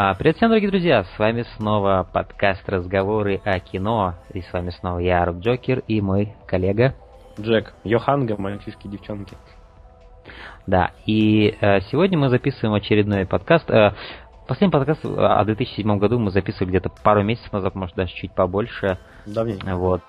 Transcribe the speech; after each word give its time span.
А, 0.00 0.14
привет 0.14 0.36
всем, 0.36 0.50
дорогие 0.50 0.70
друзья! 0.70 1.02
С 1.02 1.18
вами 1.18 1.44
снова 1.56 2.08
подкаст 2.12 2.62
«Разговоры 2.68 3.40
о 3.44 3.58
кино». 3.58 4.14
И 4.32 4.42
с 4.42 4.52
вами 4.52 4.70
снова 4.70 5.00
я, 5.00 5.24
Роб 5.24 5.38
Джокер, 5.40 5.82
и 5.88 6.00
мой 6.00 6.34
коллега... 6.46 6.94
Джек 7.40 7.74
Йоханга, 7.82 8.36
мальчишки 8.40 8.86
девчонки. 8.86 9.36
Да, 10.68 10.92
и 11.04 11.52
э, 11.60 11.80
сегодня 11.90 12.16
мы 12.16 12.28
записываем 12.28 12.74
очередной 12.74 13.26
подкаст. 13.26 13.68
Э, 13.70 13.94
последний 14.46 14.70
подкаст 14.70 15.04
о 15.04 15.44
2007 15.44 15.98
году 15.98 16.20
мы 16.20 16.30
записывали 16.30 16.68
где-то 16.68 16.90
пару 17.02 17.24
месяцев 17.24 17.52
назад, 17.52 17.74
может 17.74 17.96
даже 17.96 18.14
чуть 18.14 18.32
побольше. 18.32 18.98
Давненько. 19.26 19.74
Вот. 19.74 20.02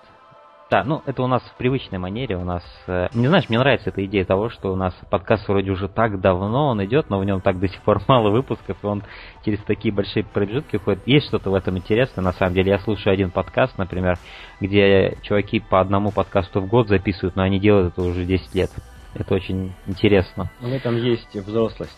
Да, 0.70 0.84
ну 0.84 1.02
это 1.08 1.24
у 1.24 1.28
нас 1.28 1.42
в 1.42 1.58
привычной 1.58 1.98
манере, 1.98 2.38
у 2.38 2.44
нас... 2.44 2.64
Э, 2.86 3.08
не 3.16 3.28
знаешь, 3.28 3.50
мне 3.50 3.58
нравится 3.58 3.90
эта 3.90 4.06
идея 4.06 4.24
того, 4.24 4.50
что 4.50 4.72
у 4.72 4.76
нас 4.76 4.94
подкаст 5.10 5.48
вроде 5.48 5.72
уже 5.72 5.88
так 5.88 6.22
давно 6.22 6.68
он 6.68 6.86
идет, 6.86 7.10
но 7.10 7.18
в 7.18 7.26
нем 7.26 7.42
так 7.42 7.60
до 7.60 7.68
сих 7.68 7.82
пор 7.82 8.02
мало 8.08 8.30
выпусков, 8.30 8.78
и 8.84 8.86
он 8.86 9.02
через 9.44 9.60
такие 9.64 9.92
большие 9.92 10.24
промежутки 10.24 10.76
уходит. 10.76 11.02
Есть 11.08 11.28
что-то 11.28 11.50
в 11.50 11.56
этом 11.56 11.76
интересное, 11.76 12.24
на 12.24 12.34
самом 12.34 12.54
деле. 12.54 12.72
Я 12.72 12.80
слушаю 12.80 13.14
один 13.14 13.32
подкаст, 13.32 13.80
например, 13.80 14.20
где 14.62 15.18
чуваки 15.24 15.60
по 15.60 15.80
одному 15.80 16.12
подкасту 16.12 16.62
в 16.62 16.68
год 16.68 16.88
записывают, 16.88 17.36
но 17.36 17.42
они 17.42 17.60
делают 17.60 17.94
это 17.94 18.04
уже 18.04 18.24
10 18.24 18.54
лет. 18.54 18.70
Это 19.16 19.34
очень 19.34 19.74
интересно. 19.88 20.52
В 20.62 20.72
этом 20.72 20.98
есть 20.98 21.36
взрослость. 21.36 21.98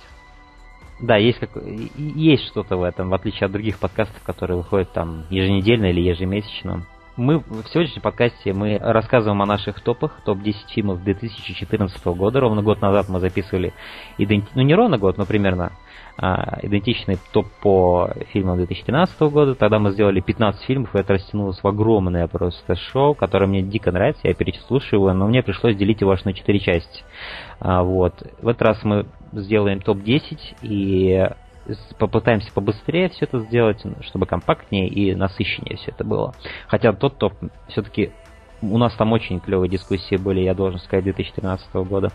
Да, 1.02 1.18
есть, 1.18 1.40
как... 1.40 1.50
есть 1.98 2.48
что-то 2.48 2.78
в 2.78 2.84
этом, 2.84 3.10
в 3.10 3.14
отличие 3.14 3.48
от 3.48 3.52
других 3.52 3.80
подкастов, 3.80 4.24
которые 4.24 4.56
выходят 4.56 4.94
там 4.94 5.26
еженедельно 5.30 5.88
или 5.88 6.00
ежемесячно 6.00 6.86
мы 7.22 7.38
в 7.38 7.68
сегодняшнем 7.72 8.02
подкасте 8.02 8.52
мы 8.52 8.80
рассказываем 8.80 9.42
о 9.44 9.46
наших 9.46 9.80
топах, 9.80 10.20
топ-10 10.26 10.56
фильмов 10.74 11.04
2014 11.04 12.04
года. 12.06 12.40
Ровно 12.40 12.64
год 12.64 12.82
назад 12.82 13.10
мы 13.10 13.20
записывали, 13.20 13.74
иденти... 14.18 14.48
ну 14.56 14.64
не 14.64 14.74
ровно 14.74 14.98
год, 14.98 15.18
но 15.18 15.26
примерно 15.26 15.72
а, 16.18 16.58
идентичный 16.64 17.20
топ 17.32 17.46
по 17.62 18.10
фильмам 18.34 18.58
2013 18.58 19.20
года. 19.22 19.54
Тогда 19.54 19.78
мы 19.78 19.92
сделали 19.92 20.20
15 20.20 20.64
фильмов, 20.66 20.96
и 20.96 21.00
это 21.00 21.14
растянулось 21.14 21.62
в 21.62 21.68
огромное 21.68 22.28
просто 22.28 22.76
шоу, 22.76 23.14
которое 23.14 23.46
мне 23.46 23.62
дико 23.62 23.92
нравится, 23.92 24.28
я 24.28 24.34
переслушиваю 24.34 25.10
его, 25.10 25.14
но 25.14 25.28
мне 25.28 25.44
пришлось 25.44 25.76
делить 25.76 26.02
его 26.02 26.12
аж 26.12 26.24
на 26.26 26.34
4 26.34 26.60
части. 26.60 27.04
А, 27.60 27.84
вот. 27.84 28.16
В 28.42 28.48
этот 28.48 28.62
раз 28.64 28.84
мы 28.84 29.06
сделаем 29.32 29.80
топ-10, 29.80 30.40
и 30.64 31.30
попытаемся 31.98 32.52
побыстрее 32.54 33.10
все 33.10 33.26
это 33.26 33.40
сделать, 33.40 33.84
чтобы 34.02 34.26
компактнее 34.26 34.88
и 34.88 35.14
насыщеннее 35.16 35.78
все 35.78 35.92
это 35.92 36.04
было. 36.04 36.34
Хотя 36.68 36.94
тот 36.94 37.18
топ 37.18 37.34
все-таки 37.68 38.12
у 38.62 38.78
нас 38.78 38.94
там 38.96 39.12
очень 39.12 39.40
клевые 39.40 39.70
дискуссии 39.70 40.16
были, 40.16 40.42
я 40.42 40.54
должен 40.54 40.80
сказать, 40.80 41.04
2013 41.06 41.74
года. 41.74 42.12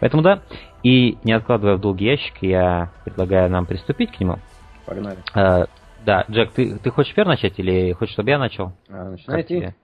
Поэтому 0.00 0.22
да, 0.22 0.42
и 0.82 1.16
не 1.24 1.32
откладывая 1.32 1.76
в 1.76 1.80
долгий 1.80 2.06
ящик, 2.06 2.34
я 2.42 2.90
предлагаю 3.04 3.50
нам 3.50 3.66
приступить 3.66 4.12
к 4.12 4.20
нему. 4.20 4.38
Погнали. 4.84 5.18
А, 5.34 5.66
да, 6.04 6.24
Джек, 6.30 6.52
ты, 6.52 6.78
ты 6.78 6.90
хочешь 6.90 7.14
первый 7.14 7.30
начать 7.30 7.58
или 7.58 7.92
хочешь, 7.92 8.12
чтобы 8.12 8.30
я 8.30 8.38
начал? 8.38 8.72
А, 8.88 9.10
начинайте. 9.10 9.74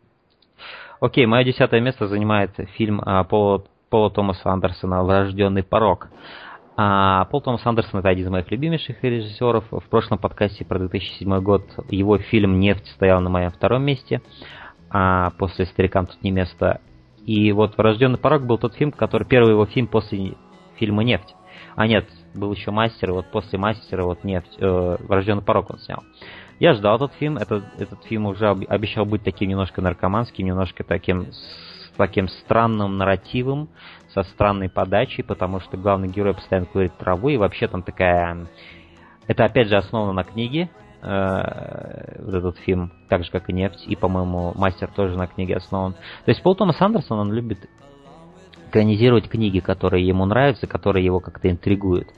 Окей, 1.00 1.26
мое 1.26 1.44
десятое 1.44 1.80
место 1.80 2.06
занимает 2.06 2.52
фильм 2.76 3.00
а, 3.04 3.24
Пола, 3.24 3.64
Пола 3.90 4.10
Томаса 4.10 4.50
Андерсона 4.50 5.02
«Врожденный 5.02 5.64
порог». 5.64 6.08
А 6.84 7.26
Пол 7.26 7.40
Томас 7.40 7.64
Андерсон 7.64 8.00
это 8.00 8.08
один 8.08 8.26
из 8.26 8.30
моих 8.30 8.50
любимейших 8.50 9.04
режиссеров. 9.04 9.64
В 9.70 9.84
прошлом 9.88 10.18
подкасте 10.18 10.64
про 10.64 10.80
2007 10.80 11.38
год 11.38 11.62
его 11.90 12.18
фильм 12.18 12.58
«Нефть» 12.58 12.88
стоял 12.88 13.20
на 13.20 13.30
моем 13.30 13.50
втором 13.52 13.84
месте, 13.84 14.20
а 14.90 15.30
после 15.38 15.66
«Старикам 15.66 16.06
тут 16.06 16.20
не 16.24 16.32
место». 16.32 16.80
И 17.24 17.52
вот 17.52 17.78
«Врожденный 17.78 18.18
порог» 18.18 18.42
был 18.46 18.58
тот 18.58 18.74
фильм, 18.74 18.90
который 18.90 19.28
первый 19.28 19.50
его 19.50 19.64
фильм 19.64 19.86
после 19.86 20.34
фильма 20.74 21.04
«Нефть». 21.04 21.36
А 21.76 21.86
нет, 21.86 22.08
был 22.34 22.52
еще 22.52 22.72
«Мастер», 22.72 23.10
и 23.10 23.12
вот 23.12 23.26
после 23.30 23.60
«Мастера» 23.60 24.02
вот 24.02 24.24
«Нефть», 24.24 24.56
э, 24.58 24.96
«Врожденный 25.06 25.44
порог» 25.44 25.70
он 25.70 25.78
снял. 25.78 26.02
Я 26.58 26.74
ждал 26.74 26.96
этот 26.96 27.12
фильм, 27.12 27.36
этот, 27.36 27.62
этот 27.78 28.02
фильм 28.06 28.26
уже 28.26 28.48
обещал 28.48 29.06
быть 29.06 29.22
таким 29.22 29.50
немножко 29.50 29.80
наркоманским, 29.80 30.44
немножко 30.44 30.82
таким 30.82 31.30
с 31.30 31.72
таким 31.96 32.28
странным 32.28 32.96
нарративом, 32.96 33.68
со 34.14 34.22
странной 34.24 34.68
подачей, 34.68 35.24
потому 35.24 35.60
что 35.60 35.76
главный 35.76 36.08
герой 36.08 36.34
постоянно 36.34 36.66
курит 36.66 36.96
траву, 36.98 37.28
и 37.28 37.36
вообще 37.36 37.68
там 37.68 37.82
такая... 37.82 38.46
Это 39.26 39.44
опять 39.44 39.68
же 39.68 39.76
основано 39.76 40.12
на 40.12 40.24
книге, 40.24 40.68
э, 41.00 42.22
вот 42.22 42.34
этот 42.34 42.58
фильм, 42.58 42.92
так 43.08 43.24
же 43.24 43.30
как 43.30 43.48
и 43.48 43.52
«Нефть», 43.52 43.84
и, 43.86 43.96
по-моему, 43.96 44.52
«Мастер» 44.56 44.88
тоже 44.88 45.16
на 45.16 45.26
книге 45.26 45.56
основан. 45.56 45.92
То 45.92 46.30
есть 46.30 46.42
Пол 46.42 46.56
Томас 46.56 46.80
Андерсон, 46.80 47.20
он 47.20 47.32
любит 47.32 47.68
экранизировать 48.68 49.28
книги, 49.28 49.60
которые 49.60 50.06
ему 50.06 50.24
нравятся, 50.24 50.66
которые 50.66 51.04
его 51.04 51.20
как-то 51.20 51.50
интригуют. 51.50 52.08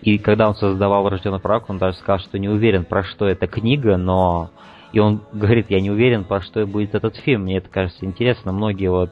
И 0.00 0.18
когда 0.18 0.48
он 0.48 0.54
создавал 0.54 1.08
«Рожденный 1.08 1.40
пророк», 1.40 1.68
он 1.68 1.78
даже 1.78 1.98
сказал, 1.98 2.20
что 2.20 2.38
не 2.38 2.48
уверен, 2.48 2.84
про 2.84 3.02
что 3.02 3.26
эта 3.26 3.46
книга, 3.46 3.96
но... 3.96 4.50
И 4.92 5.00
он 5.00 5.22
говорит, 5.32 5.66
я 5.70 5.80
не 5.80 5.90
уверен, 5.90 6.22
про 6.22 6.40
что 6.40 6.64
будет 6.68 6.94
этот 6.94 7.16
фильм. 7.16 7.42
Мне 7.42 7.56
это 7.56 7.68
кажется 7.68 8.06
интересно. 8.06 8.52
Многие 8.52 8.92
вот 8.92 9.10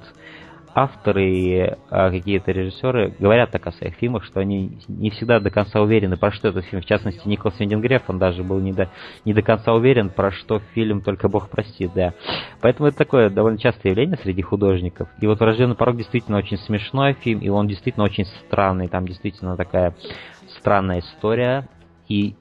авторы 0.74 1.30
и 1.30 1.74
а, 1.90 2.10
какие-то 2.10 2.50
режиссеры 2.52 3.14
говорят 3.18 3.50
так 3.50 3.66
о 3.66 3.72
своих 3.72 3.94
фильмах, 3.94 4.24
что 4.24 4.40
они 4.40 4.78
не 4.88 5.10
всегда 5.10 5.40
до 5.40 5.50
конца 5.50 5.80
уверены, 5.80 6.16
про 6.16 6.32
что 6.32 6.48
этот 6.48 6.64
фильм. 6.64 6.82
В 6.82 6.86
частности, 6.86 7.26
Николас 7.28 7.58
Виндингреф, 7.60 8.02
он 8.08 8.18
даже 8.18 8.42
был 8.42 8.58
не 8.60 8.72
до, 8.72 8.88
не 9.24 9.34
до 9.34 9.42
конца 9.42 9.74
уверен, 9.74 10.08
про 10.08 10.30
что 10.30 10.60
фильм 10.74 11.02
«Только 11.02 11.28
Бог 11.28 11.50
простит», 11.50 11.90
да. 11.94 12.14
Поэтому 12.60 12.88
это 12.88 12.98
такое 12.98 13.28
довольно 13.28 13.58
частое 13.58 13.92
явление 13.92 14.18
среди 14.22 14.42
художников. 14.42 15.08
И 15.20 15.26
вот 15.26 15.40
«Врожденный 15.40 15.76
порог» 15.76 15.96
действительно 15.96 16.38
очень 16.38 16.58
смешной 16.58 17.14
фильм, 17.14 17.40
и 17.40 17.48
он 17.48 17.68
действительно 17.68 18.04
очень 18.04 18.24
странный. 18.46 18.88
Там 18.88 19.06
действительно 19.06 19.56
такая 19.56 19.94
странная 20.58 21.00
история. 21.00 21.68
И 22.08 22.34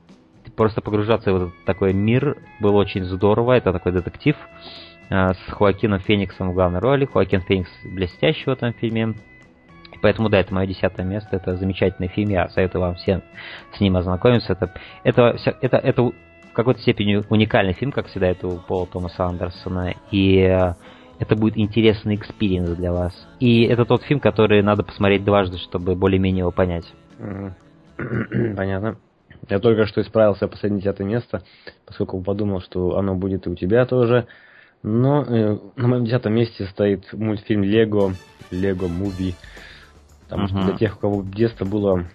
просто 0.55 0.81
погружаться 0.81 1.31
в 1.31 1.35
этот 1.35 1.65
такой 1.65 1.93
мир 1.93 2.37
было 2.59 2.77
очень 2.77 3.03
здорово. 3.03 3.53
Это 3.53 3.73
такой 3.73 3.91
детектив 3.91 4.35
с 5.11 5.51
Хоакином 5.51 5.99
Фениксом 5.99 6.51
в 6.51 6.53
главной 6.53 6.79
роли. 6.79 7.05
Хоакин 7.05 7.41
Феникс 7.41 7.69
блестящий 7.83 8.45
в 8.45 8.49
этом 8.49 8.73
фильме. 8.73 9.15
Поэтому, 10.01 10.29
да, 10.29 10.39
это 10.39 10.53
мое 10.53 10.65
десятое 10.67 11.05
место. 11.05 11.35
Это 11.35 11.57
замечательный 11.57 12.07
фильм. 12.07 12.29
Я 12.29 12.49
советую 12.49 12.81
вам 12.81 12.95
всем 12.95 13.21
с 13.75 13.79
ним 13.79 13.97
ознакомиться. 13.97 14.53
Это, 14.53 14.73
это, 15.03 15.35
это, 15.61 15.77
это 15.77 16.03
в 16.03 16.53
какой-то 16.53 16.81
степени 16.81 17.21
уникальный 17.29 17.73
фильм, 17.73 17.91
как 17.91 18.07
всегда, 18.07 18.27
это 18.27 18.47
у 18.47 18.57
Пола 18.57 18.87
Томаса 18.87 19.25
Андерсона. 19.25 19.93
И 20.11 20.37
э, 20.37 20.73
это 21.19 21.35
будет 21.35 21.57
интересный 21.57 22.15
experience 22.15 22.69
для 22.71 22.91
вас. 22.91 23.13
И 23.39 23.63
это 23.63 23.85
тот 23.85 24.03
фильм, 24.03 24.19
который 24.19 24.61
надо 24.63 24.83
посмотреть 24.83 25.23
дважды, 25.23 25.57
чтобы 25.57 25.95
более-менее 25.95 26.39
его 26.39 26.51
понять. 26.51 26.85
Понятно. 27.97 28.97
Я 29.49 29.59
только 29.59 29.85
что 29.87 30.01
исправился 30.01 30.47
последнее 30.47 30.81
десятое 30.81 31.05
место, 31.05 31.43
поскольку 31.85 32.21
подумал, 32.21 32.61
что 32.61 32.97
оно 32.97 33.15
будет 33.15 33.47
и 33.47 33.49
у 33.49 33.55
тебя 33.55 33.85
тоже. 33.85 34.27
Но 34.83 35.23
э, 35.23 35.57
на 35.75 35.87
моем 35.87 36.05
десятом 36.05 36.33
месте 36.33 36.65
стоит 36.65 37.13
мультфильм 37.13 37.63
Лего, 37.63 38.13
Lego 38.49 38.87
Movie. 38.87 39.35
Потому 40.23 40.45
uh-huh. 40.45 40.49
что 40.49 40.61
для 40.61 40.77
тех, 40.77 40.97
у 40.97 40.99
кого 40.99 41.23
детство 41.23 41.65
было 41.65 42.07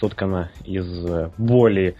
соткано 0.00 0.50
из 0.64 0.86
э, 1.06 1.30
боли, 1.38 1.96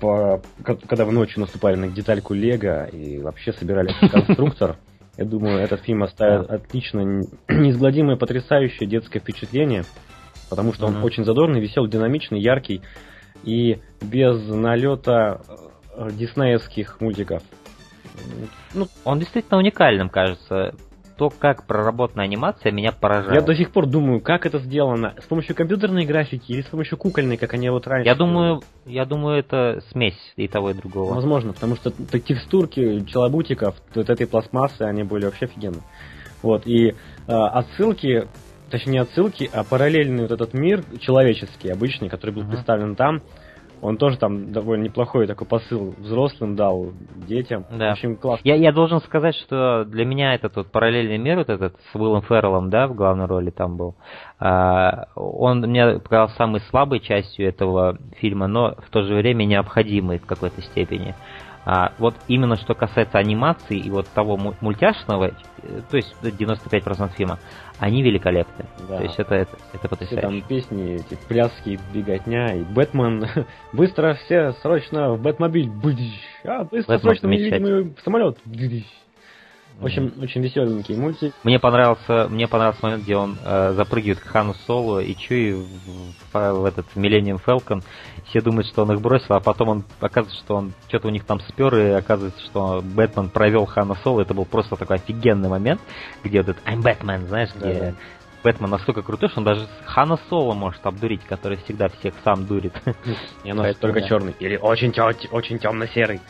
по, 0.00 0.42
когда 0.64 1.04
вы 1.04 1.12
ночью 1.12 1.40
наступали 1.40 1.76
на 1.76 1.88
детальку 1.88 2.34
Лего 2.34 2.86
и 2.86 3.18
вообще 3.18 3.52
собирали 3.52 3.92
конструктор, 4.10 4.76
я 5.16 5.24
думаю, 5.24 5.58
этот 5.58 5.82
фильм 5.82 6.02
оставит 6.02 6.50
отлично 6.50 7.00
неизгладимое, 7.48 8.16
потрясающее 8.16 8.88
детское 8.88 9.20
впечатление, 9.20 9.84
потому 10.48 10.72
что 10.72 10.86
он 10.86 11.02
очень 11.02 11.24
задорный, 11.24 11.60
веселый, 11.60 11.90
динамичный, 11.90 12.40
яркий 12.40 12.82
и 13.44 13.78
без 14.00 14.40
налета 14.48 15.40
э, 15.96 16.10
диснеевских 16.12 17.00
мультиков. 17.00 17.42
Ну, 18.74 18.88
он 19.04 19.18
действительно 19.18 19.58
уникальным 19.58 20.08
кажется. 20.08 20.74
То, 21.18 21.28
как 21.28 21.66
проработана 21.66 22.22
анимация, 22.22 22.72
меня 22.72 22.90
поражает. 22.90 23.34
Я 23.34 23.40
до 23.42 23.54
сих 23.54 23.70
пор 23.70 23.86
думаю, 23.86 24.20
как 24.20 24.46
это 24.46 24.58
сделано. 24.58 25.14
С 25.22 25.24
помощью 25.24 25.54
компьютерной 25.54 26.06
графики 26.06 26.50
или 26.50 26.62
с 26.62 26.66
помощью 26.66 26.96
кукольной, 26.96 27.36
как 27.36 27.52
они 27.52 27.68
вот 27.68 27.86
раньше. 27.86 28.08
Я 28.08 28.14
думаю, 28.14 28.62
я 28.86 29.04
думаю, 29.04 29.38
это 29.38 29.82
смесь 29.90 30.18
и 30.36 30.48
того, 30.48 30.70
и 30.70 30.74
другого. 30.74 31.14
Возможно, 31.14 31.52
потому 31.52 31.76
что 31.76 31.90
текстурки 31.90 33.04
челобутиков, 33.04 33.76
вот 33.94 34.10
этой 34.10 34.26
пластмассы, 34.26 34.82
они 34.82 35.04
были 35.04 35.26
вообще 35.26 35.44
офигенные. 35.44 35.82
Вот, 36.42 36.66
и 36.66 36.88
э, 36.88 36.94
отсылки, 37.28 38.26
точнее 38.70 38.92
не 38.92 38.98
отсылки, 38.98 39.48
а 39.52 39.62
параллельный 39.62 40.22
вот 40.22 40.32
этот 40.32 40.54
мир 40.54 40.82
человеческий, 40.98 41.68
обычный, 41.68 42.08
который 42.08 42.34
был 42.34 42.42
uh-huh. 42.42 42.50
представлен 42.50 42.96
там, 42.96 43.22
он 43.82 43.96
тоже 43.96 44.16
там 44.16 44.52
довольно 44.52 44.84
неплохой 44.84 45.26
такой 45.26 45.46
посыл 45.46 45.92
взрослым 45.98 46.54
дал, 46.54 46.92
детям. 47.26 47.66
Да. 47.68 47.88
В 47.88 47.92
общем, 47.92 48.16
классно. 48.16 48.48
Я, 48.48 48.54
я 48.54 48.72
должен 48.72 49.00
сказать, 49.00 49.34
что 49.34 49.84
для 49.84 50.04
меня 50.04 50.34
этот 50.34 50.54
вот 50.54 50.68
параллельный 50.68 51.18
мир, 51.18 51.38
вот 51.38 51.48
этот 51.48 51.74
с 51.90 51.94
Уиллом 51.96 52.22
Ферреллом, 52.22 52.70
да, 52.70 52.86
в 52.86 52.94
главной 52.94 53.26
роли 53.26 53.50
там 53.50 53.76
был, 53.76 53.96
а, 54.38 55.08
он 55.16 55.62
мне 55.62 55.98
показался 55.98 56.36
самой 56.36 56.60
слабой 56.70 57.00
частью 57.00 57.48
этого 57.48 57.98
фильма, 58.18 58.46
но 58.46 58.76
в 58.86 58.90
то 58.90 59.02
же 59.02 59.14
время 59.14 59.44
необходимой 59.44 60.20
в 60.20 60.26
какой-то 60.26 60.62
степени. 60.62 61.16
А 61.64 61.92
вот 61.98 62.14
именно 62.26 62.56
что 62.56 62.74
касается 62.74 63.18
анимации 63.18 63.78
и 63.78 63.88
вот 63.88 64.08
того 64.08 64.36
мультяшного, 64.60 65.26
э, 65.62 65.80
то 65.88 65.96
есть 65.96 66.14
95% 66.22 67.14
фильма, 67.14 67.38
они 67.78 68.02
великолепны. 68.02 68.66
Да. 68.88 68.98
То 68.98 69.02
есть 69.04 69.18
это, 69.18 69.34
это, 69.36 69.56
это 69.72 69.88
потрясающе. 69.88 70.16
Все 70.16 70.40
там 70.40 70.42
песни, 70.42 70.94
эти 70.96 71.18
пляски, 71.28 71.78
беготня, 71.94 72.54
и 72.54 72.62
Бэтмен, 72.62 73.26
быстро 73.72 74.14
все, 74.14 74.52
срочно 74.62 75.12
в 75.12 75.22
Бэтмобиль, 75.22 75.70
а, 76.44 76.64
быстро, 76.64 76.94
Бэтмен 76.94 77.00
срочно 77.00 77.26
невидимый 77.28 77.94
самолет, 78.04 78.38
в 79.82 79.86
общем, 79.86 80.12
очень 80.22 80.42
веселенький 80.42 80.96
мультик. 80.96 81.34
Мне 81.42 81.58
понравился, 81.58 82.28
мне 82.28 82.46
понравился 82.46 82.80
момент, 82.82 83.02
где 83.02 83.16
он 83.16 83.36
э, 83.44 83.72
запрыгивает 83.74 84.20
к 84.20 84.24
Хану 84.24 84.54
Соло 84.66 85.00
и 85.00 85.14
Чуи 85.14 85.52
в, 85.52 85.66
в, 86.32 86.52
в 86.52 86.64
этот 86.64 86.86
Millennium 86.94 87.40
Falcon. 87.44 87.82
Все 88.26 88.40
думают, 88.40 88.68
что 88.68 88.82
он 88.82 88.92
их 88.92 89.00
бросил, 89.00 89.34
а 89.34 89.40
потом 89.40 89.68
он 89.68 89.84
оказывается, 90.00 90.42
что 90.42 90.56
он 90.56 90.72
что-то 90.88 91.08
у 91.08 91.10
них 91.10 91.24
там 91.24 91.40
спер, 91.40 91.74
и 91.76 91.90
оказывается, 91.90 92.40
что 92.44 92.80
Бэтмен 92.82 93.28
провел 93.28 93.66
Хана 93.66 93.96
Соло. 94.02 94.22
Это 94.22 94.34
был 94.34 94.44
просто 94.44 94.76
такой 94.76 94.96
офигенный 94.96 95.48
момент, 95.48 95.80
где 96.22 96.42
вот 96.42 96.50
этот 96.50 96.64
I'm 96.64 96.80
Batman, 96.80 97.26
знаешь, 97.26 97.50
где 97.54 97.74
да, 97.74 97.94
Бэтмен 98.44 98.70
настолько 98.70 99.02
крутой, 99.02 99.28
что 99.28 99.40
он 99.40 99.44
даже 99.44 99.66
Хана 99.84 100.18
Соло 100.28 100.54
может 100.54 100.84
обдурить, 100.86 101.24
который 101.24 101.58
всегда 101.58 101.88
всех 101.88 102.14
сам 102.24 102.46
дурит. 102.46 102.74
И 103.44 103.50
оно 103.50 103.72
только 103.74 104.02
черный. 104.02 104.34
Или 104.38 104.56
очень, 104.56 104.92
очень 105.30 105.58
темно-серый. 105.58 106.20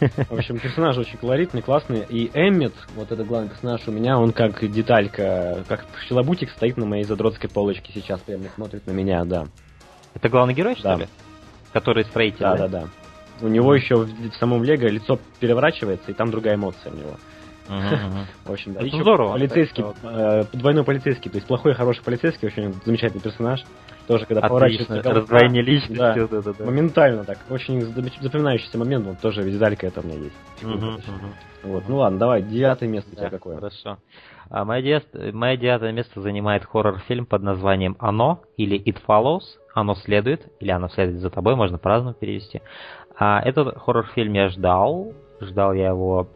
В 0.00 0.32
общем, 0.32 0.58
персонаж 0.58 0.96
очень 0.98 1.16
колоритный, 1.18 1.62
классный. 1.62 2.04
И 2.08 2.30
Эммет, 2.34 2.74
вот 2.94 3.10
этот 3.12 3.26
главный 3.26 3.48
персонаж 3.48 3.80
у 3.86 3.92
меня, 3.92 4.18
он 4.18 4.32
как 4.32 4.68
деталька, 4.70 5.64
как 5.68 5.86
щелобутик 6.08 6.50
стоит 6.50 6.76
на 6.76 6.86
моей 6.86 7.04
задротской 7.04 7.48
полочке 7.48 7.92
сейчас, 7.94 8.20
прямо 8.20 8.44
смотрит 8.54 8.86
на 8.86 8.92
меня, 8.92 9.24
да. 9.24 9.46
Это 10.14 10.28
главный 10.28 10.54
герой, 10.54 10.74
что 10.74 10.84
да. 10.84 10.96
ли? 10.96 11.08
Который 11.72 12.04
строитель, 12.04 12.40
да? 12.40 12.56
Да, 12.56 12.68
да, 12.68 12.80
да. 12.80 12.88
У 13.40 13.48
него 13.48 13.74
еще 13.74 13.96
в, 13.96 14.06
в 14.06 14.34
самом 14.36 14.64
Лего 14.64 14.86
лицо 14.86 15.18
переворачивается, 15.40 16.10
и 16.10 16.14
там 16.14 16.30
другая 16.30 16.54
эмоция 16.54 16.92
у 16.92 16.96
него. 16.96 17.16
В 18.44 18.52
общем, 18.52 18.74
да. 18.74 18.86
Это 18.86 18.96
здорово. 19.00 19.32
Полицейский, 19.32 19.84
э, 20.02 20.44
двойной 20.52 20.84
полицейский, 20.84 21.30
то 21.30 21.36
есть 21.36 21.46
плохой 21.46 21.72
и 21.72 21.74
хороший 21.74 22.04
полицейский, 22.04 22.48
очень 22.48 22.74
замечательный 22.84 23.20
персонаж. 23.20 23.64
Тоже, 24.06 24.24
когда 24.24 24.42
поворачивается 24.42 25.02
Раздвоение 25.10 25.62
личности. 25.62 26.28
Да. 26.30 26.64
Моментально 26.64 27.24
так. 27.24 27.38
Очень 27.50 27.82
запоминающийся 27.82 28.78
момент. 28.78 29.06
Вот 29.06 29.18
тоже 29.18 29.42
видалька 29.42 29.88
это 29.88 30.00
у 30.00 30.04
меня 30.04 30.18
есть. 30.18 30.36
Вот, 31.62 31.88
ну 31.88 31.96
ладно, 31.96 32.18
давай, 32.18 32.42
девятое 32.42 32.88
место 32.88 33.10
у 33.12 33.16
тебя 33.16 33.30
какое? 33.30 33.56
Хорошо. 33.56 33.98
А 34.48 34.64
мое, 34.64 34.82
девятое, 34.82 35.32
мое 35.32 35.56
девятое 35.56 35.90
место 35.90 36.20
занимает 36.20 36.64
хоррор-фильм 36.64 37.26
под 37.26 37.42
названием 37.42 37.96
«Оно» 37.98 38.42
или 38.56 38.78
«It 38.78 38.98
Follows». 39.06 39.42
«Оно 39.74 39.96
следует» 39.96 40.46
или 40.60 40.70
«Оно 40.70 40.88
следует 40.88 41.18
за 41.18 41.30
тобой», 41.30 41.56
можно 41.56 41.78
по-разному 41.78 42.14
перевести. 42.14 42.62
А 43.18 43.40
этот 43.40 43.76
хоррор-фильм 43.76 44.32
я 44.34 44.48
ждал. 44.48 45.12
Ждал 45.40 45.72
я 45.72 45.88
его 45.88 46.28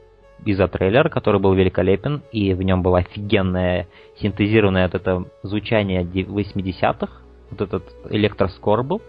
из-за 0.45 0.69
трейлера, 0.69 1.09
который 1.09 1.41
был 1.41 1.55
великолепен, 1.55 2.23
и 2.33 2.55
в 2.55 2.63
нем 2.63 2.83
было 2.83 2.99
офигенное 2.99 3.87
синтезированное 4.21 4.87
вот 4.87 4.95
это 4.95 5.25
звучание 5.43 6.03
80-х, 6.03 7.09
вот 7.51 7.61
этот 7.61 7.85
электроскор 8.11 8.83
был, 8.83 9.03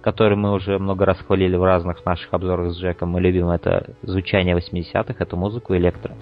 который 0.00 0.36
мы 0.36 0.52
уже 0.52 0.78
много 0.78 1.04
раз 1.04 1.18
хвалили 1.18 1.56
в 1.56 1.64
разных 1.64 2.04
наших 2.04 2.32
обзорах 2.32 2.72
с 2.72 2.78
Джеком. 2.78 3.10
Мы 3.10 3.20
любим 3.20 3.48
это 3.48 3.94
звучание 4.02 4.56
80-х, 4.56 5.14
эту 5.18 5.36
музыку 5.36 5.74
электро. 5.76 6.14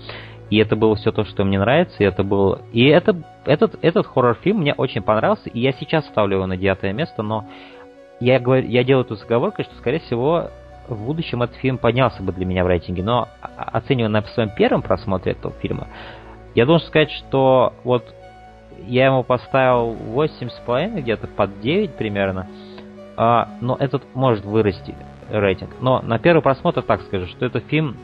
И 0.51 0.59
это 0.59 0.77
было 0.77 0.95
все 0.95 1.11
то, 1.11 1.25
что 1.25 1.45
мне 1.45 1.59
нравится, 1.59 1.97
и 2.03 2.07
это 2.07 2.23
был... 2.23 2.59
И 2.73 2.87
это, 2.87 3.17
этот, 3.45 3.77
этот 3.83 4.07
хоррор-фильм 4.07 4.59
мне 4.59 4.75
очень 4.75 5.03
понравился, 5.03 5.49
и 5.49 5.61
я 5.61 5.73
сейчас 5.73 6.07
ставлю 6.07 6.37
его 6.37 6.47
на 6.47 6.57
девятое 6.57 6.93
место, 6.93 7.23
но 7.23 7.47
я, 8.21 8.39
говорю, 8.39 8.69
я 8.69 8.85
делаю 8.85 9.05
эту 9.05 9.17
заговорку, 9.17 9.63
что, 9.63 9.75
скорее 9.77 10.01
всего, 10.01 10.51
в 10.89 11.07
будущем 11.07 11.43
этот 11.43 11.57
фильм 11.57 11.79
поднялся 11.79 12.23
бы 12.23 12.33
для 12.33 12.47
меня 12.47 12.65
в 12.65 12.69
рейтинге, 12.69 13.03
но 13.03 13.29
оценивая 13.57 14.11
на 14.11 14.23
своем 14.23 14.51
первом 14.51 14.83
просмотре 14.83 15.33
этого 15.33 15.55
фильма, 15.61 15.89
я 16.55 16.67
должен 16.67 16.87
сказать, 16.87 17.11
что 17.11 17.73
вот 17.85 18.05
я 18.87 19.07
ему 19.07 19.23
поставил 19.23 19.97
8,5, 20.15 21.01
где-то 21.01 21.27
под 21.27 21.61
9 21.61 21.95
примерно, 21.97 22.47
а, 23.17 23.49
но 23.61 23.77
этот 23.79 24.03
может 24.15 24.45
вырасти 24.45 24.95
рейтинг. 25.31 25.71
Но 25.81 26.01
на 26.03 26.19
первый 26.19 26.43
просмотр 26.43 26.83
так 26.83 27.03
скажу, 27.03 27.27
что 27.27 27.47
этот 27.47 27.65
фильм 27.65 27.97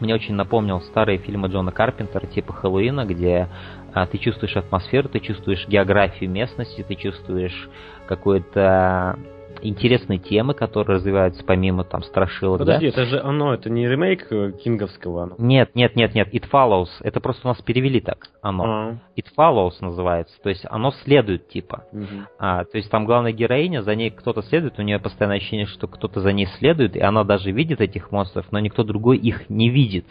мне 0.00 0.14
очень 0.14 0.34
напомнил 0.34 0.80
старые 0.80 1.18
фильмы 1.18 1.48
Джона 1.48 1.70
Карпентера 1.70 2.26
типа 2.26 2.52
Хэллоуина, 2.52 3.04
где 3.04 3.48
а, 3.94 4.06
ты 4.06 4.18
чувствуешь 4.18 4.56
атмосферу, 4.56 5.08
ты 5.08 5.20
чувствуешь 5.20 5.66
географию 5.68 6.30
местности, 6.30 6.84
ты 6.86 6.94
чувствуешь 6.94 7.68
какое-то 8.06 9.16
интересные 9.62 10.18
темы, 10.18 10.54
которые 10.54 10.96
развиваются 10.96 11.44
помимо 11.44 11.84
там 11.84 12.02
страшилок. 12.02 12.60
Подожди, 12.60 12.86
да? 12.86 12.92
это 12.92 13.04
же 13.06 13.20
оно, 13.20 13.54
это 13.54 13.70
не 13.70 13.88
ремейк 13.88 14.26
э, 14.30 14.52
кинговского? 14.52 15.24
Оно. 15.24 15.34
Нет, 15.38 15.74
нет, 15.74 15.96
нет, 15.96 16.14
нет, 16.14 16.34
It 16.34 16.44
Follows. 16.50 16.88
Это 17.00 17.20
просто 17.20 17.48
у 17.48 17.50
нас 17.50 17.60
перевели 17.62 18.00
так, 18.00 18.28
оно. 18.40 18.64
А-а. 18.64 18.98
It 19.16 19.26
Follows 19.36 19.74
называется, 19.80 20.34
то 20.42 20.48
есть 20.48 20.64
оно 20.68 20.90
следует 20.90 21.48
типа. 21.48 21.84
Угу. 21.92 22.06
А, 22.38 22.64
то 22.64 22.76
есть 22.76 22.90
там 22.90 23.04
главная 23.04 23.32
героиня, 23.32 23.82
за 23.82 23.94
ней 23.94 24.10
кто-то 24.10 24.42
следует, 24.42 24.78
у 24.78 24.82
нее 24.82 24.98
постоянное 24.98 25.36
ощущение, 25.38 25.66
что 25.66 25.86
кто-то 25.86 26.20
за 26.20 26.32
ней 26.32 26.46
следует, 26.58 26.96
и 26.96 27.00
она 27.00 27.24
даже 27.24 27.50
видит 27.50 27.80
этих 27.80 28.10
монстров, 28.10 28.46
но 28.50 28.58
никто 28.58 28.84
другой 28.84 29.18
их 29.18 29.48
не 29.50 29.68
видит. 29.68 30.06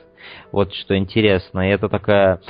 Вот 0.52 0.74
что 0.74 0.98
интересно. 0.98 1.68
И 1.68 1.72
это 1.72 1.90
такая 1.90 2.42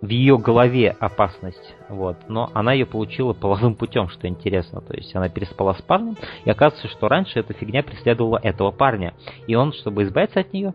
в 0.00 0.08
ее 0.08 0.38
голове 0.38 0.96
опасность, 1.00 1.74
вот, 1.88 2.16
но 2.28 2.50
она 2.54 2.72
ее 2.72 2.86
получила 2.86 3.32
половым 3.32 3.74
путем, 3.74 4.08
что 4.08 4.28
интересно, 4.28 4.80
то 4.80 4.94
есть 4.94 5.14
она 5.14 5.28
переспала 5.28 5.74
с 5.74 5.82
парнем, 5.82 6.16
и 6.44 6.50
оказывается, 6.50 6.88
что 6.88 7.08
раньше 7.08 7.40
эта 7.40 7.52
фигня 7.52 7.82
преследовала 7.82 8.38
этого 8.42 8.70
парня, 8.70 9.14
и 9.46 9.54
он, 9.54 9.72
чтобы 9.72 10.04
избавиться 10.04 10.40
от 10.40 10.52
нее, 10.52 10.74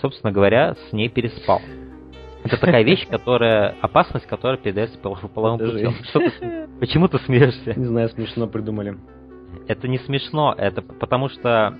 собственно 0.00 0.32
говоря, 0.32 0.74
с 0.88 0.92
ней 0.92 1.08
переспал. 1.08 1.60
Это 2.44 2.58
такая 2.58 2.82
вещь, 2.82 3.06
которая 3.10 3.74
опасность, 3.80 4.26
которая 4.26 4.56
передается 4.56 4.98
половым 4.98 5.58
путем. 5.58 5.94
Почему 6.80 7.08
ты 7.08 7.18
смеешься? 7.18 7.78
Не 7.78 7.86
знаю, 7.86 8.08
смешно 8.10 8.46
придумали. 8.46 8.96
Это 9.68 9.88
не 9.88 9.98
смешно, 9.98 10.54
это 10.56 10.82
потому 10.82 11.28
что 11.28 11.76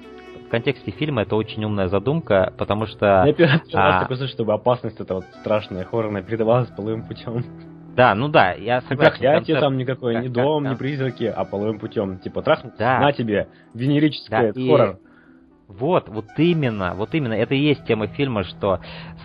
в 0.46 0.48
контексте 0.48 0.92
фильма 0.92 1.22
это 1.22 1.34
очень 1.36 1.64
умная 1.64 1.88
задумка, 1.88 2.52
потому 2.56 2.86
что... 2.86 3.24
Я 3.26 3.32
первый 3.32 3.60
раз 3.72 4.02
такой 4.02 4.16
слышу, 4.16 4.32
чтобы 4.32 4.52
опасность 4.52 5.00
эта 5.00 5.14
вот 5.14 5.24
страшная, 5.40 5.84
хоррорная 5.84 6.22
передавалась 6.22 6.68
половым 6.68 7.02
путем. 7.02 7.44
Да, 7.96 8.14
ну 8.14 8.28
да, 8.28 8.52
я 8.52 8.82
согласен. 8.82 8.98
Проклятие 8.98 9.36
концерт... 9.36 9.60
там 9.60 9.76
никакое, 9.78 10.14
как, 10.16 10.24
ни 10.24 10.28
дом, 10.28 10.64
как, 10.64 10.72
ни 10.72 10.76
призраки, 10.76 11.24
а 11.24 11.44
половым 11.44 11.78
путем. 11.78 12.18
Типа 12.18 12.42
трахнуть, 12.42 12.74
да. 12.78 13.00
на 13.00 13.12
тебе, 13.12 13.48
венерическое, 13.74 14.52
да, 14.52 14.60
хоррор. 14.60 14.98
Вот, 15.68 16.08
вот 16.08 16.26
именно, 16.36 16.94
вот 16.94 17.12
именно, 17.14 17.32
это 17.32 17.54
и 17.56 17.58
есть 17.58 17.84
тема 17.86 18.06
фильма, 18.06 18.44
что 18.44 18.78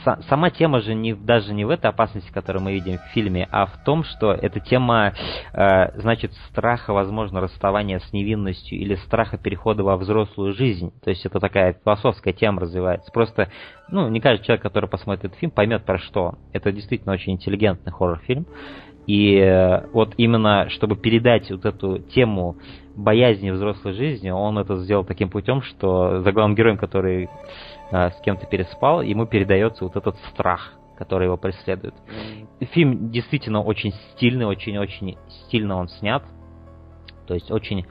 са- 0.03 0.21
сама 0.23 0.49
тема 0.49 0.81
же 0.81 0.95
не, 0.95 1.13
даже 1.13 1.53
не 1.53 1.65
в 1.65 1.69
этой 1.69 1.91
опасности, 1.91 2.31
которую 2.31 2.63
мы 2.63 2.73
видим 2.73 2.97
в 2.97 3.11
фильме, 3.13 3.47
а 3.51 3.67
в 3.67 3.83
том, 3.83 4.03
что 4.03 4.31
эта 4.33 4.59
тема, 4.59 5.13
э, 5.53 5.99
значит, 5.99 6.33
страха, 6.49 6.93
возможно, 6.93 7.41
расставания 7.41 7.99
с 7.99 8.11
невинностью 8.11 8.79
или 8.79 8.95
страха 8.95 9.37
перехода 9.37 9.83
во 9.83 9.97
взрослую 9.97 10.53
жизнь. 10.53 10.91
То 11.03 11.11
есть 11.11 11.27
это 11.27 11.39
такая 11.39 11.73
философская 11.83 12.33
тема 12.33 12.61
развивается. 12.61 13.11
Просто, 13.11 13.49
ну, 13.89 14.09
не 14.09 14.19
каждый 14.19 14.43
человек, 14.43 14.63
который 14.63 14.89
посмотрит 14.89 15.25
этот 15.25 15.37
фильм, 15.37 15.51
поймет 15.51 15.85
про 15.85 15.99
что. 15.99 16.39
Это 16.53 16.71
действительно 16.71 17.13
очень 17.13 17.33
интеллигентный 17.33 17.91
хоррор-фильм. 17.91 18.47
И 19.11 19.35
э, 19.35 19.87
вот 19.91 20.13
именно, 20.15 20.69
чтобы 20.69 20.95
передать 20.95 21.51
вот 21.51 21.65
эту 21.65 21.99
тему 21.99 22.55
боязни 22.95 23.49
взрослой 23.49 23.91
жизни, 23.91 24.29
он 24.29 24.57
это 24.57 24.77
сделал 24.77 25.03
таким 25.03 25.29
путем, 25.29 25.61
что 25.63 26.21
за 26.21 26.31
главным 26.31 26.55
героем, 26.55 26.77
который 26.77 27.29
э, 27.91 28.09
с 28.11 28.21
кем-то 28.21 28.45
переспал, 28.45 29.01
ему 29.01 29.25
передается 29.25 29.83
вот 29.83 29.97
этот 29.97 30.15
страх, 30.29 30.75
который 30.97 31.25
его 31.25 31.35
преследует. 31.35 31.93
Фильм 32.71 33.11
действительно 33.11 33.61
очень 33.61 33.91
стильный, 34.13 34.45
очень-очень 34.45 35.17
стильно 35.27 35.75
он 35.75 35.89
снят. 35.89 36.23
То 37.27 37.33
есть 37.33 37.51
очень 37.51 37.85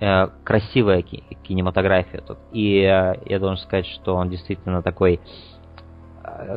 э, 0.00 0.28
красивая 0.42 1.02
кинематография 1.02 2.22
тут. 2.22 2.38
И 2.52 2.78
э, 2.78 3.16
я 3.26 3.38
должен 3.38 3.58
сказать, 3.58 3.84
что 3.88 4.14
он 4.14 4.30
действительно 4.30 4.80
такой 4.80 5.20
Э, 5.20 5.51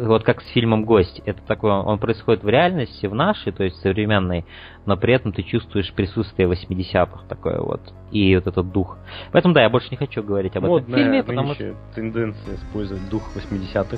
вот 0.03 0.23
как 0.23 0.41
с 0.41 0.47
фильмом 0.49 0.85
«Гость». 0.85 1.21
Это 1.25 1.41
такое, 1.41 1.73
он 1.73 1.97
происходит 1.97 2.43
в 2.43 2.49
реальности, 2.49 3.05
в 3.05 3.15
нашей, 3.15 3.51
то 3.51 3.63
есть 3.63 3.77
современной, 3.77 4.45
но 4.85 4.97
при 4.97 5.13
этом 5.13 5.31
ты 5.31 5.43
чувствуешь 5.43 5.91
присутствие 5.93 6.47
80-х 6.49 7.25
такое 7.27 7.59
вот, 7.59 7.81
и 8.11 8.35
вот 8.35 8.47
этот 8.47 8.71
дух. 8.71 8.97
Поэтому, 9.31 9.53
да, 9.53 9.63
я 9.63 9.69
больше 9.69 9.87
не 9.91 9.97
хочу 9.97 10.21
говорить 10.23 10.55
об 10.55 10.63
Модная 10.63 10.99
этом 10.99 11.03
фильме, 11.03 11.23
потому 11.23 11.53
что... 11.55 11.75
тенденция 11.93 12.55
использовать 12.55 13.09
дух 13.09 13.23
80-х. 13.35 13.97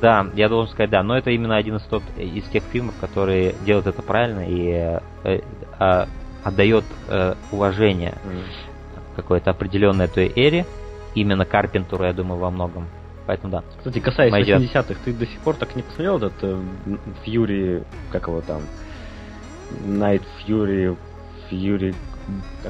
Да, 0.00 0.26
я 0.34 0.48
должен 0.48 0.72
сказать, 0.72 0.90
да, 0.90 1.02
но 1.02 1.16
это 1.16 1.30
именно 1.30 1.56
один 1.56 1.76
из, 1.76 1.82
тот, 1.82 2.02
из 2.16 2.44
тех 2.44 2.62
фильмов, 2.64 2.94
которые 3.00 3.54
делают 3.64 3.86
это 3.86 4.02
правильно 4.02 4.40
и 4.48 4.98
э, 5.24 5.40
э, 5.78 6.06
отдает 6.42 6.84
э, 7.08 7.34
уважение 7.52 8.14
mm. 8.24 9.16
какой-то 9.16 9.50
определенной 9.50 10.08
той 10.08 10.32
эре, 10.34 10.66
именно 11.14 11.44
Карпентеру, 11.44 12.04
я 12.04 12.12
думаю, 12.12 12.40
во 12.40 12.50
многом. 12.50 12.86
Поэтому 13.32 13.50
да. 13.50 13.64
Кстати, 13.78 13.98
касаясь 13.98 14.34
80-х, 14.34 14.94
ты 15.06 15.14
до 15.14 15.24
сих 15.24 15.40
пор 15.40 15.56
так 15.56 15.74
не 15.74 15.82
посмотрел 15.82 16.18
этот 16.18 16.34
э, 16.42 16.60
Фьюри, 17.24 17.82
как 18.10 18.28
его 18.28 18.42
там, 18.42 18.60
Night 19.86 20.22
Fury, 20.46 20.94
Fury... 21.50 21.94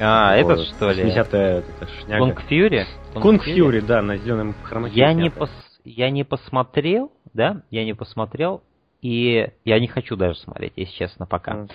А, 0.00 0.36
этот 0.36 0.60
что 0.68 0.92
ли? 0.92 1.02
80-е, 1.02 1.64
Кунг 2.16 2.42
Фьюри? 2.42 2.86
Кунг 3.12 3.42
Фьюри, 3.42 3.80
да, 3.80 4.02
на 4.02 4.18
зеленом 4.18 4.54
хромаке. 4.62 4.94
Я 4.94 5.12
не, 5.14 5.30
пос... 5.30 5.50
я 5.84 6.10
не 6.10 6.22
посмотрел, 6.22 7.10
да, 7.34 7.62
я 7.70 7.84
не 7.84 7.94
посмотрел, 7.94 8.62
и 9.00 9.48
я 9.64 9.80
не 9.80 9.88
хочу 9.88 10.14
даже 10.14 10.38
смотреть, 10.38 10.74
если 10.76 10.94
честно, 10.94 11.26
пока. 11.26 11.66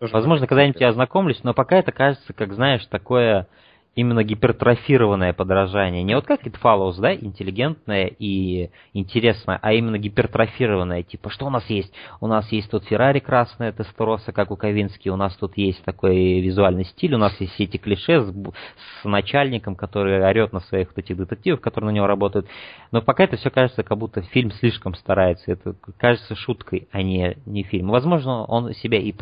Возможно, 0.00 0.46
когда-нибудь 0.46 0.82
я 0.82 0.88
ознакомлюсь, 0.88 1.42
но 1.44 1.54
пока 1.54 1.78
это 1.78 1.92
кажется, 1.92 2.34
как 2.34 2.52
знаешь, 2.52 2.84
такое 2.90 3.48
именно 3.94 4.24
гипертрофированное 4.24 5.32
подражание. 5.32 6.02
Не 6.02 6.14
вот 6.14 6.26
как 6.26 6.46
It 6.46 6.56
Follows, 6.60 7.00
да, 7.00 7.14
интеллигентное 7.14 8.10
и 8.18 8.70
интересное, 8.92 9.58
а 9.62 9.72
именно 9.72 9.98
гипертрофированное. 9.98 11.02
Типа, 11.02 11.30
что 11.30 11.46
у 11.46 11.50
нас 11.50 11.68
есть? 11.70 11.92
У 12.20 12.26
нас 12.26 12.50
есть 12.50 12.70
тут 12.70 12.84
Феррари 12.84 13.20
красная 13.20 13.72
тестероса, 13.72 14.32
как 14.32 14.50
у 14.50 14.56
Ковински, 14.56 15.08
у 15.08 15.16
нас 15.16 15.36
тут 15.36 15.56
есть 15.56 15.82
такой 15.84 16.40
визуальный 16.40 16.84
стиль, 16.84 17.14
у 17.14 17.18
нас 17.18 17.38
есть 17.40 17.52
все 17.54 17.64
эти 17.64 17.76
клише 17.76 18.22
с, 18.22 18.32
с 18.32 19.04
начальником, 19.04 19.76
который 19.76 20.24
орет 20.24 20.52
на 20.52 20.60
своих 20.60 20.88
вот 20.88 20.98
этих 20.98 21.16
детективов, 21.16 21.60
которые 21.60 21.90
на 21.90 21.94
него 21.94 22.06
работают. 22.06 22.46
Но 22.90 23.02
пока 23.02 23.24
это 23.24 23.36
все 23.36 23.50
кажется, 23.50 23.82
как 23.82 23.98
будто 23.98 24.22
фильм 24.22 24.50
слишком 24.52 24.94
старается. 24.94 25.52
Это 25.52 25.74
кажется 25.98 26.34
шуткой, 26.34 26.88
а 26.90 27.02
не, 27.02 27.36
не 27.46 27.62
фильм. 27.62 27.88
Возможно, 27.88 28.44
он 28.44 28.72
себя 28.74 28.98
и 28.98 29.12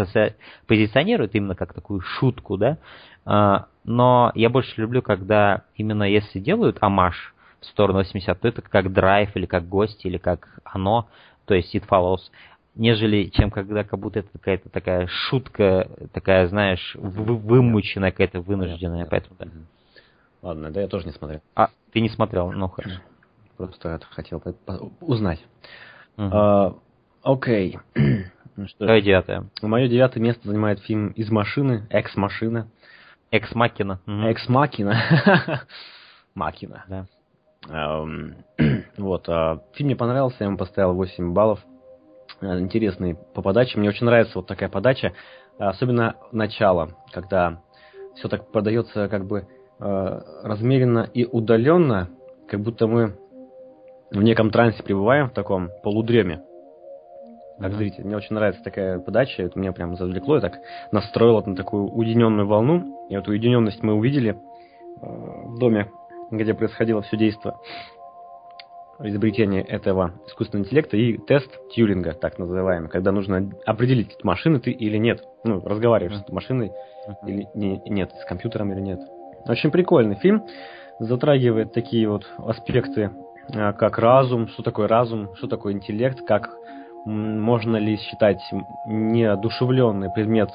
позиционирует 0.66 1.34
именно 1.34 1.54
как 1.54 1.74
такую 1.74 2.00
шутку, 2.00 2.56
да, 2.56 2.78
но 3.24 4.32
я 4.34 4.50
больше 4.50 4.80
люблю, 4.80 5.02
когда 5.02 5.62
именно 5.76 6.04
если 6.04 6.38
делают 6.38 6.78
амаш 6.80 7.34
в 7.60 7.66
сторону 7.66 7.98
80, 7.98 8.40
то 8.40 8.48
это 8.48 8.62
как 8.62 8.92
драйв, 8.92 9.34
или 9.36 9.46
как 9.46 9.68
гости, 9.68 10.06
или 10.06 10.18
как 10.18 10.60
оно, 10.64 11.08
то 11.44 11.54
есть 11.54 11.74
It 11.74 11.86
Follows, 11.88 12.20
нежели 12.74 13.24
чем 13.26 13.50
когда 13.50 13.84
как 13.84 13.98
будто 13.98 14.20
это 14.20 14.28
какая-то 14.32 14.68
такая 14.68 15.06
шутка, 15.06 15.88
такая, 16.12 16.48
знаешь, 16.48 16.96
вы, 16.96 17.36
вымученная, 17.36 18.10
какая-то 18.10 18.40
вынужденная, 18.40 19.06
поэтому 19.06 19.36
да. 19.38 19.46
Ладно, 20.42 20.70
да 20.70 20.80
я 20.80 20.88
тоже 20.88 21.06
не 21.06 21.12
смотрел. 21.12 21.40
А, 21.54 21.68
ты 21.92 22.00
не 22.00 22.08
смотрел, 22.08 22.50
ну 22.50 22.68
хорошо. 22.68 23.00
Просто 23.56 24.00
хотел 24.10 24.42
узнать. 25.00 25.40
Угу. 26.16 26.30
А, 26.32 26.76
окей. 27.22 27.78
ну, 28.56 28.66
что 28.66 28.86
Давай 28.86 29.02
девятое. 29.02 29.46
Мое 29.60 29.88
девятое 29.88 30.22
место 30.22 30.48
занимает 30.48 30.80
фильм 30.80 31.08
«Из 31.10 31.30
машины», 31.30 31.86
«Экс-машина». 31.90 32.68
Экс-макина. 33.32 33.98
Экс-макина. 34.06 34.94
Макина. 36.34 36.84
Да. 36.88 37.06
Вот. 38.98 39.28
Uh, 39.28 39.60
фильм 39.72 39.86
мне 39.86 39.96
понравился, 39.96 40.36
я 40.40 40.46
ему 40.46 40.58
поставил 40.58 40.92
8 40.94 41.32
баллов. 41.32 41.60
Uh, 42.42 42.60
интересный 42.60 43.16
по 43.34 43.40
подаче. 43.40 43.78
Мне 43.78 43.88
очень 43.88 44.04
нравится 44.04 44.38
вот 44.38 44.46
такая 44.46 44.68
подача. 44.68 45.14
Особенно 45.58 46.16
начало, 46.30 46.90
когда 47.10 47.62
все 48.16 48.28
так 48.28 48.52
подается 48.52 49.08
как 49.08 49.26
бы 49.26 49.48
размеренно 49.78 51.08
и 51.12 51.24
удаленно, 51.24 52.08
как 52.48 52.60
будто 52.60 52.86
мы 52.86 53.16
в 54.10 54.22
неком 54.22 54.50
трансе 54.50 54.82
пребываем, 54.82 55.28
в 55.28 55.32
таком 55.32 55.70
полудреме 55.82 56.42
как 57.62 57.74
зритель. 57.74 58.04
Мне 58.04 58.16
очень 58.16 58.34
нравится 58.34 58.62
такая 58.62 58.98
подача, 58.98 59.42
это 59.42 59.58
меня 59.58 59.72
прям 59.72 59.96
завлекло, 59.96 60.38
и 60.38 60.40
так 60.40 60.58
настроило 60.90 61.42
на 61.44 61.56
такую 61.56 61.88
уединенную 61.88 62.46
волну. 62.46 63.06
И 63.08 63.14
эту 63.14 63.30
уединенность 63.30 63.82
мы 63.82 63.94
увидели 63.94 64.32
э, 64.32 64.36
в 65.02 65.58
доме, 65.58 65.88
где 66.30 66.54
происходило 66.54 67.02
все 67.02 67.16
действие 67.16 67.54
изобретение 69.00 69.62
этого 69.62 70.12
искусственного 70.26 70.66
интеллекта 70.66 70.96
и 70.96 71.18
тест 71.18 71.50
Тьюринга, 71.70 72.12
так 72.12 72.38
называемый, 72.38 72.88
когда 72.88 73.12
нужно 73.12 73.50
определить, 73.66 74.16
машина 74.22 74.60
ты 74.60 74.70
или 74.70 74.96
нет. 74.96 75.24
Ну, 75.44 75.60
разговариваешь 75.60 76.20
с 76.24 76.28
машиной 76.30 76.68
uh-huh. 76.68 77.14
или 77.26 77.48
не, 77.54 77.82
нет, 77.86 78.12
с 78.12 78.24
компьютером 78.26 78.72
или 78.72 78.80
нет. 78.80 79.00
Очень 79.46 79.70
прикольный 79.70 80.16
фильм, 80.16 80.44
затрагивает 81.00 81.72
такие 81.72 82.08
вот 82.08 82.30
аспекты, 82.38 83.10
э, 83.52 83.72
как 83.72 83.98
разум, 83.98 84.48
что 84.48 84.62
такое 84.62 84.86
разум, 84.86 85.34
что 85.36 85.48
такое 85.48 85.72
интеллект, 85.72 86.24
как 86.26 86.50
можно 87.04 87.76
ли 87.76 87.96
считать 87.96 88.40
неодушевленный 88.86 90.10
предмет 90.12 90.50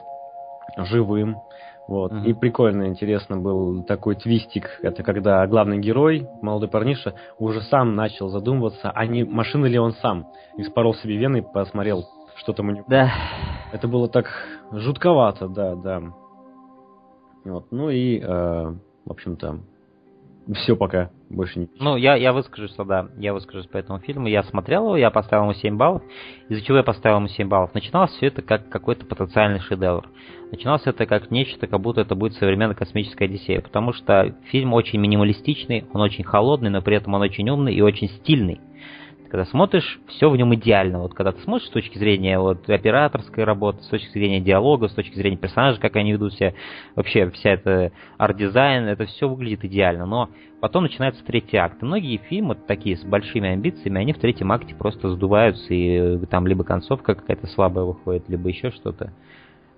живым. 0.77 1.42
Вот. 1.88 2.12
Mm-hmm. 2.12 2.25
И 2.25 2.34
прикольно, 2.34 2.88
интересно 2.88 3.38
был 3.38 3.84
такой 3.84 4.16
твистик. 4.16 4.80
Это 4.82 5.04
когда 5.04 5.46
главный 5.48 5.80
герой, 5.80 6.27
молодой 6.42 6.68
парниша, 6.68 7.13
уже 7.39 7.62
сам 7.62 7.96
начал 7.96 8.30
задумываться, 8.30 8.92
а 8.92 9.06
не 9.06 9.24
машина 9.24 9.68
ли 9.68 9.80
он 9.80 9.94
сам. 9.94 10.27
И 10.58 10.63
спорол 10.63 10.96
себе 10.96 11.18
вены 11.18 11.42
посмотрел, 11.42 12.06
что 12.36 12.51
там 12.51 12.70
у 12.70 12.72
него. 12.72 12.86
Да. 12.89 13.10
Это 13.72 13.88
было 13.88 14.10
так 14.10 14.27
жутковато, 14.72 15.48
да, 15.48 15.75
да. 15.75 16.01
Вот. 17.46 17.68
Ну 17.72 17.89
и, 17.89 18.20
э, 18.20 18.25
в 18.25 19.10
общем-то, 19.10 19.60
все 20.54 20.75
пока. 20.75 21.10
Больше 21.30 21.60
не 21.60 21.68
Ну, 21.80 21.98
я, 21.98 22.16
я 22.16 22.32
выскажусь, 22.32 22.74
да, 22.77 23.10
я 23.18 23.34
выскажусь 23.34 23.68
по 23.68 23.77
этому 23.77 24.00
фильму. 24.00 24.27
Я 24.27 24.44
смотрел 24.44 24.86
его, 24.86 24.98
я 24.98 25.12
поставил 25.12 25.44
ему 25.44 25.54
7 25.54 25.77
баллов. 25.77 26.01
Из-за 26.50 26.63
чего 26.63 26.77
я 26.77 26.84
поставил 26.84 27.18
ему 27.18 27.27
7 27.27 27.48
баллов? 27.48 27.74
Начиналось 27.74 28.12
все 28.12 28.27
это 28.27 28.42
как 28.42 28.70
какой-то 28.70 29.06
потенциальный 29.06 29.60
шедевр. 29.60 30.10
Начиналось 30.51 30.86
это 30.86 31.06
как 31.06 31.32
нечто, 31.32 31.68
как 31.68 31.82
будто 31.82 32.01
это 32.01 32.16
будет 32.16 32.34
современная 32.34 32.75
космическая 32.75 33.25
Одиссея. 33.25 33.62
Потому 33.62 33.92
что 33.92 34.36
фильм 34.46 34.74
очень 34.74 35.00
минималистичный, 35.00 35.86
он 35.94 36.01
очень 36.01 36.24
холодный, 36.24 36.70
но 36.70 36.82
при 36.82 36.96
этом 36.96 37.13
он 37.13 37.22
очень 37.22 37.50
умный 37.50 37.74
и 37.74 37.82
очень 37.82 38.08
стильный 38.10 38.62
когда 39.27 39.46
смотришь, 39.46 40.00
все 40.07 40.29
в 40.29 40.38
нем 40.38 40.53
идеально. 40.55 41.00
Вот 41.00 41.13
когда 41.13 41.31
ты 41.31 41.41
смотришь 41.41 41.67
с 41.67 41.72
точки 41.72 41.98
зрения 41.98 42.39
вот, 42.39 42.69
операторской 42.69 43.43
работы, 43.43 43.84
с 43.84 43.88
точки 43.88 44.12
зрения 44.12 44.39
диалога, 44.39 44.88
с 44.88 44.93
точки 44.93 45.15
зрения 45.15 45.38
персонажей, 45.38 45.79
как 45.79 45.96
они 45.96 46.12
ведут 46.12 46.34
себя, 46.34 46.53
вообще 46.96 47.29
вся 47.31 47.51
эта 47.51 47.91
арт-дизайн, 48.17 48.86
это 48.86 49.05
все 49.05 49.27
выглядит 49.27 49.65
идеально. 49.65 50.05
Но 50.05 50.29
потом 50.62 50.84
начинается 50.84 51.24
третий 51.24 51.57
акт. 51.57 51.81
И 51.81 51.86
многие 51.86 52.17
фильмы 52.17 52.55
такие 52.55 52.98
с 52.98 53.03
большими 53.03 53.50
амбициями, 53.50 54.01
они 54.01 54.13
в 54.13 54.19
третьем 54.19 54.51
акте 54.51 54.75
просто 54.75 55.10
сдуваются, 55.10 55.74
и 55.74 56.25
там 56.27 56.48
либо 56.48 56.63
концовка 56.63 57.15
какая-то 57.15 57.48
слабая 57.48 57.86
выходит, 57.86 58.29
либо 58.29 58.50
еще 58.50 58.72
что-то. 58.72 59.13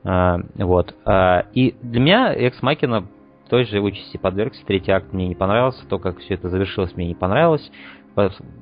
А, 0.03 0.39
вот. 0.55 0.95
А, 1.05 1.45
и 1.53 1.75
для 1.81 1.99
меня 1.99 2.33
Экс 2.33 2.61
Макина 2.61 3.05
той 3.49 3.65
же 3.65 3.81
участи 3.81 4.17
подвергся. 4.17 4.63
Третий 4.65 4.91
акт 4.91 5.11
мне 5.11 5.27
не 5.27 5.35
понравился, 5.35 5.85
то, 5.87 5.97
как 5.97 6.19
все 6.19 6.35
это 6.35 6.49
завершилось, 6.49 6.95
мне 6.95 7.07
не 7.07 7.15
понравилось 7.15 7.69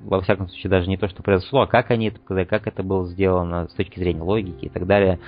во 0.03 0.21
всяком 0.21 0.47
случае, 0.49 0.69
даже 0.69 0.87
не 0.87 0.97
то, 0.97 1.07
что 1.07 1.23
произошло, 1.23 1.61
а 1.61 1.67
как 1.67 1.91
они 1.91 2.07
это 2.07 2.19
показали, 2.19 2.45
как 2.45 2.67
это 2.67 2.83
было 2.83 3.05
сделано 3.07 3.67
с 3.67 3.73
точки 3.73 3.99
зрения 3.99 4.21
логики 4.21 4.65
и 4.65 4.69
так 4.69 4.85
далее. 4.85 5.19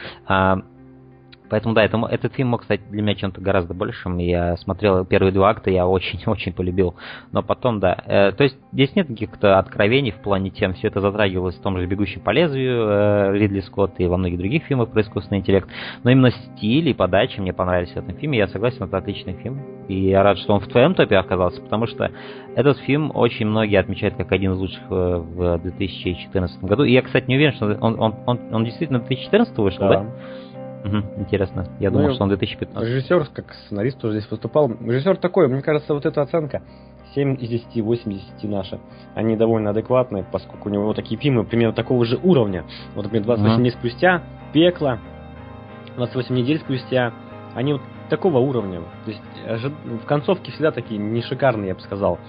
Поэтому 1.50 1.74
да, 1.74 1.84
это, 1.84 1.98
этот 2.10 2.34
фильм 2.34 2.50
мог 2.50 2.64
стать 2.64 2.82
для 2.90 3.02
меня 3.02 3.16
чем-то 3.16 3.42
гораздо 3.42 3.74
большим. 3.74 4.18
Я 4.18 4.58
смотрел 4.58 5.06
первые 5.06 5.32
два 5.32 5.50
акта, 5.50 5.70
я 5.70 5.88
очень-очень 5.88 6.54
полюбил. 6.56 6.96
Но 7.32 7.42
потом, 7.42 7.80
да. 7.80 7.98
Э, 8.06 8.32
то 8.32 8.44
есть 8.44 8.58
здесь 8.72 8.96
нет 8.96 9.08
каких-то 9.08 9.60
откровений 9.60 10.12
в 10.12 10.22
плане 10.22 10.50
тем, 10.50 10.74
все 10.74 10.88
это 10.88 11.02
затрагивалось 11.02 11.56
в 11.56 11.62
том 11.62 11.78
же 11.78 11.86
«Бегущем 11.86 12.22
по 12.22 12.32
лезвию» 12.32 12.88
э, 12.88 13.38
Ридли 13.38 13.62
Скотт 13.62 14.00
и 14.00 14.08
во 14.08 14.18
многих 14.18 14.38
других 14.38 14.64
фильмах 14.64 14.90
про 14.92 15.02
искусственный 15.02 15.40
интеллект. 15.40 15.68
Но 16.04 16.12
именно 16.12 16.32
стиль 16.32 16.90
и 16.90 16.94
подача 16.94 17.42
мне 17.42 17.54
понравились 17.54 17.92
в 17.92 17.98
этом 17.98 18.16
фильме. 18.16 18.38
Я 18.38 18.48
согласен, 18.48 18.84
это 18.84 18.98
отличный 18.98 19.34
фильм. 19.34 19.62
И 19.88 20.10
я 20.10 20.22
рад, 20.24 20.38
что 20.38 20.54
он 20.54 20.60
в 20.60 20.68
твоем 20.68 20.94
топе 20.94 21.18
оказался, 21.18 21.62
потому 21.62 21.88
что 21.88 22.12
этот 22.56 22.78
фильм 22.80 23.12
очень 23.14 23.48
многие 23.48 23.80
отмечают 23.80 24.16
как 24.16 24.32
один 24.32 24.54
из 24.54 24.58
лучших 24.58 24.84
э, 24.90 24.94
в 25.18 25.58
2014 25.60 26.64
году. 26.64 26.84
И 26.84 26.92
я, 26.92 27.02
кстати, 27.02 27.26
не 27.28 27.36
уверен, 27.36 27.54
что 27.54 27.66
он, 27.82 28.00
он, 28.00 28.16
он, 28.26 28.40
он 28.52 28.66
действительно 28.66 29.00
2014 29.00 29.58
вышел, 29.58 29.80
да? 29.80 29.90
да? 29.90 30.06
Угу, 30.84 31.22
интересно. 31.22 31.66
Я 31.80 31.92
ну, 31.92 32.00
думал, 32.00 32.14
что 32.14 32.24
он 32.24 32.30
2015. 32.30 32.88
Режиссер, 32.90 33.28
как 33.34 33.54
сценарист 33.66 34.00
тоже 34.00 34.20
здесь 34.20 34.32
выступал. 34.32 34.70
Режиссер 34.70 35.18
такой, 35.18 35.48
мне 35.48 35.62
кажется, 35.62 35.94
вот 35.94 36.06
эта 36.06 36.22
оценка 36.22 36.62
7 37.16 37.36
из 37.40 37.50
10, 37.50 37.84
8 37.84 38.12
из 38.14 38.22
10 38.42 38.50
наша. 38.50 38.80
Они 39.16 39.36
довольно 39.36 39.72
адекватные, 39.72 40.24
поскольку 40.24 40.70
у 40.70 40.72
него 40.72 40.94
такие 40.94 41.20
фильмы 41.20 41.44
примерно 41.44 41.74
такого 41.74 42.06
же 42.06 42.18
уровня. 42.22 42.66
Вот, 42.96 43.04
например, 43.04 43.26
28 43.26 43.54
угу. 43.54 43.62
дней 43.62 43.72
спустя, 43.72 44.24
Пекло, 44.54 45.00
28 45.96 46.36
недель 46.36 46.60
спустя, 46.60 47.14
они 47.56 47.74
вот 47.74 47.82
такого 48.10 48.38
уровня. 48.40 48.82
То 49.06 49.12
есть 49.12 49.22
в 49.86 50.06
концовке 50.06 50.52
всегда 50.52 50.72
такие 50.72 51.00
не 51.00 51.22
шикарные, 51.22 51.70
я 51.70 51.76
бы 51.76 51.82
сказал. 51.82 52.20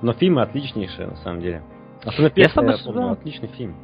Но 0.00 0.12
фильмы 0.12 0.42
отличнейшие, 0.42 1.08
на 1.08 1.16
самом 1.16 1.40
деле. 1.40 1.62
Особенно 2.04 2.30
Пекло, 2.30 2.62
я, 2.62 2.72
я 2.72 2.78
помню, 2.84 3.10
отличный 3.10 3.48
фильм. 3.48 3.74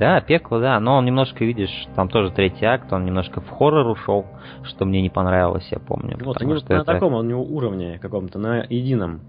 Да, 0.00 0.18
пекло, 0.22 0.60
да, 0.60 0.80
но 0.80 0.96
он 0.96 1.04
немножко, 1.04 1.44
видишь, 1.44 1.86
там 1.94 2.08
тоже 2.08 2.30
третий 2.30 2.64
акт, 2.64 2.90
он 2.90 3.04
немножко 3.04 3.42
в 3.42 3.50
хоррор 3.50 3.86
ушел, 3.86 4.24
что 4.62 4.86
мне 4.86 5.02
не 5.02 5.10
понравилось, 5.10 5.68
я 5.70 5.78
помню. 5.78 6.16
Вот, 6.24 6.40
они 6.40 6.54
вот 6.54 6.66
на 6.70 6.74
это... 6.76 6.84
таком 6.84 7.12
у 7.12 7.22
него 7.22 7.42
уровне 7.42 7.98
каком-то, 8.00 8.38
на 8.38 8.64
едином. 8.70 9.20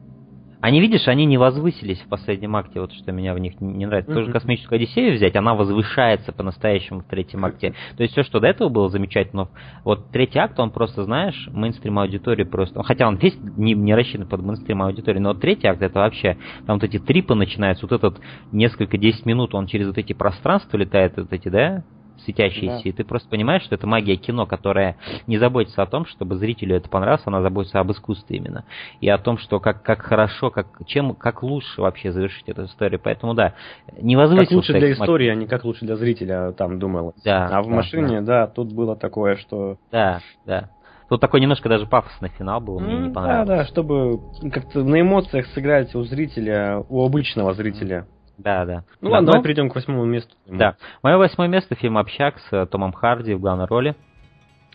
Они, 0.62 0.80
видишь, 0.80 1.08
они 1.08 1.26
не 1.26 1.38
возвысились 1.38 2.00
в 2.00 2.08
последнем 2.08 2.56
акте, 2.56 2.80
вот 2.80 2.94
что 2.94 3.12
меня 3.12 3.34
в 3.34 3.40
них 3.40 3.60
не 3.60 3.86
нравится. 3.86 4.12
Mm-hmm. 4.12 4.16
Тоже 4.16 4.32
космическую 4.32 4.78
Одиссею 4.78 5.16
взять, 5.16 5.36
она 5.36 5.56
возвышается 5.56 6.32
по-настоящему 6.32 7.02
в 7.02 7.06
третьем 7.06 7.44
акте. 7.44 7.74
То 7.98 8.04
есть 8.04 8.14
все, 8.14 8.24
что 8.24 8.40
до 8.40 8.48
этого 8.48 8.70
было 8.70 8.90
замечательно, 8.90 9.50
вот 9.84 10.12
третий 10.12 10.38
акт, 10.38 10.60
он 10.60 10.70
просто, 10.70 11.04
знаешь, 11.04 11.50
мейнстрим 11.52 11.98
аудитории 11.98 12.44
просто... 12.44 12.84
Хотя 12.84 13.08
он 13.08 13.16
весь 13.16 13.38
не, 13.58 13.74
не 13.74 13.96
рассчитан 13.96 14.28
под 14.28 14.42
мейнстрим 14.42 14.84
аудиторию, 14.84 15.24
но 15.24 15.30
вот 15.30 15.42
третий 15.42 15.68
акт 15.68 15.82
это 15.82 16.00
вообще... 16.00 16.38
Там 16.68 16.78
вот 16.78 16.84
эти 16.84 17.00
трипы 17.00 17.34
начинаются, 17.34 17.88
вот 17.88 17.92
этот 17.94 18.22
несколько, 18.52 18.98
10 18.98 19.26
минут 19.26 19.56
он 19.56 19.66
через 19.66 19.88
вот 19.88 19.98
эти 19.98 20.14
пространства 20.14 20.78
летает, 20.78 21.18
вот 21.18 21.34
эти, 21.34 21.50
да, 21.50 21.84
светящиеся, 22.26 22.84
да. 22.84 22.90
и 22.90 22.92
ты 22.92 23.04
просто 23.04 23.30
понимаешь, 23.30 23.64
что 23.64 23.76
это 23.76 23.88
магия 23.88 24.16
кино, 24.16 24.46
которая 24.46 24.98
не 25.28 25.38
заботится 25.38 25.82
о 25.82 25.86
том, 25.86 26.06
чтобы 26.06 26.36
зрителю 26.36 26.76
это 26.76 26.90
понравилось, 26.90 27.24
она 27.26 27.42
заботится 27.42 27.80
об 27.80 27.92
искусстве 27.92 28.38
именно. 28.38 28.66
И 29.00 29.10
о 29.10 29.18
том, 29.18 29.38
что 29.38 29.60
как, 29.60 29.84
как 29.84 30.02
хорошо, 30.02 30.50
как, 30.50 30.68
чем, 30.86 31.14
как 31.16 31.44
лучше 31.44 31.82
вообще 31.82 32.12
завершить 32.12 32.48
эту 32.48 32.66
историю. 32.66 33.00
Поэтому 33.04 33.34
да, 33.34 33.54
не 34.00 34.16
возвысился... 34.16 34.50
Как 34.50 34.56
лучше 34.56 34.74
для 34.74 34.92
истории, 34.94 35.30
а 35.30 35.36
не 35.36 35.48
как 35.48 35.64
лучше 35.64 35.86
для 35.86 35.96
зрителя, 35.96 36.52
там 36.54 36.80
думал. 36.80 37.14
Да, 37.24 37.48
а 37.48 37.62
в 37.62 37.68
да, 37.68 37.76
машине, 37.76 38.22
да. 38.22 38.46
да, 38.46 38.48
тут 38.48 38.74
было 38.74 38.96
такое, 38.96 39.36
что... 39.36 39.78
Да, 39.92 40.22
да. 40.46 40.70
Тут 41.12 41.20
такой 41.20 41.42
немножко 41.42 41.68
даже 41.68 41.88
пафосный 41.88 42.30
финал 42.30 42.62
был, 42.62 42.80
мне 42.80 42.96
не 42.96 43.10
понравилось. 43.10 43.48
Да, 43.48 43.58
да, 43.58 43.66
чтобы 43.66 44.22
как-то 44.50 44.82
на 44.82 45.02
эмоциях 45.02 45.46
сыграть 45.48 45.94
у 45.94 46.04
зрителя, 46.04 46.86
у 46.88 47.04
обычного 47.04 47.54
зрителя. 47.54 48.08
Да, 48.44 48.66
да. 48.66 48.84
Ну 49.02 49.12
ладно, 49.12 49.28
но... 49.28 49.32
давай 49.34 49.44
перейдем 49.44 49.70
к 49.70 49.76
восьмому 49.76 50.06
месту. 50.06 50.36
Да. 50.48 50.76
Мое 51.04 51.18
восьмое 51.18 51.48
место 51.48 51.76
фильм 51.76 51.98
«Общак» 51.98 52.40
с 52.50 52.66
Томом 52.68 52.92
Харди 52.92 53.34
в 53.34 53.40
главной 53.40 53.66
роли. 53.66 53.96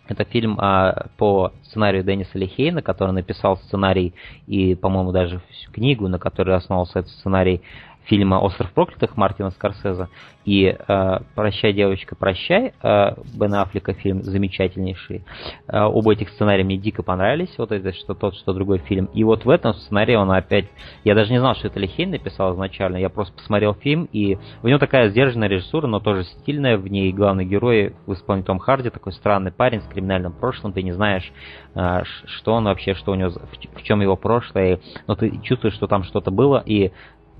Это 0.09 0.25
фильм 0.25 0.57
а, 0.61 1.07
по 1.17 1.53
сценарию 1.65 2.05
Денниса 2.05 2.39
Лихейна, 2.39 2.81
который 2.81 3.11
написал 3.11 3.57
сценарий 3.57 4.15
и, 4.47 4.77
по-моему, 4.77 5.11
даже 5.11 5.41
книгу, 5.73 6.07
на 6.07 6.21
которой 6.21 6.55
основался 6.55 7.01
этот 7.01 7.11
сценарий 7.11 7.61
фильма 8.07 8.37
«Остров 8.37 8.73
проклятых» 8.73 9.17
Мартина 9.17 9.51
Скорсеза 9.51 10.09
и 10.45 10.67
э, 10.67 11.19
«Прощай, 11.35 11.73
девочка, 11.73 12.15
прощай» 12.15 12.73
э, 12.81 13.15
Бен 13.35 13.55
Аффлека 13.55 13.95
фильм 13.95 14.23
замечательнейший. 14.23 15.25
Э, 15.69 15.83
оба 15.83 16.13
этих 16.13 16.29
сценария 16.31 16.65
мне 16.65 16.77
дико 16.79 17.03
понравились, 17.03 17.53
вот 17.59 17.73
это 17.73 17.93
что 17.93 18.15
тот, 18.15 18.37
что 18.37 18.53
другой 18.53 18.79
фильм. 18.79 19.07
И 19.07 19.25
вот 19.25 19.45
в 19.45 19.51
этом 19.51 19.75
сценарии 19.75 20.15
он 20.15 20.31
опять... 20.31 20.67
Я 21.05 21.15
даже 21.15 21.33
не 21.33 21.39
знал, 21.39 21.55
что 21.57 21.67
это 21.67 21.81
Лихейн 21.81 22.11
написал 22.11 22.55
изначально, 22.55 22.97
я 22.97 23.11
просто 23.11 23.35
посмотрел 23.35 23.75
фильм, 23.75 24.09
и 24.13 24.39
у 24.63 24.69
него 24.69 24.79
такая 24.79 25.09
сдержанная 25.09 25.49
режиссура, 25.49 25.89
но 25.89 25.99
тоже 25.99 26.25
стильная, 26.25 26.79
в 26.79 26.87
ней 26.87 27.13
главный 27.13 27.45
герой 27.45 27.97
в 28.07 28.13
исполнении 28.13 28.47
Том 28.47 28.59
Харди, 28.59 28.91
такой 28.91 29.13
странный 29.13 29.51
парень 29.51 29.81
с 29.81 29.87
криминальным 29.87 30.33
прошлым, 30.33 30.73
ты 30.73 30.83
не 30.83 30.93
знаешь, 30.93 31.33
э, 31.75 32.03
что 32.05 32.55
он 32.55 32.65
вообще, 32.65 32.95
что 32.95 33.11
у 33.11 33.15
него, 33.17 33.31
в, 33.31 33.79
в 33.79 33.83
чем 33.83 34.01
его 34.01 34.17
прошлое, 34.17 34.79
но 35.09 35.17
ты 35.17 35.41
чувствуешь, 35.43 35.75
что 35.75 35.89
там 35.89 36.05
что-то 36.05 36.31
было, 36.31 36.63
и 36.65 36.93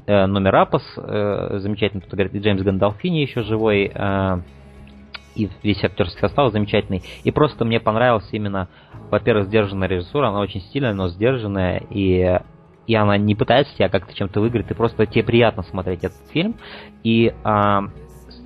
э, 0.07 0.27
номер 0.27 0.57
Апос, 0.57 0.83
э, 0.97 1.59
замечательный, 1.59 2.01
тут 2.01 2.13
говорит, 2.13 2.35
Джеймс 2.35 2.63
Гандалфини 2.63 3.19
еще 3.19 3.43
живой, 3.43 3.91
э, 3.93 4.39
и 5.35 5.51
весь 5.63 5.85
актерский 5.85 6.21
состав 6.21 6.53
замечательный. 6.53 7.03
И 7.25 7.31
просто 7.31 7.65
мне 7.65 7.79
понравилась 7.79 8.29
именно, 8.33 8.69
во-первых, 9.11 9.47
сдержанная 9.47 9.89
режиссура, 9.89 10.29
она 10.29 10.41
очень 10.41 10.61
стильная, 10.61 10.95
но 10.95 11.09
сдержанная, 11.09 11.83
и 11.91 12.39
и 12.87 12.95
она 12.95 13.17
не 13.19 13.35
пытается 13.35 13.75
тебя 13.75 13.89
как-то 13.89 14.15
чем-то 14.15 14.41
выиграть, 14.41 14.69
ты 14.69 14.75
просто 14.77 15.07
тебе 15.07 15.25
приятно 15.25 15.65
смотреть 15.65 16.05
этот 16.05 16.29
фильм. 16.31 16.55
И 17.03 17.35
э, 17.45 17.81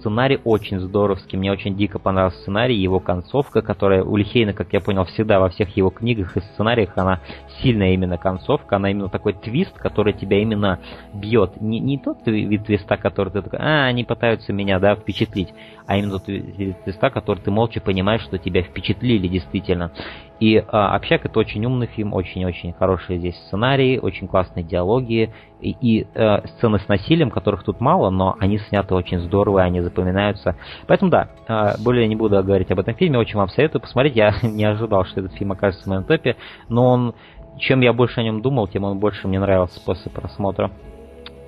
Сценарий 0.01 0.41
очень 0.45 0.81
здоровский, 0.81 1.37
мне 1.37 1.53
очень 1.53 1.77
дико 1.77 1.99
понравился 1.99 2.39
сценарий, 2.41 2.75
его 2.75 3.01
концовка, 3.01 3.61
которая 3.61 4.03
у 4.03 4.17
Лихейна, 4.17 4.55
как 4.55 4.73
я 4.73 4.81
понял, 4.81 5.05
всегда 5.05 5.39
во 5.39 5.51
всех 5.51 5.77
его 5.77 5.91
книгах 5.91 6.39
и 6.39 6.41
сценариях, 6.41 6.97
она 6.97 7.21
сильная 7.61 7.93
именно 7.93 8.17
концовка, 8.17 8.77
она 8.77 8.91
именно 8.91 9.11
такой 9.11 9.35
твист, 9.35 9.77
который 9.77 10.15
тебя 10.15 10.41
именно 10.41 10.81
бьет. 11.13 11.61
Не, 11.61 11.81
не 11.81 11.99
тот 11.99 12.27
вид 12.27 12.65
твиста, 12.65 12.97
который 12.97 13.31
ты 13.31 13.43
такой, 13.43 13.59
а, 13.59 13.85
они 13.85 14.05
пытаются 14.05 14.55
меня, 14.55 14.79
да, 14.79 14.97
впечатлить, 14.97 15.53
а 15.87 15.99
именно 15.99 16.13
тот 16.13 16.29
вид 16.29 16.83
твиста, 16.83 17.11
который 17.11 17.41
ты 17.41 17.51
молча 17.51 17.83
понимаешь, 17.83 18.23
что 18.23 18.39
тебя 18.39 18.63
впечатлили 18.63 19.29
действительно. 19.29 19.93
И 20.41 20.57
а, 20.57 20.97
«Общак»— 20.97 21.25
это 21.27 21.39
очень 21.39 21.65
умный 21.67 21.87
фильм, 21.87 22.15
очень-очень 22.15 22.73
хорошие 22.73 23.19
здесь 23.19 23.37
сценарии, 23.47 23.99
очень 23.99 24.27
классные 24.27 24.65
диалоги 24.65 25.31
и, 25.61 25.77
и 25.81 26.07
э, 26.15 26.47
сцены 26.49 26.79
с 26.79 26.89
насилием, 26.89 27.31
которых 27.31 27.63
тут 27.63 27.81
мало, 27.81 28.09
но 28.09 28.37
они 28.41 28.59
сняты 28.59 28.95
очень 28.95 29.19
здорово, 29.19 29.63
они 29.63 29.83
запоминаются. 29.83 30.57
Поэтому 30.87 31.11
да, 31.11 31.29
э, 31.47 31.83
более 31.85 32.09
не 32.09 32.17
буду 32.17 32.43
говорить 32.43 32.71
об 32.71 32.81
этом 32.81 32.95
фильме, 32.95 33.19
очень 33.19 33.37
вам 33.37 33.51
советую 33.51 33.83
посмотреть. 33.83 34.17
Я 34.17 34.35
не 34.43 34.65
ожидал, 34.65 35.05
что 35.05 35.21
этот 35.21 35.35
фильм 35.35 35.53
окажется 35.53 35.85
в 35.85 35.89
моем 35.89 36.05
топе, 36.05 36.37
но 36.71 36.87
он, 36.87 37.15
чем 37.59 37.83
я 37.83 37.93
больше 37.93 38.21
о 38.21 38.23
нем 38.23 38.41
думал, 38.41 38.67
тем 38.67 38.85
он 38.85 38.99
больше 38.99 39.29
мне 39.29 39.39
нравился 39.39 39.79
после 39.85 40.11
просмотра. 40.11 40.71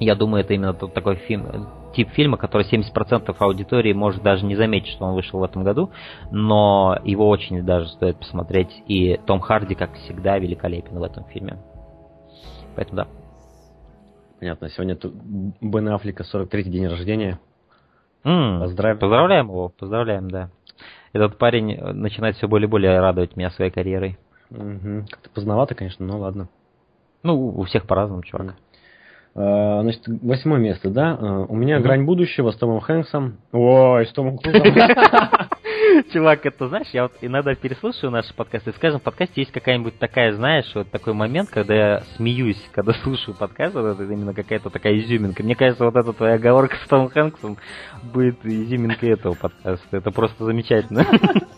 Я 0.00 0.14
думаю, 0.16 0.44
это 0.44 0.52
именно 0.52 0.74
тот 0.74 0.92
такой 0.92 1.16
фильм, 1.16 1.46
тип 1.92 2.10
фильма, 2.10 2.36
который 2.36 2.66
70% 2.70 3.34
аудитории 3.38 3.92
может 3.92 4.22
даже 4.22 4.44
не 4.44 4.56
заметить, 4.56 4.92
что 4.92 5.04
он 5.04 5.14
вышел 5.14 5.40
в 5.40 5.44
этом 5.44 5.64
году, 5.64 5.90
но 6.30 6.98
его 7.04 7.28
очень 7.28 7.62
даже 7.62 7.88
стоит 7.88 8.18
посмотреть. 8.18 8.82
И 8.86 9.18
Том 9.26 9.40
Харди, 9.40 9.74
как 9.74 9.94
всегда, 9.94 10.38
великолепен 10.38 10.98
в 10.98 11.02
этом 11.02 11.24
фильме. 11.24 11.58
Поэтому 12.74 12.96
да. 12.96 13.08
Понятно. 14.40 14.68
Сегодня 14.70 14.96
тут 14.96 15.14
Бен 15.60 15.88
Аффлека 15.88 16.24
43-й 16.24 16.70
день 16.70 16.88
рождения. 16.88 17.38
Mm, 18.24 18.60
Поздравим. 18.60 18.98
Поздравляем 18.98 19.48
его, 19.48 19.68
поздравляем, 19.68 20.30
да. 20.30 20.50
Этот 21.12 21.38
парень 21.38 21.78
начинает 21.78 22.36
все 22.36 22.48
более 22.48 22.66
и 22.66 22.70
более 22.70 22.98
радовать 23.00 23.36
меня 23.36 23.50
своей 23.50 23.70
карьерой. 23.70 24.18
Угу. 24.50 25.06
Как-то 25.10 25.30
поздновато, 25.30 25.74
конечно, 25.74 26.04
но 26.06 26.18
ладно. 26.18 26.48
Ну, 27.22 27.48
у 27.48 27.62
всех 27.64 27.86
по-разному, 27.86 28.22
чувак. 28.22 28.46
Mm. 28.46 28.54
А, 29.34 29.80
значит, 29.82 30.02
восьмое 30.06 30.60
место, 30.60 30.90
да? 30.90 31.16
А, 31.18 31.44
у 31.48 31.56
меня 31.56 31.76
mm-hmm. 31.76 31.82
«Грань 31.82 32.04
будущего» 32.04 32.50
с 32.50 32.56
Томом 32.56 32.80
Хэнксом. 32.80 33.38
Ой, 33.52 34.06
с 34.06 34.12
Томом 34.12 34.38
Крузом. 34.38 34.62
Чувак, 36.12 36.44
это 36.44 36.68
знаешь, 36.68 36.88
я 36.92 37.04
вот 37.04 37.12
иногда 37.22 37.54
переслушиваю 37.54 38.10
наши 38.10 38.34
подкасты, 38.34 38.70
и 38.70 38.74
скажем, 38.74 39.00
в 39.00 39.02
подкасте 39.02 39.40
есть 39.40 39.52
какая-нибудь 39.52 39.98
такая, 39.98 40.32
знаешь, 40.32 40.70
вот 40.74 40.90
такой 40.90 41.14
момент, 41.14 41.48
когда 41.50 41.74
я 41.74 42.00
смеюсь, 42.16 42.62
когда 42.72 42.92
слушаю 42.92 43.34
подкаст, 43.34 43.74
вот 43.74 43.86
это 43.86 44.02
именно 44.02 44.34
какая-то 44.34 44.68
такая 44.68 44.98
изюминка. 44.98 45.42
Мне 45.42 45.54
кажется, 45.54 45.84
вот 45.84 45.96
эта 45.96 46.12
твоя 46.12 46.34
оговорка 46.34 46.76
с 46.76 46.88
Томом 46.88 47.08
Хэнксом 47.08 47.56
будет 48.12 48.44
изюминкой 48.44 49.10
этого 49.10 49.34
подкаста. 49.34 49.96
Это 49.96 50.10
просто 50.10 50.44
замечательно. 50.44 51.06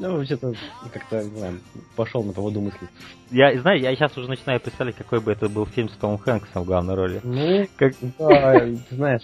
Ну, 0.00 0.16
вообще-то, 0.16 0.54
как-то, 0.94 1.22
не 1.22 1.36
знаю, 1.36 1.60
пошел 1.94 2.24
на 2.24 2.32
поводу 2.32 2.62
мысли. 2.62 2.88
Я, 3.30 3.60
знаю, 3.60 3.78
я 3.80 3.94
сейчас 3.94 4.16
уже 4.16 4.30
начинаю 4.30 4.58
представлять, 4.58 4.96
какой 4.96 5.20
бы 5.20 5.30
это 5.30 5.50
был 5.50 5.66
фильм 5.66 5.90
с 5.90 5.92
Томом 5.92 6.16
Хэнксом 6.16 6.62
в 6.62 6.66
главной 6.66 6.94
роли. 6.94 7.20
Ну, 7.22 7.66
как... 7.76 7.92
да, 8.18 8.60
ты 8.60 8.94
знаешь, 8.96 9.22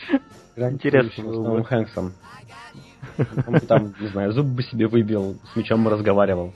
интересно 0.55 1.33
с 1.33 1.35
Томом 1.35 1.65
Хэнксом. 1.65 2.12
Он 3.47 3.61
там, 3.61 3.95
не 3.99 4.09
знаю, 4.09 4.33
зуб 4.33 4.45
бы 4.45 4.62
себе 4.65 4.87
выбил, 4.87 5.39
с 5.51 5.57
мечом 5.57 5.89
разговаривал. 5.89 6.53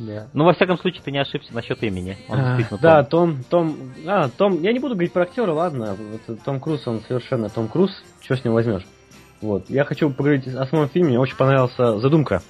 Да. 0.00 0.26
Ну, 0.32 0.44
во 0.44 0.52
всяком 0.52 0.76
случае, 0.78 1.02
ты 1.04 1.12
не 1.12 1.18
ошибся 1.18 1.54
насчет 1.54 1.80
имени. 1.84 2.16
Он 2.28 2.40
а, 2.40 2.58
да, 2.82 3.04
Том, 3.04 3.44
Том, 3.48 3.76
а, 4.06 4.28
Том, 4.28 4.60
я 4.62 4.72
не 4.72 4.80
буду 4.80 4.94
говорить 4.94 5.12
про 5.12 5.22
актера, 5.22 5.52
ладно, 5.52 5.96
вот, 6.26 6.42
Том 6.42 6.58
Круз, 6.58 6.84
он 6.88 7.02
совершенно 7.06 7.48
Том 7.48 7.68
Круз, 7.68 7.92
что 8.22 8.34
с 8.34 8.42
ним 8.42 8.54
возьмешь? 8.54 8.84
Вот, 9.40 9.70
я 9.70 9.84
хочу 9.84 10.10
поговорить 10.10 10.48
о 10.48 10.66
самом 10.66 10.88
фильме, 10.88 11.10
мне 11.10 11.20
очень 11.20 11.36
понравилась 11.36 11.76
задумка 11.76 12.42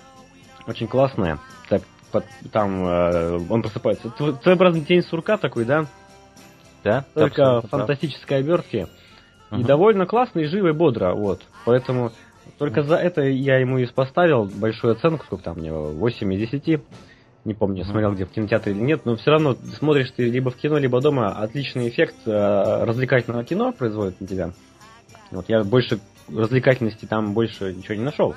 очень 0.66 0.88
классная. 0.88 1.38
Так, 1.68 1.82
под, 2.12 2.24
там 2.52 2.84
э, 2.86 3.40
он 3.48 3.62
просыпается. 3.62 4.12
Своеобразный 4.42 4.82
тень 4.82 5.02
сурка 5.02 5.36
такой, 5.36 5.64
да? 5.64 5.86
Да. 6.82 7.04
Только 7.14 7.62
фантастической 7.62 8.38
обертки. 8.38 8.86
Угу. 9.50 9.60
И 9.60 9.64
довольно 9.64 10.06
классно 10.06 10.40
и 10.40 10.46
живо 10.46 10.68
и 10.68 10.72
бодро, 10.72 11.14
вот. 11.14 11.42
Поэтому 11.64 12.12
только 12.58 12.82
за 12.82 12.96
это 12.96 13.22
я 13.22 13.58
ему 13.58 13.78
и 13.78 13.86
поставил 13.86 14.44
большую 14.44 14.92
оценку, 14.92 15.24
сколько 15.24 15.44
там 15.44 15.58
мне, 15.58 15.72
8 15.72 16.34
из 16.34 16.50
10. 16.50 16.80
Не 17.46 17.54
помню, 17.54 17.84
смотрел 17.84 18.12
где 18.12 18.26
в 18.26 18.30
кинотеатре 18.30 18.74
или 18.74 18.80
нет, 18.80 19.06
но 19.06 19.16
все 19.16 19.30
равно 19.30 19.56
смотришь 19.78 20.10
ты 20.14 20.28
либо 20.28 20.50
в 20.50 20.56
кино, 20.56 20.76
либо 20.76 21.00
дома, 21.00 21.30
отличный 21.38 21.88
эффект 21.88 22.16
э, 22.26 22.84
развлекательного 22.84 23.44
кино 23.44 23.72
производит 23.72 24.20
на 24.20 24.26
тебя. 24.26 24.50
Вот 25.30 25.48
я 25.48 25.64
больше 25.64 26.00
развлекательности 26.28 27.06
там 27.06 27.32
больше 27.32 27.72
ничего 27.72 27.94
не 27.94 28.04
нашел. 28.04 28.34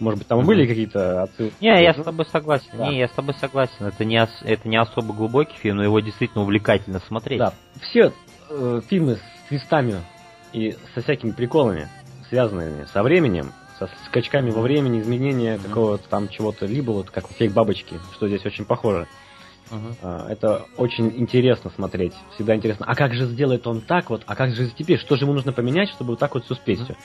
Может 0.00 0.18
быть, 0.18 0.28
там 0.28 0.40
mm-hmm. 0.40 0.44
были 0.44 0.66
какие-то 0.66 1.22
отсылки? 1.24 1.54
Не, 1.60 1.82
я 1.82 1.92
с 1.92 2.02
тобой 2.02 2.24
согласен. 2.26 2.70
Да. 2.72 2.88
Не, 2.88 2.98
я 2.98 3.08
с 3.08 3.12
тобой 3.12 3.34
согласен. 3.34 3.86
Это 3.86 4.04
не, 4.04 4.16
это 4.16 4.68
не 4.68 4.76
особо 4.76 5.12
глубокий 5.12 5.56
фильм, 5.58 5.76
но 5.76 5.84
его 5.84 6.00
действительно 6.00 6.42
увлекательно 6.42 7.00
смотреть. 7.00 7.38
Да. 7.38 7.52
Все 7.82 8.12
э, 8.48 8.80
фильмы 8.88 9.16
с 9.16 9.48
твистами 9.48 9.96
и 10.52 10.74
со 10.94 11.02
всякими 11.02 11.32
приколами, 11.32 11.88
связанными 12.28 12.86
со 12.92 13.02
временем, 13.02 13.52
со 13.78 13.90
скачками 14.06 14.50
во 14.50 14.62
времени, 14.62 15.00
изменения 15.00 15.56
mm-hmm. 15.56 15.68
какого-то 15.68 16.08
там 16.08 16.28
чего-то, 16.28 16.66
либо 16.66 16.92
вот 16.92 17.10
как 17.10 17.30
у 17.30 17.34
фейк 17.34 17.52
бабочки, 17.52 18.00
что 18.14 18.26
здесь 18.26 18.44
очень 18.46 18.64
похоже. 18.64 19.06
Uh-huh. 19.70 20.28
Это 20.28 20.66
очень 20.76 21.12
интересно 21.16 21.70
смотреть. 21.70 22.12
Всегда 22.34 22.56
интересно. 22.56 22.86
А 22.88 22.96
как 22.96 23.14
же 23.14 23.26
сделает 23.26 23.66
он 23.68 23.80
так 23.80 24.10
вот? 24.10 24.22
А 24.26 24.34
как 24.34 24.52
же 24.52 24.68
теперь? 24.70 24.98
Что 24.98 25.14
же 25.14 25.24
ему 25.24 25.32
нужно 25.32 25.52
поменять, 25.52 25.90
чтобы 25.90 26.10
вот 26.10 26.18
так 26.18 26.34
вот 26.34 26.44
все 26.44 26.54
успеть? 26.54 26.80
Uh-huh. 26.80 26.96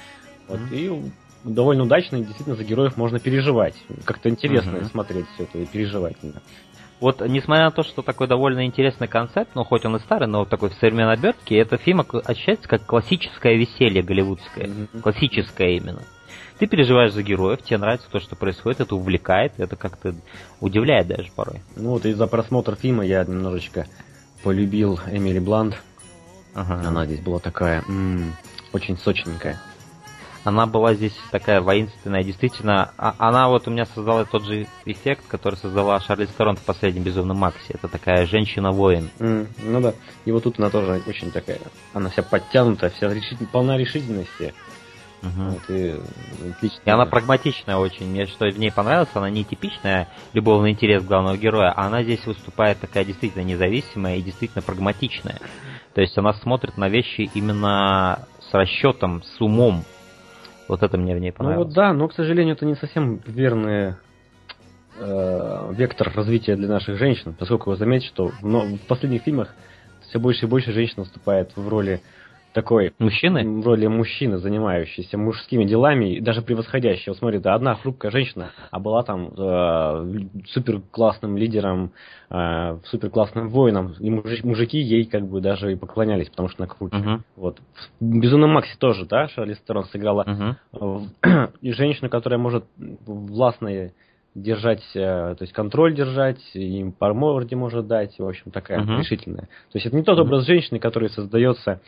Вот. 0.48 0.60
И 0.72 1.12
довольно 1.46 1.84
удачно, 1.84 2.18
и 2.18 2.24
действительно 2.24 2.56
за 2.56 2.64
героев 2.64 2.98
можно 2.98 3.20
переживать. 3.20 3.76
Как-то 4.04 4.30
интересно 4.30 4.80
угу. 4.80 4.86
смотреть 4.86 5.26
все 5.34 5.44
это 5.44 5.60
и 5.60 5.66
переживать. 5.66 6.18
Вот, 7.00 7.22
несмотря 7.22 7.66
на 7.66 7.72
то, 7.72 7.84
что 7.84 8.02
такой 8.02 8.28
довольно 8.28 8.66
интересный 8.66 9.08
концепт, 9.08 9.52
ну, 9.54 9.64
хоть 9.64 9.86
он 9.86 9.98
и 9.98 10.00
старый, 10.00 10.28
но 10.28 10.40
вот 10.40 10.50
такой 10.50 10.70
в 10.70 10.74
современной 10.76 11.14
обертке, 11.14 11.58
это 11.58 11.78
фильм 11.78 12.06
ощущается 12.24 12.68
как 12.68 12.86
классическое 12.86 13.56
веселье 13.56 14.02
голливудское. 14.02 14.66
Mm-hmm. 14.66 15.02
Классическое 15.02 15.72
именно. 15.72 16.02
Ты 16.58 16.68
переживаешь 16.68 17.12
за 17.12 17.22
героев, 17.22 17.62
тебе 17.62 17.80
нравится 17.80 18.08
то, 18.10 18.20
что 18.20 18.38
происходит, 18.38 18.80
это 18.80 18.96
увлекает, 18.96 19.54
это 19.58 19.76
как-то 19.76 20.16
удивляет 20.62 21.08
даже 21.08 21.30
порой. 21.36 21.62
Ну 21.76 21.90
вот 21.92 22.06
из-за 22.06 22.28
просмотра 22.28 22.76
фильма 22.76 23.06
я 23.06 23.26
немножечко 23.26 23.88
полюбил 24.42 24.98
Эмили 25.12 25.40
Блант. 25.40 25.76
Ага. 26.54 26.82
Она 26.88 27.06
здесь 27.06 27.20
была 27.20 27.40
такая 27.40 27.84
м-м, 27.90 28.34
очень 28.72 28.98
сочненькая. 28.98 29.60
Она 30.46 30.68
была 30.68 30.94
здесь 30.94 31.16
такая 31.32 31.60
воинственная, 31.60 32.24
действительно, 32.24 32.92
а, 32.98 33.16
она 33.18 33.50
вот 33.50 33.68
у 33.68 33.72
меня 33.72 33.86
создала 33.86 34.26
тот 34.26 34.46
же 34.46 34.68
эффект, 34.86 35.24
который 35.28 35.56
создала 35.56 36.00
Шарли 36.00 36.28
Стерон 36.28 36.56
в 36.56 36.62
последнем 36.62 37.02
Безумном 37.02 37.38
Максе. 37.38 37.74
Это 37.74 37.88
такая 37.88 38.28
женщина-воин. 38.28 39.10
Mm, 39.18 39.48
ну 39.64 39.82
да, 39.82 39.94
и 40.24 40.32
вот 40.32 40.44
тут 40.44 40.60
она 40.60 40.70
тоже 40.70 41.02
очень 41.08 41.32
такая, 41.32 41.60
она 41.94 42.12
вся 42.12 42.22
подтянутая, 42.22 42.92
вся 42.92 43.12
решитель, 43.12 43.48
полна 43.48 43.76
решительности. 43.76 44.54
Угу. 45.24 45.50
Вот, 45.50 45.70
и, 45.70 45.96
отлично. 46.52 46.82
и 46.86 46.90
она 46.92 47.08
прагматичная 47.08 47.78
очень. 47.78 48.06
Мне 48.08 48.28
что 48.28 48.46
в 48.46 48.60
ней 48.60 48.72
понравилось, 48.72 49.10
она 49.16 49.32
не 49.32 49.44
типичная 49.44 50.10
любовный 50.34 50.72
интерес 50.72 51.04
главного 51.04 51.38
героя, 51.38 51.72
а 51.72 51.88
она 51.88 52.04
здесь 52.04 52.24
выступает 52.28 52.80
такая 52.80 53.04
действительно 53.04 53.42
независимая 53.42 54.18
и 54.18 54.22
действительно 54.22 54.62
прагматичная. 54.62 55.40
То 55.96 56.02
есть 56.02 56.16
она 56.18 56.34
смотрит 56.34 56.78
на 56.78 56.90
вещи 56.90 57.32
именно 57.34 58.28
с 58.52 58.54
расчетом, 58.54 59.24
с 59.24 59.42
умом. 59.42 59.84
Вот 60.67 60.82
это 60.84 60.97
мне 60.97 61.15
в 61.15 61.19
ней 61.19 61.32
понравилось. 61.32 61.63
Ну 61.63 61.67
вот 61.67 61.75
да, 61.75 61.93
но, 61.93 62.08
к 62.08 62.13
сожалению, 62.13 62.56
это 62.56 62.65
не 62.65 62.75
совсем 62.75 63.21
верный 63.25 63.95
э, 64.97 65.73
вектор 65.73 66.12
развития 66.15 66.56
для 66.56 66.67
наших 66.67 66.97
женщин, 66.97 67.36
поскольку 67.38 67.69
вы 67.69 67.75
заметите, 67.75 68.10
что 68.10 68.30
в, 68.30 68.41
в 68.41 68.88
последних 68.88 69.23
фильмах 69.23 69.54
все 70.01 70.19
больше 70.19 70.45
и 70.45 70.49
больше 70.49 70.71
женщин 70.71 71.04
выступает 71.04 71.56
в 71.56 71.67
роли 71.67 72.01
такой 72.56 72.94
мужчины 73.00 73.62
в 73.62 73.65
роли 73.65 73.86
мужчины, 73.88 74.38
занимающийся 74.38 75.18
мужскими 75.18 75.65
делами, 75.65 76.20
даже 76.22 76.41
превосходящий. 76.41 77.10
Вот 77.10 77.18
смотри, 77.18 77.39
да, 77.39 77.54
одна 77.54 77.76
хрупкая 77.76 78.12
женщина, 78.12 78.52
а 78.72 78.80
была 78.80 79.04
там 79.04 79.28
э, 79.38 80.20
супер 80.48 80.80
классным 80.89 81.36
лидером, 81.36 81.91
э, 82.30 82.78
супер 82.86 83.10
классным 83.10 83.50
воином, 83.50 83.96
и 84.00 84.10
мужики 84.10 84.78
ей 84.78 85.04
как 85.04 85.28
бы 85.28 85.41
даже 85.41 85.74
и 85.74 85.76
поклонялись, 85.76 86.30
потому 86.30 86.48
что 86.48 86.63
она 86.63 86.74
круче. 86.74 86.96
Uh-huh. 86.96 87.20
Вот. 87.36 87.60
В 88.00 88.20
Безумном 88.20 88.54
Максе 88.54 88.78
тоже, 88.80 89.06
да, 89.06 89.28
Шарли 89.28 89.56
Стерон 89.56 89.84
сыграла 89.86 90.58
uh-huh. 90.72 91.52
и 91.62 91.72
женщину, 91.74 92.10
которая 92.10 92.39
может 92.39 92.63
властно 92.78 93.91
держать, 94.34 94.84
э, 94.94 95.00
то 95.00 95.41
есть 95.41 95.52
контроль 95.52 95.94
держать, 95.94 96.39
им 96.54 96.94
по 96.94 97.13
морде 97.13 97.58
может 97.58 97.88
дать, 97.88 98.18
в 98.18 98.26
общем, 98.26 98.52
такая 98.52 98.80
uh-huh. 98.80 99.00
решительная. 99.00 99.44
То 99.72 99.78
есть 99.78 99.88
это 99.88 99.96
не 99.96 100.04
тот 100.04 100.20
образ 100.20 100.46
женщины, 100.46 100.80
который 100.80 101.10
создается 101.10 101.82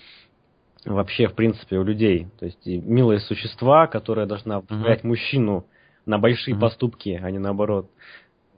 вообще, 0.88 1.28
в 1.28 1.34
принципе, 1.34 1.78
у 1.78 1.84
людей. 1.84 2.28
То 2.40 2.46
есть 2.46 2.66
милые 2.66 3.20
существа, 3.20 3.88
которая 3.88 4.26
должна 4.26 4.60
вдохновлять 4.60 5.04
uh-huh. 5.04 5.08
мужчину 5.08 5.66
на 6.06 6.18
большие 6.18 6.56
uh-huh. 6.56 6.60
поступки, 6.60 7.20
а 7.22 7.30
не 7.30 7.40
наоборот. 7.40 7.90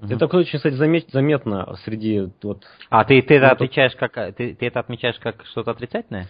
Uh-huh. 0.01 0.15
Это 0.15 0.25
очень, 0.37 0.57
кстати, 0.57 0.75
замет, 0.75 1.09
заметно 1.11 1.75
среди 1.83 2.29
вот. 2.41 2.63
А 2.89 3.03
ты, 3.03 3.21
ты 3.21 3.35
это 3.35 3.51
отмечаешь 3.51 3.95
как 3.95 4.13
ты, 4.35 4.53
ты 4.53 4.65
это 4.65 4.79
отмечаешь 4.79 5.19
как 5.19 5.43
что-то 5.45 5.71
отрицательное? 5.71 6.27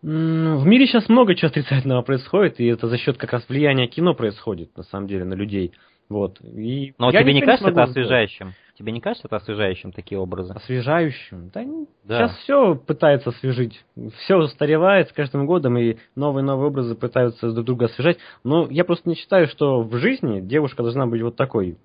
В 0.00 0.64
мире 0.64 0.86
сейчас 0.86 1.08
много 1.08 1.34
чего 1.34 1.48
отрицательного 1.48 2.02
происходит, 2.02 2.60
и 2.60 2.66
это 2.66 2.86
за 2.86 2.98
счет 2.98 3.18
как 3.18 3.32
раз 3.32 3.48
влияния 3.48 3.88
кино 3.88 4.14
происходит, 4.14 4.76
на 4.76 4.84
самом 4.84 5.08
деле, 5.08 5.24
на 5.24 5.34
людей. 5.34 5.72
Вот. 6.08 6.40
И 6.40 6.94
Но 6.98 7.10
тебе 7.10 7.34
не 7.34 7.42
кажется 7.42 7.68
это 7.68 7.82
освежающим? 7.82 8.54
Тебе 8.78 8.92
не 8.92 9.00
кажется 9.00 9.26
это 9.26 9.36
освежающим 9.36 9.90
такие 9.90 10.20
образы? 10.20 10.52
Освежающим? 10.52 11.50
Да, 11.52 11.64
да. 12.04 12.28
сейчас 12.28 12.36
все 12.38 12.74
пытается 12.76 13.30
освежить. 13.30 13.84
Все 14.18 14.36
устаревает 14.36 15.08
с 15.08 15.12
каждым 15.12 15.46
годом, 15.46 15.76
и 15.76 15.96
новые-новые 16.14 16.68
образы 16.68 16.94
пытаются 16.94 17.50
друг 17.50 17.66
друга 17.66 17.86
освежать. 17.86 18.18
Но 18.44 18.68
я 18.70 18.84
просто 18.84 19.08
не 19.08 19.16
считаю, 19.16 19.48
что 19.48 19.82
в 19.82 19.96
жизни 19.96 20.40
девушка 20.40 20.84
должна 20.84 21.06
быть 21.06 21.20
вот 21.22 21.34
такой. 21.34 21.76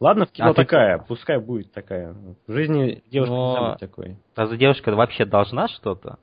Ладно, 0.00 0.26
в 0.26 0.32
кино 0.32 0.50
а 0.50 0.54
такая, 0.54 0.98
ты... 0.98 1.04
пускай 1.06 1.38
будет 1.38 1.70
такая. 1.70 2.16
В 2.48 2.52
жизни 2.52 3.04
девушка 3.08 3.32
Но... 3.32 3.52
должна 3.52 3.70
быть 3.70 3.80
такой. 3.80 4.16
Разве 4.34 4.58
девушка 4.58 4.96
вообще 4.96 5.26
должна 5.26 5.68
что-то? 5.68 6.18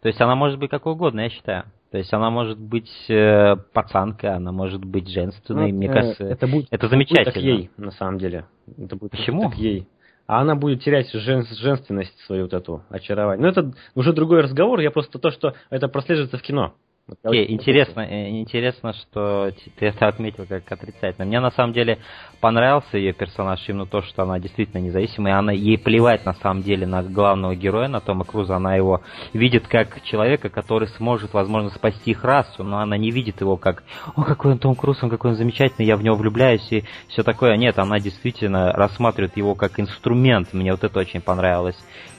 То 0.00 0.08
есть 0.08 0.22
она 0.22 0.36
может 0.36 0.58
быть 0.58 0.70
какой 0.70 0.94
угодно, 0.94 1.20
я 1.20 1.28
считаю. 1.28 1.64
То 1.94 1.98
есть 1.98 2.12
она 2.12 2.28
может 2.28 2.58
быть 2.58 2.90
э, 3.08 3.54
пацанкой, 3.72 4.30
она 4.30 4.50
может 4.50 4.84
быть 4.84 5.08
женственной, 5.08 5.70
ну, 5.70 5.78
мне 5.78 5.86
э, 5.86 5.92
кажется. 5.92 6.24
Это 6.24 6.48
будет, 6.48 6.66
это 6.72 6.88
замечательно. 6.88 7.32
Будет 7.32 7.44
ей, 7.44 7.70
на 7.76 7.92
самом 7.92 8.18
деле. 8.18 8.46
Это 8.76 8.96
будет 8.96 9.12
Почему? 9.12 9.42
Так 9.42 9.54
ей. 9.56 9.86
А 10.26 10.40
она 10.40 10.56
будет 10.56 10.82
терять 10.82 11.12
жен, 11.12 11.46
женственность 11.46 12.18
свою 12.26 12.46
вот 12.46 12.52
эту, 12.52 12.82
очарование. 12.90 13.40
Но 13.40 13.48
это 13.48 13.72
уже 13.94 14.12
другой 14.12 14.40
разговор, 14.40 14.80
я 14.80 14.90
просто 14.90 15.20
то, 15.20 15.30
что 15.30 15.54
это 15.70 15.86
прослеживается 15.86 16.36
в 16.36 16.42
кино. 16.42 16.74
Okay, 17.06 17.44
интересно, 17.48 18.00
э, 18.00 18.30
интересно, 18.30 18.94
что 18.94 19.50
ты 19.78 19.86
это 19.86 20.08
отметил 20.08 20.46
как 20.46 20.72
отрицательно. 20.72 21.26
Мне 21.26 21.38
на 21.38 21.50
самом 21.50 21.74
деле 21.74 21.98
понравился 22.40 22.96
ее 22.96 23.12
персонаж 23.12 23.60
именно 23.68 23.84
то, 23.84 24.00
что 24.00 24.22
она 24.22 24.38
действительно 24.38 24.80
независимая, 24.80 25.38
она 25.38 25.52
ей 25.52 25.76
плевать 25.76 26.24
на 26.24 26.32
самом 26.32 26.62
деле 26.62 26.86
на 26.86 27.02
главного 27.02 27.54
героя, 27.54 27.88
на 27.88 28.00
Тома 28.00 28.24
Круза, 28.24 28.56
она 28.56 28.74
его 28.76 29.02
видит 29.34 29.68
как 29.68 30.02
человека, 30.04 30.48
который 30.48 30.88
сможет, 30.88 31.34
возможно, 31.34 31.68
спасти 31.68 32.12
их 32.12 32.24
расу, 32.24 32.64
но 32.64 32.78
она 32.78 32.96
не 32.96 33.10
видит 33.10 33.42
его 33.42 33.58
как, 33.58 33.82
о, 34.16 34.22
какой 34.22 34.52
он 34.52 34.58
Том 34.58 34.74
Круз, 34.74 35.02
он 35.02 35.10
какой 35.10 35.32
он 35.32 35.36
замечательный, 35.36 35.84
я 35.84 35.98
в 35.98 36.02
него 36.02 36.16
влюбляюсь 36.16 36.66
и 36.72 36.84
все 37.08 37.22
такое. 37.22 37.54
Нет, 37.58 37.78
она 37.78 38.00
действительно 38.00 38.72
рассматривает 38.72 39.36
его 39.36 39.54
как 39.54 39.78
инструмент, 39.78 40.54
мне 40.54 40.70
вот 40.72 40.82
это 40.84 41.00
очень 41.00 41.20
понравилось 41.20 41.76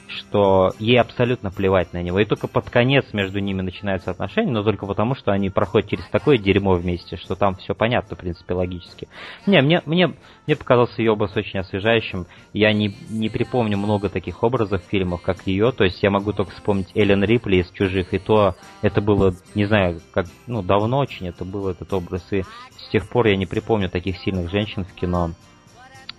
что 0.07 0.73
ей 0.79 0.99
абсолютно 0.99 1.51
плевать 1.51 1.93
на 1.93 2.01
него. 2.01 2.19
И 2.19 2.25
только 2.25 2.47
под 2.47 2.69
конец 2.69 3.05
между 3.13 3.39
ними 3.39 3.61
начинаются 3.61 4.11
отношения, 4.11 4.51
но 4.51 4.63
только 4.63 4.85
потому, 4.85 5.15
что 5.15 5.31
они 5.31 5.49
проходят 5.49 5.89
через 5.89 6.05
такое 6.09 6.37
дерьмо 6.37 6.73
вместе, 6.73 7.17
что 7.17 7.35
там 7.35 7.55
все 7.55 7.73
понятно, 7.73 8.15
в 8.15 8.19
принципе, 8.19 8.53
логически. 8.53 9.07
Не, 9.45 9.61
мне, 9.61 9.81
мне, 9.85 10.13
мне 10.45 10.55
показался 10.55 11.01
ее 11.01 11.11
образ 11.11 11.35
очень 11.35 11.59
освежающим. 11.59 12.27
Я 12.53 12.73
не, 12.73 12.95
не 13.09 13.29
припомню 13.29 13.77
много 13.77 14.09
таких 14.09 14.43
образов 14.43 14.83
в 14.83 14.89
фильмах, 14.89 15.21
как 15.21 15.45
ее. 15.47 15.71
То 15.71 15.83
есть 15.83 16.01
я 16.03 16.09
могу 16.09 16.33
только 16.33 16.51
вспомнить 16.51 16.91
Эллен 16.95 17.23
Рипли 17.23 17.57
из 17.57 17.69
«Чужих», 17.71 18.13
и 18.13 18.19
то 18.19 18.55
это 18.81 19.01
было, 19.01 19.33
не 19.55 19.65
знаю, 19.65 20.01
как, 20.11 20.27
ну, 20.47 20.61
давно 20.61 20.99
очень 20.99 21.27
это 21.27 21.45
был 21.45 21.67
этот 21.67 21.91
образ. 21.93 22.25
И 22.31 22.41
с 22.41 22.89
тех 22.91 23.09
пор 23.09 23.27
я 23.27 23.35
не 23.35 23.45
припомню 23.45 23.89
таких 23.89 24.17
сильных 24.17 24.51
женщин 24.51 24.85
в 24.85 24.93
кино 24.93 25.31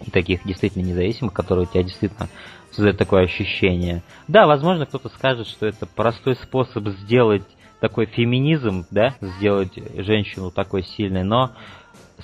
и 0.05 0.11
таких 0.11 0.45
действительно 0.45 0.83
независимых, 0.83 1.33
которые 1.33 1.67
у 1.67 1.71
тебя 1.71 1.83
действительно 1.83 2.29
создает 2.77 2.99
такое 2.99 3.25
ощущение. 3.25 4.03
Да, 4.29 4.47
возможно, 4.47 4.87
кто-то 4.87 5.09
скажет, 5.09 5.49
что 5.49 5.67
это 5.67 5.87
простой 5.87 6.37
способ 6.37 6.87
сделать 6.89 7.43
такой 7.81 8.07
феминизм, 8.07 8.87
да, 8.91 9.15
сделать 9.21 9.73
женщину 9.97 10.51
такой 10.51 10.83
сильной, 10.83 11.25
но 11.25 11.53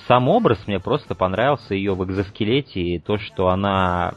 сам 0.07 0.29
образ 0.29 0.59
мне 0.67 0.79
просто 0.79 1.15
понравился, 1.15 1.73
ее 1.73 1.93
в 1.93 2.03
экзоскелете, 2.03 2.81
и 2.81 2.99
то, 2.99 3.17
что 3.17 3.49
она 3.49 4.13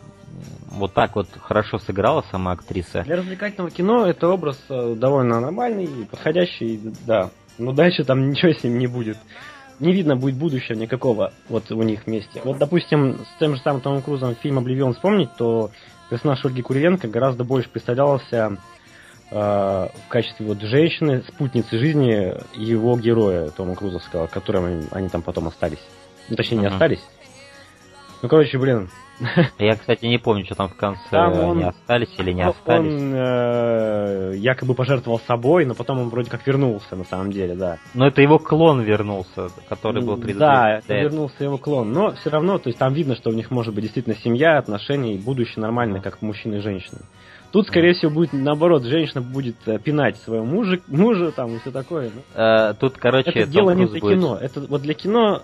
вот 0.70 0.92
так 0.92 1.16
вот 1.16 1.28
хорошо 1.40 1.78
сыграла 1.78 2.24
сама 2.30 2.52
актриса. 2.52 3.02
Для 3.02 3.16
развлекательного 3.16 3.70
кино 3.70 4.06
это 4.06 4.28
образ 4.28 4.62
э, 4.68 4.94
довольно 4.96 5.40
нормальный, 5.40 5.88
подходящий, 6.10 6.80
да. 7.06 7.30
Но 7.58 7.72
дальше 7.72 8.04
там 8.04 8.30
ничего 8.30 8.52
с 8.52 8.62
ним 8.62 8.78
не 8.78 8.86
будет. 8.86 9.16
Не 9.78 9.92
видно 9.92 10.16
будет 10.16 10.36
будущего 10.36 10.76
никакого 10.76 11.32
вот 11.48 11.70
у 11.70 11.82
них 11.82 12.06
вместе. 12.06 12.40
Вот, 12.44 12.58
допустим, 12.58 13.18
с 13.18 13.38
тем 13.38 13.54
же 13.54 13.62
самым 13.62 13.80
Томом 13.80 14.02
Крузом 14.02 14.34
фильм 14.34 14.58
«Обливион» 14.58 14.94
вспомнить, 14.94 15.30
то 15.36 15.70
персонаж 16.10 16.44
Ольги 16.44 16.62
Куриленко 16.62 17.08
гораздо 17.08 17.44
больше 17.44 17.68
представлялся 17.68 18.56
э, 19.30 19.34
в 19.34 20.08
качестве 20.08 20.46
вот 20.46 20.60
женщины, 20.60 21.22
спутницы 21.28 21.78
жизни 21.78 22.34
его 22.54 22.98
героя 22.98 23.50
Тома 23.50 23.74
Крузовского, 23.74 24.26
которым 24.26 24.84
они, 24.90 25.08
там 25.08 25.22
потом 25.22 25.48
остались. 25.48 25.84
Ну, 26.28 26.36
точнее, 26.36 26.58
не 26.58 26.66
uh-huh. 26.66 26.72
остались. 26.72 27.04
Ну, 28.22 28.28
короче, 28.28 28.58
блин, 28.58 28.88
Я, 29.58 29.76
кстати, 29.76 30.04
не 30.04 30.18
помню, 30.18 30.44
что 30.44 30.54
там 30.54 30.68
в 30.68 30.76
конце 30.76 31.00
там 31.10 31.32
он, 31.38 31.58
они 31.58 31.64
остались 31.64 32.14
или 32.18 32.32
не 32.32 32.42
остались. 32.42 32.92
Он 32.92 33.14
э, 33.14 34.32
якобы 34.36 34.74
пожертвовал 34.74 35.20
собой, 35.20 35.64
но 35.64 35.74
потом 35.74 36.00
он 36.00 36.08
вроде 36.08 36.30
как 36.30 36.46
вернулся, 36.46 36.96
на 36.96 37.04
самом 37.04 37.32
деле, 37.32 37.54
да. 37.54 37.78
Но 37.94 38.06
это 38.06 38.20
его 38.20 38.38
клон 38.38 38.82
вернулся, 38.82 39.48
который 39.68 40.04
был 40.04 40.16
предыдущий. 40.16 40.38
Да, 40.38 40.78
это 40.78 40.94
вернулся 40.94 41.44
его 41.44 41.56
клон. 41.56 41.92
Но 41.92 42.12
все 42.12 42.30
равно, 42.30 42.58
то 42.58 42.68
есть 42.68 42.78
там 42.78 42.92
видно, 42.92 43.16
что 43.16 43.30
у 43.30 43.32
них 43.32 43.50
может 43.50 43.74
быть 43.74 43.84
действительно 43.84 44.16
семья, 44.16 44.58
отношения 44.58 45.14
и 45.14 45.18
будущее 45.18 45.62
нормальное, 45.62 46.00
как 46.00 46.20
мужчины 46.20 46.56
и 46.56 46.60
женщины. 46.60 47.00
Тут, 47.52 47.68
скорее 47.68 47.94
всего, 47.94 48.10
будет 48.10 48.32
наоборот, 48.34 48.82
женщина 48.82 49.22
будет 49.22 49.56
э, 49.66 49.78
пинать 49.78 50.16
своего 50.18 50.44
мужа, 50.44 50.78
мужа 50.88 51.32
там 51.32 51.54
и 51.54 51.58
все 51.60 51.70
такое. 51.70 52.10
Э, 52.34 52.74
тут, 52.78 52.98
короче, 52.98 53.30
это 53.30 53.50
дело 53.50 53.70
не 53.70 53.86
для 53.86 54.00
кино. 54.00 54.36
Это 54.38 54.60
вот 54.60 54.82
для 54.82 54.92
кино 54.92 55.42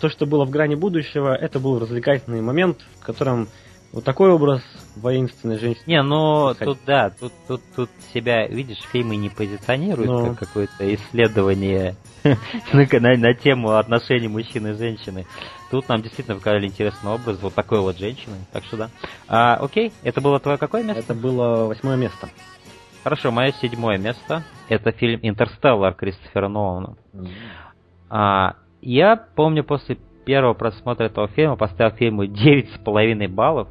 то, 0.00 0.08
что 0.08 0.26
было 0.26 0.44
в 0.44 0.50
грани 0.50 0.74
будущего, 0.74 1.34
это 1.34 1.58
был 1.60 1.78
развлекательный 1.78 2.40
момент, 2.40 2.78
в 3.00 3.04
котором 3.04 3.48
вот 3.94 4.02
такой 4.02 4.30
образ 4.30 4.60
воинственной 4.96 5.58
женщины. 5.58 5.84
Не, 5.86 6.02
ну 6.02 6.52
тут 6.54 6.78
да, 6.84 7.10
тут, 7.10 7.32
тут, 7.46 7.62
тут 7.76 7.90
себя, 8.12 8.46
видишь, 8.48 8.80
фильмы 8.90 9.14
не 9.14 9.28
позиционируют 9.28 10.10
Но... 10.10 10.26
как 10.26 10.40
какое-то 10.40 10.94
исследование 10.94 11.94
на, 12.72 13.16
на 13.16 13.34
тему 13.34 13.76
отношений 13.76 14.26
мужчины 14.26 14.68
и 14.68 14.72
женщины. 14.72 15.26
Тут 15.70 15.88
нам 15.88 16.02
действительно 16.02 16.36
показали 16.36 16.66
интересный 16.66 17.12
образ 17.12 17.38
вот 17.40 17.54
такой 17.54 17.80
вот 17.80 17.96
женщины. 17.96 18.34
Так 18.52 18.64
что 18.64 18.76
да. 18.76 18.90
А, 19.28 19.56
окей, 19.56 19.92
это 20.02 20.20
было 20.20 20.40
твое 20.40 20.58
какое 20.58 20.82
место? 20.82 21.00
Это 21.00 21.14
было 21.14 21.66
восьмое 21.66 21.96
место. 21.96 22.28
Хорошо, 23.04 23.30
мое 23.30 23.52
седьмое 23.52 23.98
место. 23.98 24.42
Это 24.68 24.90
фильм 24.90 25.20
«Интерстеллар» 25.22 25.94
Кристофера 25.94 26.48
Нолана. 26.48 26.96
Mm-hmm. 27.12 27.28
А, 28.08 28.54
я 28.84 29.16
помню, 29.16 29.64
после 29.64 29.96
первого 30.24 30.54
просмотра 30.54 31.04
этого 31.04 31.28
фильма 31.28 31.56
поставил 31.56 31.94
фильму 31.96 32.24
9,5 32.24 33.28
баллов. 33.28 33.68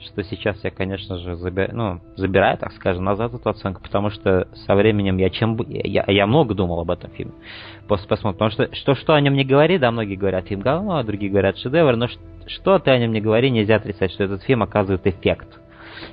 что 0.00 0.22
сейчас 0.24 0.62
я, 0.64 0.70
конечно 0.70 1.18
же, 1.18 1.36
заби... 1.36 1.68
ну, 1.72 2.00
забираю, 2.16 2.56
так 2.56 2.72
скажем, 2.72 3.04
назад 3.04 3.34
эту 3.34 3.50
оценку, 3.50 3.82
потому 3.82 4.10
что 4.10 4.48
со 4.66 4.74
временем 4.74 5.18
я 5.18 5.28
чем 5.28 5.58
я, 5.68 6.04
я 6.08 6.26
много 6.26 6.54
думал 6.54 6.80
об 6.80 6.90
этом 6.90 7.10
фильме 7.10 7.32
после 7.86 8.08
просмотра, 8.08 8.38
потому 8.38 8.50
что 8.50 8.74
что, 8.74 8.94
что 8.94 9.14
о 9.14 9.20
нем 9.20 9.34
не 9.34 9.44
говори, 9.44 9.78
да, 9.78 9.90
многие 9.90 10.16
говорят 10.16 10.46
фильм 10.46 10.60
говно, 10.60 10.96
а 10.96 11.04
другие 11.04 11.30
говорят 11.30 11.58
шедевр, 11.58 11.96
но 11.96 12.08
что 12.46 12.78
ты 12.78 12.90
о 12.90 12.98
нем 12.98 13.12
не 13.12 13.20
говори, 13.20 13.50
нельзя 13.50 13.76
отрицать, 13.76 14.10
что 14.12 14.24
этот 14.24 14.42
фильм 14.42 14.62
оказывает 14.62 15.06
эффект. 15.06 15.60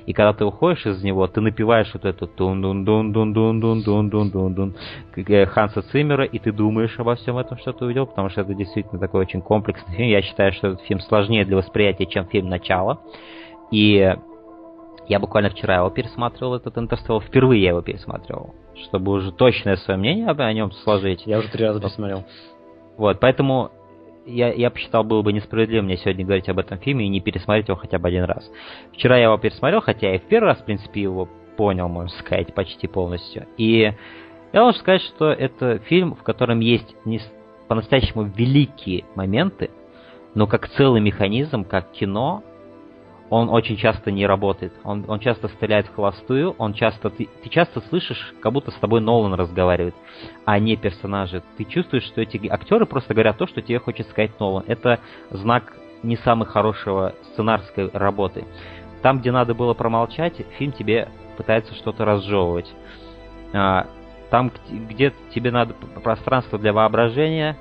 И 0.06 0.12
когда 0.12 0.32
ты 0.32 0.44
уходишь 0.44 0.86
из 0.86 1.02
него, 1.02 1.26
ты 1.26 1.40
напиваешь 1.40 1.90
вот 1.92 2.04
эту 2.04 2.26
тун 2.26 2.62
дун 2.62 2.84
дун 2.84 3.12
дун 3.12 3.32
дун 3.32 3.60
дун 3.60 3.82
дун 3.82 4.10
дун 4.10 4.30
дун 4.30 4.54
дун 4.54 4.74
Ханса 5.46 5.82
Циммера, 5.82 6.24
и 6.24 6.38
ты 6.38 6.52
думаешь 6.52 6.98
обо 6.98 7.14
всем 7.16 7.38
этом, 7.38 7.58
что 7.58 7.72
ты 7.72 7.84
увидел, 7.84 8.06
потому 8.06 8.28
что 8.30 8.42
это 8.42 8.54
действительно 8.54 8.98
такой 8.98 9.20
очень 9.22 9.42
комплексный 9.42 9.94
фильм. 9.94 10.08
Я 10.08 10.22
считаю, 10.22 10.52
что 10.52 10.68
этот 10.68 10.80
фильм 10.82 11.00
сложнее 11.00 11.44
для 11.44 11.56
восприятия, 11.56 12.06
чем 12.06 12.26
фильм 12.26 12.48
«Начало». 12.48 13.00
И 13.70 14.14
я 15.08 15.20
буквально 15.20 15.50
вчера 15.50 15.76
его 15.76 15.90
пересматривал, 15.90 16.54
этот 16.54 16.76
Интерстеллар. 16.76 17.22
Впервые 17.22 17.62
я 17.62 17.70
его 17.70 17.82
пересматривал, 17.82 18.54
чтобы 18.84 19.12
уже 19.12 19.32
точное 19.32 19.76
свое 19.76 19.98
мнение 19.98 20.28
о 20.28 20.52
нем 20.52 20.70
сложить. 20.72 21.22
Я 21.26 21.38
уже 21.38 21.48
три 21.48 21.64
раза 21.64 21.80
пересмотрел. 21.80 22.24
Вот, 22.96 23.18
поэтому 23.20 23.70
я, 24.28 24.52
я 24.52 24.70
посчитал, 24.70 25.04
было 25.04 25.22
бы 25.22 25.32
несправедливо 25.32 25.82
мне 25.82 25.96
сегодня 25.96 26.24
говорить 26.24 26.48
об 26.48 26.58
этом 26.58 26.78
фильме 26.78 27.06
и 27.06 27.08
не 27.08 27.20
пересмотреть 27.20 27.68
его 27.68 27.76
хотя 27.76 27.98
бы 27.98 28.08
один 28.08 28.24
раз. 28.24 28.48
Вчера 28.92 29.16
я 29.16 29.24
его 29.24 29.38
пересмотрел, 29.38 29.80
хотя 29.80 30.14
и 30.14 30.18
в 30.18 30.22
первый 30.22 30.48
раз, 30.48 30.58
в 30.58 30.64
принципе, 30.64 31.02
его 31.02 31.28
понял, 31.56 31.88
можно 31.88 32.16
сказать, 32.18 32.54
почти 32.54 32.86
полностью. 32.86 33.46
И 33.56 33.92
я 34.52 34.60
должен 34.60 34.80
сказать, 34.80 35.02
что 35.02 35.30
это 35.30 35.78
фильм, 35.78 36.14
в 36.14 36.22
котором 36.22 36.60
есть 36.60 36.94
не 37.04 37.20
по-настоящему 37.66 38.24
великие 38.24 39.04
моменты, 39.14 39.70
но 40.34 40.46
как 40.46 40.68
целый 40.70 41.00
механизм, 41.00 41.64
как 41.64 41.92
кино, 41.92 42.42
он 43.30 43.50
очень 43.50 43.76
часто 43.76 44.10
не 44.10 44.26
работает. 44.26 44.72
Он, 44.84 45.04
он 45.06 45.20
часто 45.20 45.48
стреляет 45.48 45.86
в 45.86 45.94
холостую, 45.94 46.54
он 46.58 46.72
часто. 46.72 47.10
Ты, 47.10 47.28
ты 47.42 47.48
часто 47.48 47.80
слышишь, 47.88 48.34
как 48.40 48.52
будто 48.52 48.70
с 48.70 48.74
тобой 48.76 49.00
Нолан 49.00 49.34
разговаривает, 49.34 49.94
а 50.44 50.58
не 50.58 50.76
персонажи. 50.76 51.42
Ты 51.56 51.64
чувствуешь, 51.64 52.04
что 52.04 52.22
эти 52.22 52.46
актеры 52.48 52.86
просто 52.86 53.14
говорят 53.14 53.36
то, 53.36 53.46
что 53.46 53.60
тебе 53.60 53.78
хочет 53.78 54.08
сказать 54.08 54.38
Нолан. 54.40 54.64
Это 54.66 55.00
знак 55.30 55.74
не 56.02 56.16
самой 56.16 56.46
хорошего 56.46 57.14
сценарской 57.32 57.90
работы. 57.92 58.44
Там, 59.02 59.20
где 59.20 59.30
надо 59.30 59.54
было 59.54 59.74
промолчать, 59.74 60.34
фильм 60.58 60.72
тебе 60.72 61.08
пытается 61.36 61.74
что-то 61.74 62.04
разжевывать. 62.04 62.72
А, 63.52 63.86
там, 64.30 64.50
где 64.70 65.12
тебе 65.34 65.50
надо 65.50 65.74
пространство 66.02 66.58
для 66.58 66.72
воображения, 66.72 67.56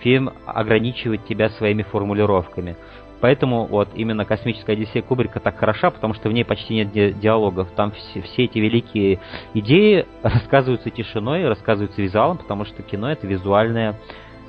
фильм 0.00 0.32
ограничивает 0.46 1.24
тебя 1.26 1.50
своими 1.50 1.82
формулировками. 1.82 2.76
Поэтому 3.22 3.66
вот 3.66 3.90
именно 3.94 4.24
«Космическая 4.24 4.72
Одиссея» 4.72 5.00
Кубрика 5.00 5.38
так 5.38 5.56
хороша, 5.56 5.92
потому 5.92 6.12
что 6.12 6.28
в 6.28 6.32
ней 6.32 6.44
почти 6.44 6.74
нет 6.74 6.90
ди- 6.90 7.12
диалогов. 7.12 7.68
Там 7.76 7.92
все, 7.92 8.20
все 8.20 8.46
эти 8.46 8.58
великие 8.58 9.20
идеи 9.54 10.06
рассказываются 10.24 10.90
тишиной, 10.90 11.46
рассказываются 11.46 12.02
визуалом, 12.02 12.38
потому 12.38 12.64
что 12.64 12.82
кино— 12.82 13.12
это 13.12 13.28
визуальное, 13.28 13.94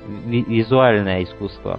ви- 0.08 0.42
визуальное 0.42 1.22
искусство. 1.22 1.78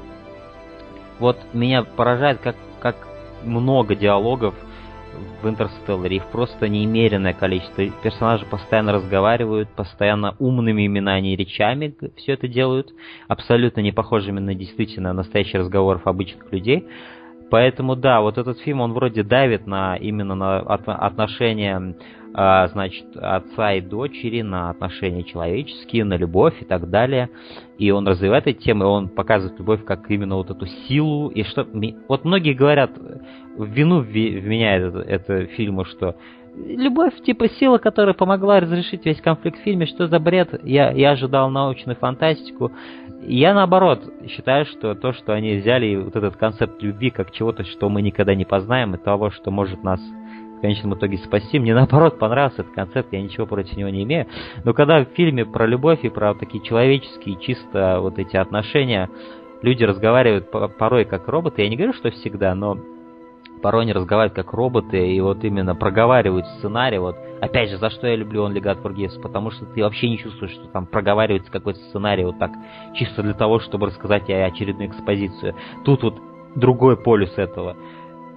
Вот 1.20 1.38
меня 1.52 1.84
поражает, 1.84 2.40
как, 2.42 2.56
как 2.80 2.96
много 3.44 3.94
диалогов 3.96 4.56
в 5.41 5.47
Интерстелларе. 5.47 6.17
Их 6.17 6.25
просто 6.28 6.67
неимеренное 6.67 7.34
количество. 7.34 7.86
Персонажи 8.04 8.45
постоянно 8.45 8.93
разговаривают, 8.93 9.69
постоянно 9.69 10.36
умными 10.39 10.86
именами 10.86 11.34
и 11.34 11.36
речами 11.36 11.93
все 12.17 12.34
это 12.34 12.47
делают, 12.47 12.93
абсолютно 13.28 13.82
не 13.82 13.91
похожими 13.91 14.39
на 14.39 14.56
действительно 14.56 15.13
настоящий 15.13 15.58
разговоров 15.58 16.06
обычных 16.06 16.51
людей. 16.51 16.88
Поэтому 17.51 17.95
да, 17.95 18.21
вот 18.21 18.38
этот 18.38 18.60
фильм, 18.60 18.82
он 18.82 18.93
вроде 18.93 19.23
давит 19.23 19.67
на 19.67 19.95
именно 19.97 20.36
на 20.36 20.60
отношения, 20.60 21.95
значит, 22.36 23.06
отца 23.15 23.74
и 23.74 23.82
дочери, 23.82 24.41
на 24.41 24.69
отношения 24.69 25.24
человеческие, 25.24 26.04
на 26.04 26.17
любовь 26.17 26.62
и 26.62 26.65
так 26.65 26.89
далее. 26.89 27.30
И 27.78 27.91
он 27.91 28.06
развивает 28.08 28.48
эти 28.48 28.63
темы, 28.63 28.86
он 28.86 29.08
показывает 29.08 29.58
любовь 29.58 29.86
как 29.86 30.12
именно 30.12 30.36
вот 30.36 30.50
эту 30.50 30.65
силу. 30.65 31.30
И 31.30 31.43
что... 31.43 31.65
Вот 32.10 32.26
многие 32.26 32.54
говорят, 32.54 32.91
в 33.58 33.65
вину 33.65 34.02
вменяет 34.02 34.95
это, 34.95 35.00
это 35.00 35.45
фильму, 35.48 35.86
что 35.86 36.15
любовь 36.56 37.13
типа 37.21 37.48
сила, 37.50 37.78
которая 37.78 38.13
помогла 38.13 38.60
разрешить 38.60 39.06
весь 39.06 39.21
конфликт 39.21 39.60
в 39.60 39.63
фильме, 39.63 39.86
что 39.86 40.08
за 40.08 40.19
бред? 40.19 40.60
Я, 40.63 40.91
я 40.91 41.12
ожидал 41.12 41.50
научную 41.50 41.95
фантастику. 41.95 42.71
Я 43.21 43.54
наоборот 43.54 44.04
считаю, 44.28 44.65
что 44.65 44.93
то, 44.93 45.13
что 45.13 45.34
они 45.34 45.56
взяли 45.56 45.95
вот 45.95 46.15
этот 46.15 46.36
концепт 46.36 46.82
любви 46.84 47.10
как 47.10 47.32
чего-то, 47.32 47.63
что 47.63 47.89
мы 47.89 48.02
никогда 48.02 48.36
не 48.36 48.45
познаем, 48.45 48.93
и 48.93 48.98
того, 48.98 49.32
что 49.32 49.52
может 49.52 49.84
нас 49.84 50.02
в 50.58 50.62
конечном 50.62 50.96
итоге 50.96 51.18
спасти. 51.18 51.60
Мне 51.60 51.74
наоборот 51.74 52.18
понравился 52.20 52.62
этот 52.62 52.74
концепт, 52.74 53.10
я 53.12 53.22
ничего 53.22 53.46
против 53.46 53.76
него 53.78 53.89
не 53.89 54.04
имею. 54.04 54.28
Но 54.63 54.74
когда 54.74 55.04
в 55.04 55.10
фильме 55.10 55.46
про 55.46 55.65
любовь 55.65 56.00
и 56.04 56.10
про 56.10 56.34
такие 56.34 56.63
человеческие, 56.63 57.38
чисто 57.39 58.00
вот 58.02 58.20
эти 58.20 58.38
отношения, 58.38 59.10
люди 59.62 59.84
разговаривают 59.84 60.50
порой 60.78 61.06
как 61.06 61.28
роботы, 61.28 61.63
я 61.63 61.70
не 61.70 61.76
говорю, 61.76 61.94
что 61.94 62.10
всегда, 62.12 62.56
но 62.56 62.78
порой 63.62 63.84
они 63.84 63.94
разговаривают 63.94 64.36
как 64.36 64.54
роботы 64.54 65.12
и 65.12 65.20
вот 65.22 65.44
именно 65.44 65.76
проговаривают 65.76 66.46
сценарий. 66.60 67.00
Вот 67.00 67.15
опять 67.41 67.70
же, 67.70 67.78
за 67.78 67.89
что 67.89 68.06
я 68.06 68.15
люблю 68.15 68.48
Only 68.48 68.62
God 68.62 68.82
Forgives, 68.84 69.20
потому 69.20 69.50
что 69.50 69.65
ты 69.65 69.82
вообще 69.82 70.10
не 70.10 70.18
чувствуешь, 70.20 70.52
что 70.52 70.68
там 70.68 70.86
проговаривается 70.86 71.52
какой-то 71.52 71.80
сценарий 71.80 72.26
вот 72.26 72.38
так, 72.38 72.52
чисто 72.94 73.24
для 73.24 73.34
того, 73.34 73.60
чтобы 73.60 73.88
рассказать 73.88 74.26
тебе 74.26 74.46
очередную 74.46 74.89
экспозицию. 74.89 75.56
Тут 75.84 76.04
вот 76.04 76.15
другой 76.56 76.96
полюс 76.96 77.34
этого. 77.38 77.76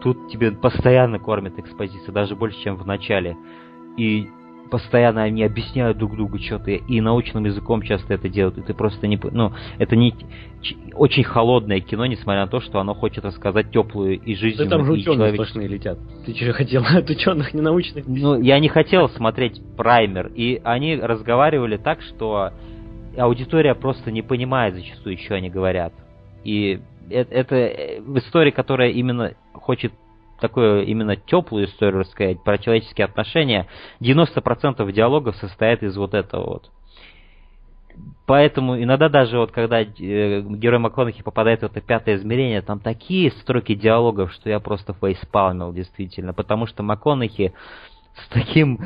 Тут 0.00 0.28
тебе 0.28 0.52
постоянно 0.52 1.18
кормят 1.18 1.58
экспозиции, 1.58 2.10
даже 2.12 2.36
больше, 2.36 2.62
чем 2.62 2.76
в 2.76 2.86
начале. 2.86 3.36
И 3.96 4.28
постоянно 4.68 5.22
они 5.22 5.42
объясняют 5.42 5.98
друг 5.98 6.14
другу 6.14 6.38
что-то, 6.38 6.70
и 6.70 7.00
научным 7.00 7.44
языком 7.44 7.82
часто 7.82 8.14
это 8.14 8.28
делают, 8.28 8.58
и 8.58 8.62
ты 8.62 8.74
просто 8.74 9.06
не... 9.06 9.18
Ну, 9.32 9.52
это 9.78 9.96
не... 9.96 10.14
Очень 10.94 11.24
холодное 11.24 11.80
кино, 11.80 12.06
несмотря 12.06 12.42
на 12.42 12.48
то, 12.48 12.60
что 12.60 12.78
оно 12.78 12.94
хочет 12.94 13.24
рассказать 13.24 13.70
теплую 13.70 14.20
и 14.20 14.34
жизненную... 14.34 14.68
Да 14.68 14.76
там 14.76 14.86
же 14.86 14.92
ученые 14.92 15.16
человек... 15.16 15.34
сплошные 15.34 15.68
летят. 15.68 15.98
Ты 16.26 16.34
что 16.34 16.52
хотел 16.52 16.84
от 16.88 17.08
ученых, 17.10 17.54
не 17.54 17.60
научных? 17.60 18.06
Ну, 18.06 18.40
я 18.40 18.58
не 18.60 18.68
хотел 18.68 19.08
смотреть 19.08 19.60
праймер, 19.76 20.30
и 20.34 20.60
они 20.64 20.96
разговаривали 20.96 21.76
так, 21.76 22.02
что 22.02 22.52
аудитория 23.16 23.74
просто 23.74 24.10
не 24.10 24.22
понимает 24.22 24.74
зачастую, 24.74 25.18
что 25.18 25.34
они 25.34 25.50
говорят. 25.50 25.92
И 26.44 26.80
это, 27.10 27.34
это 27.34 28.02
в 28.02 28.18
истории, 28.18 28.50
которая 28.50 28.90
именно 28.90 29.34
хочет 29.68 29.92
такую 30.40 30.86
именно 30.86 31.14
теплую 31.14 31.66
историю 31.66 32.00
рассказать 32.00 32.42
про 32.42 32.56
человеческие 32.56 33.04
отношения, 33.04 33.66
90% 34.00 34.90
диалогов 34.92 35.36
состоят 35.36 35.82
из 35.82 35.94
вот 35.94 36.14
этого 36.14 36.44
вот. 36.46 36.70
Поэтому 38.26 38.82
иногда 38.82 39.10
даже 39.10 39.36
вот 39.36 39.50
когда 39.50 39.82
э, 39.82 39.86
герой 39.92 40.78
МакКонахи 40.78 41.22
попадает 41.22 41.60
в 41.60 41.64
это 41.64 41.82
пятое 41.82 42.16
измерение, 42.16 42.62
там 42.62 42.80
такие 42.80 43.30
строки 43.30 43.74
диалогов, 43.74 44.32
что 44.32 44.48
я 44.48 44.58
просто 44.58 44.94
фейспалмил 44.94 45.74
действительно, 45.74 46.32
потому 46.32 46.64
что 46.64 46.82
МакКонахи 46.82 47.52
с 48.14 48.28
таким 48.30 48.78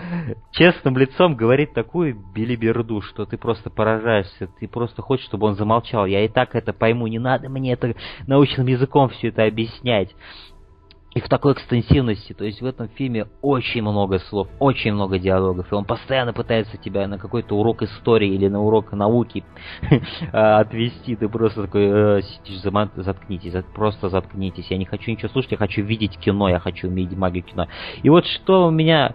честным 0.50 0.98
лицом 0.98 1.36
говорит 1.36 1.74
такую 1.74 2.16
билиберду, 2.34 3.02
что 3.02 3.24
ты 3.24 3.38
просто 3.38 3.70
поражаешься, 3.70 4.48
ты 4.58 4.66
просто 4.66 5.00
хочешь, 5.00 5.26
чтобы 5.26 5.46
он 5.46 5.54
замолчал. 5.54 6.06
Я 6.06 6.24
и 6.24 6.28
так 6.28 6.56
это 6.56 6.72
пойму, 6.72 7.06
не 7.06 7.20
надо 7.20 7.48
мне 7.48 7.72
это 7.72 7.94
научным 8.26 8.66
языком 8.66 9.10
все 9.10 9.28
это 9.28 9.44
объяснять 9.44 10.10
и 11.14 11.20
в 11.20 11.28
такой 11.28 11.52
экстенсивности. 11.52 12.32
То 12.32 12.44
есть 12.44 12.62
в 12.62 12.66
этом 12.66 12.88
фильме 12.88 13.26
очень 13.42 13.82
много 13.82 14.18
слов, 14.18 14.48
очень 14.58 14.92
много 14.92 15.18
диалогов, 15.18 15.70
и 15.70 15.74
он 15.74 15.84
постоянно 15.84 16.32
пытается 16.32 16.76
тебя 16.78 17.06
на 17.06 17.18
какой-то 17.18 17.56
урок 17.56 17.82
истории 17.82 18.28
или 18.28 18.48
на 18.48 18.62
урок 18.62 18.92
науки 18.92 19.44
а, 20.32 20.60
отвести. 20.60 21.16
Ты 21.16 21.28
просто 21.28 21.62
такой, 21.62 22.18
«Э, 22.18 22.20
заткнитесь, 22.96 23.52
просто 23.74 24.08
заткнитесь. 24.08 24.70
Я 24.70 24.78
не 24.78 24.86
хочу 24.86 25.10
ничего 25.10 25.28
слушать, 25.28 25.52
я 25.52 25.58
хочу 25.58 25.82
видеть 25.82 26.18
кино, 26.18 26.48
я 26.48 26.58
хочу 26.58 26.88
видеть 26.88 27.16
магию 27.16 27.44
кино. 27.44 27.68
И 28.02 28.08
вот 28.08 28.26
что 28.26 28.68
у 28.68 28.70
меня 28.70 29.14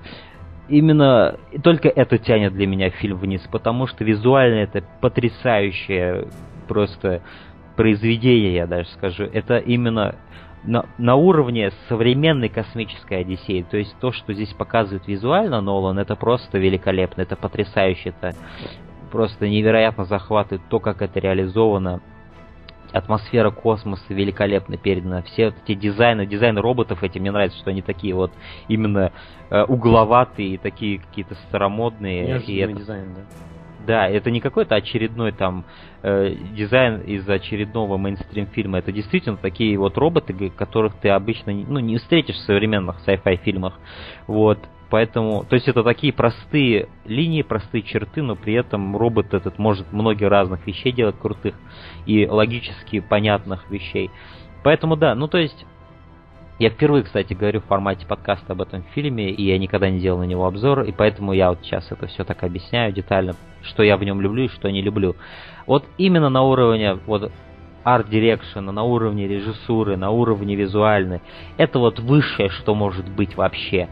именно 0.69 1.37
только 1.63 1.89
это 1.89 2.17
тянет 2.17 2.53
для 2.53 2.67
меня 2.67 2.89
фильм 2.89 3.17
вниз, 3.17 3.41
потому 3.51 3.87
что 3.87 4.03
визуально 4.03 4.59
это 4.59 4.83
потрясающее 5.01 6.27
просто 6.67 7.21
произведение, 7.75 8.55
я 8.55 8.67
даже 8.67 8.89
скажу. 8.89 9.23
Это 9.23 9.57
именно 9.57 10.15
на, 10.67 10.85
на 10.97 11.15
уровне 11.15 11.71
современной 11.87 12.49
космической 12.49 13.21
Одиссеи. 13.21 13.65
То 13.69 13.77
есть 13.77 13.95
то, 13.99 14.11
что 14.11 14.33
здесь 14.33 14.53
показывает 14.53 15.07
визуально 15.07 15.61
Нолан, 15.61 15.97
это 15.97 16.15
просто 16.15 16.59
великолепно, 16.59 17.21
это 17.21 17.35
потрясающе, 17.35 18.09
это 18.09 18.35
просто 19.11 19.47
невероятно 19.47 20.03
захватывает 20.03 20.61
то, 20.69 20.79
как 20.79 21.01
это 21.01 21.19
реализовано. 21.19 22.01
Атмосфера 22.93 23.49
космоса 23.51 24.13
великолепно 24.13 24.77
передана. 24.77 25.21
Все 25.23 25.53
эти 25.65 25.75
дизайны, 25.75 26.25
дизайны 26.25 26.61
роботов 26.61 27.03
эти, 27.03 27.19
мне 27.19 27.31
нравится, 27.31 27.57
что 27.57 27.69
они 27.69 27.81
такие 27.81 28.13
вот 28.13 28.31
именно 28.69 29.11
э, 29.49 29.63
угловатые, 29.63 30.57
такие 30.57 30.99
какие-то 30.99 31.35
старомодные. 31.47 32.39
и 32.39 32.57
это... 32.57 32.73
дизайн, 32.73 33.13
да. 33.13 33.21
Да, 33.87 34.05
это 34.09 34.31
не 34.31 34.41
какой-то 34.41 34.75
очередной 34.75 35.31
там 35.31 35.63
э, 36.03 36.35
дизайн 36.53 36.99
из 37.03 37.27
очередного 37.27 37.95
мейнстрим 37.95 38.47
фильма. 38.47 38.79
Это 38.79 38.91
действительно 38.91 39.37
такие 39.37 39.77
вот 39.77 39.97
роботы, 39.97 40.33
которых 40.49 40.95
ты 40.95 41.07
обычно 41.07 41.53
ну, 41.53 41.79
не 41.79 41.97
встретишь 41.97 42.35
в 42.35 42.41
современных 42.41 42.97
sci-fi 43.07 43.37
фильмах. 43.37 43.79
Вот. 44.27 44.59
Поэтому, 44.89 45.45
то 45.45 45.55
есть 45.55 45.69
это 45.69 45.83
такие 45.83 46.11
простые 46.11 46.89
линии, 47.05 47.43
простые 47.43 47.81
черты, 47.81 48.21
но 48.21 48.35
при 48.35 48.55
этом 48.55 48.97
робот 48.97 49.33
этот 49.33 49.57
может 49.57 49.93
многие 49.93 50.25
разных 50.25 50.67
вещей 50.67 50.91
делать 50.91 51.17
крутых 51.17 51.55
и 52.05 52.27
логически 52.27 52.99
понятных 52.99 53.71
вещей. 53.71 54.11
Поэтому 54.65 54.97
да, 54.97 55.15
ну 55.15 55.29
то 55.29 55.37
есть 55.37 55.65
я 56.59 56.71
впервые, 56.71 57.03
кстати, 57.03 57.33
говорю 57.33 57.61
в 57.61 57.65
формате 57.65 58.05
подкаста 58.07 58.53
об 58.53 58.61
этом 58.61 58.83
фильме, 58.95 59.29
и 59.29 59.43
я 59.43 59.59
никогда 59.59 59.89
не 59.89 59.99
делал 59.99 60.19
на 60.19 60.23
него 60.23 60.45
обзор, 60.47 60.81
и 60.81 60.91
поэтому 60.91 61.33
я 61.33 61.49
вот 61.49 61.59
сейчас 61.61 61.91
это 61.91 62.07
все 62.07 62.23
так 62.23 62.43
объясняю 62.43 62.91
детально, 62.91 63.35
что 63.61 63.83
я 63.83 63.95
в 63.95 64.03
нем 64.03 64.21
люблю 64.21 64.45
и 64.45 64.49
что 64.49 64.71
не 64.71 64.81
люблю. 64.81 65.15
Вот 65.67 65.85
именно 65.97 66.29
на 66.29 66.41
уровне 66.41 66.95
вот 67.05 67.31
арт-дирекшена, 67.83 68.71
на 68.71 68.83
уровне 68.83 69.27
режиссуры, 69.27 69.97
на 69.97 70.09
уровне 70.09 70.55
визуальной, 70.55 71.21
это 71.57 71.77
вот 71.77 71.99
высшее, 71.99 72.49
что 72.49 72.73
может 72.73 73.07
быть 73.07 73.37
вообще. 73.37 73.87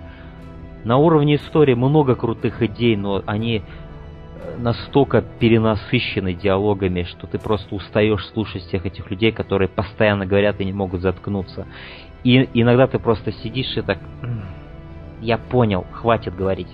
На 0.84 0.97
уровне 0.97 1.36
истории 1.36 1.75
много 1.75 2.15
крутых 2.15 2.62
идей, 2.62 2.95
но 2.95 3.23
они 3.25 3.62
э, 3.62 4.58
настолько 4.58 5.21
перенасыщены 5.21 6.34
диалогами, 6.34 7.04
что 7.04 7.25
ты 7.28 7.39
просто 7.39 7.73
устаешь 7.73 8.25
слушать 8.28 8.63
всех 8.63 8.86
этих 8.86 9.10
людей, 9.10 9.32
которые 9.32 9.67
постоянно 9.67 10.25
говорят 10.25 10.60
и 10.60 10.65
не 10.65 10.73
могут 10.73 11.01
заткнуться. 11.01 11.65
И 12.25 12.49
иногда 12.55 12.88
ты 12.88 12.97
просто 12.97 13.31
сидишь 13.31 13.77
и 13.77 13.81
так, 13.83 13.99
я 15.21 15.38
понял, 15.38 15.85
хватит 15.91 16.35
говорить. 16.35 16.67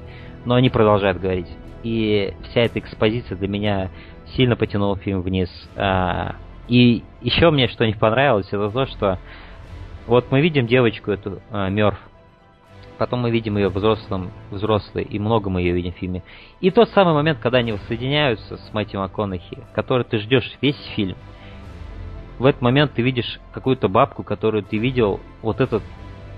Но 0.45 0.55
они 0.55 0.69
продолжают 0.69 1.19
говорить. 1.19 1.49
И 1.83 2.33
вся 2.45 2.61
эта 2.61 2.79
экспозиция 2.79 3.37
для 3.37 3.49
меня 3.49 3.89
сильно 4.35 4.55
потянула 4.55 4.95
фильм 4.95 5.21
вниз. 5.21 5.49
А, 5.75 6.35
и 6.69 7.03
еще 7.21 7.51
мне 7.51 7.67
что 7.67 7.85
не 7.85 7.93
понравилось, 7.93 8.47
это 8.47 8.69
то, 8.69 8.85
что 8.85 9.19
вот 10.07 10.31
мы 10.31 10.39
видим 10.39 10.67
девочку 10.67 11.11
эту 11.11 11.41
а, 11.51 11.67
Мерф, 11.67 11.99
потом 12.97 13.19
мы 13.19 13.29
видим 13.29 13.57
ее 13.57 13.67
взрослым, 13.67 14.31
взрослой, 14.51 15.03
и 15.03 15.19
много 15.19 15.49
мы 15.49 15.61
ее 15.61 15.73
видим 15.73 15.91
в 15.91 15.97
фильме. 15.97 16.23
И 16.61 16.71
тот 16.71 16.89
самый 16.91 17.13
момент, 17.13 17.39
когда 17.39 17.57
они 17.57 17.73
воссоединяются 17.73 18.55
с 18.55 18.73
Мэтью 18.73 19.01
МакКонахи, 19.01 19.57
который 19.73 20.05
ты 20.05 20.17
ждешь 20.19 20.49
весь 20.61 20.81
фильм, 20.95 21.17
в 22.41 22.45
этот 22.45 22.61
момент 22.61 22.93
ты 22.93 23.01
видишь 23.01 23.39
какую-то 23.53 23.87
бабку, 23.87 24.23
которую 24.23 24.63
ты 24.63 24.77
видел 24.77 25.19
вот 25.41 25.61
этот 25.61 25.83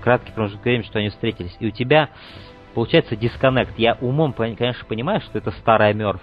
краткий 0.02 0.32
промежуток 0.32 0.64
времени, 0.64 0.86
что 0.86 0.98
они 0.98 1.08
встретились. 1.08 1.56
И 1.60 1.66
у 1.66 1.70
тебя 1.70 2.10
получается 2.74 3.16
дисконнект. 3.16 3.78
Я 3.78 3.96
умом, 4.00 4.34
конечно, 4.34 4.84
понимаю, 4.86 5.20
что 5.22 5.38
это 5.38 5.50
старая 5.52 5.94
Мерв, 5.94 6.20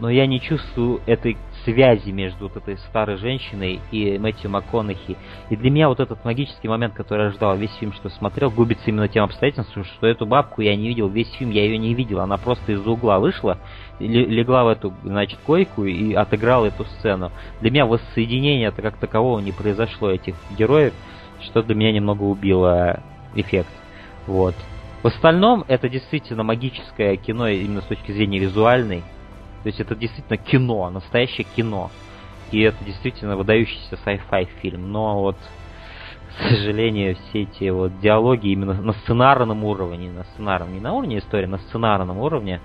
но 0.00 0.08
я 0.08 0.26
не 0.26 0.40
чувствую 0.40 1.00
этой 1.06 1.36
связи 1.64 2.10
между 2.10 2.48
вот 2.48 2.56
этой 2.56 2.78
старой 2.78 3.16
женщиной 3.16 3.80
и 3.90 4.18
Мэтью 4.18 4.50
МакКонахи. 4.50 5.16
И 5.48 5.56
для 5.56 5.70
меня 5.70 5.88
вот 5.88 6.00
этот 6.00 6.24
магический 6.24 6.68
момент, 6.68 6.94
который 6.94 7.26
я 7.26 7.30
ждал 7.30 7.56
весь 7.56 7.74
фильм, 7.74 7.92
что 7.92 8.08
смотрел, 8.08 8.50
губится 8.50 8.84
именно 8.86 9.08
тем 9.08 9.24
обстоятельством, 9.24 9.84
что 9.84 10.06
эту 10.06 10.26
бабку 10.26 10.62
я 10.62 10.76
не 10.76 10.88
видел 10.88 11.08
весь 11.08 11.30
фильм, 11.32 11.50
я 11.50 11.64
ее 11.64 11.78
не 11.78 11.94
видел. 11.94 12.20
Она 12.20 12.36
просто 12.36 12.72
из-за 12.72 12.90
угла 12.90 13.18
вышла, 13.18 13.58
легла 13.98 14.64
в 14.64 14.68
эту, 14.68 14.94
значит, 15.02 15.38
койку 15.46 15.84
и 15.84 16.14
отыграла 16.14 16.66
эту 16.66 16.84
сцену. 16.84 17.30
Для 17.60 17.70
меня 17.70 17.86
воссоединение 17.86 18.68
это 18.68 18.82
как 18.82 18.96
такового 18.96 19.40
не 19.40 19.52
произошло 19.52 20.10
этих 20.10 20.34
героев, 20.56 20.94
что 21.42 21.62
для 21.62 21.74
меня 21.74 21.92
немного 21.92 22.22
убило 22.22 23.00
эффект. 23.34 23.70
Вот. 24.26 24.54
В 25.02 25.06
остальном 25.06 25.64
это 25.66 25.88
действительно 25.88 26.42
магическое 26.42 27.16
кино 27.16 27.48
именно 27.48 27.80
с 27.80 27.86
точки 27.86 28.12
зрения 28.12 28.38
визуальной. 28.38 29.02
То 29.62 29.68
есть 29.68 29.80
это 29.80 29.94
действительно 29.94 30.38
кино, 30.38 30.90
настоящее 30.90 31.46
кино. 31.56 31.90
И 32.50 32.60
это 32.60 32.82
действительно 32.84 33.36
выдающийся 33.36 33.96
sci-fi 34.04 34.48
фильм. 34.60 34.90
Но 34.90 35.20
вот, 35.20 35.36
к 36.38 36.48
сожалению, 36.48 37.16
все 37.16 37.42
эти 37.42 37.68
вот 37.68 38.00
диалоги 38.00 38.48
именно 38.48 38.74
на 38.74 38.92
сценарном 38.92 39.64
уровне, 39.64 40.10
на 40.10 40.24
сценарном, 40.24 40.74
не 40.74 40.80
на 40.80 40.94
уровне 40.94 41.18
истории, 41.18 41.46
на 41.46 41.58
сценарном 41.58 42.18
уровне, 42.18 42.60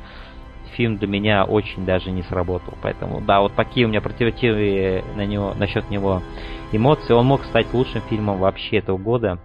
фильм 0.76 0.98
для 0.98 1.08
меня 1.08 1.44
очень 1.46 1.86
даже 1.86 2.12
не 2.12 2.24
сработал. 2.24 2.74
Поэтому, 2.82 3.22
да, 3.22 3.42
вот 3.42 3.54
такие 3.56 3.86
у 3.86 3.90
меня 3.90 4.02
противоречивые 4.02 5.04
на 5.16 5.26
него, 5.26 5.54
насчет 5.56 5.90
него 5.90 6.22
эмоции. 6.72 7.14
Он 7.14 7.26
мог 7.26 7.44
стать 7.46 7.74
лучшим 7.74 8.02
фильмом 8.10 8.38
вообще 8.40 8.78
этого 8.78 8.98
года, 8.98 9.40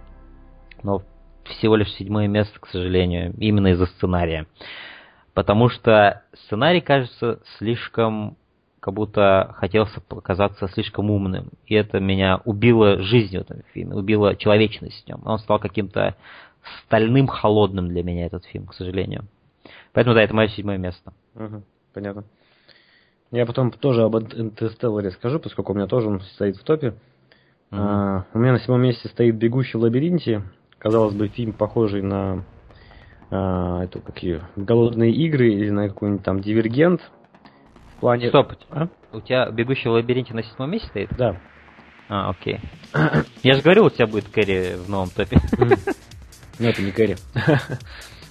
но 0.83 1.03
всего 1.45 1.75
лишь 1.75 1.91
седьмое 1.93 2.27
место, 2.27 2.59
к 2.59 2.67
сожалению, 2.67 3.33
именно 3.37 3.67
из-за 3.67 3.85
сценария. 3.87 4.45
Потому 5.33 5.69
что 5.69 6.23
сценарий 6.45 6.81
кажется 6.81 7.39
слишком, 7.57 8.37
как 8.79 8.93
будто 8.93 9.53
хотелся 9.57 10.01
показаться 10.01 10.67
слишком 10.67 11.09
умным. 11.09 11.49
И 11.67 11.75
это 11.75 11.99
меня 11.99 12.41
убило 12.43 13.01
жизнью 13.01 13.41
в 13.41 13.51
этом 13.51 13.63
фильме, 13.73 13.95
убило 13.95 14.35
человечность 14.35 15.03
в 15.03 15.07
нем. 15.07 15.21
Он 15.25 15.39
стал 15.39 15.59
каким-то 15.59 16.15
стальным, 16.83 17.27
холодным 17.27 17.87
для 17.87 18.03
меня 18.03 18.25
этот 18.25 18.45
фильм, 18.45 18.67
к 18.67 18.73
сожалению. 18.73 19.25
Поэтому 19.93 20.15
да, 20.15 20.21
это 20.21 20.33
мое 20.33 20.47
седьмое 20.49 20.77
место. 20.77 21.13
Угу, 21.35 21.63
понятно. 21.93 22.23
Я 23.31 23.45
потом 23.45 23.71
тоже 23.71 24.03
об 24.03 24.17
Интерстелларе 24.17 25.11
скажу, 25.11 25.39
поскольку 25.39 25.71
у 25.71 25.75
меня 25.75 25.87
тоже 25.87 26.07
он 26.07 26.19
стоит 26.19 26.57
в 26.57 26.63
топе. 26.63 26.87
Mm-hmm. 27.71 27.77
А, 27.79 28.25
у 28.33 28.39
меня 28.39 28.51
на 28.51 28.59
седьмом 28.59 28.81
месте 28.81 29.07
стоит 29.07 29.35
«Бегущий 29.35 29.77
в 29.77 29.81
лабиринте». 29.81 30.43
Казалось 30.77 31.15
бы, 31.15 31.29
фильм 31.29 31.53
похожий 31.53 32.01
на 32.01 32.43
а, 33.31 33.83
эту 33.83 34.01
какие 34.01 34.41
голодные 34.57 35.11
игры 35.11 35.53
или 35.53 35.69
на 35.69 35.87
какой-нибудь 35.87 36.23
там 36.23 36.41
дивергент 36.41 37.01
в 37.95 37.99
плане. 38.01 38.29
Стоп, 38.29 38.53
а? 38.69 38.89
у 39.13 39.21
тебя 39.21 39.49
бегущий 39.49 39.89
в 39.89 39.93
лабиринте 39.93 40.33
на 40.33 40.43
седьмом 40.43 40.71
месте 40.71 40.87
стоит? 40.89 41.09
Да. 41.17 41.37
А, 42.09 42.29
окей. 42.29 42.59
Я 43.43 43.53
же 43.53 43.61
говорил, 43.61 43.85
у 43.85 43.89
тебя 43.89 44.05
будет 44.05 44.27
Кэрри 44.27 44.75
в 44.75 44.89
новом 44.89 45.09
топе. 45.09 45.37
Ну, 46.59 46.67
это 46.67 46.81
не 46.83 46.91
Кэрри. 46.91 47.17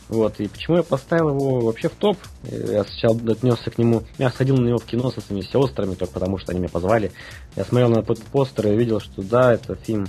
Вот, 0.09 0.41
и 0.41 0.49
почему 0.49 0.79
я 0.79 0.83
поставил 0.83 1.29
его 1.29 1.61
вообще 1.61 1.89
в 1.89 1.95
топ? 1.95 2.17
Я 2.43 2.83
сначала 2.83 3.17
отнесся 3.31 3.71
к 3.71 3.79
нему, 3.79 4.03
я 4.19 4.31
сходил 4.31 4.57
на 4.57 4.67
него 4.67 4.79
в 4.79 4.85
кино 4.85 5.13
со 5.13 5.21
своими 5.21 5.43
сестрами, 5.43 5.95
только 5.95 6.13
потому 6.13 6.37
что 6.37 6.51
они 6.51 6.59
меня 6.59 6.69
позвали. 6.69 7.13
Я 7.55 7.65
смотрел 7.65 7.91
на 7.91 8.03
постер 8.03 8.73
и 8.73 8.77
видел, 8.77 8.99
что 8.99 9.23
да, 9.23 9.55
это 9.55 9.77
фильм 9.77 10.07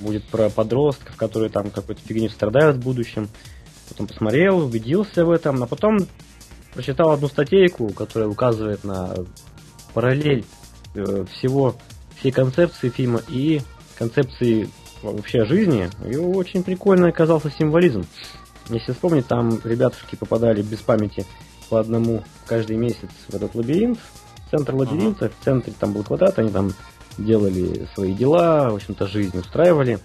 будет 0.00 0.24
про 0.24 0.50
подростков, 0.50 1.16
которые 1.16 1.48
там 1.48 1.70
какой-то 1.70 2.02
фигню 2.02 2.28
страдают 2.28 2.76
в 2.76 2.84
будущем. 2.84 3.28
Потом 3.88 4.06
посмотрел, 4.06 4.58
убедился 4.58 5.24
в 5.24 5.30
этом, 5.30 5.62
а 5.62 5.66
потом 5.66 5.98
прочитал 6.74 7.10
одну 7.10 7.28
статейку, 7.28 7.92
которая 7.92 8.28
указывает 8.28 8.84
на 8.84 9.14
параллель 9.94 10.44
э, 10.94 11.24
всего, 11.32 11.74
всей 12.18 12.32
концепции 12.32 12.88
фильма 12.88 13.20
и 13.28 13.60
концепции 13.96 14.68
вообще 15.02 15.44
жизни. 15.44 15.90
И 16.06 16.16
очень 16.16 16.62
прикольно 16.62 17.08
оказался 17.08 17.50
символизм. 17.50 18.04
Если 18.68 18.92
вспомнить, 18.92 19.26
там 19.26 19.60
ребятушки 19.64 20.16
попадали 20.16 20.62
без 20.62 20.78
памяти 20.80 21.24
по 21.70 21.80
одному 21.80 22.24
каждый 22.46 22.76
месяц 22.76 23.08
в 23.28 23.34
этот 23.34 23.54
лабиринт, 23.54 23.98
центр 24.50 24.74
лабиринта, 24.74 25.26
uh-huh. 25.26 25.32
в 25.40 25.44
центре 25.44 25.72
там 25.78 25.92
был 25.92 26.02
квадрат, 26.02 26.38
они 26.38 26.50
там 26.50 26.72
делали 27.16 27.88
свои 27.94 28.14
дела, 28.14 28.70
в 28.70 28.76
общем-то, 28.76 29.06
жизнь 29.06 29.38
устраивали. 29.38 29.98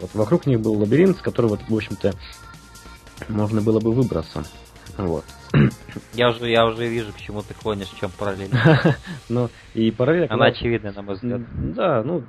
Вот 0.00 0.10
вокруг 0.14 0.46
них 0.46 0.60
был 0.60 0.74
лабиринт, 0.74 1.18
с 1.18 1.20
которого, 1.20 1.58
в 1.68 1.74
общем-то, 1.74 2.14
можно 3.28 3.60
было 3.60 3.80
бы 3.80 3.92
выбраться. 3.92 4.44
Вот. 4.96 5.24
Я 6.14 6.30
уже, 6.30 6.50
я 6.50 6.66
уже 6.66 6.88
вижу, 6.88 7.12
к 7.12 7.16
чему 7.16 7.42
ты 7.42 7.54
клонишь, 7.54 7.88
в 7.88 7.98
чем 7.98 8.10
параллель. 8.18 8.50
ну, 9.28 9.48
и 9.74 9.90
параллель... 9.90 10.26
Она 10.28 10.46
очевидная, 10.46 10.92
на 10.92 11.02
мой 11.02 11.14
взгляд. 11.14 11.40
Да, 11.74 12.02
ну, 12.02 12.24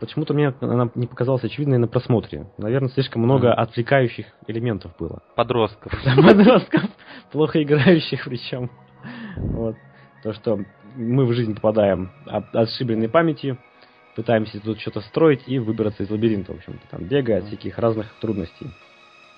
почему-то 0.00 0.34
мне 0.34 0.52
она 0.60 0.90
не 0.94 1.06
показалась 1.06 1.44
очевидной 1.44 1.78
на 1.78 1.86
просмотре. 1.86 2.46
Наверное, 2.58 2.90
слишком 2.90 3.22
много 3.22 3.48
mm. 3.48 3.52
отвлекающих 3.52 4.26
элементов 4.46 4.92
было. 4.98 5.22
Подростков. 5.36 5.92
Подростков, 6.16 6.82
плохо 7.32 7.62
играющих 7.62 8.24
причем. 8.24 8.70
Вот. 9.36 9.76
То, 10.22 10.32
что 10.34 10.58
мы 10.96 11.26
в 11.26 11.32
жизнь 11.32 11.54
попадаем 11.54 12.10
от 12.26 12.54
отшибленной 12.54 13.08
памятью, 13.08 13.58
пытаемся 14.16 14.60
тут 14.60 14.80
что-то 14.80 15.00
строить 15.02 15.42
и 15.46 15.58
выбраться 15.58 16.02
из 16.02 16.10
лабиринта, 16.10 16.52
в 16.52 16.56
общем-то, 16.56 16.88
там 16.90 17.04
бегая 17.04 17.38
от 17.38 17.44
всяких 17.44 17.78
разных 17.78 18.06
трудностей. 18.20 18.70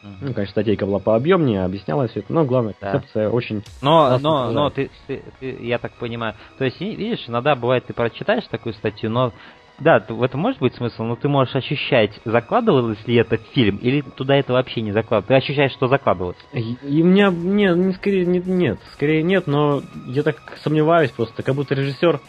Uh-huh. 0.02 0.16
Ну, 0.20 0.34
конечно, 0.34 0.50
статейка 0.50 0.84
была 0.84 0.98
пообъемнее, 0.98 1.64
объясняла 1.64 2.08
все 2.08 2.20
это, 2.20 2.32
но 2.32 2.44
главная 2.44 2.74
да. 2.80 2.90
концепция 2.90 3.30
очень. 3.30 3.62
Но, 3.82 4.18
но, 4.18 4.50
но 4.50 4.70
ты, 4.70 4.90
ты, 5.06 5.22
ты, 5.38 5.58
я 5.60 5.78
так 5.78 5.92
понимаю, 5.92 6.34
то 6.58 6.64
есть, 6.64 6.80
видишь, 6.80 7.24
иногда 7.28 7.54
бывает, 7.54 7.86
ты 7.86 7.92
прочитаешь 7.92 8.44
такую 8.48 8.74
статью, 8.74 9.10
но 9.10 9.32
да, 9.78 10.04
в 10.08 10.22
этом 10.22 10.40
может 10.40 10.60
быть 10.60 10.74
смысл, 10.74 11.02
но 11.04 11.16
ты 11.16 11.28
можешь 11.28 11.54
ощущать, 11.54 12.20
закладывалось 12.24 13.04
ли 13.06 13.16
это 13.16 13.36
в 13.36 13.42
фильм, 13.52 13.76
или 13.76 14.00
туда 14.00 14.36
это 14.36 14.52
вообще 14.52 14.80
не 14.80 14.92
закладывалось. 14.92 15.28
Ты 15.28 15.34
ощущаешь, 15.34 15.72
что 15.72 15.88
закладывалось. 15.88 16.36
И, 16.52 16.74
и 16.82 17.02
у 17.02 17.06
меня 17.06 17.30
не, 17.30 17.72
не 17.74 17.92
скорее 17.92 18.26
не, 18.26 18.38
нет, 18.38 18.78
скорее 18.92 19.22
нет, 19.22 19.46
но 19.46 19.82
я 20.06 20.22
так 20.22 20.36
сомневаюсь 20.62 21.10
просто, 21.10 21.42
как 21.42 21.54
будто 21.54 21.74
режиссер 21.74 22.20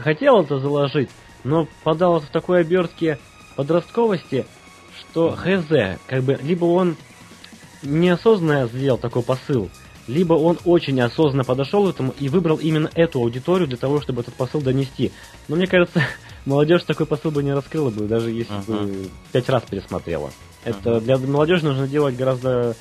хотел 0.00 0.42
это 0.42 0.58
заложить, 0.58 1.10
но 1.44 1.66
подал 1.84 2.20
в 2.20 2.26
такой 2.26 2.60
обертке 2.60 3.18
подростковости, 3.56 4.46
что 5.16 5.30
хз, 5.34 5.98
как 6.06 6.22
бы, 6.24 6.38
либо 6.42 6.66
он 6.66 6.96
неосознанно 7.82 8.66
сделал 8.66 8.98
такой 8.98 9.22
посыл, 9.22 9.70
либо 10.06 10.34
он 10.34 10.58
очень 10.66 11.00
осознанно 11.00 11.42
подошел 11.42 11.86
к 11.86 11.94
этому 11.94 12.14
и 12.20 12.28
выбрал 12.28 12.56
именно 12.56 12.90
эту 12.94 13.20
аудиторию 13.20 13.66
для 13.66 13.78
того, 13.78 14.02
чтобы 14.02 14.20
этот 14.20 14.34
посыл 14.34 14.60
донести. 14.60 15.12
Но 15.48 15.56
мне 15.56 15.66
кажется, 15.66 16.02
молодежь 16.44 16.82
такой 16.82 17.06
посыл 17.06 17.30
бы 17.30 17.42
не 17.42 17.54
раскрыла 17.54 17.88
бы, 17.88 18.04
даже 18.04 18.30
если 18.30 18.54
uh-huh. 18.56 19.04
бы 19.04 19.10
пять 19.32 19.48
раз 19.48 19.62
пересмотрела. 19.62 20.30
Это 20.64 20.90
uh-huh. 20.90 21.00
для 21.00 21.16
молодежи 21.16 21.64
нужно 21.64 21.88
делать 21.88 22.14
гораздо 22.14 22.76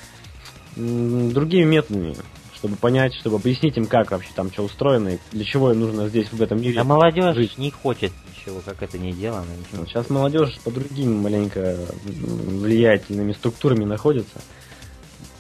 другими 0.75 1.63
методами 1.63 2.15
чтобы 2.55 2.77
понять, 2.77 3.13
чтобы 3.13 3.35
объяснить 3.35 3.77
им, 3.77 3.85
как 3.85 4.11
вообще 4.11 4.29
там 4.35 4.51
что 4.51 4.63
устроено 4.63 5.09
и 5.09 5.17
для 5.31 5.45
чего 5.45 5.71
им 5.71 5.81
нужно 5.81 6.07
здесь, 6.07 6.31
в 6.31 6.41
этом 6.41 6.59
мире 6.59 6.79
А 6.79 6.83
молодежь 6.83 7.35
жить. 7.35 7.57
не 7.57 7.69
хочет 7.69 8.11
ничего, 8.45 8.61
как 8.65 8.81
это 8.83 8.97
не 8.97 9.11
делано. 9.11 9.47
Ничего. 9.59 9.85
Сейчас 9.85 10.09
молодежь 10.09 10.57
по 10.63 10.71
другим 10.71 11.21
маленько 11.21 11.77
влиятельными 12.03 13.33
структурами 13.33 13.85
находится. 13.85 14.41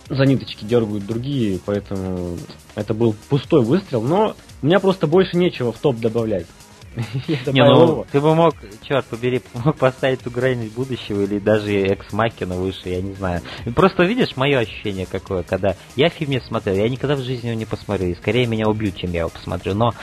За 0.07 0.23
ниточки 0.23 0.65
дергают 0.65 1.05
другие, 1.05 1.59
поэтому 1.65 2.37
это 2.75 2.93
был 2.93 3.15
пустой 3.29 3.63
выстрел, 3.63 4.01
но 4.01 4.35
у 4.61 4.65
меня 4.65 4.79
просто 4.79 5.07
больше 5.07 5.35
нечего 5.35 5.71
в 5.71 5.79
топ 5.79 5.97
добавлять. 5.97 6.45
Не, 7.47 7.65
ну, 7.65 8.05
ты 8.09 8.21
бы 8.21 8.35
мог, 8.35 8.55
черт 8.83 9.05
побери, 9.07 9.41
мог 9.53 9.77
поставить 9.77 10.21
ту 10.21 10.29
грань 10.29 10.69
будущего 10.69 11.23
или 11.23 11.39
даже 11.39 11.81
экс 11.81 12.13
Макина 12.13 12.55
выше, 12.55 12.87
я 12.87 13.01
не 13.01 13.13
знаю. 13.13 13.41
Просто 13.75 14.03
видишь 14.03 14.37
мое 14.37 14.59
ощущение 14.59 15.05
какое, 15.05 15.43
когда 15.43 15.75
я 15.95 16.09
фильм 16.09 16.31
не 16.31 16.39
смотрел, 16.39 16.75
я 16.75 16.87
никогда 16.87 17.15
в 17.15 17.21
жизни 17.21 17.47
его 17.47 17.57
не 17.57 17.65
посмотрю, 17.65 18.07
и 18.07 18.15
скорее 18.15 18.45
меня 18.45 18.67
убьют, 18.67 18.95
чем 18.95 19.11
я 19.11 19.21
его 19.21 19.29
посмотрю, 19.29 19.73
но 19.73 19.93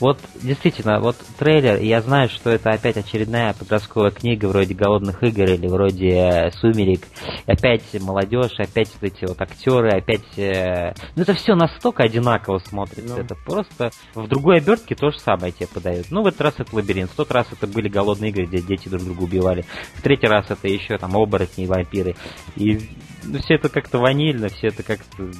вот 0.00 0.20
действительно, 0.42 1.00
вот 1.00 1.16
трейлер, 1.38 1.80
я 1.80 2.00
знаю, 2.00 2.28
что 2.28 2.50
это 2.50 2.70
опять 2.70 2.96
очередная 2.96 3.52
подростковая 3.52 4.10
книга 4.10 4.46
вроде 4.46 4.74
«Голодных 4.74 5.22
игр» 5.22 5.44
или 5.44 5.66
вроде 5.66 6.08
э, 6.08 6.50
«Сумерек». 6.52 7.02
Опять 7.46 7.82
молодежь, 8.00 8.58
опять 8.58 8.90
вот 8.94 9.02
эти 9.02 9.24
вот 9.24 9.40
актеры, 9.40 9.90
опять... 9.90 10.38
Э... 10.38 10.94
Ну 11.16 11.22
это 11.22 11.34
все 11.34 11.54
настолько 11.54 12.04
одинаково 12.04 12.58
смотрится. 12.58 13.16
Ну. 13.16 13.20
Это 13.20 13.34
просто 13.34 13.90
в 14.14 14.28
другой 14.28 14.58
обертке 14.58 14.94
то 14.94 15.10
же 15.10 15.18
самое 15.18 15.52
тебе 15.52 15.66
подают. 15.66 16.06
Ну 16.10 16.22
в 16.22 16.26
этот 16.28 16.40
раз 16.42 16.54
это 16.58 16.74
лабиринт, 16.74 17.10
в 17.10 17.16
тот 17.16 17.32
раз 17.32 17.46
это 17.50 17.66
были 17.66 17.88
«Голодные 17.88 18.30
игры», 18.30 18.46
где 18.46 18.60
дети 18.60 18.88
друг 18.88 19.02
друга 19.02 19.22
убивали. 19.22 19.64
В 19.94 20.02
третий 20.02 20.28
раз 20.28 20.46
это 20.50 20.68
еще 20.68 20.96
там 20.98 21.16
оборотни 21.16 21.64
и 21.64 21.66
вампиры. 21.66 22.14
И 22.54 22.78
ну, 23.24 23.38
все 23.38 23.54
это 23.54 23.68
как-то 23.68 23.98
ванильно, 23.98 24.48
все 24.48 24.68
это 24.68 24.82
как-то 24.82 25.30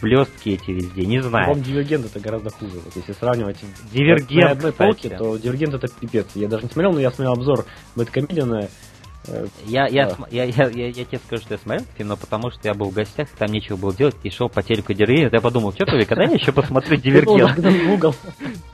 блестки 0.00 0.50
эти 0.50 0.70
везде, 0.70 1.06
не 1.06 1.22
знаю. 1.22 1.48
Вам 1.48 1.62
Дивергент 1.62 2.06
это 2.06 2.20
гораздо 2.20 2.50
хуже. 2.50 2.80
Вот 2.84 2.94
если 2.94 3.12
сравнивать 3.12 3.58
Дивергент, 3.92 4.44
на 4.44 4.50
одной 4.50 4.72
полке, 4.72 5.10
то 5.10 5.36
Дивергент 5.36 5.74
это 5.74 5.88
пипец. 5.88 6.26
Я 6.34 6.48
даже 6.48 6.64
не 6.64 6.70
смотрел, 6.70 6.92
но 6.92 7.00
я 7.00 7.10
смотрел 7.10 7.32
обзор 7.32 7.66
Бэткомедиана. 7.94 8.64
Э, 8.64 8.68
я, 9.64 9.86
я, 9.86 10.06
да. 10.06 10.16
я, 10.30 10.44
я, 10.44 10.68
я, 10.68 10.86
я 10.88 11.04
тебе 11.04 11.18
скажу, 11.18 11.42
что 11.42 11.54
я 11.54 11.58
смотрел 11.58 11.86
фильм, 11.96 12.08
но 12.10 12.16
потому 12.16 12.50
что 12.50 12.60
я 12.64 12.74
был 12.74 12.90
в 12.90 12.94
гостях, 12.94 13.28
там 13.38 13.50
нечего 13.50 13.76
было 13.76 13.94
делать, 13.94 14.16
и 14.22 14.30
шел 14.30 14.48
по 14.48 14.62
телеку 14.62 14.92
Дивергент, 14.92 15.32
я 15.32 15.40
подумал, 15.40 15.72
что 15.72 15.86
ты, 15.86 16.04
когда 16.04 16.24
я 16.24 16.32
еще 16.32 16.52
посмотрю 16.52 16.96
Дивергент? 16.96 17.58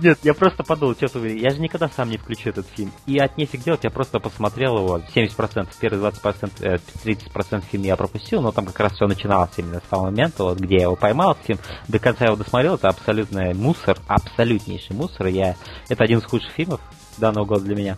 Нет, 0.01 0.19
я 0.23 0.35
просто 0.35 0.63
подумал, 0.63 0.95
что 0.95 1.09
ты, 1.09 1.39
я 1.39 1.51
же 1.51 1.61
никогда 1.61 1.89
сам 1.89 2.11
не 2.11 2.19
включу 2.19 2.51
этот 2.51 2.67
фильм. 2.69 2.93
И 3.07 3.19
от 3.19 3.37
нефиг 3.39 3.63
делать, 3.63 3.85
я 3.85 3.91
просто 3.91 4.19
посмотрел 4.19 4.79
его, 4.79 5.01
70%, 5.15 5.69
первые 5.81 6.13
20%, 6.13 6.81
30% 7.05 7.65
фильма 7.71 7.87
я 7.87 7.97
пропустил, 7.97 8.43
но 8.43 8.53
там 8.53 8.67
как 8.67 8.79
раз 8.81 8.93
все 8.93 9.07
начиналось 9.07 9.51
именно 9.57 9.81
с 9.81 9.89
того 9.89 10.05
момента, 10.05 10.45
вот, 10.45 10.59
где 10.59 10.77
я 10.77 10.83
его 10.83 10.97
поймал, 10.97 11.37
фильм, 11.45 11.59
до 11.89 11.99
конца 11.99 12.27
его 12.27 12.37
досмотрел, 12.37 12.75
это 12.75 12.89
абсолютный 12.89 13.55
мусор, 13.55 13.99
абсолютнейший 14.07 14.97
мусор, 14.97 15.27
я, 15.27 15.57
это 15.89 16.05
один 16.05 16.19
из 16.19 16.25
худших 16.25 16.53
фильмов 16.53 16.81
данного 17.19 17.45
года 17.45 17.65
для 17.65 17.77
меня. 17.77 17.97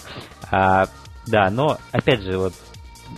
Да, 1.26 1.50
но, 1.50 1.78
опять 1.92 2.22
же, 2.22 2.38
вот, 2.38 2.52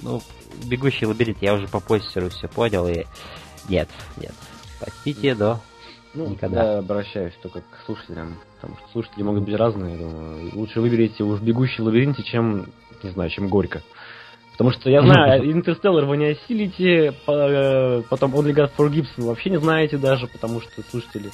ну, 0.02 0.22
бегущий 0.64 1.06
лабиринт, 1.06 1.38
я 1.40 1.54
уже 1.54 1.66
по 1.66 1.80
постеру 1.80 2.28
все 2.30 2.48
понял, 2.48 2.86
и 2.86 3.04
нет, 3.68 3.88
нет. 4.16 4.34
Простите, 4.80 5.34
да. 5.34 5.60
Ну, 6.14 6.28
никогда. 6.28 6.72
Я 6.72 6.78
обращаюсь 6.78 7.34
только 7.42 7.60
к 7.60 7.84
слушателям, 7.84 8.38
потому 8.56 8.78
что 8.78 8.88
слушатели 8.92 9.22
могут 9.22 9.44
быть 9.44 9.54
разные, 9.54 9.96
думаю. 9.96 10.50
Лучше 10.54 10.80
выберите 10.80 11.24
уж 11.24 11.40
бегущий 11.40 11.82
лабиринте, 11.82 12.22
чем, 12.22 12.66
не 13.02 13.10
знаю, 13.10 13.28
чем 13.30 13.48
горько. 13.48 13.82
Потому 14.52 14.70
что 14.70 14.88
я 14.88 15.02
знаю, 15.02 15.52
Интерстеллар 15.52 16.06
вы 16.06 16.16
не 16.16 16.28
осилите, 16.28 17.08
э, 17.26 18.02
потом 18.08 18.34
Only 18.34 18.54
God 18.54 18.70
Forgives 18.76 19.08
вы 19.18 19.26
вообще 19.26 19.50
не 19.50 19.58
знаете 19.58 19.98
даже, 19.98 20.26
потому 20.26 20.62
что 20.62 20.82
слушатели. 20.90 21.30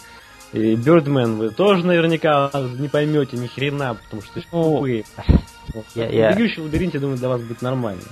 И 0.53 0.75
Birdman 0.75 1.37
вы 1.37 1.51
тоже 1.51 1.87
наверняка 1.87 2.51
не 2.79 2.89
поймете 2.89 3.37
ни 3.37 3.47
хрена, 3.47 3.95
потому 3.95 4.23
что 4.23 4.41
ну, 4.53 4.75
тупые. 4.75 5.05
Я, 5.95 6.09
я... 6.09 6.33
Бегущий 6.33 6.61
в 6.61 6.65
лабиринте, 6.65 6.99
думаю, 6.99 7.19
для 7.19 7.29
вас 7.29 7.41
будет 7.41 7.63
нормально. 7.63 8.03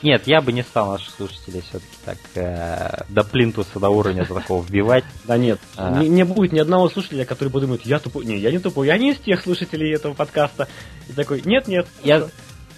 Нет, 0.00 0.28
я 0.28 0.40
бы 0.40 0.52
не 0.52 0.62
стал 0.62 0.92
наших 0.92 1.12
слушателей 1.12 1.60
все-таки 1.60 1.96
так 2.04 2.18
э, 2.36 3.02
до 3.08 3.24
плинтуса, 3.24 3.80
до 3.80 3.88
уровня 3.88 4.24
такого 4.24 4.62
вбивать. 4.62 5.04
Да 5.24 5.36
нет, 5.36 5.58
а. 5.76 6.00
не, 6.00 6.08
не 6.08 6.24
будет 6.24 6.52
ни 6.52 6.58
одного 6.60 6.88
слушателя, 6.88 7.24
который 7.24 7.48
подумает, 7.48 7.84
я 7.84 7.98
тупой. 7.98 8.24
Не, 8.24 8.38
я 8.38 8.52
не 8.52 8.60
тупой, 8.60 8.86
я 8.86 8.96
не 8.96 9.10
из 9.10 9.18
тех 9.18 9.42
слушателей 9.42 9.92
этого 9.92 10.14
подкаста. 10.14 10.68
И 11.08 11.12
такой, 11.12 11.42
нет, 11.44 11.66
нет. 11.66 11.86
Я, 12.04 12.28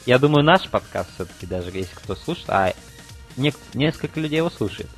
я 0.07 0.19
думаю, 0.19 0.45
наш 0.45 0.69
подкаст 0.69 1.11
все-таки 1.15 1.47
даже, 1.47 1.71
если 1.73 1.95
кто 1.95 2.17
слушает, 2.17 2.49
а 2.49 2.73
не, 3.37 3.53
несколько 3.75 4.19
людей 4.19 4.39
его 4.39 4.51
слушает. 4.51 4.89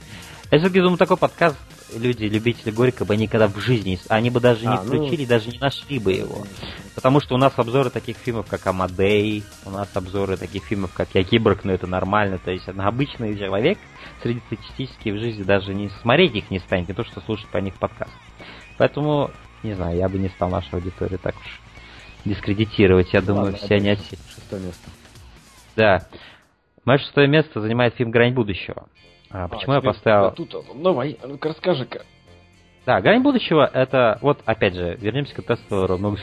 Я 0.50 0.58
все-таки 0.58 0.80
думаю, 0.80 0.98
такой 0.98 1.16
подкаст 1.16 1.56
люди, 1.98 2.24
любители 2.24 2.70
Горького, 2.70 3.08
бы 3.08 3.16
никогда 3.16 3.48
в 3.48 3.58
жизни, 3.58 3.98
они 4.08 4.30
бы 4.30 4.40
даже 4.40 4.62
не 4.62 4.74
а, 4.74 4.82
ну, 4.82 4.86
включили, 4.86 5.22
ну... 5.22 5.28
даже 5.28 5.50
не 5.50 5.58
нашли 5.58 5.98
бы 5.98 6.12
его. 6.12 6.44
Потому 6.94 7.20
что 7.20 7.34
у 7.34 7.38
нас 7.38 7.52
обзоры 7.56 7.90
таких 7.90 8.16
фильмов, 8.16 8.46
как 8.48 8.66
Амадей, 8.66 9.44
у 9.64 9.70
нас 9.70 9.88
обзоры 9.94 10.36
таких 10.36 10.64
фильмов, 10.64 10.92
как 10.92 11.08
Я 11.14 11.24
Киборг, 11.24 11.64
но 11.64 11.72
это 11.72 11.86
нормально. 11.86 12.38
То 12.38 12.50
есть 12.50 12.68
обычный 12.68 13.36
человек 13.36 13.78
среднестатистически 14.22 15.10
в 15.10 15.18
жизни 15.18 15.42
даже 15.42 15.74
не 15.74 15.88
смотреть 16.00 16.34
их 16.34 16.50
не 16.50 16.58
станет, 16.58 16.88
не 16.88 16.94
то 16.94 17.04
что 17.04 17.20
слушать 17.20 17.48
по 17.48 17.58
них 17.58 17.74
подкаст. 17.74 18.12
Поэтому, 18.78 19.30
не 19.62 19.74
знаю, 19.74 19.96
я 19.96 20.08
бы 20.08 20.18
не 20.18 20.28
стал 20.28 20.50
нашу 20.50 20.76
аудиторию 20.76 21.18
так 21.18 21.34
уж 21.36 21.60
дискредитировать. 22.24 23.12
Я 23.12 23.20
Ладно, 23.20 23.34
думаю, 23.34 23.56
все 23.56 23.76
они 23.76 23.90
отсеют. 23.90 24.20
Шестое 24.34 24.62
место. 24.62 24.90
Да. 25.76 26.06
Мое 26.84 26.98
шестое 26.98 27.28
место 27.28 27.60
занимает 27.60 27.94
фильм 27.94 28.10
«Грань 28.10 28.34
будущего». 28.34 28.88
А, 29.32 29.48
почему 29.48 29.72
а, 29.72 29.76
я 29.76 29.80
поставил... 29.80 30.30
Тут, 30.32 30.54
давай, 30.74 31.18
ну-ка 31.24 31.48
расскажи-ка. 31.48 32.02
Да, 32.84 33.00
«Грань 33.00 33.22
будущего» 33.22 33.64
это... 33.64 34.18
Вот, 34.22 34.40
опять 34.44 34.74
же, 34.74 34.96
вернемся 35.00 35.34
к 35.34 35.38
Интерстеллару. 35.38 35.98
Много 35.98 36.18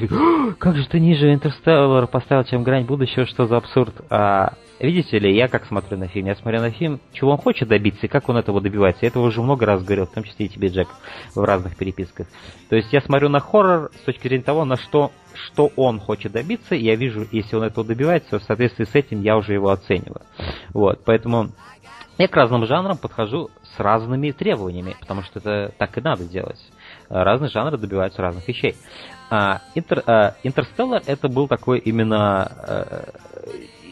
как 0.60 0.76
же 0.76 0.88
ты 0.90 1.00
ниже 1.00 1.34
Интерстеллар 1.34 2.06
поставил, 2.08 2.44
чем 2.44 2.64
«Грань 2.64 2.84
будущего», 2.84 3.26
что 3.26 3.48
за 3.48 3.56
абсурд? 3.58 3.96
А, 4.10 4.56
видите 4.78 5.20
ли, 5.20 5.34
я 5.34 5.48
как 5.48 5.66
смотрю 5.66 5.98
на 5.98 6.10
фильм? 6.10 6.28
Я 6.28 6.36
смотрю 6.36 6.60
на 6.60 6.72
фильм, 6.72 7.00
чего 7.14 7.32
он 7.32 7.38
хочет 7.38 7.70
добиться 7.70 8.08
и 8.08 8.10
как 8.10 8.28
он 8.28 8.36
этого 8.36 8.60
добивается. 8.60 9.06
Я 9.06 9.08
этого 9.08 9.26
уже 9.28 9.42
много 9.42 9.66
раз 9.66 9.84
говорил, 9.84 10.06
в 10.06 10.12
том 10.12 10.26
числе 10.26 10.48
и 10.48 10.50
тебе, 10.50 10.68
Джек, 10.68 10.90
в 11.34 11.42
разных 11.42 11.78
переписках. 11.78 12.28
То 12.70 12.76
есть 12.76 12.92
я 12.92 13.00
смотрю 13.00 13.30
на 13.30 13.40
хоррор 13.40 13.90
с 13.96 14.02
точки 14.02 14.28
зрения 14.28 14.44
того, 14.44 14.66
на 14.66 14.76
что, 14.76 15.12
что 15.34 15.72
он 15.78 16.02
хочет 16.02 16.34
добиться, 16.34 16.76
и 16.76 16.84
я 16.84 16.96
вижу, 16.96 17.26
если 17.32 17.56
он 17.56 17.64
этого 17.64 17.88
добивается, 17.88 18.38
в 18.38 18.44
соответствии 18.44 18.84
с 18.84 18.96
этим 18.96 19.22
я 19.22 19.38
уже 19.38 19.54
его 19.54 19.70
оцениваю. 19.70 20.24
Вот, 20.74 21.06
поэтому 21.06 21.52
я 22.20 22.28
к 22.28 22.36
разным 22.36 22.66
жанрам 22.66 22.98
подхожу 22.98 23.50
с 23.64 23.80
разными 23.80 24.32
требованиями, 24.32 24.96
потому 25.00 25.24
что 25.24 25.40
это 25.40 25.74
так 25.78 25.98
и 25.98 26.02
надо 26.02 26.26
делать. 26.26 26.60
Разные 27.08 27.50
жанры 27.50 27.78
добиваются 27.78 28.22
разных 28.22 28.46
вещей. 28.48 28.76
А, 29.32 29.62
а, 30.06 30.36
Интерстеллар 30.44 31.02
это 31.08 31.30
был 31.30 31.48
такой 31.48 31.80
именно 31.80 32.44
а, 32.44 33.06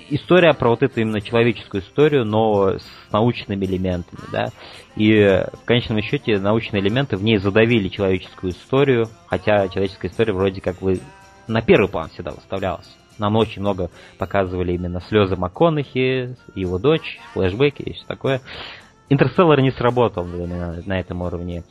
история 0.10 0.54
про 0.54 0.70
вот 0.70 0.84
эту 0.84 1.00
именно 1.00 1.22
человеческую 1.22 1.82
историю, 1.82 2.26
но 2.26 2.78
с 2.78 3.12
научными 3.14 3.66
элементами, 3.66 4.22
да. 4.30 4.50
И 4.98 5.46
в 5.54 5.66
конечном 5.66 6.02
счете 6.02 6.38
научные 6.38 6.82
элементы 6.82 7.16
в 7.16 7.24
ней 7.24 7.38
задавили 7.38 7.88
человеческую 7.88 8.52
историю, 8.52 9.08
хотя 9.28 9.70
человеческая 9.70 10.10
история 10.10 10.34
вроде 10.34 10.60
как 10.60 10.80
бы 10.80 11.00
на 11.48 11.62
первый 11.62 11.90
план 11.90 12.10
всегда 12.10 12.32
выставлялась. 12.32 12.98
Нам 13.20 13.36
очень 13.36 13.62
много 13.62 13.90
показывали 14.18 14.74
именно 14.74 15.02
слезы 15.02 15.36
МакКонахи, 15.36 16.36
его 16.56 16.80
дочь, 16.80 17.20
флешбеки 17.34 17.82
и 17.82 17.94
все 17.94 18.06
такое. 18.06 18.42
Интерстеллар 19.10 19.62
не 19.62 19.72
сработал 19.72 20.26
на, 20.26 20.82
на 20.86 21.00
этом 21.00 21.22
уровне. 21.22 21.64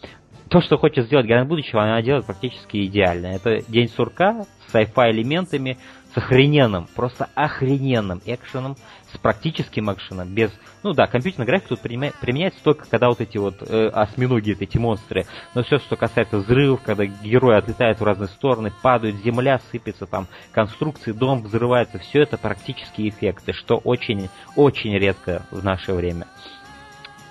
То, 0.49 0.61
что 0.61 0.79
хочет 0.79 1.07
сделать 1.07 1.27
Гранд 1.27 1.49
Будущего, 1.49 1.83
она 1.83 2.01
делает 2.03 2.25
практически 2.25 2.87
идеально. 2.87 3.27
Это 3.27 3.63
День 3.69 3.89
сурка 3.89 4.45
с 4.67 4.75
sci-fi 4.75 5.11
элементами, 5.11 5.77
с 6.17 6.19
охрененным, 6.19 6.89
просто 6.95 7.29
охрененным 7.35 8.23
экшеном, 8.25 8.77
с 9.13 9.19
практическим 9.19 9.93
экшеном, 9.93 10.29
без... 10.29 10.51
Ну 10.83 10.95
да, 10.95 11.07
компьютерная 11.07 11.47
графика 11.47 11.71
тут 11.71 11.81
применяется 11.81 12.63
только 12.63 12.87
когда 12.89 13.09
вот 13.09 13.21
эти 13.21 13.37
вот 13.37 13.57
э, 13.61 13.89
осьминоги, 13.89 14.57
эти 14.59 14.79
монстры. 14.79 15.27
Но 15.55 15.63
все, 15.63 15.79
что 15.79 15.97
касается 15.97 16.39
взрывов, 16.39 16.81
когда 16.83 17.05
герои 17.05 17.59
отлетают 17.59 18.01
в 18.01 18.05
разные 18.05 18.29
стороны, 18.29 18.73
падают, 18.83 19.17
земля 19.17 19.61
сыпется, 19.71 20.07
там 20.07 20.27
конструкции, 20.53 21.13
дом 21.13 21.43
взрывается, 21.43 21.99
все 21.99 22.23
это 22.23 22.39
практические 22.39 23.11
эффекты, 23.11 23.53
что 23.53 23.77
очень, 23.77 24.31
очень 24.55 24.97
редко 24.97 25.43
в 25.51 25.63
наше 25.63 25.93
время. 25.93 26.27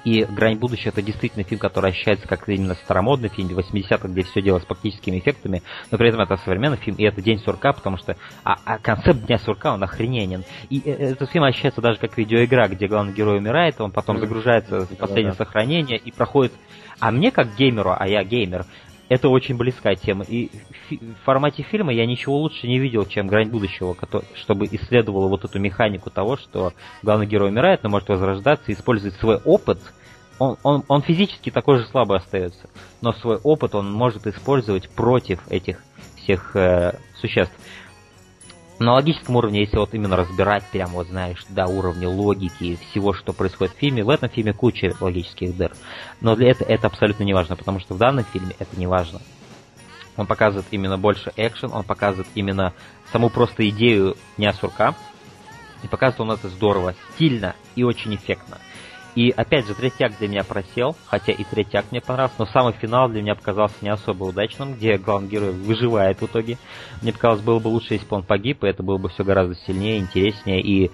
И 0.06 0.24
«Грань 0.24 0.58
будущего»— 0.58 0.89
это 0.91 1.01
действительно 1.01 1.43
фильм, 1.43 1.60
который 1.60 1.89
ощущается 1.89 2.28
как 2.28 2.47
именно 2.47 2.76
старомодный 2.76 3.30
фильм 3.30 3.49
80-х, 3.49 4.08
где 4.08 4.22
все 4.22 4.41
дело 4.41 4.60
с 4.60 4.66
практическими 4.66 5.20
эффектами, 5.20 5.64
но 5.91 5.97
при 5.97 6.10
этом 6.10 6.22
это 6.22 6.38
современный 6.38 6.78
фильм, 6.78 6.95
и 6.97 7.03
это 7.03 7.22
День 7.22 7.39
сурка, 7.39 7.74
потому 7.74 7.97
что 7.97 8.16
а, 8.43 8.56
а 8.66 8.78
концепт 8.78 9.26
Дня 9.26 9.39
сурка, 9.39 9.74
он 9.74 9.84
охрененен. 9.84 10.43
И 10.70 10.82
э, 10.86 10.91
этот 10.91 11.32
фильм 11.32 11.43
ощущается 11.43 11.82
даже 11.82 11.99
как 11.99 12.18
видеоигра, 12.18 12.68
где 12.68 12.88
главный 12.88 13.14
герой 13.14 13.39
умирает, 13.39 13.82
он 13.82 13.91
потом 13.91 14.20
загружается 14.20 14.82
в 14.82 14.95
последнее 14.95 15.34
сохранение 15.34 15.97
и 15.97 16.12
проходит... 16.12 16.53
А 16.97 17.12
мне, 17.12 17.30
как 17.30 17.56
геймеру, 17.58 17.93
а 17.93 18.08
я 18.08 18.24
геймер, 18.24 18.66
это 19.10 19.30
очень 19.30 19.56
близкая 19.56 19.95
тема. 19.95 20.26
И 20.28 20.49
в 20.89 21.24
формате 21.26 21.64
фильма 21.64 21.93
я 21.93 22.06
ничего 22.06 22.38
лучше 22.38 22.68
не 22.68 22.80
видел, 22.80 23.06
чем 23.06 23.28
«Грань 23.28 23.49
будущего», 23.49 23.95
чтобы 24.36 24.66
исследовала 24.66 25.28
вот 25.28 25.45
эту 25.45 25.60
механику 25.60 26.10
того, 26.10 26.38
что 26.38 26.74
главный 27.03 27.28
герой 27.28 27.49
умирает, 27.49 27.84
но 27.84 27.89
может 27.89 28.10
возрождаться 28.10 28.72
использовать 28.72 29.16
свой 29.16 29.38
опыт. 29.38 29.80
Он, 30.38 30.58
он, 30.64 30.84
он 30.88 31.01
физически 31.01 31.49
такой 31.49 31.78
же 31.78 31.86
слабый 31.86 32.18
остается, 32.18 32.70
но 33.01 33.14
свой 33.14 33.38
опыт 33.38 33.74
он 33.74 33.91
может 33.91 34.28
использовать 34.28 34.89
против 34.89 35.39
этих 35.49 35.82
всех 36.18 36.56
э, 36.56 36.97
существ 37.16 37.53
на 38.80 38.93
логическом 38.93 39.36
уровне, 39.38 39.61
если 39.61 39.78
вот 39.78 39.93
именно 39.93 40.15
разбирать 40.15 40.65
прям, 40.71 40.91
вот 40.91 41.07
знаешь, 41.07 41.45
до 41.49 41.65
уровня 41.65 42.09
логики 42.09 42.63
и 42.63 42.76
всего, 42.76 43.13
что 43.13 43.34
происходит 43.34 43.73
в 43.73 43.80
фильме, 43.80 44.03
в 44.03 44.09
этом 44.09 44.30
фильме 44.30 44.53
куча 44.53 44.93
логических 44.99 45.55
дыр. 45.55 45.71
Но 46.21 46.36
для 46.36 46.51
этого 46.51 46.67
это 46.67 46.88
абсолютно 46.88 47.23
не 47.23 47.34
важно, 47.34 47.55
потому 47.55 47.80
что 47.80 47.93
в 47.93 47.97
данном 47.97 48.26
фильме 48.26 48.55
это 48.59 48.78
не 48.78 48.88
важно. 48.88 49.21
Он 50.17 50.28
показывает 50.28 50.67
именно 50.71 50.97
больше 50.97 51.32
экшен, 51.36 51.71
он 51.73 51.84
показывает 51.84 52.28
именно 52.36 52.73
саму 53.11 53.30
просто 53.30 53.67
идею 53.69 54.15
дня 54.38 54.53
сурка. 54.53 54.95
И 55.84 55.88
показывает 55.88 56.21
он 56.21 56.32
это 56.32 56.49
здорово, 56.49 56.95
стильно 57.13 57.55
и 57.76 57.84
очень 57.84 58.15
эффектно. 58.15 58.57
И 59.16 59.32
опять 59.32 59.66
же, 59.66 59.74
третьяк 59.74 60.18
для 60.20 60.28
меня 60.28 60.43
просел, 60.43 60.95
хотя 61.05 61.32
и 61.32 61.43
третьяк 61.45 61.86
мне 61.91 62.01
понравился, 62.01 62.36
но 62.39 62.45
самый 62.47 62.74
финал 62.74 63.07
для 63.07 63.22
меня 63.22 63.36
показался 63.36 63.76
не 63.82 63.89
особо 63.89 64.26
удачным, 64.26 64.74
где 64.74 64.97
главный 64.97 65.30
герой 65.30 65.51
выживает 65.51 66.22
в 66.22 66.26
итоге. 66.26 66.57
Мне 67.01 67.13
показалось, 67.13 67.41
было 67.41 67.59
бы 67.59 67.70
лучше, 67.70 67.93
если 67.93 68.05
бы 68.05 68.18
он 68.18 68.24
погиб, 68.24 68.63
и 68.63 68.68
это 68.68 68.84
было 68.84 68.97
бы 68.97 69.07
все 69.09 69.24
гораздо 69.24 69.55
сильнее, 69.55 69.99
интереснее, 69.99 70.61
и 70.61 70.91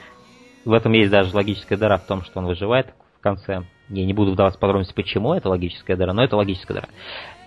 в 0.65 0.74
этом 0.74 0.91
есть 0.93 1.09
даже 1.09 1.36
логическая 1.36 1.78
дыра 1.78 1.97
в 1.97 2.05
том, 2.05 2.24
что 2.24 2.39
он 2.39 2.45
выживает 2.45 2.93
в 3.17 3.22
конце. 3.22 3.63
Я 3.89 4.05
не 4.05 4.13
буду 4.13 4.32
вдаваться 4.32 4.57
в 4.57 4.61
подробности, 4.61 4.93
почему 4.93 5.34
это 5.34 5.49
логическая 5.49 5.97
дыра, 5.97 6.13
но 6.13 6.24
это 6.24 6.38
логическая 6.38 6.82
дыра. 6.82 6.89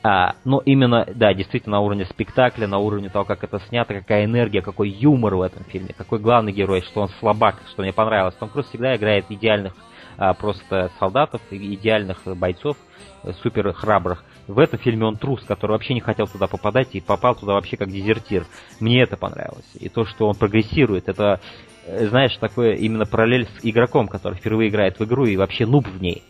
А, 0.02 0.34
но 0.44 0.60
именно, 0.60 1.06
да, 1.14 1.32
действительно 1.32 1.76
на 1.76 1.80
уровне 1.80 2.04
спектакля, 2.04 2.66
на 2.66 2.78
уровне 2.78 3.08
того, 3.08 3.24
как 3.24 3.42
это 3.44 3.60
снято, 3.68 3.94
какая 3.94 4.26
энергия, 4.26 4.60
какой 4.60 4.90
юмор 4.90 5.36
в 5.36 5.40
этом 5.40 5.64
фильме, 5.64 5.94
какой 5.96 6.18
главный 6.18 6.52
герой, 6.52 6.82
что 6.82 7.00
он 7.00 7.08
слабак, 7.20 7.62
что 7.70 7.82
мне 7.82 7.92
понравилось. 7.92 8.34
Том 8.34 8.50
Круз 8.50 8.66
всегда 8.66 8.96
играет 8.96 9.24
идеальных 9.30 9.72
а, 10.16 10.34
просто 10.34 10.90
солдатов, 10.98 11.40
идеальных 11.50 12.18
бойцов, 12.36 12.76
э, 13.22 13.32
супер 13.42 13.72
храбрых. 13.72 14.24
В 14.46 14.58
этом 14.58 14.78
фильме 14.78 15.06
он 15.06 15.16
трус, 15.16 15.42
который 15.44 15.72
вообще 15.72 15.94
не 15.94 16.00
хотел 16.00 16.26
туда 16.26 16.46
попадать 16.46 16.88
и 16.92 17.00
попал 17.00 17.34
туда 17.34 17.54
вообще 17.54 17.76
как 17.76 17.88
дезертир. 17.90 18.46
Мне 18.80 19.02
это 19.02 19.16
понравилось. 19.16 19.68
И 19.74 19.88
то, 19.88 20.04
что 20.04 20.28
он 20.28 20.34
прогрессирует, 20.34 21.08
это, 21.08 21.40
э, 21.86 22.06
знаешь, 22.08 22.36
такое 22.36 22.74
именно 22.74 23.06
параллель 23.06 23.46
с 23.46 23.64
игроком, 23.64 24.08
который 24.08 24.34
впервые 24.34 24.70
играет 24.70 24.98
в 24.98 25.04
игру 25.04 25.26
и 25.26 25.36
вообще 25.36 25.66
нуб 25.66 25.86
в 25.86 26.00
ней. 26.00 26.22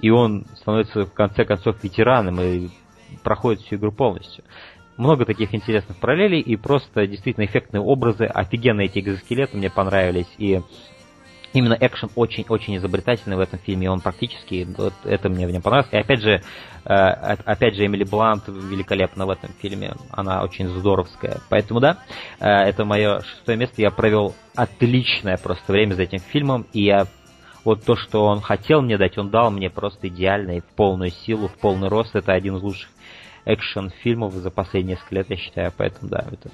И 0.00 0.10
он 0.10 0.46
становится 0.56 1.06
в 1.06 1.12
конце 1.12 1.44
концов 1.44 1.82
ветераном 1.82 2.40
и 2.40 2.68
проходит 3.22 3.62
всю 3.62 3.76
игру 3.76 3.92
полностью 3.92 4.44
много 4.96 5.24
таких 5.24 5.54
интересных 5.54 5.96
параллелей 5.98 6.40
и 6.40 6.56
просто 6.56 7.06
действительно 7.06 7.44
эффектные 7.44 7.80
образы, 7.80 8.24
офигенные 8.24 8.86
эти 8.86 9.00
экзоскелеты 9.00 9.56
мне 9.56 9.70
понравились 9.70 10.28
и 10.38 10.60
именно 11.52 11.76
экшен 11.78 12.10
очень-очень 12.14 12.76
изобретательный 12.76 13.36
в 13.36 13.40
этом 13.40 13.58
фильме, 13.58 13.90
он 13.90 14.00
практически, 14.00 14.66
вот 14.76 14.94
это 15.04 15.28
мне 15.28 15.46
в 15.46 15.50
нем 15.50 15.62
понравилось. 15.62 15.92
И 15.92 15.96
опять 15.96 16.20
же, 16.20 16.42
э, 16.84 16.94
опять 16.94 17.74
же, 17.74 17.86
Эмили 17.86 18.04
Блант 18.04 18.48
великолепна 18.48 19.26
в 19.26 19.30
этом 19.30 19.50
фильме, 19.60 19.94
она 20.10 20.42
очень 20.42 20.68
здоровская. 20.68 21.38
Поэтому 21.48 21.80
да, 21.80 21.98
э, 22.40 22.48
это 22.48 22.84
мое 22.84 23.20
шестое 23.20 23.58
место, 23.58 23.82
я 23.82 23.90
провел 23.90 24.34
отличное 24.54 25.36
просто 25.36 25.72
время 25.72 25.94
за 25.94 26.02
этим 26.02 26.20
фильмом, 26.20 26.66
и 26.72 26.82
я 26.82 27.06
вот 27.64 27.84
то, 27.84 27.96
что 27.96 28.24
он 28.24 28.40
хотел 28.40 28.82
мне 28.82 28.98
дать, 28.98 29.18
он 29.18 29.30
дал 29.30 29.50
мне 29.50 29.70
просто 29.70 30.08
идеально 30.08 30.60
в 30.60 30.64
полную 30.74 31.10
силу, 31.10 31.48
в 31.48 31.54
полный 31.58 31.88
рост. 31.88 32.14
Это 32.14 32.32
один 32.32 32.56
из 32.56 32.62
лучших 32.62 32.90
экшен-фильмов 33.44 34.32
за 34.34 34.50
последние 34.50 34.96
несколько 34.96 35.14
лет, 35.16 35.30
я 35.30 35.36
считаю. 35.36 35.72
Поэтому 35.76 36.10
да, 36.10 36.24
это, 36.30 36.50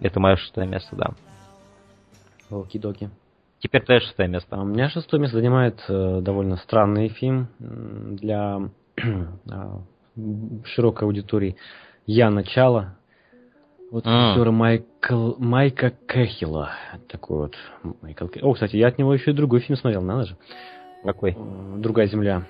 это 0.00 0.20
мое 0.20 0.36
шестое 0.36 0.66
место, 0.66 0.96
да. 0.96 1.10
Оки-доки. 2.50 3.10
Теперь 3.66 3.82
твое 3.82 3.98
шестое 3.98 4.28
место. 4.28 4.54
А 4.54 4.62
у 4.62 4.64
меня 4.64 4.88
шестое 4.88 5.20
место 5.20 5.38
занимает 5.38 5.82
э, 5.88 6.20
довольно 6.20 6.56
странный 6.56 7.08
фильм 7.08 7.48
для 7.58 8.60
э, 8.96 9.02
широкой 10.66 11.08
аудитории. 11.08 11.56
Я 12.06 12.30
начало. 12.30 12.96
Вот 13.90 14.06
mm. 14.06 14.50
Майкл, 14.52 15.32
Майка 15.38 15.92
Кэхилла. 16.06 16.70
Такой 17.08 17.38
вот 17.38 17.54
Майкл 18.02 18.26
О, 18.40 18.52
кстати, 18.52 18.76
я 18.76 18.86
от 18.86 18.98
него 18.98 19.12
еще 19.12 19.32
и 19.32 19.34
другой 19.34 19.58
фильм 19.58 19.76
смотрел, 19.76 20.00
надо 20.00 20.26
же. 20.26 20.36
Какой? 21.02 21.32
Э, 21.32 21.74
Другая 21.78 22.06
земля. 22.06 22.44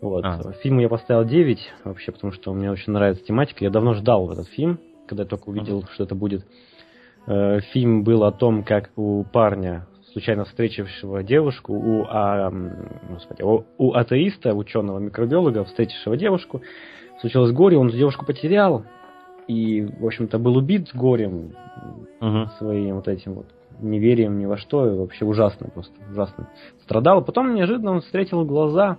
Вот. 0.00 0.24
А. 0.24 0.52
Фильму 0.62 0.80
я 0.80 0.88
поставил 0.88 1.28
9, 1.28 1.72
вообще, 1.84 2.10
потому 2.10 2.32
что 2.32 2.54
мне 2.54 2.70
очень 2.70 2.94
нравится 2.94 3.22
тематика. 3.22 3.64
Я 3.64 3.70
давно 3.70 3.92
ждал 3.92 4.32
этот 4.32 4.48
фильм, 4.48 4.80
когда 5.06 5.24
я 5.24 5.28
только 5.28 5.50
увидел, 5.50 5.80
mm-hmm. 5.80 5.92
что 5.92 6.04
это 6.04 6.14
будет. 6.14 6.46
Э, 7.26 7.60
фильм 7.72 8.02
был 8.02 8.24
о 8.24 8.32
том, 8.32 8.64
как 8.64 8.88
у 8.96 9.24
парня 9.24 9.86
случайно 10.12 10.44
встретившего 10.44 11.22
девушку, 11.22 11.74
у, 11.74 12.04
а, 12.08 12.50
господи, 13.10 13.42
у, 13.42 13.92
атеиста, 13.92 14.54
ученого 14.54 14.98
микробиолога, 14.98 15.64
встретившего 15.64 16.16
девушку, 16.16 16.62
случилось 17.20 17.52
горе, 17.52 17.78
он 17.78 17.90
девушку 17.90 18.24
потерял, 18.24 18.84
и, 19.46 19.82
в 19.82 20.06
общем-то, 20.06 20.38
был 20.38 20.56
убит 20.56 20.88
горем 20.94 21.52
uh-huh. 22.20 22.48
своим 22.58 22.96
вот 22.96 23.08
этим 23.08 23.34
вот 23.34 23.46
неверием 23.80 24.38
ни 24.38 24.46
во 24.46 24.56
что, 24.56 24.86
и 24.86 24.96
вообще 24.96 25.24
ужасно 25.24 25.68
просто, 25.68 25.94
ужасно 26.10 26.48
страдал. 26.82 27.24
Потом 27.24 27.54
неожиданно 27.54 27.92
он 27.92 28.00
встретил 28.00 28.44
глаза, 28.44 28.98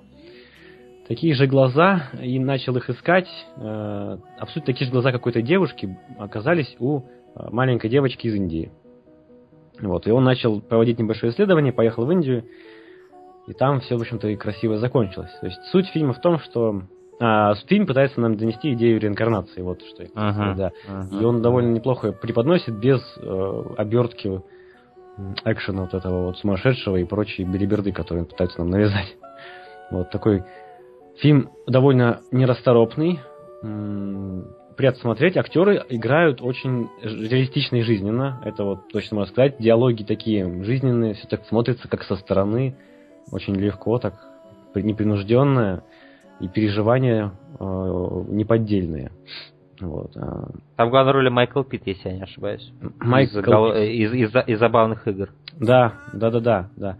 такие 1.08 1.34
же 1.34 1.48
глаза, 1.48 2.10
и 2.22 2.40
начал 2.40 2.76
их 2.78 2.90
искать. 2.90 3.28
Э, 3.58 4.18
абсолютно 4.40 4.74
такие 4.74 4.86
же 4.86 4.92
глаза 4.92 5.12
какой-то 5.12 5.42
девушки 5.42 5.98
оказались 6.18 6.76
у 6.80 7.00
э, 7.00 7.02
маленькой 7.52 7.90
девочки 7.90 8.28
из 8.28 8.36
Индии. 8.36 8.72
Вот, 9.82 10.08
и 10.08 10.12
он 10.12 10.24
начал 10.24 10.62
проводить 10.62 11.00
небольшое 11.00 11.32
исследование, 11.32 11.72
поехал 11.72 12.06
в 12.06 12.12
Индию, 12.12 12.44
и 13.48 13.54
там 13.54 13.80
все, 13.80 13.98
в 13.98 14.02
общем-то, 14.02 14.28
и 14.28 14.36
красиво 14.36 14.78
закончилось. 14.78 15.32
То 15.40 15.48
есть 15.48 15.60
суть 15.72 15.88
фильма 15.88 16.14
в 16.14 16.22
том, 16.22 16.40
что 16.40 16.84
а, 17.20 17.56
фильм 17.68 17.88
пытается 17.88 18.22
нам 18.22 18.38
донести 18.38 18.74
идею 18.74 19.00
реинкарнации, 19.00 19.62
вот 19.62 19.82
что 19.82 20.04
я 20.04 20.10
uh-huh, 20.10 20.56
да. 20.56 20.72
uh-huh. 20.88 21.22
И 21.22 21.26
он 21.26 21.42
довольно 21.42 21.72
неплохо 21.72 22.12
преподносит 22.12 22.78
без 22.78 23.02
э, 23.18 23.64
обертки 23.78 24.42
экшена 25.44 25.82
вот 25.82 25.94
этого 25.94 26.28
вот 26.28 26.38
сумасшедшего 26.38 26.98
и 26.98 27.04
прочей 27.04 27.44
билиберды, 27.44 27.92
которые 27.92 28.24
он 28.24 28.30
пытается 28.30 28.60
нам 28.60 28.70
навязать. 28.70 29.18
Вот 29.92 30.12
такой 30.12 30.44
фильм 31.18 31.50
довольно 31.68 32.22
нерасторопный, 32.32 33.20
приятно 34.80 35.02
смотреть. 35.02 35.36
Актеры 35.36 35.84
играют 35.90 36.42
очень 36.42 36.88
реалистично 37.02 37.76
и 37.76 37.82
жизненно. 37.82 38.42
Это 38.46 38.64
вот 38.64 38.88
точно 38.94 39.18
можно 39.18 39.30
сказать. 39.30 39.58
Диалоги 39.60 40.04
такие 40.04 40.64
жизненные, 40.64 41.16
все 41.16 41.28
так 41.28 41.44
смотрится, 41.48 41.90
как 41.90 42.04
со 42.04 42.16
стороны. 42.16 42.78
Очень 43.30 43.56
легко, 43.56 44.00
так 44.00 44.14
непринужденное. 44.74 45.84
И 46.40 46.48
переживания 46.48 47.34
э, 47.60 47.64
неподдельные. 48.30 49.12
Вот. 49.82 50.16
А. 50.16 50.48
Там 50.78 50.88
в 50.88 50.92
главной 50.92 51.12
роли 51.12 51.28
Майкл 51.28 51.64
Питт, 51.64 51.82
если 51.86 52.08
я 52.08 52.16
не 52.16 52.24
ошибаюсь. 52.24 52.72
Майкл 53.00 53.74
из, 53.74 54.14
из, 54.14 54.14
из, 54.14 54.30
из, 54.30 54.48
из 54.48 54.60
забавных 54.60 55.06
игр. 55.10 55.28
Да, 55.60 55.96
да, 56.14 56.32
да, 56.32 56.40
да, 56.40 56.70
да. 56.78 56.98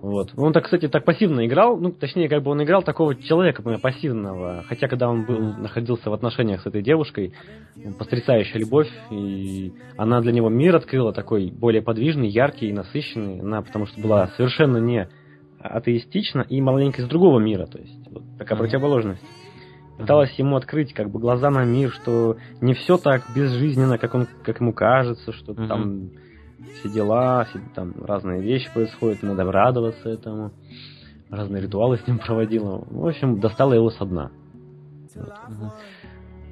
Вот. 0.00 0.30
Он 0.36 0.52
так, 0.52 0.64
кстати, 0.64 0.86
так 0.86 1.04
пассивно 1.04 1.44
играл, 1.44 1.76
ну, 1.76 1.90
точнее, 1.90 2.28
как 2.28 2.44
бы 2.44 2.52
он 2.52 2.62
играл 2.62 2.82
такого 2.82 3.16
человека, 3.16 3.62
пассивного. 3.62 4.64
Хотя, 4.68 4.86
когда 4.86 5.08
он 5.08 5.24
был, 5.24 5.38
находился 5.54 6.08
в 6.08 6.12
отношениях 6.12 6.62
с 6.62 6.66
этой 6.66 6.82
девушкой, 6.82 7.34
потрясающая 7.98 8.60
любовь, 8.60 8.88
и 9.10 9.72
она 9.96 10.20
для 10.20 10.30
него 10.32 10.48
мир 10.48 10.76
открыла, 10.76 11.12
такой 11.12 11.50
более 11.50 11.82
подвижный, 11.82 12.28
яркий 12.28 12.68
и 12.68 12.72
насыщенный. 12.72 13.40
Она 13.40 13.60
потому 13.60 13.86
что 13.86 14.00
была 14.00 14.28
совершенно 14.36 14.76
не 14.76 15.08
атеистична 15.58 16.42
и 16.42 16.60
маленько 16.60 17.02
из 17.02 17.08
другого 17.08 17.40
мира, 17.40 17.66
то 17.66 17.78
есть 17.78 18.08
вот 18.12 18.22
такая 18.38 18.56
mm-hmm. 18.56 18.62
противоположность. 18.62 19.22
Пыталась 19.98 20.32
ему 20.38 20.54
открыть 20.54 20.92
как 20.92 21.10
бы 21.10 21.18
глаза 21.18 21.50
на 21.50 21.64
мир, 21.64 21.90
что 21.90 22.36
не 22.60 22.74
все 22.74 22.98
так 22.98 23.24
безжизненно, 23.34 23.98
как 23.98 24.14
он, 24.14 24.28
как 24.44 24.60
ему 24.60 24.72
кажется, 24.72 25.32
что 25.32 25.52
mm-hmm. 25.52 25.66
там 25.66 26.10
все 26.78 26.88
дела, 26.88 27.44
все, 27.44 27.60
там 27.74 27.94
разные 28.02 28.40
вещи 28.40 28.72
происходят, 28.72 29.22
надо 29.22 29.50
радоваться 29.50 30.08
этому. 30.08 30.52
Разные 31.30 31.62
ритуалы 31.62 31.98
с 31.98 32.06
ним 32.06 32.18
проводила. 32.18 32.84
В 32.90 33.06
общем, 33.06 33.38
достала 33.38 33.74
его 33.74 33.90
со 33.90 34.06
дна. 34.06 34.30
Вот. 35.14 35.72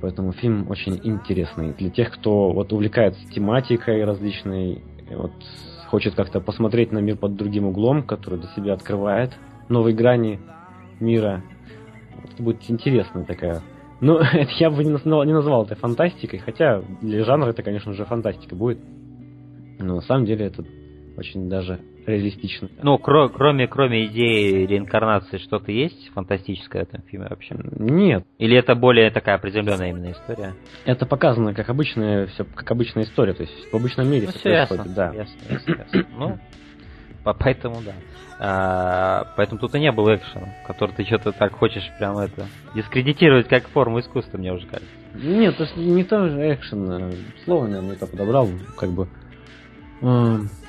Поэтому 0.02 0.32
фильм 0.32 0.70
очень 0.70 1.00
интересный. 1.02 1.72
Для 1.72 1.90
тех, 1.90 2.12
кто 2.12 2.52
вот 2.52 2.72
увлекается 2.72 3.26
тематикой 3.30 4.04
различной, 4.04 4.82
вот 5.10 5.32
хочет 5.88 6.14
как-то 6.14 6.40
посмотреть 6.40 6.92
на 6.92 6.98
мир 6.98 7.16
под 7.16 7.36
другим 7.36 7.66
углом, 7.66 8.02
который 8.02 8.38
для 8.38 8.48
себя 8.50 8.74
открывает 8.74 9.32
новые 9.68 9.94
грани 9.94 10.40
мира. 11.00 11.42
Это 12.32 12.42
будет 12.42 12.68
интересная 12.68 13.24
такая. 13.24 13.62
Ну, 14.00 14.16
это 14.18 14.50
я 14.58 14.70
бы 14.70 14.84
не 14.84 14.90
назвал, 14.90 15.24
не 15.24 15.32
назвал 15.32 15.64
это 15.64 15.74
фантастикой, 15.74 16.40
хотя 16.40 16.82
для 17.00 17.24
жанра 17.24 17.50
это, 17.50 17.62
конечно 17.62 17.92
же, 17.92 18.04
фантастика 18.04 18.54
будет. 18.54 18.78
Но 19.78 19.96
на 19.96 20.00
самом 20.02 20.24
деле 20.24 20.46
это 20.46 20.64
очень 21.16 21.48
даже 21.48 21.80
реалистично. 22.06 22.68
Ну, 22.82 22.96
кро- 22.96 23.28
кроме, 23.28 23.66
кроме 23.66 24.06
идеи 24.06 24.64
реинкарнации, 24.66 25.38
что-то 25.38 25.72
есть 25.72 26.10
фантастическое 26.14 26.84
в 26.84 26.88
этом 26.88 27.02
фильме 27.02 27.26
вообще? 27.28 27.56
Нет. 27.78 28.24
Или 28.38 28.56
это 28.56 28.74
более 28.74 29.10
такая 29.10 29.36
определенная 29.36 29.90
именно 29.90 30.12
история? 30.12 30.54
Это 30.84 31.04
показано 31.06 31.52
как 31.54 31.68
обычная, 31.68 32.26
все 32.28 32.44
как 32.44 32.70
обычная 32.70 33.04
история, 33.04 33.34
то 33.34 33.42
есть 33.42 33.72
в 33.72 33.74
обычном 33.74 34.08
мире 34.10 34.26
ну, 34.26 34.30
все, 34.30 34.38
все 34.38 34.66
происходит, 34.66 34.86
ясно, 34.86 34.94
да. 34.94 35.12
Ясно, 35.14 35.52
ясно, 35.52 35.82
ясно. 35.82 36.18
Ну, 36.18 36.38
поэтому 37.24 37.82
да. 37.82 37.92
А, 38.38 39.26
поэтому 39.36 39.58
тут 39.58 39.74
и 39.74 39.80
не 39.80 39.90
было 39.90 40.16
экшена, 40.16 40.48
который 40.66 40.92
ты 40.94 41.04
что-то 41.04 41.32
так 41.32 41.52
хочешь 41.54 41.90
прям 41.98 42.18
это 42.18 42.46
дискредитировать 42.74 43.48
как 43.48 43.66
форму 43.68 44.00
искусства, 44.00 44.36
мне 44.36 44.52
уже 44.52 44.66
кажется. 44.66 44.94
Нет, 45.14 45.56
то 45.56 45.62
есть 45.64 45.76
не 45.76 46.04
то 46.04 46.28
же 46.28 46.54
экшен, 46.54 46.90
а, 46.90 47.12
слово, 47.44 47.66
наверное, 47.66 47.92
не 47.92 47.96
то 47.96 48.06
подобрал, 48.06 48.50
как 48.76 48.90
бы. 48.90 49.08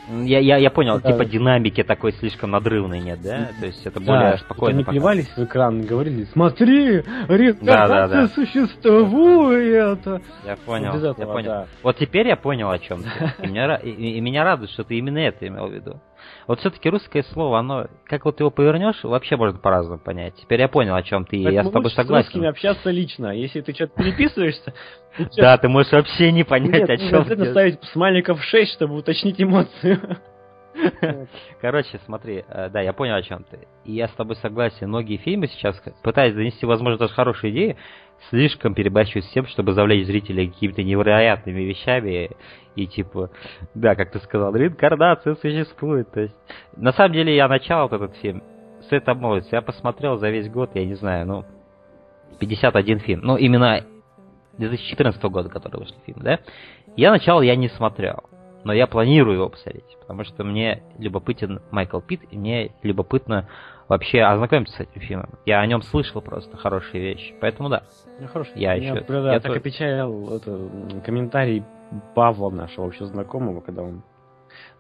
Я, 0.10 0.40
я, 0.40 0.56
я 0.56 0.70
понял, 0.72 1.02
Да. 1.02 1.12
типа 1.12 1.26
динамики 1.26 1.84
такой 1.84 2.14
слишком 2.14 2.52
надрывной 2.52 3.02
нет, 3.02 3.22
да? 3.22 3.50
То 3.60 3.66
есть 3.66 3.86
это 3.86 4.00
Да, 4.00 4.06
более 4.06 4.38
спокойно. 4.38 4.80
показано. 4.80 4.92
плевались 4.94 5.28
в 5.36 5.44
экран, 5.44 5.82
говорили, 5.82 6.24
смотри, 6.32 7.04
реинкарнация 7.28 7.88
Да, 7.88 7.88
да, 7.88 8.08
да. 8.08 8.28
существует. 8.30 10.00
Я 10.46 10.56
понял, 10.66 10.94
без 10.94 11.04
я 11.04 11.10
этого, 11.12 11.34
понял. 11.34 11.50
да. 11.50 11.66
Вот 11.84 11.98
теперь 11.98 12.28
я 12.28 12.38
понял, 12.38 12.70
о 12.70 12.80
чем. 12.80 13.02
И 13.44 13.90
и, 13.90 14.18
и 14.18 14.22
меня 14.22 14.46
радует, 14.46 14.70
что 14.72 14.86
ты 14.86 14.96
именно 14.98 15.18
это 15.20 15.46
имел 15.46 15.68
в 15.68 15.74
виду. 15.74 16.00
Вот 16.48 16.62
все-таки 16.62 16.90
русское 16.90 17.24
слово, 17.24 17.60
оно, 17.60 17.88
как 18.06 18.24
вот 18.24 18.40
его 18.40 18.50
повернешь, 18.50 19.04
вообще 19.04 19.36
можно 19.36 19.60
по-разному 19.60 20.00
понять. 20.00 20.34
Теперь 20.36 20.62
я 20.62 20.70
понял, 20.70 20.96
о 20.96 21.04
чем 21.04 21.26
ты, 21.26 21.36
и 21.36 21.42
я 21.42 21.46
Поэтому 21.46 21.70
с 21.70 21.74
тобой 21.74 21.92
согласен. 21.92 22.24
с 22.24 22.34
русскими 22.34 22.48
общаться 22.48 22.90
лично. 22.90 23.36
Если 23.36 23.60
ты 23.60 23.74
что-то 23.74 24.02
переписываешься, 24.02 24.74
ты 25.18 25.28
Да, 25.36 25.58
ты 25.58 25.68
можешь 25.68 25.92
вообще 25.92 26.32
не 26.32 26.46
понять, 26.46 26.90
о 26.90 26.94
нужно 26.94 27.10
чем 27.10 27.20
обязательно 27.20 27.52
ставить 27.52 27.84
смайликов 27.92 28.42
6, 28.42 28.74
чтобы 28.74 28.96
уточнить 28.96 29.42
эмоцию. 29.42 30.00
Короче, 31.62 32.00
смотри, 32.06 32.46
э, 32.48 32.70
да, 32.70 32.82
я 32.82 32.94
понял, 32.94 33.16
о 33.16 33.22
чем 33.22 33.44
ты. 33.44 33.68
И 33.84 33.94
я 33.94 34.08
с 34.08 34.12
тобой 34.12 34.36
согласен. 34.38 34.88
Многие 34.88 35.18
фильмы 35.18 35.48
сейчас, 35.48 35.82
пытаясь 36.04 36.34
донести, 36.34 36.66
возможно, 36.66 36.98
даже 36.98 37.14
хорошие 37.14 37.52
идеи, 37.52 37.78
слишком 38.30 38.74
перебарщивают 38.74 39.26
с 39.26 39.32
тем, 39.32 39.46
чтобы 39.48 39.74
завлечь 39.74 40.06
зрителей 40.06 40.50
какими-то 40.50 40.84
невероятными 40.84 41.62
вещами. 41.62 42.32
И 42.76 42.88
типа, 42.88 43.30
да, 43.74 43.96
как 43.96 44.12
ты 44.12 44.20
сказал, 44.20 44.54
реинкарнация 44.56 45.36
существует. 45.36 46.12
То 46.12 46.22
есть, 46.22 46.36
на 46.76 46.92
самом 46.92 47.14
деле, 47.14 47.36
я 47.36 47.48
начал 47.48 47.84
вот 47.84 47.94
этот 47.94 48.16
фильм 48.18 48.44
с 48.82 48.92
этой 48.92 49.12
обмолвится. 49.12 49.56
Я 49.56 49.62
посмотрел 49.62 50.18
за 50.18 50.30
весь 50.30 50.50
год, 50.50 50.72
я 50.76 50.86
не 50.86 50.94
знаю, 50.94 51.26
ну, 51.26 51.46
51 52.40 53.00
фильм. 53.00 53.22
Ну, 53.24 53.38
именно 53.38 53.84
2014 54.58 55.22
года, 55.24 55.50
который 55.50 55.80
вышел 55.80 55.96
фильм, 56.06 56.20
да? 56.22 56.40
Я 56.96 57.12
начал 57.12 57.42
я 57.42 57.56
не 57.56 57.70
смотрел. 57.70 58.24
Но 58.68 58.74
я 58.74 58.86
планирую 58.86 59.36
его 59.38 59.48
посмотреть, 59.48 59.98
потому 60.02 60.26
что 60.26 60.44
мне 60.44 60.84
любопытен 61.00 61.62
Майкл 61.72 62.02
Питт, 62.02 62.24
и 62.32 62.38
мне 62.38 62.72
любопытно 62.84 63.48
вообще 63.88 64.22
ознакомиться 64.24 64.76
с 64.76 64.80
этим 64.82 65.00
фильмом. 65.00 65.30
Я 65.46 65.62
о 65.62 65.66
нем 65.66 65.82
слышал 65.82 66.20
просто 66.22 66.58
хорошие 66.58 67.02
вещи. 67.02 67.34
Поэтому 67.40 67.70
да. 67.70 67.84
Ну, 68.20 68.28
хорошо. 68.28 68.52
Я 68.56 68.76
Меня, 68.76 68.92
ещё- 68.96 69.06
правда, 69.06 69.32
я 69.32 69.40
так 69.40 69.54
то- 69.54 69.58
опечалил 69.58 70.36
это, 70.36 70.60
комментарий 71.06 71.64
Павла, 72.14 72.50
нашего 72.50 72.88
общего 72.88 73.06
знакомого, 73.08 73.62
когда 73.62 73.84
он, 73.84 74.02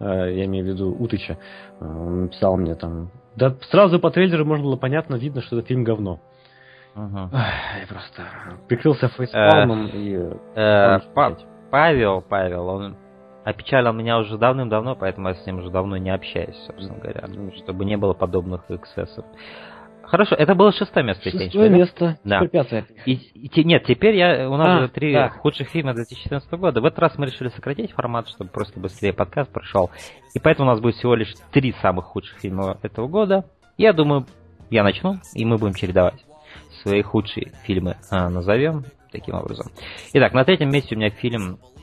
э, 0.01 0.33
я 0.35 0.43
имею 0.43 0.65
в 0.65 0.67
виду 0.67 0.91
Утыча, 0.93 1.37
э, 1.79 1.85
он 1.85 2.23
написал 2.23 2.57
мне 2.57 2.75
там, 2.75 3.09
да 3.37 3.55
сразу 3.71 4.01
по 4.01 4.11
трейлеру 4.11 4.43
можно 4.43 4.65
было 4.65 4.75
понятно, 4.75 5.15
видно, 5.15 5.41
что 5.41 5.57
это 5.59 5.65
фильм 5.69 5.85
говно. 5.85 6.19
Ах, 6.93 7.31
Я 7.79 7.87
просто 7.87 8.23
прикрылся 8.67 9.07
фейспалмом 9.07 9.87
и... 9.93 10.13
Э, 10.55 10.99
Па- 11.13 11.29
сказать? 11.29 11.45
Павел, 11.71 12.21
Павел, 12.21 12.67
он 12.67 12.95
опечалил 13.47 13.93
меня 13.93 14.17
уже 14.19 14.37
давным-давно, 14.37 14.95
поэтому 14.95 15.29
я 15.29 15.35
с 15.35 15.45
ним 15.45 15.59
уже 15.59 15.69
давно 15.69 15.95
не 15.95 16.09
общаюсь, 16.09 16.57
собственно 16.65 16.99
говоря, 16.99 17.23
Ну, 17.29 17.53
чтобы 17.55 17.85
не 17.85 17.95
было 17.95 18.13
подобных 18.13 18.69
эксцессов. 18.69 19.23
Хорошо, 20.03 20.35
это 20.35 20.53
было 20.53 20.73
шестое 20.73 21.05
место. 21.05 21.23
Шестое 21.23 21.47
ошибаюсь, 21.47 21.71
место, 21.71 22.17
Да. 22.25 22.39
теперь 22.39 22.49
пятое. 22.49 22.85
И, 23.05 23.13
и 23.13 23.63
нет, 23.63 23.85
теперь 23.85 24.15
я, 24.15 24.49
у 24.49 24.57
нас 24.57 24.67
А, 24.67 24.79
же 24.81 24.87
три 24.89 25.13
да. 25.13 25.29
худших 25.29 25.69
фильма 25.69 25.93
2014 25.93 26.49
года. 26.53 26.81
В 26.81 26.85
этот 26.85 26.99
раз 26.99 27.17
мы 27.17 27.25
решили 27.25 27.47
сократить 27.49 27.91
формат, 27.93 28.27
чтобы 28.27 28.49
просто 28.49 28.79
быстрее 28.81 29.13
подкаст 29.13 29.51
прошел. 29.51 29.91
И 30.33 30.39
поэтому 30.39 30.69
у 30.69 30.71
нас 30.73 30.81
будет 30.81 30.95
всего 30.95 31.15
лишь 31.15 31.33
три 31.51 31.73
самых 31.81 32.05
худших 32.05 32.39
фильма 32.39 32.77
этого 32.83 33.07
года. 33.07 33.45
Я 33.77 33.93
думаю, 33.93 34.25
я 34.69 34.83
начну, 34.83 35.15
и 35.33 35.45
мы 35.45 35.57
будем 35.57 35.73
чередовать. 35.73 36.25
Свои 36.83 37.01
худшие 37.01 37.51
фильмы 37.63 37.95
а, 38.11 38.29
назовем 38.29 38.83
таким 39.11 39.35
образом. 39.35 39.67
Итак, 40.13 40.33
на 40.33 40.43
третьем 40.45 40.69
месте 40.69 40.95
у 40.95 40.97
меня 40.97 41.09
фильм 41.09 41.59
а, 41.63 41.76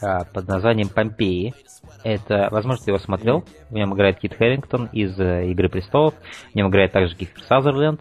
под 0.00 0.48
названием 0.48 0.88
«Помпеи». 0.88 1.54
Это, 2.02 2.48
возможно, 2.50 2.84
ты 2.84 2.90
его 2.90 2.98
смотрел. 2.98 3.44
В 3.70 3.74
нем 3.74 3.94
играет 3.94 4.18
Кит 4.18 4.34
Хэрингтон 4.34 4.86
из 4.92 5.18
э, 5.18 5.50
«Игры 5.50 5.68
престолов». 5.68 6.14
В 6.52 6.54
нем 6.54 6.68
играет 6.68 6.92
также 6.92 7.16
Кифер 7.16 7.42
Сазерленд. 7.44 8.00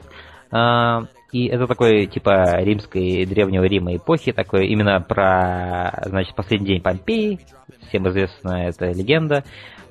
А, 0.52 1.04
И 1.32 1.48
это 1.48 1.68
такой, 1.68 2.06
типа, 2.06 2.62
римской, 2.62 3.26
древнего 3.26 3.64
Рима 3.64 3.96
эпохи, 3.96 4.32
такой 4.32 4.68
именно 4.68 5.02
про, 5.02 6.04
значит, 6.06 6.36
последний 6.36 6.68
день 6.68 6.82
Помпеи. 6.82 7.40
Всем 7.88 8.08
известна 8.10 8.68
эта 8.68 8.92
легенда 8.92 9.44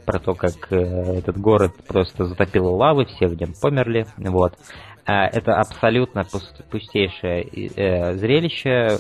про 0.05 0.19
то, 0.19 0.35
как 0.35 0.71
э, 0.71 0.77
этот 0.77 1.39
город 1.39 1.73
просто 1.87 2.25
затопило 2.27 2.71
лавы, 2.71 3.07
все 3.07 3.27
в 3.27 3.41
нем 3.41 3.55
померли. 3.61 4.07
Вот. 4.19 4.55
А, 5.05 5.27
Это 5.27 5.55
абсолютно 5.57 6.21
пуст- 6.21 6.63
пустейшее 6.71 7.43
э, 7.43 8.15
зрелище, 8.15 8.99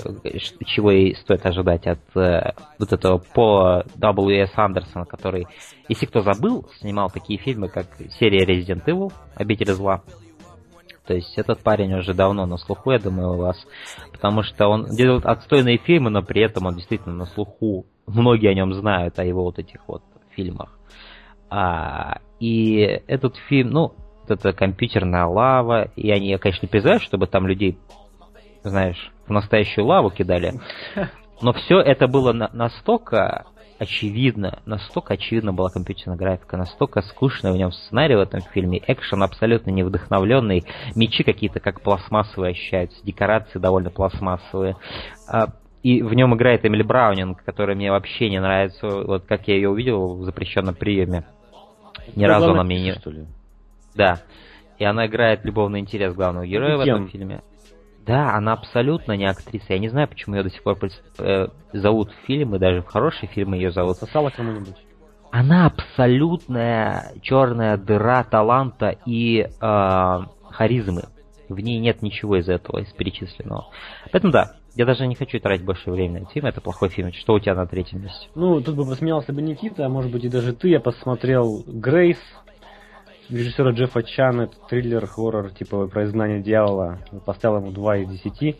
чего 0.66 0.90
и 0.90 1.14
стоит 1.14 1.46
ожидать 1.46 1.86
от 1.86 2.00
э, 2.16 2.54
вот 2.78 2.92
этого 2.92 3.18
Пола 3.18 3.86
W.S. 3.96 4.50
Андерсона, 4.56 5.04
который, 5.04 5.46
если 5.88 6.06
кто 6.06 6.22
забыл, 6.22 6.68
снимал 6.80 7.08
такие 7.08 7.38
фильмы, 7.38 7.68
как 7.68 7.86
серия 8.18 8.44
Resident 8.44 8.84
Evil, 8.84 9.12
Обитель 9.36 9.72
зла. 9.72 10.02
То 11.06 11.14
есть 11.14 11.36
этот 11.36 11.60
парень 11.60 11.94
уже 11.94 12.14
давно 12.14 12.46
на 12.46 12.56
слуху, 12.56 12.90
я 12.90 12.98
думаю, 12.98 13.34
у 13.34 13.36
вас. 13.36 13.56
Потому 14.10 14.42
что 14.42 14.68
он 14.68 14.86
делает 14.86 15.24
отстойные 15.24 15.78
фильмы, 15.78 16.10
но 16.10 16.22
при 16.22 16.42
этом 16.42 16.66
он 16.66 16.74
действительно 16.74 17.14
на 17.14 17.26
слуху. 17.26 17.86
Многие 18.06 18.50
о 18.50 18.54
нем 18.54 18.72
знают, 18.74 19.18
о 19.18 19.24
его 19.24 19.44
вот 19.44 19.58
этих 19.58 19.86
вот 19.86 20.02
фильмах. 20.30 20.78
А, 21.48 22.18
и 22.40 23.02
этот 23.06 23.36
фильм, 23.48 23.70
ну, 23.70 23.94
это 24.28 24.52
компьютерная 24.52 25.26
лава, 25.26 25.88
и 25.96 26.10
они, 26.10 26.36
конечно, 26.38 26.66
не 26.66 26.70
призывают, 26.70 27.02
чтобы 27.02 27.26
там 27.26 27.46
людей, 27.46 27.78
знаешь, 28.62 29.10
в 29.26 29.30
настоящую 29.30 29.86
лаву 29.86 30.10
кидали. 30.10 30.60
Но 31.40 31.52
все 31.52 31.80
это 31.80 32.06
было 32.06 32.32
на- 32.32 32.50
настолько 32.52 33.46
очевидно, 33.78 34.60
настолько 34.64 35.14
очевидно 35.14 35.52
была 35.52 35.68
компьютерная 35.68 36.16
графика, 36.16 36.56
настолько 36.56 37.02
скучно 37.02 37.50
в 37.52 37.56
нем 37.56 37.72
сценарий 37.72 38.14
в 38.14 38.20
этом 38.20 38.40
фильме, 38.40 38.80
экшен 38.86 39.22
абсолютно 39.24 39.70
не 39.70 39.82
вдохновленный, 39.82 40.64
мечи 40.94 41.24
какие-то 41.24 41.58
как 41.58 41.80
пластмассовые 41.80 42.52
ощущаются, 42.52 43.04
декорации 43.04 43.58
довольно 43.58 43.90
пластмассовые. 43.90 44.76
А, 45.28 45.48
И 45.82 46.00
в 46.00 46.14
нем 46.14 46.32
играет 46.36 46.64
Эмили 46.64 46.84
Браунинг, 46.84 47.42
которая 47.42 47.74
мне 47.74 47.90
вообще 47.90 48.30
не 48.30 48.40
нравится, 48.40 48.86
вот 48.86 49.24
как 49.26 49.48
я 49.48 49.56
ее 49.56 49.68
увидел 49.68 50.14
в 50.14 50.24
запрещенном 50.24 50.76
приеме. 50.76 51.24
Ни 52.14 52.24
разу 52.24 52.52
она 52.52 52.62
мне 52.62 52.80
не... 52.80 52.92
Что 52.92 53.10
ли? 53.10 53.26
Да. 53.94 54.22
И 54.78 54.84
она 54.84 55.06
играет 55.06 55.44
любовный 55.44 55.80
интерес 55.80 56.14
главного 56.14 56.46
героя 56.46 56.76
в 56.76 56.80
этом 56.80 57.08
фильме. 57.08 57.42
Да, 58.04 58.34
она 58.34 58.54
абсолютно 58.54 59.12
не 59.12 59.26
актриса. 59.26 59.74
Я 59.74 59.78
не 59.78 59.88
знаю, 59.88 60.08
почему 60.08 60.34
ее 60.34 60.42
до 60.42 60.50
сих 60.50 60.62
пор 60.62 60.76
э, 61.18 61.46
зовут 61.72 62.10
в 62.10 62.26
фильмы, 62.26 62.58
даже 62.58 62.82
в 62.82 62.86
хорошие 62.86 63.28
фильмы 63.28 63.56
ее 63.56 63.70
зовут. 63.70 63.96
Сосала 63.98 64.30
кому-нибудь? 64.30 64.74
Она 65.30 65.66
абсолютная 65.66 67.12
черная 67.22 67.76
дыра 67.76 68.24
таланта 68.24 68.96
и 69.06 69.42
э, 69.42 70.18
харизмы. 70.50 71.04
В 71.48 71.60
ней 71.60 71.78
нет 71.78 72.02
ничего 72.02 72.36
из 72.36 72.48
этого, 72.48 72.80
из 72.80 72.92
перечисленного. 72.92 73.68
Поэтому 74.10 74.32
да, 74.32 74.56
я 74.74 74.84
даже 74.84 75.06
не 75.06 75.14
хочу 75.14 75.38
тратить 75.38 75.64
больше 75.64 75.90
времени 75.90 76.20
на 76.20 76.26
фильм. 76.26 76.46
Это 76.46 76.60
плохой 76.60 76.88
фильм. 76.88 77.12
Что 77.12 77.34
у 77.34 77.38
тебя 77.38 77.54
на 77.54 77.66
третьем 77.66 78.02
месте? 78.02 78.28
Ну, 78.34 78.60
тут 78.60 78.74
бы 78.74 78.84
посмеялся 78.84 79.32
бы 79.32 79.42
Никита, 79.42 79.86
а 79.86 79.88
может 79.88 80.10
быть 80.10 80.24
и 80.24 80.28
даже 80.28 80.54
ты. 80.54 80.70
Я 80.70 80.80
посмотрел 80.80 81.62
Грейс 81.66 82.18
режиссера 83.28 83.72
Джеффа 83.72 84.02
Чана, 84.02 84.42
это 84.42 84.56
триллер, 84.68 85.06
хоррор, 85.06 85.50
типа 85.50 85.86
про 85.88 86.04
изгнание 86.04 86.42
дьявола. 86.42 86.98
Поставил 87.24 87.58
ему 87.58 87.70
2 87.72 87.96
из 87.98 88.08
10. 88.08 88.56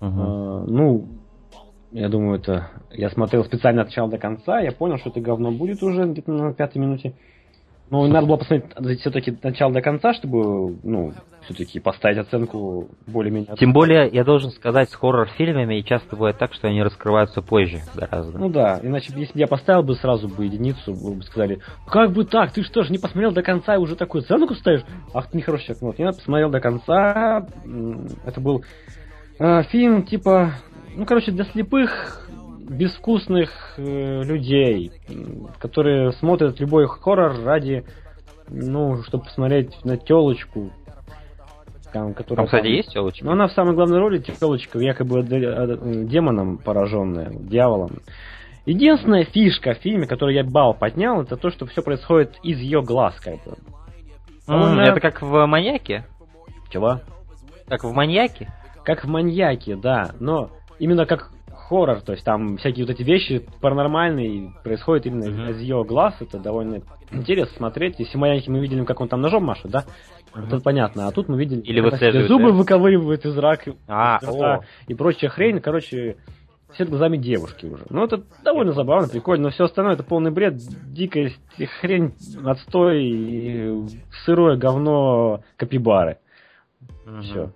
Мгм. 0.00 0.20
Э, 0.20 0.64
ну, 0.66 1.08
я 1.92 2.08
думаю, 2.08 2.40
это... 2.40 2.70
Я 2.90 3.08
смотрел 3.10 3.44
специально 3.44 3.82
от 3.82 3.88
начала 3.88 4.10
до 4.10 4.18
конца, 4.18 4.60
я 4.60 4.72
понял, 4.72 4.98
что 4.98 5.10
это 5.10 5.20
говно 5.20 5.52
будет 5.52 5.82
уже 5.82 6.04
где-то 6.04 6.32
на 6.32 6.52
пятой 6.52 6.78
минуте. 6.78 7.14
Ну, 7.90 8.06
надо 8.06 8.26
было 8.26 8.36
посмотреть 8.36 9.00
все-таки 9.00 9.30
от 9.30 9.44
начала 9.44 9.72
до 9.72 9.82
конца, 9.82 10.14
чтобы, 10.14 10.76
ну, 10.82 11.12
все-таки 11.42 11.80
поставить 11.80 12.18
оценку 12.18 12.88
более-менее. 13.06 13.56
Тем 13.56 13.72
более, 13.72 14.08
я 14.08 14.24
должен 14.24 14.50
сказать, 14.50 14.88
с 14.90 14.94
хоррор-фильмами 14.94 15.80
часто 15.82 16.16
бывает 16.16 16.38
так, 16.38 16.54
что 16.54 16.68
они 16.68 16.82
раскрываются 16.82 17.42
позже 17.42 17.80
гораздо. 17.94 18.38
Ну 18.38 18.48
да, 18.48 18.80
иначе, 18.82 19.12
если 19.14 19.34
бы 19.34 19.40
я 19.40 19.46
поставил 19.46 19.82
бы 19.82 19.94
сразу 19.96 20.28
бы 20.28 20.46
единицу, 20.46 20.94
вы 20.94 21.16
бы 21.16 21.22
сказали, 21.22 21.60
как 21.86 22.12
бы 22.12 22.24
так, 22.24 22.52
ты 22.52 22.62
что 22.62 22.82
ж, 22.82 22.90
не 22.90 22.98
посмотрел 22.98 23.32
до 23.32 23.42
конца 23.42 23.74
и 23.74 23.78
уже 23.78 23.96
такую 23.96 24.22
оценку 24.22 24.54
ставишь? 24.54 24.82
Ах, 25.12 25.30
ты 25.30 25.36
нехороший 25.36 25.66
человек. 25.66 25.82
Вот, 25.82 25.98
я 25.98 26.06
посмотрел 26.06 26.50
до 26.50 26.60
конца, 26.60 27.46
это 28.24 28.40
был 28.40 28.64
э, 29.38 29.62
фильм 29.64 30.04
типа, 30.04 30.54
ну, 30.96 31.04
короче, 31.04 31.32
для 31.32 31.44
слепых, 31.44 32.23
безвкусных 32.68 33.74
э, 33.76 34.22
людей, 34.22 34.92
которые 35.58 36.12
смотрят 36.12 36.60
любой 36.60 36.86
хоррор 36.86 37.42
ради, 37.44 37.84
ну, 38.48 39.02
чтобы 39.04 39.24
посмотреть 39.24 39.84
на 39.84 39.96
телочку, 39.96 40.70
там, 41.92 42.14
которая... 42.14 42.36
Там, 42.36 42.46
кстати, 42.46 42.64
там... 42.64 42.72
есть 42.72 42.92
телочка? 42.92 43.24
Ну, 43.24 43.32
она 43.32 43.46
в 43.48 43.52
самой 43.52 43.74
главной 43.74 43.98
роли 43.98 44.18
телочка, 44.18 44.78
якобы 44.78 45.22
демоном 45.22 46.58
пораженная, 46.58 47.30
дьяволом. 47.32 48.00
Единственная 48.66 49.24
фишка 49.24 49.74
в 49.74 49.78
фильме, 49.78 50.06
которую 50.06 50.34
я 50.34 50.42
бал 50.42 50.74
поднял, 50.74 51.20
это 51.20 51.36
то, 51.36 51.50
что 51.50 51.66
все 51.66 51.82
происходит 51.82 52.38
из 52.42 52.58
ее 52.58 52.82
глаз, 52.82 53.14
как 53.20 53.34
бы. 53.44 53.56
Mm, 54.48 54.80
Это 54.80 55.00
как 55.00 55.22
в 55.22 55.46
маньяке? 55.46 56.04
Чего? 56.70 57.00
Как 57.68 57.84
в 57.84 57.92
маньяке? 57.92 58.52
Как 58.84 59.04
в 59.04 59.08
маньяке, 59.08 59.76
да. 59.76 60.10
Но 60.18 60.50
именно 60.78 61.06
как 61.06 61.30
хоррор, 61.74 62.02
то 62.02 62.12
есть 62.12 62.24
там 62.24 62.56
всякие 62.56 62.86
вот 62.86 62.94
эти 62.94 63.02
вещи 63.02 63.44
паранормальные 63.60 64.52
происходят 64.62 65.06
именно 65.06 65.24
mm-hmm. 65.24 65.50
из 65.50 65.60
ее 65.60 65.84
глаз, 65.84 66.14
это 66.20 66.38
довольно 66.38 66.82
интересно 67.10 67.56
смотреть. 67.56 67.98
Если 67.98 68.16
маньяки 68.16 68.48
мы 68.48 68.60
видели, 68.60 68.84
как 68.84 69.00
он 69.00 69.08
там 69.08 69.20
ножом 69.20 69.44
машет, 69.44 69.70
да? 69.72 69.84
Mm-hmm. 70.34 70.46
Это 70.46 70.60
понятно. 70.60 71.08
А 71.08 71.10
тут 71.10 71.28
мы 71.28 71.36
видели, 71.36 71.60
Или 71.62 71.90
как 71.90 72.26
зубы 72.28 72.52
да? 72.52 72.56
выковыривают 72.58 73.24
из 73.26 73.36
рака 73.36 73.74
а, 73.88 74.20
и 74.86 74.94
прочая 74.94 75.30
хрень. 75.30 75.60
Короче, 75.60 76.16
все 76.74 76.84
глазами 76.84 77.16
девушки 77.16 77.66
уже. 77.66 77.84
Ну, 77.90 78.04
это 78.04 78.22
довольно 78.44 78.72
забавно, 78.72 79.08
прикольно, 79.08 79.44
но 79.44 79.50
все 79.50 79.64
остальное 79.64 79.94
это 79.94 80.04
полный 80.04 80.30
бред, 80.30 80.58
дикая 80.86 81.32
хрень, 81.80 82.14
отстой, 82.44 83.04
и 83.04 83.86
сырое 84.24 84.56
говно 84.56 85.42
капибары. 85.56 86.18
Угу. 87.06 87.20
Все. 87.22 87.50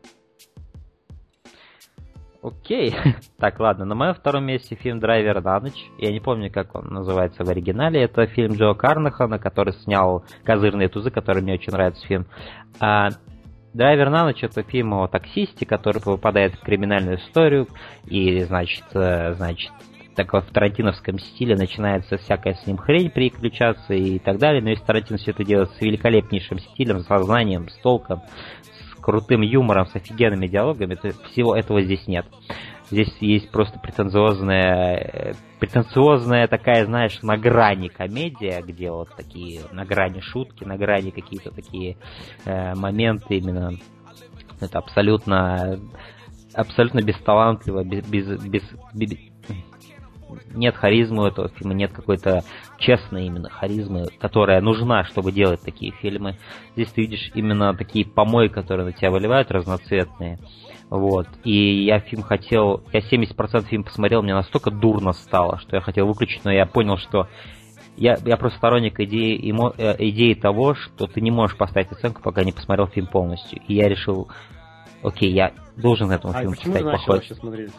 Окей. 2.42 2.94
так, 3.38 3.58
ладно. 3.58 3.84
На 3.84 3.94
моем 3.94 4.14
втором 4.14 4.44
месте 4.44 4.76
фильм 4.76 5.00
«Драйвер 5.00 5.42
на 5.42 5.60
ночь». 5.60 5.90
Я 5.98 6.12
не 6.12 6.20
помню, 6.20 6.50
как 6.50 6.74
он 6.74 6.86
называется 6.86 7.44
в 7.44 7.48
оригинале. 7.48 8.02
Это 8.02 8.26
фильм 8.26 8.54
Джо 8.54 8.74
Карнахана, 8.74 9.38
который 9.38 9.72
снял 9.74 10.24
«Козырные 10.44 10.88
тузы», 10.88 11.10
который 11.10 11.42
мне 11.42 11.54
очень 11.54 11.72
нравится 11.72 12.06
фильм. 12.06 12.26
А, 12.80 13.08
«Драйвер 13.74 14.10
на 14.10 14.24
ночь»— 14.24 14.42
это 14.42 14.62
фильм 14.62 14.94
о 14.94 15.08
таксисте, 15.08 15.66
который 15.66 16.00
попадает 16.00 16.54
в 16.54 16.60
криминальную 16.60 17.18
историю 17.18 17.66
и, 18.06 18.40
значит, 18.44 18.84
э, 18.94 19.34
значит, 19.34 19.72
так 20.18 20.32
в 20.32 20.52
тарантиновском 20.52 21.20
стиле 21.20 21.54
начинается 21.54 22.16
всякая 22.16 22.54
с 22.54 22.66
ним 22.66 22.76
хрень 22.76 23.08
переключаться 23.08 23.94
и 23.94 24.18
так 24.18 24.38
далее, 24.38 24.60
но 24.60 24.70
если 24.70 24.82
Тарантино 24.84 25.16
все 25.16 25.30
это 25.30 25.44
делает 25.44 25.70
с 25.70 25.80
великолепнейшим 25.80 26.58
стилем, 26.58 27.00
с 27.00 27.06
сознанием, 27.06 27.68
с 27.68 27.76
толком, 27.76 28.22
крутым 29.08 29.40
юмором, 29.40 29.86
с 29.86 29.96
офигенными 29.96 30.48
диалогами, 30.48 30.94
то 30.94 31.10
всего 31.30 31.56
этого 31.56 31.80
здесь 31.80 32.06
нет. 32.06 32.26
Здесь 32.90 33.08
есть 33.20 33.50
просто 33.50 33.78
претенциозная, 33.78 35.34
претенциозная 35.58 36.46
такая, 36.46 36.84
знаешь, 36.84 37.22
на 37.22 37.38
грани 37.38 37.88
комедия, 37.88 38.60
где 38.60 38.90
вот 38.90 39.08
такие 39.16 39.62
на 39.72 39.86
грани 39.86 40.20
шутки, 40.20 40.64
на 40.64 40.76
грани 40.76 41.08
какие-то 41.08 41.50
такие 41.50 41.96
э, 42.44 42.74
моменты 42.74 43.38
именно. 43.38 43.78
Это 44.60 44.76
абсолютно, 44.76 45.80
абсолютно 46.52 47.00
бесталантливо, 47.00 47.84
без, 47.84 48.06
без, 48.06 48.42
без, 48.44 48.62
без 48.92 49.16
нет 50.52 50.76
харизмы 50.76 51.22
у 51.22 51.26
этого 51.28 51.48
фильма, 51.48 51.72
нет 51.72 51.92
какой-то 51.92 52.42
честной 52.78 53.26
именно 53.26 53.50
харизмы, 53.50 54.06
которая 54.18 54.60
нужна, 54.60 55.04
чтобы 55.04 55.32
делать 55.32 55.60
такие 55.62 55.92
фильмы. 55.92 56.36
Здесь 56.74 56.88
ты 56.92 57.02
видишь 57.02 57.30
именно 57.34 57.74
такие 57.74 58.06
помои, 58.06 58.48
которые 58.48 58.86
на 58.86 58.92
тебя 58.92 59.10
выливают, 59.10 59.50
разноцветные. 59.50 60.38
Вот. 60.90 61.28
И 61.44 61.84
я 61.84 62.00
фильм 62.00 62.22
хотел... 62.22 62.82
Я 62.92 63.00
70% 63.00 63.66
фильм 63.66 63.84
посмотрел, 63.84 64.22
мне 64.22 64.34
настолько 64.34 64.70
дурно 64.70 65.12
стало, 65.12 65.58
что 65.58 65.76
я 65.76 65.82
хотел 65.82 66.06
выключить, 66.06 66.44
но 66.44 66.52
я 66.52 66.66
понял, 66.66 66.96
что 66.96 67.28
я, 67.96 68.16
я 68.24 68.36
просто 68.36 68.58
сторонник 68.58 69.00
идеи, 69.00 69.50
эмо, 69.50 69.74
э, 69.76 69.96
идеи 70.10 70.34
того, 70.34 70.74
что 70.74 71.06
ты 71.06 71.20
не 71.20 71.30
можешь 71.30 71.56
поставить 71.56 71.90
оценку, 71.90 72.22
пока 72.22 72.44
не 72.44 72.52
посмотрел 72.52 72.86
фильм 72.86 73.08
полностью. 73.08 73.60
И 73.66 73.74
я 73.74 73.88
решил, 73.88 74.28
окей, 75.02 75.32
я 75.32 75.52
должен 75.76 76.10
этому 76.10 76.32
а 76.32 76.38
фильму 76.38 76.54
поставить 76.54 76.82
плохой. 76.82 77.22
смотреть 77.24 77.72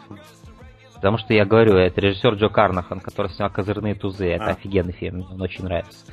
Потому 1.00 1.16
что 1.16 1.32
я 1.32 1.46
говорю, 1.46 1.76
это 1.76 1.98
режиссер 1.98 2.34
Джо 2.34 2.50
Карнахан, 2.50 3.00
который 3.00 3.30
снял 3.30 3.48
«Козырные 3.48 3.94
тузы». 3.94 4.26
Это 4.28 4.48
а. 4.48 4.50
офигенный 4.50 4.92
фильм, 4.92 5.16
мне 5.16 5.26
он 5.30 5.40
очень 5.40 5.64
нравится. 5.64 6.04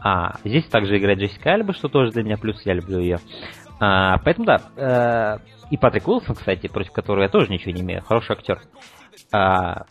А, 0.00 0.36
здесь 0.44 0.64
также 0.66 0.96
играет 0.96 1.18
Джессика 1.18 1.54
Альба, 1.54 1.72
что 1.72 1.88
тоже 1.88 2.12
для 2.12 2.22
меня 2.22 2.36
плюс, 2.36 2.64
я 2.64 2.74
люблю 2.74 3.00
ее. 3.00 3.18
А, 3.80 4.18
поэтому 4.18 4.46
да. 4.46 4.60
Э, 4.76 5.38
и 5.72 5.76
Патрик 5.76 6.06
Уилсон, 6.06 6.36
кстати, 6.36 6.68
против 6.68 6.92
которого 6.92 7.24
я 7.24 7.28
тоже 7.28 7.50
ничего 7.50 7.72
не 7.72 7.80
имею. 7.82 8.02
Хороший 8.02 8.36
актер. 8.36 8.60
А, 9.32 9.86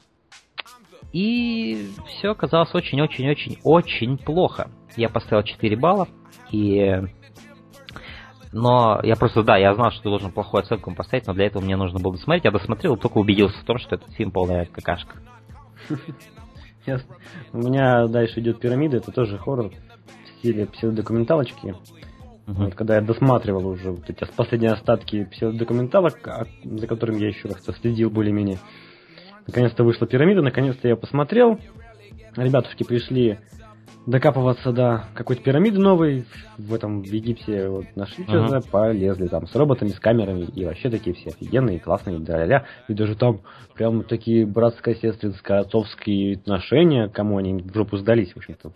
и 1.11 1.89
все 2.07 2.31
оказалось 2.31 2.73
очень-очень-очень-очень 2.73 4.17
плохо. 4.17 4.69
Я 4.95 5.09
поставил 5.09 5.43
4 5.43 5.75
балла, 5.75 6.07
и 6.51 7.01
но 8.57 8.99
я 9.03 9.15
просто, 9.15 9.43
да, 9.43 9.55
я 9.55 9.75
знал, 9.75 9.91
что 9.91 10.03
ты 10.03 10.09
должен 10.09 10.31
плохую 10.31 10.63
оценку 10.63 10.93
поставить, 10.95 11.27
но 11.27 11.33
для 11.33 11.45
этого 11.45 11.63
мне 11.63 11.77
нужно 11.77 11.99
было 11.99 12.13
досмотреть. 12.13 12.45
Я 12.45 12.51
досмотрел 12.51 12.95
и 12.95 12.99
только 12.99 13.19
убедился 13.19 13.59
в 13.59 13.63
том, 13.65 13.77
что 13.77 13.95
этот 13.95 14.11
фильм 14.13 14.31
полная 14.31 14.65
какашка. 14.65 15.17
Ясно. 16.87 17.15
У 17.53 17.59
меня 17.59 18.07
дальше 18.07 18.39
идет 18.39 18.59
пирамида, 18.59 18.97
это 18.97 19.11
тоже 19.11 19.37
хоррор 19.37 19.69
в 19.69 20.39
стиле 20.39 20.65
псевдокументалочки. 20.65 21.75
Вот, 22.47 22.73
когда 22.73 22.95
я 22.95 23.01
досматривал 23.01 23.67
уже 23.67 23.91
вот 23.91 24.09
эти 24.09 24.25
последние 24.35 24.71
остатки 24.71 25.25
псевдокументалок, 25.25 26.27
а, 26.27 26.45
за 26.63 26.87
которым 26.87 27.17
я 27.17 27.27
еще 27.27 27.49
как-то 27.49 27.73
следил 27.73 28.09
более-менее. 28.09 28.57
Наконец-то 29.45 29.83
вышла 29.83 30.07
пирамида, 30.07 30.41
наконец-то 30.41 30.87
я 30.87 30.95
посмотрел. 30.95 31.59
Ребятушки 32.35 32.83
пришли 32.83 33.37
докапываться 34.05 34.71
до 34.71 35.05
какой-то 35.13 35.43
пирамиды 35.43 35.79
новой 35.79 36.25
в 36.57 36.73
этом 36.73 37.01
в 37.01 37.05
Египте 37.05 37.67
вот 37.67 37.85
нашли 37.95 38.23
uh-huh. 38.23 38.47
что-то, 38.47 38.69
полезли 38.69 39.27
там 39.27 39.47
с 39.47 39.55
роботами, 39.55 39.89
с 39.89 39.99
камерами 39.99 40.43
и 40.55 40.65
вообще 40.65 40.89
такие 40.89 41.13
все 41.15 41.29
офигенные, 41.29 41.79
классные, 41.79 42.19
да-ля-ля. 42.19 42.65
И 42.87 42.93
даже 42.93 43.15
там 43.15 43.41
прям 43.75 44.03
такие 44.03 44.45
братско-сестринские 44.45 45.59
отцовские 45.59 46.37
отношения, 46.37 47.09
кому 47.09 47.37
они 47.37 47.61
в 47.61 47.73
жопу 47.73 47.97
сдались, 47.97 48.31
в 48.33 48.37
общем-то. 48.37 48.71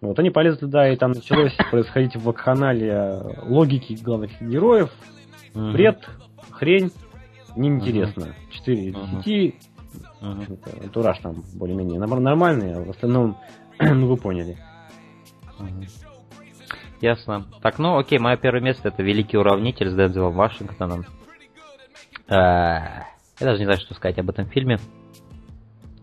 Вот 0.00 0.18
они 0.18 0.30
полезли 0.30 0.58
туда, 0.58 0.88
и 0.88 0.96
там 0.96 1.12
началось 1.12 1.54
происходить 1.70 2.16
в 2.16 2.24
вакханале 2.24 3.22
логики 3.42 3.96
главных 4.02 4.32
героев, 4.40 4.90
бред, 5.54 6.00
хрень, 6.50 6.90
неинтересно. 7.54 8.34
4 8.50 8.88
из 8.88 8.96
10, 9.24 9.54
антураж 10.20 11.18
там 11.18 11.44
более-менее 11.54 12.00
нормальный, 12.00 12.74
а 12.74 12.84
в 12.84 12.90
остальном 12.90 13.36
ну, 13.94 14.06
вы 14.06 14.16
поняли. 14.16 14.56
Ясно. 17.00 17.46
Так, 17.62 17.78
ну 17.78 17.98
окей, 17.98 18.18
мое 18.18 18.36
первое 18.36 18.60
место 18.60 18.88
это 18.88 19.02
Великий 19.02 19.36
Уравнитель 19.36 19.90
с 19.90 19.94
Дензелом 19.94 20.34
Вашингтоном. 20.34 21.04
Э, 22.28 22.32
я 22.32 23.06
даже 23.40 23.58
не 23.58 23.64
знаю, 23.64 23.80
что 23.80 23.94
сказать 23.94 24.18
об 24.18 24.30
этом 24.30 24.46
фильме. 24.46 24.78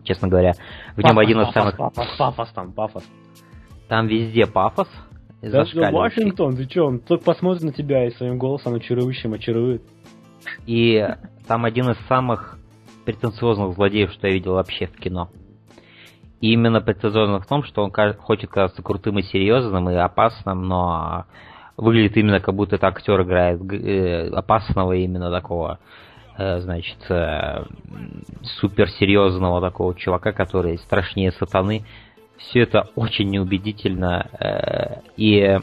Честно 0.04 0.28
говоря. 0.28 0.52
В 0.94 1.00
нем 1.00 1.18
один 1.18 1.40
из 1.40 1.52
самых... 1.52 1.76
Пафос, 1.76 2.16
пафос 2.18 2.52
там, 2.52 2.72
пафос. 2.72 3.04
Там 3.88 4.08
везде 4.08 4.46
пафос. 4.46 4.88
Даже 5.40 5.80
Вашингтон, 5.90 6.56
ты 6.56 6.68
что, 6.68 6.84
он 6.84 6.98
только 6.98 7.24
посмотрит 7.24 7.62
на 7.62 7.72
тебя 7.72 8.06
и 8.06 8.10
своим 8.10 8.36
голосом 8.36 8.74
очарующим 8.74 9.32
очарует. 9.32 9.82
И 10.66 11.02
там 11.46 11.64
один 11.64 11.90
из 11.90 11.98
самых 12.08 12.58
претенциозных 13.06 13.74
злодеев, 13.74 14.12
что 14.12 14.26
я 14.26 14.34
видел 14.34 14.52
вообще 14.52 14.86
в 14.86 14.96
кино. 14.96 15.30
И 16.40 16.52
именно 16.52 16.80
претенциозно 16.80 17.40
в 17.40 17.46
том, 17.46 17.64
что 17.64 17.84
он 17.84 17.92
хочет 18.14 18.50
казаться 18.50 18.82
крутым 18.82 19.18
и 19.18 19.22
серьезным, 19.22 19.90
и 19.90 19.94
опасным, 19.94 20.68
но 20.68 21.26
выглядит 21.76 22.16
именно 22.16 22.40
как 22.40 22.54
будто 22.54 22.76
это 22.76 22.86
актер 22.88 23.22
играет 23.22 23.60
э, 23.72 24.28
опасного 24.30 24.92
именно 24.92 25.30
такого, 25.30 25.78
э, 26.38 26.60
значит, 26.60 26.98
э, 27.10 27.64
суперсерьезного 28.42 29.60
такого 29.60 29.94
чувака, 29.94 30.32
который 30.32 30.78
страшнее 30.78 31.32
сатаны. 31.32 31.84
Все 32.38 32.60
это 32.60 32.88
очень 32.94 33.28
неубедительно. 33.28 34.30
И 35.18 35.58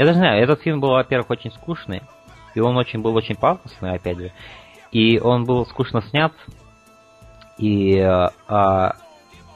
я 0.00 0.04
даже 0.04 0.14
знаю, 0.14 0.42
этот 0.42 0.60
фильм 0.60 0.80
был, 0.80 0.90
во-первых, 0.90 1.30
очень 1.30 1.50
скучный, 1.52 2.02
и 2.54 2.60
он 2.60 2.76
очень 2.76 3.00
был 3.00 3.14
очень 3.14 3.34
пафосный, 3.34 3.94
опять 3.94 4.18
же. 4.18 4.32
И 4.92 5.18
он 5.18 5.46
был 5.46 5.64
скучно 5.64 6.02
снят, 6.02 6.32
и 7.56 7.98
а, 7.98 8.96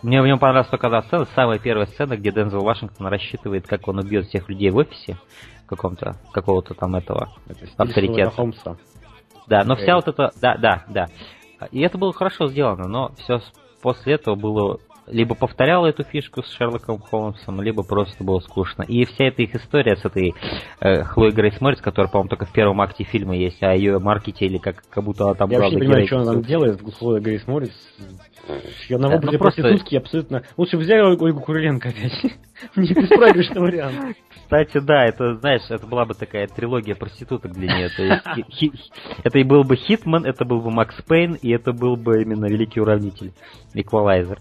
Мне 0.05 0.21
в 0.21 0.27
нем 0.27 0.39
понравилась 0.39 0.69
только 0.69 0.89
одна 0.89 1.01
сцена, 1.01 1.25
самая 1.35 1.59
первая 1.59 1.87
сцена, 1.87 2.19
где 2.19 2.31
Дензел 2.31 2.61
Вашингтон 2.61 3.07
рассчитывает, 3.07 3.67
как 3.67 3.89
он 3.89 4.01
убьет 4.01 4.27
всех 4.27 4.51
людей 4.51 4.69
в 4.69 4.77
офисе, 4.77 5.17
каком-то, 5.67 6.17
какого-то 6.31 6.75
там 6.75 6.95
этого 6.95 7.31
Это 7.49 7.67
авторитета. 7.79 8.29
Холмса. 8.29 8.77
Да, 9.47 9.65
но 9.65 9.73
Окей. 9.73 9.85
вся 9.85 9.95
вот 9.95 10.09
эта, 10.09 10.31
да, 10.43 10.59
да, 10.59 10.85
да. 10.89 11.07
И 11.71 11.81
это 11.81 11.97
было 11.97 12.13
хорошо 12.13 12.49
сделано, 12.49 12.87
но 12.87 13.13
все 13.17 13.41
после 13.81 14.17
этого 14.17 14.35
было 14.35 14.79
либо 15.07 15.35
повторяло 15.35 15.87
эту 15.87 16.03
фишку 16.05 16.43
с 16.43 16.51
Шерлоком 16.53 16.99
Холмсом, 16.99 17.61
либо 17.61 17.83
просто 17.83 18.25
было 18.25 18.41
скучно. 18.41 18.83
И 18.83 19.05
вся 19.05 19.27
эта 19.27 19.43
их 19.43 19.55
история 19.55 19.97
с 19.97 20.05
этой 20.05 20.35
э, 20.81 21.03
Хлоей 21.05 21.33
Грейс 21.33 21.61
Морец, 21.61 21.81
которая, 21.81 22.11
по-моему, 22.11 22.29
только 22.31 22.47
в 22.47 22.53
первом 22.53 22.81
акте 22.81 23.05
фильма 23.05 23.37
есть, 23.37 23.63
а 23.63 23.75
ее 23.75 23.99
маркетили 23.99 24.59
как, 24.59 24.83
как 24.89 25.05
будто 25.05 25.25
она 25.25 25.35
там 25.35 25.51
Я 25.51 25.59
вообще 25.59 25.75
не 25.77 25.81
понимаю, 25.81 26.07
что 26.07 26.17
она 26.19 26.33
там 26.33 26.43
делает, 26.43 26.81
Хлоя 26.99 27.21
Грейс 27.21 27.47
Моррис. 27.47 27.73
Ее 28.89 28.99
на 28.99 29.09
Да, 29.09 29.17
образе 29.17 29.33
ну 29.33 29.39
просто- 29.39 29.63
проститутки 29.63 29.97
абсолютно... 29.97 30.43
Лучше 30.57 30.77
взяли 30.77 31.01
Ольгу 31.01 31.41
Куриленко 31.41 31.89
опять. 31.89 32.13
Не 32.77 32.89
беспроигрышный 32.93 33.61
вариант. 33.61 34.17
Кстати, 34.55 34.79
да, 34.79 35.05
это, 35.05 35.35
знаешь, 35.39 35.63
это 35.69 35.85
была 35.85 36.05
бы 36.05 36.15
такая 36.15 36.47
трилогия 36.47 36.95
проституток 36.95 37.53
для 37.53 37.75
нее. 37.75 37.89
То 37.89 38.03
есть, 38.05 38.23
хи- 38.37 38.45
хи- 38.71 38.73
это 39.25 39.39
и 39.41 39.43
был 39.43 39.65
бы 39.65 39.75
Хитман, 39.75 40.25
это 40.25 40.45
был 40.45 40.61
бы 40.61 40.71
Макс 40.71 40.95
Пейн, 41.03 41.35
и 41.35 41.51
это 41.51 41.73
был 41.73 41.97
бы 41.97 42.23
именно 42.23 42.47
Великий 42.47 42.81
Уравнитель, 42.81 43.33
Эквалайзер. 43.75 44.39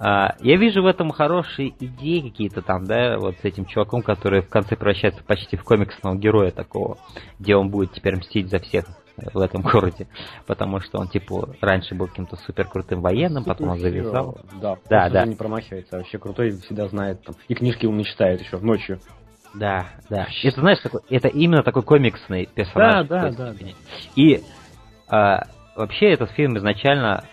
А, 0.00 0.34
я 0.40 0.56
вижу 0.56 0.82
в 0.82 0.86
этом 0.86 1.10
хорошие 1.10 1.72
идеи 1.78 2.28
какие-то 2.28 2.60
там, 2.60 2.86
да, 2.86 3.18
вот 3.18 3.36
с 3.40 3.44
этим 3.44 3.64
чуваком, 3.66 4.02
который 4.02 4.42
в 4.42 4.48
конце 4.48 4.74
превращается 4.74 5.22
почти 5.22 5.56
в 5.56 5.62
комиксного 5.62 6.16
героя 6.16 6.50
такого, 6.50 6.98
где 7.38 7.54
он 7.54 7.68
будет 7.70 7.92
теперь 7.92 8.16
мстить 8.16 8.50
за 8.50 8.58
всех 8.58 8.86
в 9.32 9.38
этом 9.38 9.62
городе, 9.62 10.08
потому 10.46 10.80
что 10.80 10.98
он, 10.98 11.06
типа, 11.06 11.50
раньше 11.60 11.94
был 11.94 12.08
каким-то 12.08 12.34
супер 12.34 12.66
крутым 12.66 13.00
военным, 13.00 13.44
потом 13.44 13.68
он 13.68 13.78
завязал. 13.78 14.38
Да, 14.60 14.76
Да, 14.88 15.08
да. 15.08 15.24
не 15.24 15.36
промахивается. 15.36 15.98
Вообще 15.98 16.18
крутой, 16.18 16.50
всегда 16.50 16.88
знает. 16.88 17.22
Там, 17.22 17.36
и 17.46 17.54
книжки 17.54 17.86
умный 17.86 18.04
читает 18.04 18.40
еще 18.40 18.58
ночью. 18.58 18.98
Да, 19.54 19.86
да. 20.08 20.26
Это, 20.42 20.60
знаешь, 20.60 20.78
такой, 20.78 21.00
это 21.10 21.28
именно 21.28 21.62
такой 21.62 21.82
комиксный 21.82 22.48
персонаж. 22.54 23.06
Да, 23.06 23.22
да, 23.22 23.30
да, 23.30 23.52
степени. 23.52 23.74
И 24.16 24.42
а, 25.08 25.46
вообще 25.76 26.12
этот 26.12 26.30
фильм 26.30 26.56
изначально 26.56 27.24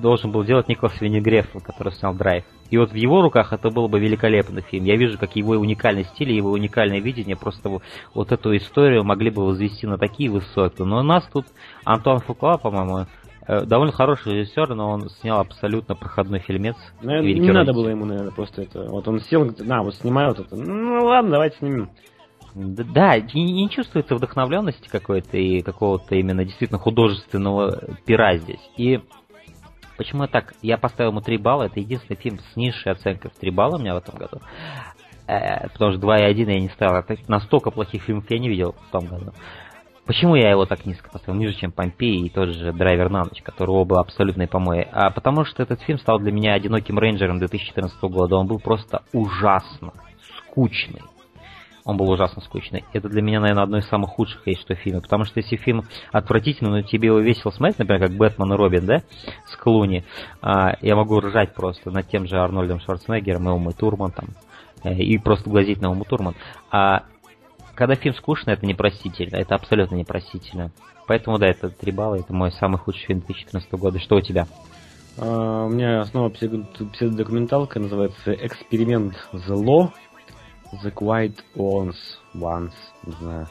должен 0.00 0.30
был 0.30 0.44
делать 0.44 0.68
Николас 0.68 1.00
Винегреф, 1.00 1.46
который 1.64 1.92
снял 1.92 2.14
Драйв. 2.14 2.44
И 2.70 2.76
вот 2.76 2.92
в 2.92 2.94
его 2.94 3.22
руках 3.22 3.52
это 3.52 3.70
был 3.70 3.88
бы 3.88 3.98
великолепный 3.98 4.62
фильм. 4.62 4.84
Я 4.84 4.96
вижу, 4.96 5.18
как 5.18 5.36
его 5.36 5.52
уникальный 5.54 6.04
стиль, 6.04 6.32
его 6.32 6.50
уникальное 6.50 7.00
видение 7.00 7.36
просто 7.36 7.80
вот 8.12 8.32
эту 8.32 8.54
историю 8.56 9.04
могли 9.04 9.30
бы 9.30 9.44
возвести 9.44 9.86
на 9.86 9.96
такие 9.96 10.30
высоты. 10.30 10.84
Но 10.84 10.98
у 10.98 11.02
нас 11.02 11.26
тут 11.32 11.46
Антуан 11.84 12.18
Фукуа, 12.18 12.58
по-моему, 12.58 13.06
довольно 13.48 13.92
хороший 13.92 14.34
режиссер, 14.34 14.74
но 14.74 14.90
он 14.90 15.08
снял 15.20 15.40
абсолютно 15.40 15.94
проходной 15.94 16.40
фильмец. 16.40 16.76
Наверное, 17.00 17.28
«Великий 17.28 17.40
не 17.40 17.52
надо 17.52 17.72
Уравнитель». 17.72 17.82
было 17.82 17.88
ему, 17.88 18.04
наверное, 18.04 18.32
просто 18.32 18.62
это. 18.62 18.82
Вот 18.84 19.08
он 19.08 19.20
сел, 19.20 19.40
говорит, 19.40 19.66
на, 19.66 19.82
вот 19.82 19.94
снимай 19.94 20.28
вот 20.28 20.40
это. 20.40 20.54
Ну 20.54 21.04
ладно, 21.04 21.30
давайте 21.32 21.56
снимем. 21.56 21.90
Да, 22.54 23.18
не, 23.18 23.52
не 23.52 23.70
чувствуется 23.70 24.14
вдохновленности 24.14 24.88
какой-то 24.88 25.36
и 25.36 25.62
какого-то 25.62 26.14
именно 26.16 26.44
действительно 26.44 26.78
художественного 26.78 27.96
пера 28.04 28.36
здесь. 28.36 28.60
И 28.76 29.00
почему 29.96 30.22
я 30.22 30.28
так? 30.28 30.54
Я 30.62 30.76
поставил 30.76 31.10
ему 31.10 31.20
3 31.20 31.38
балла, 31.38 31.64
это 31.64 31.80
единственный 31.80 32.16
фильм 32.16 32.38
с 32.40 32.56
низшей 32.56 32.92
оценкой 32.92 33.30
в 33.30 33.38
3 33.38 33.50
балла 33.50 33.76
у 33.76 33.80
меня 33.80 33.94
в 33.94 33.98
этом 33.98 34.16
году. 34.16 34.40
Э, 35.26 35.68
потому 35.68 35.92
что 35.92 36.00
2 36.00 36.18
и 36.18 36.24
1 36.24 36.48
я 36.48 36.60
не 36.60 36.68
ставил. 36.70 36.96
Это 36.96 37.16
настолько 37.28 37.70
плохих 37.70 38.02
фильмов 38.02 38.24
я 38.30 38.38
не 38.38 38.48
видел 38.48 38.74
в 38.88 38.90
том 38.90 39.06
году. 39.06 39.32
Почему 40.08 40.36
я 40.36 40.50
его 40.50 40.64
так 40.64 40.86
низко 40.86 41.10
поставил, 41.10 41.38
ниже, 41.38 41.52
чем 41.52 41.70
Помпей 41.70 42.24
и 42.24 42.30
тот 42.30 42.48
же 42.48 42.72
Драйвер 42.72 43.10
на 43.10 43.24
ночь, 43.24 43.42
который 43.42 43.72
оба 43.72 44.00
абсолютной 44.00 44.48
помои? 44.48 44.88
А 44.90 45.10
потому 45.10 45.44
что 45.44 45.62
этот 45.62 45.82
фильм 45.82 45.98
стал 45.98 46.18
для 46.18 46.32
меня 46.32 46.54
одиноким 46.54 46.98
рейнджером 46.98 47.38
2014 47.38 48.00
года. 48.04 48.36
Он 48.36 48.46
был 48.46 48.58
просто 48.58 49.02
ужасно 49.12 49.92
скучный. 50.38 51.02
Он 51.84 51.98
был 51.98 52.08
ужасно 52.10 52.40
скучный. 52.40 52.86
Это 52.94 53.10
для 53.10 53.20
меня, 53.20 53.40
наверное, 53.40 53.64
одно 53.64 53.76
из 53.76 53.88
самых 53.88 54.08
худших 54.12 54.46
есть 54.46 54.62
что 54.62 54.74
фильмов. 54.74 55.02
Потому 55.02 55.24
что 55.24 55.40
если 55.40 55.56
фильм 55.56 55.84
отвратительный, 56.10 56.70
но 56.70 56.82
тебе 56.82 57.08
его 57.08 57.18
весело 57.18 57.50
смотреть, 57.50 57.78
например, 57.78 58.08
как 58.08 58.16
Бэтмен 58.16 58.50
и 58.50 58.56
Робин, 58.56 58.86
да, 58.86 59.02
с 59.44 59.56
Клуни, 59.56 60.06
а, 60.40 60.78
я 60.80 60.96
могу 60.96 61.20
ржать 61.20 61.54
просто 61.54 61.90
над 61.90 62.08
тем 62.08 62.26
же 62.26 62.38
Арнольдом 62.38 62.80
Шварценеггером 62.80 63.46
и 63.50 63.52
Умой 63.52 63.74
Турман 63.74 64.12
там, 64.12 64.28
э, 64.84 64.94
и 64.94 65.18
просто 65.18 65.50
глазеть 65.50 65.82
на 65.82 65.90
Уму 65.90 66.04
Турман. 66.04 66.34
А 66.70 67.02
когда 67.78 67.94
фильм 67.94 68.12
скучный, 68.16 68.54
это 68.54 68.66
непростительно. 68.66 69.36
Это 69.36 69.54
абсолютно 69.54 69.94
непростительно. 69.94 70.72
Поэтому, 71.06 71.38
да, 71.38 71.46
это 71.46 71.70
3 71.70 71.92
балла, 71.92 72.16
это 72.16 72.32
мой 72.34 72.50
самый 72.50 72.76
худший 72.76 73.06
фильм 73.06 73.20
2014 73.20 73.72
года. 73.74 74.00
Что 74.00 74.16
у 74.16 74.20
тебя? 74.20 74.48
А, 75.16 75.64
у 75.64 75.68
меня 75.68 76.04
снова 76.06 76.28
псевдо- 76.28 76.66
псевдодокументалка, 76.92 77.78
называется 77.78 78.32
«Эксперимент 78.32 79.14
зло». 79.32 79.92
The 80.82 80.92
Quiet 80.92 81.36
Ones. 81.54 81.94
Once. 82.34 82.72
Не 83.06 83.12
знаю. 83.12 83.46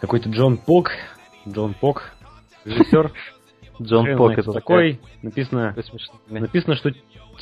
Какой-то 0.00 0.30
Джон 0.30 0.56
Пок. 0.56 0.92
Джон 1.48 1.74
Пок. 1.74 2.12
Режиссер. 2.64 3.12
Джон 3.82 4.16
Пок 4.16 4.38
это 4.38 4.52
такой. 4.52 5.00
Написано, 5.22 5.74
написано, 6.28 6.76
что 6.76 6.92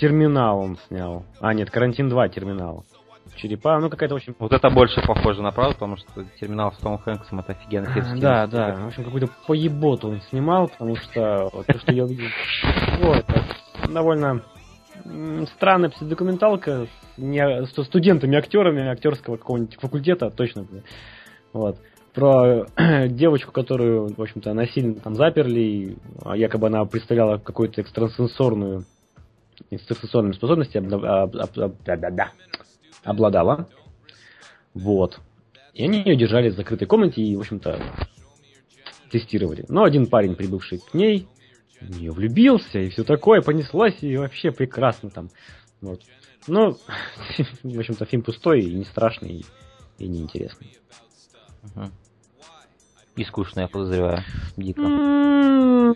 Терминал 0.00 0.58
он 0.58 0.78
снял. 0.88 1.26
А, 1.38 1.52
нет, 1.52 1.70
Карантин 1.70 2.08
2 2.08 2.30
Терминал. 2.30 2.86
Черепа, 3.36 3.78
ну 3.80 3.88
какая-то, 3.90 4.14
общем... 4.14 4.36
Вот 4.38 4.52
это 4.52 4.70
больше 4.70 5.00
похоже 5.06 5.42
на 5.42 5.52
правду, 5.52 5.74
потому 5.74 5.96
что 5.96 6.24
терминал 6.40 6.72
с 6.72 6.76
Томом 6.78 6.98
Хэнксом 6.98 7.40
это 7.40 7.52
офигенный 7.52 7.92
фильм. 7.92 8.06
А, 8.06 8.16
Да, 8.16 8.46
да. 8.46 8.74
В 8.76 8.86
общем, 8.88 9.04
какую-то 9.04 9.28
поеботу 9.46 10.08
он 10.08 10.20
снимал, 10.28 10.68
потому 10.68 10.96
что 10.96 11.48
вот 11.52 11.66
то, 11.66 11.78
что 11.78 11.92
я 11.92 12.04
увидел, 12.04 12.26
о, 13.02 13.14
это 13.14 13.42
довольно 13.88 14.42
странная 15.56 15.90
псевдокументалка 15.90 16.86
с, 16.86 17.18
не, 17.18 17.66
с 17.66 17.84
студентами, 17.84 18.36
актерами 18.36 18.86
актерского 18.88 19.36
какого-нибудь 19.36 19.78
факультета, 19.80 20.30
точно. 20.30 20.64
блин. 20.64 20.82
Вот. 21.52 21.78
Про 22.14 22.66
девочку, 23.08 23.52
которую, 23.52 24.14
в 24.14 24.20
общем-то, 24.20 24.52
насильно 24.52 24.94
там 24.96 25.14
заперли, 25.14 25.60
и, 25.60 25.96
а, 26.24 26.36
якобы 26.36 26.66
она 26.66 26.84
представляла 26.84 27.38
какую-то 27.38 27.80
экстрасенсорную 27.80 28.84
экстрасенсорными 29.70 30.32
способности 30.32 30.76
обла- 30.76 31.22
об- 31.22 31.36
об- 31.36 31.58
об- 31.58 31.82
да, 31.84 31.96
да, 31.96 32.10
да, 32.10 32.30
обладала. 33.04 33.68
Вот. 34.74 35.20
И 35.74 35.84
они 35.84 36.02
ее 36.02 36.16
держали 36.16 36.50
в 36.50 36.54
закрытой 36.54 36.86
комнате 36.86 37.22
и, 37.22 37.36
в 37.36 37.40
общем-то, 37.40 37.80
тестировали. 39.10 39.64
Но 39.68 39.84
один 39.84 40.06
парень, 40.06 40.34
прибывший 40.34 40.78
к 40.78 40.94
ней, 40.94 41.26
в 41.80 41.90
нее 41.90 42.12
влюбился, 42.12 42.78
и 42.78 42.90
все 42.90 43.04
такое, 43.04 43.42
понеслась, 43.42 44.02
и 44.02 44.16
вообще 44.16 44.52
прекрасно 44.52 45.10
там. 45.10 45.30
Вот. 45.80 46.00
Но, 46.46 46.78
в 47.62 47.78
общем-то, 47.78 48.04
фильм 48.06 48.22
пустой, 48.22 48.62
и 48.62 48.74
не 48.74 48.84
страшный, 48.84 49.44
и, 49.98 50.04
и 50.04 50.08
неинтересный. 50.08 50.68
Мгм. 51.62 51.92
И 53.16 53.24
скучно, 53.24 53.60
я 53.60 53.68
подозреваю. 53.68 54.20
Дико. 54.56 54.80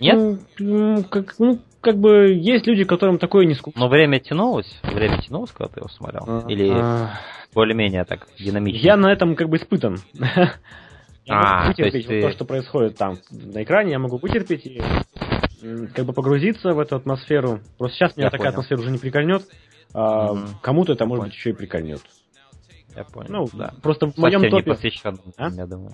Нет? 0.01 0.41
Ну, 0.59 1.05
как, 1.05 1.35
ну, 1.39 1.59
как 1.81 1.97
бы, 1.99 2.33
есть 2.35 2.67
люди, 2.67 2.85
которым 2.85 3.19
такое 3.19 3.47
не 3.47 3.55
скучно. 3.55 3.81
Но 3.81 3.89
время 3.89 4.21
тянулось? 4.21 4.81
Время 4.83 5.21
тянулось, 5.23 5.51
когда 5.53 5.73
ты 5.73 5.81
его 5.81 5.89
смотрел? 5.89 6.47
Или 6.49 6.69
А, 6.71 7.13
более-менее 7.55 8.05
так 8.05 8.27
динамично? 8.39 8.85
Я 8.85 8.97
на 8.97 9.11
этом 9.11 9.35
как 9.35 9.49
бы 9.49 9.57
испытан. 9.57 9.99
Я 11.25 11.35
А, 11.41 11.63
могу 11.65 11.75
то 11.75 11.83
есть 11.83 11.95
вытерпеть 11.95 12.07
вот 12.07 12.13
ты- 12.15 12.23
то, 12.23 12.31
что 12.31 12.45
происходит 12.45 12.97
там 12.99 13.17
на 13.31 13.63
экране, 13.65 13.91
я 13.91 13.99
могу 13.99 14.17
вытерпеть 14.19 14.65
и 14.65 14.81
как 15.93 16.05
бы 16.07 16.13
погрузиться 16.13 16.73
в 16.73 16.79
эту 16.79 16.95
атмосферу. 16.95 17.59
Просто 17.79 17.97
сейчас 17.97 18.17
меня 18.17 18.27
Я 18.27 18.31
такая 18.31 18.53
понял. 18.53 18.61
атмосфера 18.61 18.79
уже 18.81 18.91
не 18.93 18.99
прикольнет, 18.99 19.43
а 19.93 20.35
Мгм. 20.35 20.47
кому-то 20.63 20.93
это, 20.93 21.03
Я 21.03 21.09
может 21.09 21.23
понял. 21.23 21.31
быть, 21.31 21.37
еще 21.37 21.51
и 21.51 21.53
прикольнет. 21.55 22.01
Я 22.95 23.03
понял. 23.03 23.29
Ну, 23.29 23.47
да. 23.59 23.73
просто 23.83 24.07
в 24.07 24.17
моем 24.19 24.41
Совсем 24.41 24.51
топе... 24.53 24.71
непосвященным, 24.71 25.21
А? 25.37 25.49
я 25.51 25.67
думаю. 25.67 25.93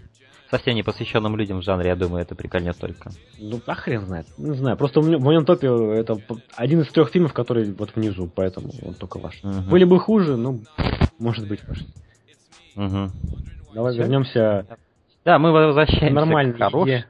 Совсем 0.53 0.75
непосвященным 0.77 1.35
людям 1.37 1.61
в 1.61 1.63
жанре, 1.63 1.89
я 1.89 1.97
думаю, 1.97 2.21
это 2.21 2.35
прикольнет 2.35 2.77
только. 2.77 3.13
Ну, 3.39 3.59
а 3.67 3.75
хрен 3.75 4.03
знает. 4.05 4.27
Не 4.37 4.53
знаю. 4.53 4.77
Просто 4.77 5.01
у 5.01 5.03
меня- 5.03 5.17
в 5.17 5.23
моем 5.23 5.47
топе 5.47 5.67
это 5.67 6.19
один 6.57 6.83
из 6.83 6.89
трех 6.89 7.09
фильмов, 7.09 7.33
который 7.33 7.73
вот 7.73 7.97
внизу, 7.97 8.27
поэтому 8.35 8.69
он 8.83 8.93
только 8.93 9.19
ваш. 9.19 9.43
Мгм. 9.43 9.71
Были 9.71 9.85
бы 9.85 9.99
хуже, 9.99 10.37
ну, 10.37 10.61
может 11.19 11.49
быть, 11.49 11.67
ваш. 11.67 11.79
Мгм. 12.75 13.13
Давай 13.73 13.93
Всё? 13.95 14.03
вернемся 14.03 14.67
Да, 15.25 15.39
мы 15.39 15.53
возвращаемся 15.53 16.11
нормальной 16.15 16.53
к 16.53 16.59
хорош- 16.59 16.87
еде. 16.87 17.07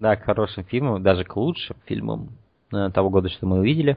Да, 0.00 0.16
к 0.16 0.24
хорошим 0.24 0.64
фильмам, 0.64 1.00
даже 1.00 1.22
к 1.22 1.36
лучшим 1.36 1.76
фильмам 1.84 2.30
э, 2.72 2.90
того 2.90 3.08
года, 3.08 3.28
что 3.28 3.46
мы 3.46 3.60
увидели. 3.60 3.96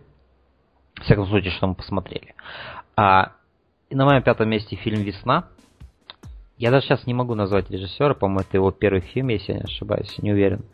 В 0.94 1.02
всяком 1.02 1.26
случае, 1.26 1.50
что 1.50 1.66
мы 1.66 1.74
посмотрели. 1.74 2.36
А, 2.96 3.32
и 3.90 3.96
на 3.96 4.06
моем 4.06 4.22
пятом 4.22 4.50
месте 4.50 4.76
фильм 4.76 5.02
«Весна». 5.02 5.46
Я 6.58 6.72
даже 6.72 6.88
сейчас 6.88 7.05
не 7.05 7.14
могу 7.14 7.36
назвать 7.36 7.70
режиссера, 7.70 8.14
по-моему, 8.14 8.41
это 8.41 8.58
его 8.58 8.72
первый 8.72 9.01
фильм, 9.01 9.28
если 9.30 9.53
я 9.53 9.60
не 9.60 9.66
ошибаюсь, 9.66 10.18
не 10.20 10.32
уверен. 10.32 10.66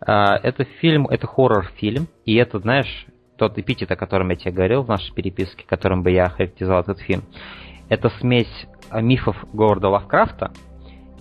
А, 0.00 0.36
это 0.36 0.64
фильм, 0.64 1.06
это 1.08 1.26
хоррор-фильм, 1.26 2.06
и 2.24 2.36
это, 2.36 2.60
знаешь, 2.60 3.06
тот 3.36 3.58
эпитет, 3.58 3.90
о 3.90 3.96
котором 3.96 4.30
я 4.30 4.36
тебе 4.36 4.52
говорил 4.52 4.82
в 4.82 4.88
нашей 4.88 5.12
переписке, 5.12 5.64
которым 5.66 6.02
бы 6.02 6.12
я 6.12 6.28
характеризовал 6.28 6.82
этот 6.82 7.00
фильм. 7.00 7.24
Это 7.88 8.10
смесь 8.20 8.66
а, 8.90 9.00
мифов 9.00 9.36
Говарда 9.52 9.88
Лавкрафта 9.88 10.52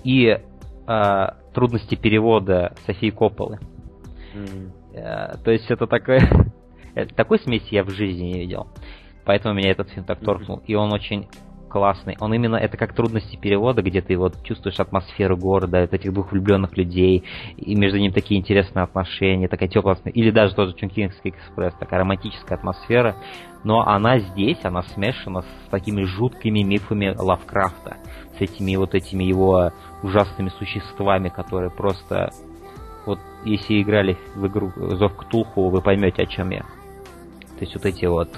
и 0.03 0.39
а, 0.85 1.37
трудности 1.53 1.95
перевода 1.95 2.75
Софии 2.85 3.09
Копполы. 3.09 3.59
М. 4.33 4.71
Э, 4.93 5.37
То 5.43 5.51
есть 5.51 5.69
это 5.69 5.87
такой... 5.87 6.19
э, 6.95 7.05
такой 7.07 7.39
смеси 7.39 7.73
я 7.73 7.83
в 7.83 7.89
жизни 7.89 8.23
не 8.23 8.39
видел. 8.39 8.67
Поэтому 9.25 9.53
меня 9.53 9.71
этот 9.71 9.89
фильм 9.89 10.05
так 10.05 10.19
торкнул. 10.19 10.61
И 10.67 10.75
он 10.75 10.93
очень 10.93 11.27
классный. 11.71 12.17
Он 12.19 12.33
именно, 12.33 12.57
это 12.57 12.77
как 12.77 12.93
трудности 12.93 13.37
перевода, 13.37 13.81
где 13.81 14.01
ты 14.01 14.17
вот 14.17 14.43
чувствуешь 14.43 14.79
атмосферу 14.79 15.37
города, 15.37 15.79
этих 15.79 16.13
двух 16.13 16.31
влюбленных 16.31 16.77
людей, 16.77 17.23
и 17.57 17.75
между 17.75 17.97
ними 17.97 18.11
такие 18.11 18.39
интересные 18.39 18.83
отношения, 18.83 19.47
такая 19.47 19.69
теплая 19.69 19.97
или 20.05 20.31
даже 20.31 20.53
тоже 20.53 20.73
Чункингский 20.73 21.31
экспресс, 21.31 21.73
такая 21.79 22.01
романтическая 22.01 22.57
атмосфера. 22.57 23.15
Но 23.63 23.81
она 23.87 24.19
здесь, 24.19 24.57
она 24.63 24.81
смешана 24.83 25.41
с 25.43 25.69
такими 25.69 26.03
жуткими 26.03 26.61
мифами 26.61 27.15
Лавкрафта, 27.17 27.97
с 28.37 28.41
этими 28.41 28.75
вот 28.75 28.95
этими 28.95 29.23
его 29.23 29.71
ужасными 30.03 30.49
существами, 30.49 31.29
которые 31.29 31.69
просто 31.69 32.31
вот 33.05 33.19
если 33.43 33.81
играли 33.81 34.17
в 34.35 34.47
игру 34.47 34.71
Зов 34.75 35.15
Ктулху, 35.15 35.69
вы 35.69 35.81
поймете, 35.81 36.23
о 36.23 36.25
чем 36.25 36.51
я. 36.51 36.61
То 36.61 37.65
есть 37.65 37.73
вот 37.75 37.85
эти 37.85 38.05
вот 38.05 38.29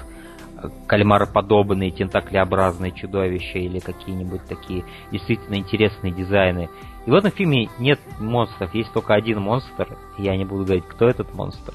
кальмароподобные, 0.86 1.90
тентаклеобразные 1.90 2.92
чудовища 2.92 3.58
или 3.58 3.78
какие-нибудь 3.78 4.44
такие 4.48 4.84
действительно 5.10 5.56
интересные 5.56 6.12
дизайны. 6.12 6.68
И 7.06 7.10
в 7.10 7.14
этом 7.14 7.30
фильме 7.30 7.68
нет 7.78 8.00
монстров, 8.18 8.74
есть 8.74 8.92
только 8.92 9.14
один 9.14 9.40
монстр. 9.40 9.96
Я 10.18 10.36
не 10.36 10.44
буду 10.44 10.64
говорить, 10.64 10.86
кто 10.88 11.06
этот 11.06 11.34
монстр. 11.34 11.74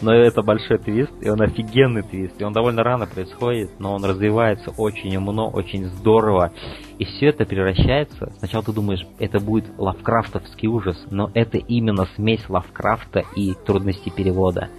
Но 0.00 0.12
это 0.12 0.42
большой 0.42 0.78
твист, 0.78 1.12
и 1.20 1.28
он 1.28 1.40
офигенный 1.40 2.02
твист. 2.02 2.40
И 2.40 2.44
он 2.44 2.52
довольно 2.52 2.82
рано 2.82 3.06
происходит, 3.06 3.78
но 3.78 3.94
он 3.94 4.04
развивается 4.04 4.72
очень 4.76 5.16
умно, 5.16 5.48
очень 5.48 5.84
здорово. 5.86 6.52
И 6.98 7.04
все 7.04 7.26
это 7.26 7.44
превращается... 7.44 8.32
Сначала 8.38 8.64
ты 8.64 8.72
думаешь, 8.72 9.06
это 9.18 9.38
будет 9.38 9.66
лавкрафтовский 9.78 10.68
ужас, 10.68 10.96
но 11.10 11.30
это 11.34 11.58
именно 11.58 12.06
смесь 12.16 12.48
Лавкрафта 12.48 13.22
и 13.36 13.54
трудности 13.54 14.10
перевода. 14.10 14.70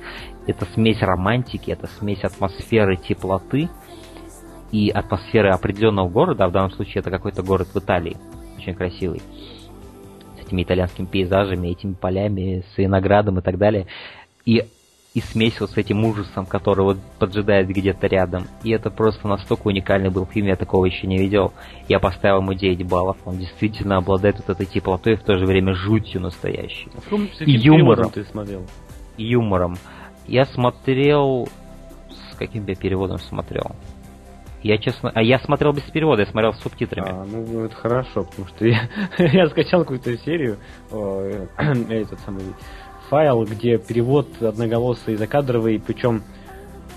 Это 0.47 0.65
смесь 0.73 1.01
романтики, 1.01 1.71
это 1.71 1.87
смесь 1.99 2.23
атмосферы 2.23 2.97
теплоты 2.97 3.69
и 4.71 4.89
атмосферы 4.89 5.49
определенного 5.51 6.09
города, 6.09 6.45
а 6.45 6.49
в 6.49 6.51
данном 6.51 6.71
случае 6.71 7.01
это 7.01 7.11
какой-то 7.11 7.43
город 7.43 7.67
в 7.73 7.77
Италии, 7.77 8.17
очень 8.57 8.73
красивый, 8.73 9.21
с 10.37 10.45
этими 10.45 10.63
итальянскими 10.63 11.05
пейзажами, 11.05 11.69
этими 11.69 11.93
полями, 11.93 12.63
с 12.73 12.77
виноградом 12.77 13.39
и 13.39 13.41
так 13.41 13.57
далее. 13.57 13.87
И 14.45 14.63
и 15.13 15.19
смесь 15.19 15.59
вот 15.59 15.69
с 15.69 15.77
этим 15.77 16.03
ужасом, 16.05 16.47
который 16.47 16.83
вот 16.83 16.97
поджидает 17.19 17.67
где-то 17.67 18.07
рядом. 18.07 18.47
И 18.63 18.71
это 18.71 18.89
просто 18.89 19.27
настолько 19.27 19.67
уникальный 19.67 20.09
был 20.09 20.25
фильм, 20.25 20.47
я 20.47 20.55
такого 20.55 20.85
еще 20.85 21.05
не 21.05 21.19
видел. 21.19 21.53
Я 21.87 21.99
поставил 21.99 22.39
ему 22.39 22.53
9 22.53 22.87
баллов. 22.87 23.17
Он 23.25 23.37
действительно 23.37 23.97
обладает 23.97 24.37
вот 24.37 24.49
этой 24.49 24.65
теплотой 24.65 25.13
и 25.13 25.15
в 25.15 25.21
то 25.21 25.37
же 25.37 25.45
время 25.45 25.75
жутью 25.75 26.19
настоящей. 26.19 26.87
А 26.95 27.15
и 27.43 27.51
юмором. 27.51 28.09
Ты 28.09 28.23
смотрел? 28.23 28.65
И 29.17 29.25
юмором. 29.25 29.77
Я 30.27 30.45
смотрел... 30.45 31.47
С 32.31 32.35
каким 32.35 32.65
я 32.65 32.75
переводом 32.75 33.19
смотрел? 33.19 33.75
Я 34.61 34.77
честно... 34.77 35.11
А 35.13 35.21
я 35.21 35.39
смотрел 35.39 35.73
без 35.73 35.83
перевода, 35.83 36.21
я 36.21 36.27
смотрел 36.27 36.53
с 36.53 36.59
субтитрами. 36.59 37.09
А, 37.09 37.25
ну 37.25 37.65
это 37.65 37.75
хорошо, 37.75 38.23
потому 38.23 38.47
что 38.47 38.65
я, 38.65 38.89
я 39.17 39.47
скачал 39.47 39.81
какую-то 39.81 40.17
серию, 40.19 40.57
о, 40.91 41.47
этот 41.89 42.19
самый 42.21 42.43
файл, 43.09 43.43
где 43.43 43.77
перевод 43.77 44.41
одноголосый 44.41 45.15
закадровый, 45.15 45.81
причем 45.85 46.23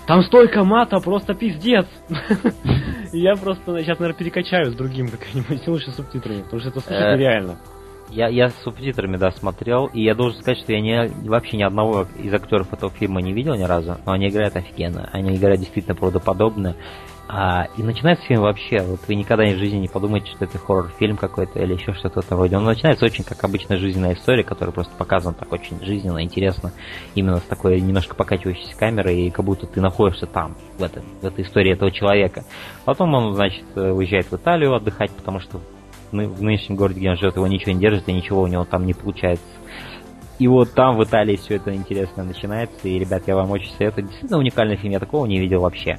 там 0.07 0.23
столько 0.23 0.63
мата, 0.63 0.99
просто 0.99 1.33
пиздец. 1.33 1.85
Я 3.11 3.35
просто 3.35 3.83
сейчас, 3.83 3.99
наверное, 3.99 4.17
перекачаю 4.17 4.71
с 4.71 4.73
другим 4.73 5.09
как-нибудь, 5.09 5.67
лучше 5.67 5.91
субтитрами, 5.91 6.43
потому 6.43 6.61
что 6.61 6.69
это 6.69 6.79
слушать 6.79 7.03
э, 7.03 7.15
нереально. 7.15 7.57
Я, 8.09 8.29
я 8.29 8.49
с 8.49 8.55
субтитрами, 8.63 9.17
да, 9.17 9.31
смотрел, 9.31 9.87
и 9.87 10.01
я 10.01 10.15
должен 10.15 10.39
сказать, 10.39 10.59
что 10.59 10.71
я 10.71 10.79
не, 10.79 11.09
вообще 11.27 11.57
ни 11.57 11.63
одного 11.63 12.07
из 12.17 12.33
актеров 12.33 12.71
этого 12.71 12.91
фильма 12.91 13.21
не 13.21 13.33
видел 13.33 13.55
ни 13.55 13.63
разу, 13.63 13.97
но 14.05 14.13
они 14.13 14.29
играют 14.29 14.55
офигенно. 14.55 15.09
Они 15.11 15.35
играют 15.35 15.59
действительно 15.59 15.95
правдоподобно. 15.95 16.75
А, 17.29 17.67
и 17.75 17.83
начинается 17.83 18.25
фильм 18.25 18.41
вообще, 18.41 18.81
вот 18.81 19.01
вы 19.05 19.15
никогда 19.15 19.43
в 19.43 19.57
жизни 19.57 19.79
не 19.79 19.89
подумаете, 19.89 20.31
что 20.31 20.45
это 20.45 20.57
хоррор-фильм 20.57 21.17
какой-то 21.17 21.59
или 21.59 21.73
еще 21.73 21.93
что-то 21.93 22.21
в 22.21 22.25
этом 22.25 22.39
роде. 22.39 22.55
Он 22.55 22.63
начинается 22.63 23.03
очень 23.03 23.25
как 23.25 23.43
обычная 23.43 23.77
жизненная 23.77 24.13
история, 24.13 24.45
которая 24.45 24.73
просто 24.73 24.95
показана 24.95 25.35
так 25.35 25.51
очень 25.51 25.83
жизненно, 25.83 26.23
интересно, 26.23 26.71
именно 27.15 27.39
с 27.39 27.43
такой 27.43 27.81
немножко 27.81 28.15
покачивающейся 28.15 28.77
камерой, 28.77 29.23
и 29.23 29.29
как 29.29 29.43
будто 29.43 29.67
ты 29.67 29.81
находишься 29.81 30.25
там, 30.25 30.55
в, 30.77 30.83
этой 30.83 31.03
в 31.21 31.25
этой 31.25 31.43
истории 31.43 31.73
этого 31.73 31.91
человека. 31.91 32.45
Потом 32.85 33.13
он, 33.13 33.33
значит, 33.33 33.65
уезжает 33.75 34.27
в 34.31 34.33
Италию 34.33 34.73
отдыхать, 34.73 35.11
потому 35.11 35.41
что 35.41 35.59
в 36.11 36.41
нынешнем 36.41 36.75
городе, 36.75 36.99
где 36.99 37.09
он 37.09 37.17
живет, 37.17 37.35
его 37.35 37.47
ничего 37.47 37.71
не 37.71 37.79
держит, 37.79 38.07
и 38.07 38.13
ничего 38.13 38.41
у 38.41 38.47
него 38.47 38.65
там 38.65 38.85
не 38.85 38.93
получается. 38.93 39.45
И 40.39 40.47
вот 40.47 40.73
там 40.73 40.97
в 40.97 41.03
Италии 41.03 41.35
все 41.35 41.55
это 41.55 41.73
интересно 41.73 42.23
начинается, 42.23 42.87
и, 42.87 42.99
ребят, 42.99 43.23
я 43.25 43.35
вам 43.35 43.49
очень 43.51 43.71
советую. 43.71 44.07
Действительно 44.07 44.37
уникальный 44.37 44.75
фильм, 44.75 44.93
я 44.93 44.99
такого 44.99 45.25
не 45.25 45.39
видел 45.39 45.61
вообще. 45.61 45.97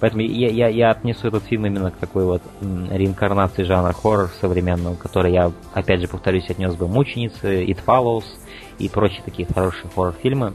Поэтому 0.00 0.22
я, 0.22 0.48
я, 0.48 0.68
я 0.68 0.90
отнесу 0.90 1.28
этот 1.28 1.44
фильм 1.44 1.66
именно 1.66 1.90
к 1.90 1.96
такой 1.96 2.24
вот 2.24 2.42
реинкарнации 2.60 3.64
жанра 3.64 3.92
хоррор 3.92 4.30
современного, 4.40 4.94
который 4.94 5.32
я, 5.32 5.52
опять 5.72 6.00
же, 6.00 6.08
повторюсь, 6.08 6.48
отнес 6.48 6.74
бы 6.76 6.86
«Мученицы», 6.86 7.64
«It 7.64 7.78
Follows» 7.84 8.24
и 8.78 8.88
прочие 8.88 9.22
такие 9.24 9.48
хорошие 9.48 9.90
хоррор-фильмы. 9.94 10.54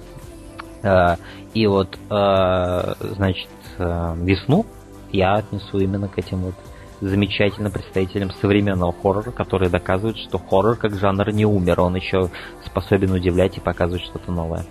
А, 0.82 1.18
и 1.54 1.68
вот, 1.68 1.98
а, 2.10 2.96
значит, 3.00 3.50
а, 3.80 4.16
«Весну» 4.16 4.66
я 5.12 5.36
отнесу 5.36 5.80
именно 5.80 6.08
к 6.08 6.18
этим 6.18 6.40
вот 6.40 6.56
замечательным 7.02 7.72
представителям 7.72 8.32
современного 8.32 8.94
хоррора, 8.94 9.32
которые 9.32 9.70
доказывают, 9.70 10.18
что 10.18 10.38
хоррор 10.38 10.78
как 10.78 10.96
жанр 10.96 11.32
не 11.32 11.46
умер, 11.46 11.82
он 11.82 11.96
еще 11.96 12.30
способен 12.66 13.12
удивлять 13.12 13.58
и 13.58 13.62
показывать 13.62 14.04
что-то 14.04 14.32
новое. 14.32 14.66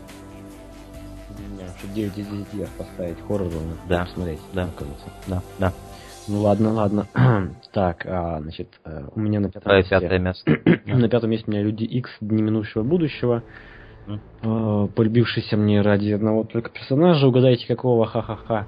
9 1.94 2.18
из 2.18 2.26
10 2.26 2.68
поставить 2.70 3.20
хоррору, 3.26 3.50
да. 3.88 4.04
посмотреть. 4.04 4.40
Да. 4.52 4.68
Да, 5.26 5.42
да. 5.58 5.72
Ну 6.28 6.40
ладно, 6.40 6.72
ладно. 6.72 7.06
так, 7.72 8.06
а, 8.06 8.40
значит, 8.40 8.68
э, 8.84 9.08
у 9.14 9.20
меня 9.20 9.40
на 9.40 9.50
пятом 9.50 9.76
месте... 9.76 9.90
пятое 9.90 10.18
место. 10.18 10.58
на 10.86 11.08
пятом 11.08 11.30
месте 11.30 11.46
у 11.48 11.50
меня 11.50 11.62
Люди 11.62 11.84
X 11.84 12.10
Дни 12.20 12.42
минувшего 12.42 12.82
будущего. 12.82 13.42
М-м. 14.04 14.92
полюбившийся 14.94 15.56
мне 15.56 15.80
ради 15.80 16.10
одного 16.10 16.42
только 16.42 16.70
персонажа. 16.70 17.26
Угадайте, 17.26 17.68
какого, 17.68 18.04
ха-ха-ха. 18.06 18.66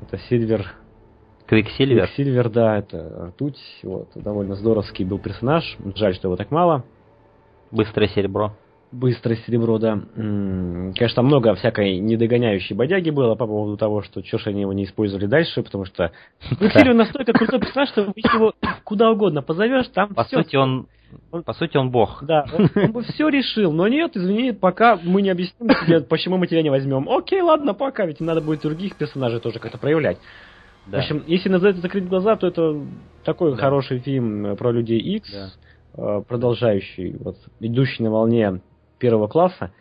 Это 0.00 0.18
Сильвер. 0.28 0.74
Квиксильвер? 1.52 2.06
Квиксильвер, 2.06 2.48
да, 2.48 2.78
это 2.78 3.26
ртуть. 3.28 3.58
Вот, 3.82 4.08
довольно 4.14 4.54
здоровский 4.54 5.04
был 5.04 5.18
персонаж. 5.18 5.76
Жаль, 5.96 6.14
что 6.14 6.28
его 6.28 6.36
так 6.36 6.50
мало. 6.50 6.82
Быстрое 7.70 8.08
серебро. 8.08 8.54
Быстрое 8.90 9.36
серебро, 9.36 9.78
да. 9.78 10.00
Конечно, 10.14 11.16
там 11.16 11.26
много 11.26 11.54
всякой 11.56 11.98
недогоняющей 11.98 12.74
бодяги 12.74 13.10
было 13.10 13.34
по 13.34 13.46
поводу 13.46 13.76
того, 13.76 14.00
что 14.00 14.22
чё 14.22 14.38
ж 14.38 14.46
они 14.46 14.62
его 14.62 14.72
не 14.72 14.84
использовали 14.84 15.26
дальше, 15.26 15.62
потому 15.62 15.84
что 15.84 16.12
Квиксильвер 16.58 16.94
настолько 16.94 17.34
крутой 17.34 17.60
персонаж, 17.60 17.90
что 17.90 18.00
его 18.16 18.54
куда 18.84 19.10
угодно 19.10 19.42
позовешь, 19.42 19.88
там 19.88 20.14
По 20.14 20.24
сути, 20.24 20.56
он 20.56 20.86
он, 21.30 21.42
по 21.42 21.52
сути, 21.52 21.76
он 21.76 21.90
бог. 21.90 22.22
Да, 22.22 22.46
он, 22.50 22.70
он 22.74 22.92
бы 22.92 23.02
все 23.02 23.28
решил, 23.28 23.72
но 23.72 23.86
нет, 23.88 24.16
извини, 24.16 24.52
пока 24.52 24.98
мы 25.02 25.20
не 25.20 25.28
объясним 25.28 25.68
тебе, 25.68 26.00
почему 26.00 26.38
мы 26.38 26.46
тебя 26.46 26.62
не 26.62 26.70
возьмем. 26.70 27.06
Окей, 27.10 27.42
ладно, 27.42 27.74
пока, 27.74 28.06
ведь 28.06 28.20
надо 28.20 28.40
будет 28.40 28.62
других 28.62 28.96
персонажей 28.96 29.38
тоже 29.38 29.58
как-то 29.58 29.76
проявлять. 29.76 30.16
Да. 30.86 30.98
В 30.98 31.00
общем, 31.00 31.24
если 31.26 31.48
на 31.48 31.56
это 31.56 31.80
закрыть 31.80 32.08
глаза, 32.08 32.36
то 32.36 32.46
это 32.46 32.80
такой 33.24 33.52
да. 33.52 33.56
хороший 33.56 34.00
фильм 34.00 34.56
про 34.56 34.72
людей 34.72 34.98
X, 34.98 35.30
да. 35.32 35.50
Э, 35.94 36.22
продолжающий, 36.26 37.16
вот, 37.18 37.36
идущий 37.60 38.02
на 38.02 38.10
волне 38.10 38.60
первого 38.98 39.28
класса, 39.28 39.72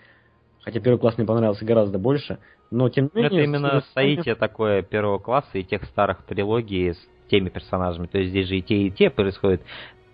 хотя 0.61 0.79
первый 0.81 0.99
класс 0.99 1.17
мне 1.17 1.25
понравился 1.25 1.63
гораздо 1.63 1.99
больше, 1.99 2.37
но 2.69 2.89
тем 2.89 3.09
не 3.13 3.21
менее... 3.21 3.41
Это 3.41 3.49
именно 3.49 3.83
соитие 3.93 4.35
такое 4.35 4.81
первого 4.81 5.19
класса 5.19 5.57
и 5.57 5.63
тех 5.63 5.83
старых 5.85 6.23
трилогий 6.23 6.93
с 6.93 6.97
теми 7.29 7.49
персонажами. 7.49 8.07
То 8.07 8.17
есть 8.17 8.31
здесь 8.31 8.47
же 8.47 8.57
и 8.57 8.61
те, 8.61 8.75
и 8.83 8.91
те 8.91 9.09
происходят 9.09 9.61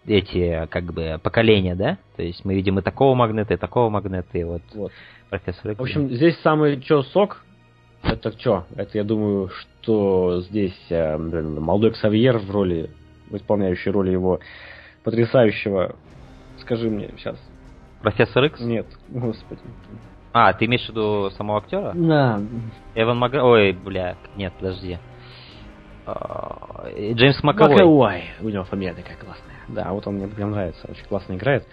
эти, 0.06 0.68
как 0.70 0.94
бы, 0.94 1.20
поколения, 1.22 1.76
да? 1.76 1.98
То 2.16 2.22
есть 2.22 2.46
мы 2.46 2.54
видим 2.54 2.78
и 2.78 2.84
такого 2.84 3.16
магнета, 3.16 3.56
и 3.56 3.58
такого 3.58 3.90
магнета, 3.90 4.38
и 4.38 4.44
вот, 4.44 4.62
вот. 4.76 4.92
профессор 5.32 5.74
В 5.76 5.82
общем, 5.82 6.10
здесь 6.10 6.38
самый 6.42 6.80
чё 6.80 7.02
сок, 7.02 7.44
это 8.04 8.32
что? 8.40 8.66
Это, 8.76 8.98
я 8.98 9.04
думаю, 9.04 9.50
что 9.82 10.42
здесь 10.42 10.78
э, 10.90 11.18
блин, 11.18 11.62
молодой 11.62 11.92
Ксавьер 11.92 12.38
в 12.38 12.52
роли, 12.52 12.90
исполняющий 13.32 13.90
роль 13.90 14.10
его 14.10 14.40
потрясающего, 15.04 15.96
скажи 16.60 16.90
мне 16.90 17.10
сейчас, 17.18 17.38
Профессор 18.02 18.44
Икс? 18.46 18.60
Нет, 18.60 18.86
господи. 19.10 19.62
А, 20.34 20.54
ты 20.54 20.66
имеешь 20.66 20.86
в 20.86 20.90
виду 20.90 21.30
самого 21.32 21.60
актера? 21.60 21.94
Да. 21.96 22.40
Эван 22.94 23.18
Мак... 23.18 23.34
Ой, 23.34 23.72
бля, 23.74 24.16
нет, 24.36 24.54
подожди. 24.54 25.00
А, 26.06 26.90
Джеймс 26.96 27.42
Маковой. 27.44 27.74
Маковой. 27.74 28.24
У 28.42 28.50
него 28.50 28.64
фамилия 28.66 28.94
такая 28.94 29.18
классная. 29.18 29.56
Да, 29.68 29.92
вот 29.92 30.06
он 30.08 30.16
мне 30.16 30.28
прям 30.28 30.52
нравится, 30.52 30.88
очень 30.90 31.06
классно 31.06 31.34
играет. 31.34 31.68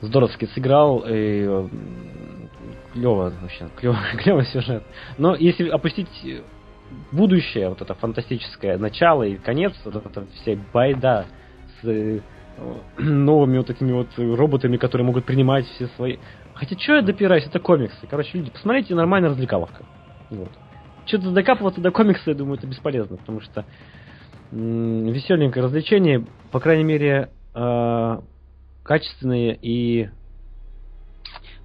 Здоровски 0.00 0.46
сыграл, 0.46 1.04
и 1.06 1.68
клево 2.92 3.32
вообще, 3.40 3.68
клево, 3.76 3.98
клево 4.18 4.44
сюжет. 4.44 4.82
Но 5.18 5.34
если 5.34 5.68
опустить 5.68 6.08
будущее, 7.12 7.68
вот 7.68 7.80
это 7.80 7.94
фантастическое 7.94 8.78
начало 8.78 9.22
и 9.24 9.36
конец, 9.36 9.74
вот 9.84 9.96
это 9.96 10.26
все 10.42 10.58
байда 10.72 11.26
с 11.82 12.20
новыми 12.98 13.58
вот 13.58 13.70
этими 13.70 13.92
вот 13.92 14.08
роботами, 14.16 14.76
которые 14.76 15.06
могут 15.06 15.24
принимать 15.24 15.66
все 15.66 15.86
свои... 15.96 16.16
Хотя 16.54 16.78
что 16.78 16.96
я 16.96 17.02
допираюсь, 17.02 17.46
это 17.46 17.58
комиксы. 17.58 18.06
Короче, 18.08 18.36
люди, 18.36 18.50
посмотрите, 18.50 18.94
нормальная 18.94 19.30
развлекаловка. 19.30 19.84
Вот. 20.30 20.50
что-то 21.06 21.30
докапываться 21.30 21.80
до 21.80 21.90
комикса, 21.90 22.30
я 22.30 22.34
думаю, 22.34 22.58
это 22.58 22.66
бесполезно, 22.66 23.16
потому 23.16 23.40
что 23.40 23.64
веселенькое 24.52 25.64
развлечение, 25.64 26.26
по 26.50 26.60
крайней 26.60 26.84
мере, 26.84 27.30
э, 27.54 28.20
качественные 28.82 29.58
и... 29.60 30.10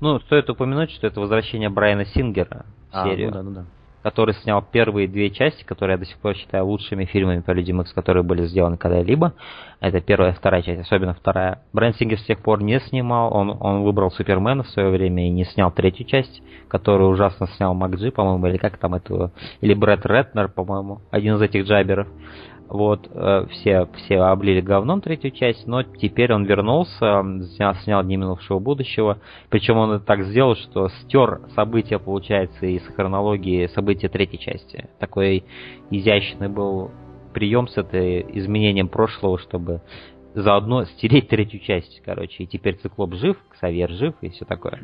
Ну, 0.01 0.19
стоит 0.19 0.49
упомянуть, 0.49 0.91
что 0.91 1.07
это 1.07 1.19
возвращение 1.19 1.69
Брайана 1.69 2.05
Сингера 2.05 2.65
в 2.91 2.95
а, 2.95 3.03
серию. 3.05 3.27
Ну 3.27 3.33
да, 3.33 3.43
ну 3.43 3.51
да 3.51 3.65
который 4.05 4.35
снял 4.35 4.61
первые 4.61 5.07
две 5.07 5.31
части, 5.31 5.63
которые 5.63 5.95
я 5.95 5.97
до 5.97 6.05
сих 6.05 6.19
пор 6.19 6.35
считаю 6.35 6.67
лучшими 6.67 7.05
фильмами 7.05 7.39
по 7.39 7.49
Людям 7.49 7.81
Икс, 7.81 7.91
которые 7.91 8.21
были 8.21 8.45
сделаны 8.45 8.77
когда-либо. 8.77 9.33
Это 9.79 9.99
первая 9.99 10.31
и 10.31 10.35
вторая 10.35 10.61
часть, 10.61 10.81
особенно 10.81 11.15
вторая. 11.15 11.63
Брайан 11.73 11.95
Сингер 11.95 12.19
с 12.19 12.23
тех 12.23 12.37
пор 12.37 12.61
не 12.61 12.79
снимал, 12.81 13.35
он, 13.35 13.57
он 13.59 13.81
выбрал 13.81 14.11
Супермена 14.11 14.61
в 14.61 14.69
свое 14.69 14.91
время 14.91 15.25
и 15.25 15.31
не 15.31 15.43
снял 15.45 15.71
третью 15.71 16.05
часть, 16.05 16.43
которую 16.67 17.09
ужасно 17.09 17.47
снял 17.57 17.73
Макджи, 17.73 18.11
по-моему, 18.11 18.45
или 18.45 18.57
как 18.57 18.77
там 18.77 18.93
это, 18.93 19.31
или 19.61 19.73
Брэд 19.73 20.05
Ретнер, 20.05 20.49
по-моему, 20.49 21.01
один 21.09 21.37
из 21.37 21.41
этих 21.41 21.65
джаберов. 21.65 22.07
Вот, 22.67 23.07
э, 23.13 23.45
все, 23.51 23.87
все 23.95 24.17
облили 24.21 24.59
говном 24.59 24.99
третью 25.01 25.31
часть, 25.31 25.67
но 25.67 25.83
теперь 25.83 26.33
он 26.33 26.45
вернулся, 26.45 27.23
снял, 27.55 27.75
снял 27.75 28.03
«Дни 28.03 28.17
минувшего 28.17 28.59
будущего». 28.59 29.19
Причем 29.49 29.77
он 29.77 29.91
это 29.91 30.05
так 30.05 30.23
сделал, 30.23 30.55
что 30.55 30.89
стер 30.89 31.41
события, 31.53 31.99
получается, 31.99 32.65
из 32.65 32.81
хронологии 32.87 33.67
события 33.67 34.09
третьей 34.09 34.39
части. 34.39 34.89
Такой 34.99 35.43
изящный 35.91 36.49
был 36.49 36.91
прием 37.33 37.67
с 37.67 37.77
этой 37.77 38.25
изменением 38.39 38.87
прошлого, 38.87 39.37
чтобы 39.37 39.81
заодно 40.33 40.85
стереть 40.85 41.29
третью 41.29 41.59
часть, 41.59 42.01
короче. 42.03 42.43
И 42.43 42.47
теперь 42.47 42.77
циклоп 42.77 43.13
жив, 43.13 43.37
Ксавьер 43.51 43.91
жив 43.91 44.15
и 44.21 44.29
все 44.29 44.45
такое. 44.45 44.81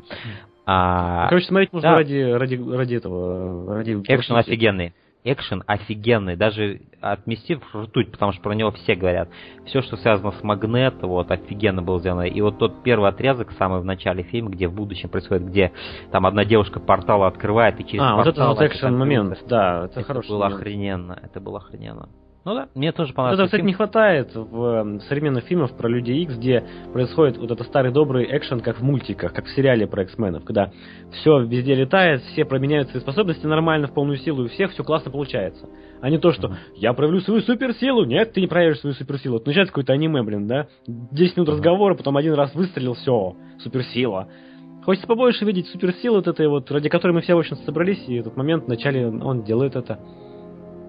А, 0.66 1.28
короче, 1.30 1.48
смотреть 1.48 1.74
можно 1.74 1.90
да. 1.90 1.96
ради, 1.98 2.32
ради, 2.32 2.56
ради 2.56 2.96
этого. 2.96 3.76
Ради 3.76 3.94
Экшен 4.08 4.36
офигенный 4.36 4.94
экшен 5.24 5.64
офигенный, 5.68 6.36
даже 6.36 6.82
отместив 7.00 7.62
ртуть, 7.76 8.12
потому 8.12 8.32
что 8.32 8.42
про 8.42 8.54
него 8.54 8.72
все 8.72 8.96
говорят. 8.96 9.30
Все, 9.66 9.82
что 9.82 9.98
связано 9.98 10.32
с 10.32 10.44
Магнет, 10.44 11.02
вот, 11.02 11.32
офигенно 11.32 11.82
было 11.82 12.00
сделано. 12.00 12.22
И 12.22 12.42
вот 12.42 12.58
тот 12.58 12.84
первый 12.84 13.10
отрезок, 13.10 13.52
самый 13.58 13.82
в 13.82 13.86
начале 13.86 14.24
фильма, 14.24 14.50
где 14.52 14.68
в 14.68 14.74
будущем 14.74 15.10
происходит, 15.10 15.48
где 15.48 15.72
там 16.12 16.26
одна 16.26 16.46
девушка 16.46 16.80
портал 16.80 17.24
открывает 17.24 17.80
и 17.80 17.86
через 17.86 18.02
а, 18.02 18.16
портал... 18.16 18.26
вот 18.26 18.28
это 18.28 18.48
вот 18.48 18.62
экшен 18.62 18.98
момент, 18.98 19.38
да, 19.48 19.86
это, 19.86 20.00
это 20.00 20.04
хороший 20.08 20.30
было 20.30 20.44
момент. 20.46 20.62
охрененно, 20.62 21.20
это 21.22 21.40
было 21.40 21.58
охрененно. 21.60 22.10
Ну 22.44 22.56
да, 22.56 22.70
мне 22.74 22.92
тоже 22.92 23.14
понравилось. 23.14 23.40
Это, 23.40 23.46
кстати, 23.46 23.62
не 23.62 23.74
хватает 23.74 24.34
в 24.34 24.64
эм, 24.64 25.00
современных 25.02 25.44
фильмах 25.44 25.78
про 25.78 25.88
Людей 25.88 26.24
Икс, 26.24 26.36
где 26.36 26.64
происходит 26.92 27.38
вот 27.38 27.52
этот 27.52 27.68
старый 27.68 27.92
добрый 27.92 28.26
экшен, 28.36 28.62
как 28.62 28.80
в 28.80 28.84
мультиках, 28.84 29.32
как 29.32 29.46
в 29.46 29.50
сериале 29.52 29.86
про 29.86 30.04
X-менов, 30.04 30.44
когда 30.44 30.72
все 31.12 31.40
везде 31.44 31.76
летает, 31.76 32.24
все 32.32 32.44
променяют 32.44 32.90
свои 32.90 33.02
способности 33.02 33.46
нормально, 33.46 33.88
в 33.88 33.94
полную 33.94 34.18
силу, 34.18 34.44
и 34.44 34.46
у 34.46 34.50
всех 34.50 34.72
все 34.72 34.84
классно 34.84 35.12
получается. 35.12 35.70
А 36.02 36.10
не 36.10 36.18
то, 36.18 36.32
что 36.32 36.56
я 36.76 36.94
проявлю 36.94 37.20
свою 37.20 37.42
суперсилу, 37.42 38.06
нет, 38.06 38.34
ты 38.34 38.42
не 38.42 38.48
проявишь 38.48 38.80
свою 38.80 38.96
суперсилу. 38.96 39.38
Это 39.38 39.46
начинается 39.46 39.72
какое-то 39.72 39.94
аниме, 39.94 40.24
блин, 40.24 40.48
да? 40.48 40.68
10 40.88 41.38
минут 41.38 41.50
разговора, 41.50 41.94
потом 41.94 42.18
один 42.18 42.34
раз 42.34 42.56
выстрелил, 42.56 42.96
все, 42.96 43.36
суперсила. 43.60 44.28
Хочется 44.84 45.08
побольше 45.08 45.46
видеть 45.46 45.68
суперсилу 45.68 46.16
вот 46.16 46.28
этой 46.28 46.48
вот, 46.48 46.72
ради 46.72 46.90
которой 46.90 47.12
мы 47.12 47.22
все, 47.22 47.36
в 47.36 47.40
общем, 47.40 47.56
собрались, 47.58 48.04
и 48.08 48.16
этот 48.16 48.36
момент 48.36 48.66
вначале 48.66 49.08
он 49.08 49.44
делает 49.44 49.76
это. 49.76 50.00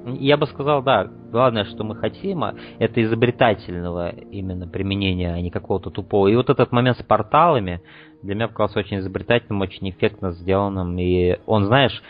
Я 0.05 0.37
бы 0.37 0.47
сказал, 0.47 0.83
да, 0.83 1.09
главное, 1.31 1.65
что 1.65 1.85
мы 1.85 1.97
хотим, 1.97 2.45
а 2.45 2.55
это 2.79 3.03
изобретательного 3.03 4.11
именно 4.11 4.67
применения, 4.67 5.33
а 5.33 5.41
не 5.41 5.51
какого-то 5.51 5.91
тупого. 5.91 6.29
И 6.29 6.37
вот 6.37 6.51
этот 6.51 6.73
момент 6.73 6.99
с 6.99 7.03
порталами 7.03 7.81
для 8.23 8.35
меня 8.35 8.49
показался 8.49 8.81
очень 8.81 8.99
изобретательным, 8.99 9.61
очень 9.61 9.91
эффектно 9.91 10.33
сделанным. 10.33 10.99
И 10.99 11.39
он, 11.47 11.67
знаешь, 11.67 12.03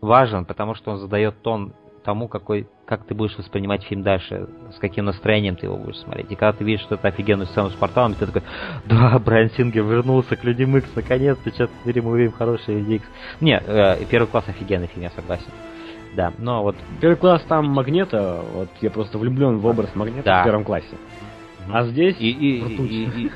важен, 0.00 0.44
потому 0.44 0.74
что 0.74 0.92
он 0.92 0.98
задает 0.98 1.40
тон 1.42 1.72
тому, 2.06 2.28
какой, 2.28 2.68
как 2.86 3.04
ты 3.04 3.14
будешь 3.14 3.36
воспринимать 3.36 3.82
фильм 3.82 4.02
дальше, 4.02 4.48
с 4.72 4.78
каким 4.78 5.06
настроением 5.06 5.56
ты 5.56 5.66
его 5.66 5.76
будешь 5.76 5.98
смотреть. 5.98 6.30
И 6.30 6.36
когда 6.36 6.52
ты 6.52 6.62
видишь 6.62 6.82
что-то 6.82 7.08
офигенную 7.08 7.48
сцену 7.48 7.70
с 7.70 7.74
порталом, 7.74 8.14
ты 8.14 8.26
такой, 8.26 8.42
да, 8.86 9.18
Брайан 9.18 9.50
Сингер 9.50 9.82
вернулся 9.82 10.36
к 10.36 10.44
Людям 10.44 10.76
Икс, 10.76 10.88
наконец-то, 10.94 11.50
сейчас 11.50 11.68
теперь 11.80 12.00
мы 12.02 12.12
увидим 12.12 12.32
хороший 12.32 12.76
Люди 12.76 12.94
Икс. 12.94 13.06
Не, 13.40 13.60
э, 13.60 14.04
первый 14.08 14.28
класс 14.28 14.44
офигенный 14.46 14.86
фильм, 14.86 15.02
я 15.02 15.10
согласен. 15.10 15.50
Да, 16.16 16.32
но 16.38 16.62
вот... 16.62 16.76
Первый 17.00 17.16
класс 17.16 17.42
там 17.46 17.66
Магнета, 17.66 18.42
вот 18.54 18.70
я 18.80 18.90
просто 18.90 19.18
влюблен 19.18 19.58
в 19.58 19.66
образ 19.66 19.94
Магнета 19.94 20.24
да. 20.24 20.40
в 20.40 20.44
первом 20.44 20.64
классе. 20.64 20.96
А 21.70 21.84
здесь 21.84 22.16
и, 22.18 22.30
и, 22.30 22.64
и, 22.64 23.04
и, 23.04 23.30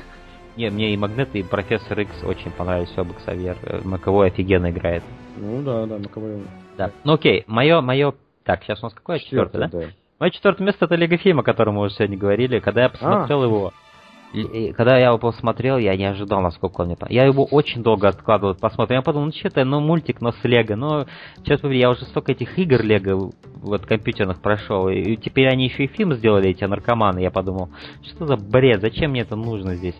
Не, 0.57 0.71
мне 0.71 0.93
и 0.93 0.97
Магнет, 0.97 1.29
и 1.35 1.43
Профессор 1.43 1.99
Икс 1.99 2.23
очень 2.23 2.49
понравились 2.49 2.91
оба 2.97 3.13
Ксавьер. 3.13 3.55
Э, 3.61 3.81
Маковой 3.83 4.29
офигенно 4.29 4.71
играет. 4.71 5.03
Ну 5.37 5.61
да, 5.61 5.85
да, 5.85 5.99
Маковой. 5.99 6.41
Да. 6.75 6.91
Ну 7.03 7.13
окей, 7.13 7.43
мое, 7.45 7.81
мое... 7.81 8.13
Так, 8.45 8.63
сейчас 8.63 8.79
у 8.81 8.87
нас 8.87 8.93
какое? 8.95 9.19
Четвертое, 9.19 9.59
да? 9.59 9.67
да? 9.67 9.85
Мое 10.19 10.31
четвертое 10.31 10.63
место 10.63 10.85
это 10.85 10.95
Лего 10.95 11.17
фильм, 11.17 11.39
о 11.39 11.43
котором 11.43 11.75
мы 11.75 11.83
уже 11.83 11.95
сегодня 11.95 12.17
говорили. 12.17 12.59
Когда 12.59 12.83
я 12.83 12.89
посмотрел 12.89 13.43
а. 13.43 13.45
его, 13.45 13.73
и, 14.33 14.71
когда 14.71 14.97
я 14.97 15.07
его 15.07 15.17
посмотрел, 15.17 15.77
я 15.77 15.95
не 15.97 16.05
ожидал, 16.05 16.41
насколько 16.41 16.81
он 16.81 16.87
мне. 16.87 16.97
Я 17.09 17.25
его 17.25 17.43
очень 17.43 17.83
долго 17.83 18.07
откладывал, 18.07 18.55
посмотрел. 18.55 18.99
Я 18.99 19.03
подумал, 19.03 19.27
ну 19.27 19.33
что 19.33 19.49
это, 19.49 19.65
ну 19.65 19.81
мультик, 19.81 20.21
но 20.21 20.31
с 20.31 20.43
Лего. 20.43 20.75
Но, 20.75 21.05
сейчас 21.37 21.59
повери, 21.59 21.79
я 21.79 21.89
уже 21.89 22.05
столько 22.05 22.31
этих 22.31 22.57
игр 22.57 22.81
Лего 22.81 23.31
вот 23.55 23.85
компьютерных 23.85 24.41
прошел. 24.41 24.87
И, 24.87 25.17
теперь 25.17 25.49
они 25.49 25.65
еще 25.65 25.83
и 25.83 25.87
фильм 25.87 26.13
сделали, 26.13 26.49
эти 26.49 26.63
наркоманы. 26.63 27.19
Я 27.19 27.31
подумал, 27.31 27.69
что 28.03 28.25
за 28.25 28.37
бред, 28.37 28.81
зачем 28.81 29.11
мне 29.11 29.21
это 29.21 29.35
нужно 29.35 29.75
здесь? 29.75 29.95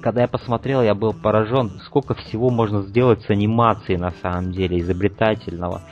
Когда 0.00 0.22
я 0.22 0.28
посмотрел, 0.28 0.82
я 0.82 0.94
был 0.94 1.12
поражен, 1.12 1.70
сколько 1.84 2.14
всего 2.14 2.48
можно 2.50 2.82
сделать 2.82 3.22
с 3.22 3.30
анимацией 3.30 3.98
на 3.98 4.12
самом 4.22 4.52
деле, 4.52 4.78
изобретательного 4.78 5.82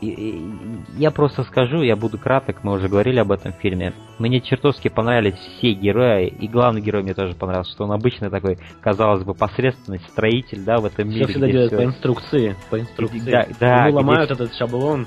я 0.00 1.10
просто 1.10 1.44
скажу, 1.44 1.82
я 1.82 1.96
буду 1.96 2.18
краток, 2.18 2.62
мы 2.62 2.72
уже 2.72 2.88
говорили 2.88 3.18
об 3.18 3.32
этом 3.32 3.52
фильме. 3.52 3.94
Мне 4.18 4.40
чертовски 4.40 4.88
понравились 4.88 5.34
все 5.34 5.72
герои, 5.72 6.28
и 6.28 6.48
главный 6.48 6.80
герой 6.80 7.02
мне 7.02 7.14
тоже 7.14 7.34
понравился, 7.34 7.72
что 7.72 7.84
он 7.84 7.92
обычный 7.92 8.30
такой, 8.30 8.58
казалось 8.80 9.24
бы, 9.24 9.34
посредственный 9.34 10.00
строитель, 10.10 10.64
да, 10.64 10.78
в 10.78 10.84
этом 10.84 11.08
мире. 11.08 11.24
Все 11.24 11.32
всегда 11.32 11.46
делают 11.48 11.72
все... 11.72 11.76
по 11.76 11.84
инструкции, 11.84 12.56
по 12.70 12.80
инструкции. 12.80 13.30
Да, 13.30 13.46
да, 13.58 13.86
Ему 13.86 13.96
ломают 13.96 14.30
где... 14.30 14.44
этот 14.44 14.54
шаблон. 14.56 15.06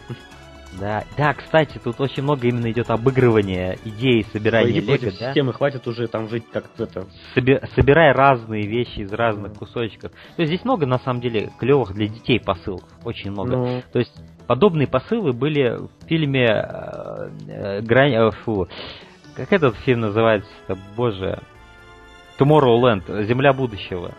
Да, 0.80 1.04
да, 1.18 1.34
кстати, 1.34 1.80
тут 1.84 2.00
очень 2.00 2.24
много 2.24 2.48
именно 2.48 2.70
идет 2.72 2.92
обыгрывания 2.92 3.78
идеи 3.86 4.26
собирания 4.32 4.80
лего, 4.80 4.98
да? 5.00 5.12
системы 5.12 5.52
хватит 5.52 5.88
уже 5.88 6.08
там 6.08 6.30
жить 6.30 6.46
как 6.52 6.66
это. 6.78 7.06
Соби- 7.36 7.60
собирай 7.76 8.12
разные 8.12 8.68
вещи 8.68 9.00
из 9.00 9.12
разных 9.12 9.54
кусочков. 9.54 10.12
То 10.12 10.42
есть 10.42 10.54
здесь 10.54 10.64
много 10.64 10.86
на 10.86 11.00
самом 11.00 11.22
деле 11.22 11.52
клевых 11.60 11.94
для 11.94 12.08
детей 12.08 12.40
посылов, 12.40 12.84
очень 13.04 13.32
много. 13.32 13.58
Ну... 13.58 13.82
То 13.92 14.00
есть 14.00 14.14
подобные 14.50 14.88
посылы 14.88 15.32
были 15.32 15.78
в 15.78 16.08
фильме 16.08 16.48
э, 16.48 17.30
э, 17.48 17.82
Грань... 17.82 18.16
Э, 18.16 18.32
фу, 18.32 18.68
как 19.36 19.54
этот 19.54 19.76
фильм 19.86 20.00
называется-то, 20.00 20.76
боже, 20.98 21.38
Tomorrowland, 22.40 23.26
Земля 23.26 23.54
будущего. 23.54 24.12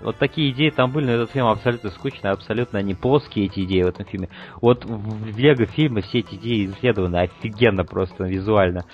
Вот 0.00 0.16
такие 0.16 0.52
идеи 0.52 0.70
там 0.70 0.92
были, 0.92 1.06
но 1.06 1.12
этот 1.14 1.32
фильм 1.32 1.46
абсолютно 1.46 1.90
скучный, 1.90 2.30
абсолютно 2.30 2.78
они 2.78 2.94
плоские, 2.94 3.46
эти 3.46 3.64
идеи 3.64 3.82
в 3.82 3.88
этом 3.88 4.06
фильме. 4.06 4.28
Вот 4.62 4.84
в 4.84 5.36
Лего 5.36 5.66
фильме 5.66 6.02
все 6.02 6.20
эти 6.20 6.36
идеи 6.36 6.66
исследованы 6.66 7.16
офигенно 7.16 7.84
просто 7.84 8.22
визуально 8.24 8.84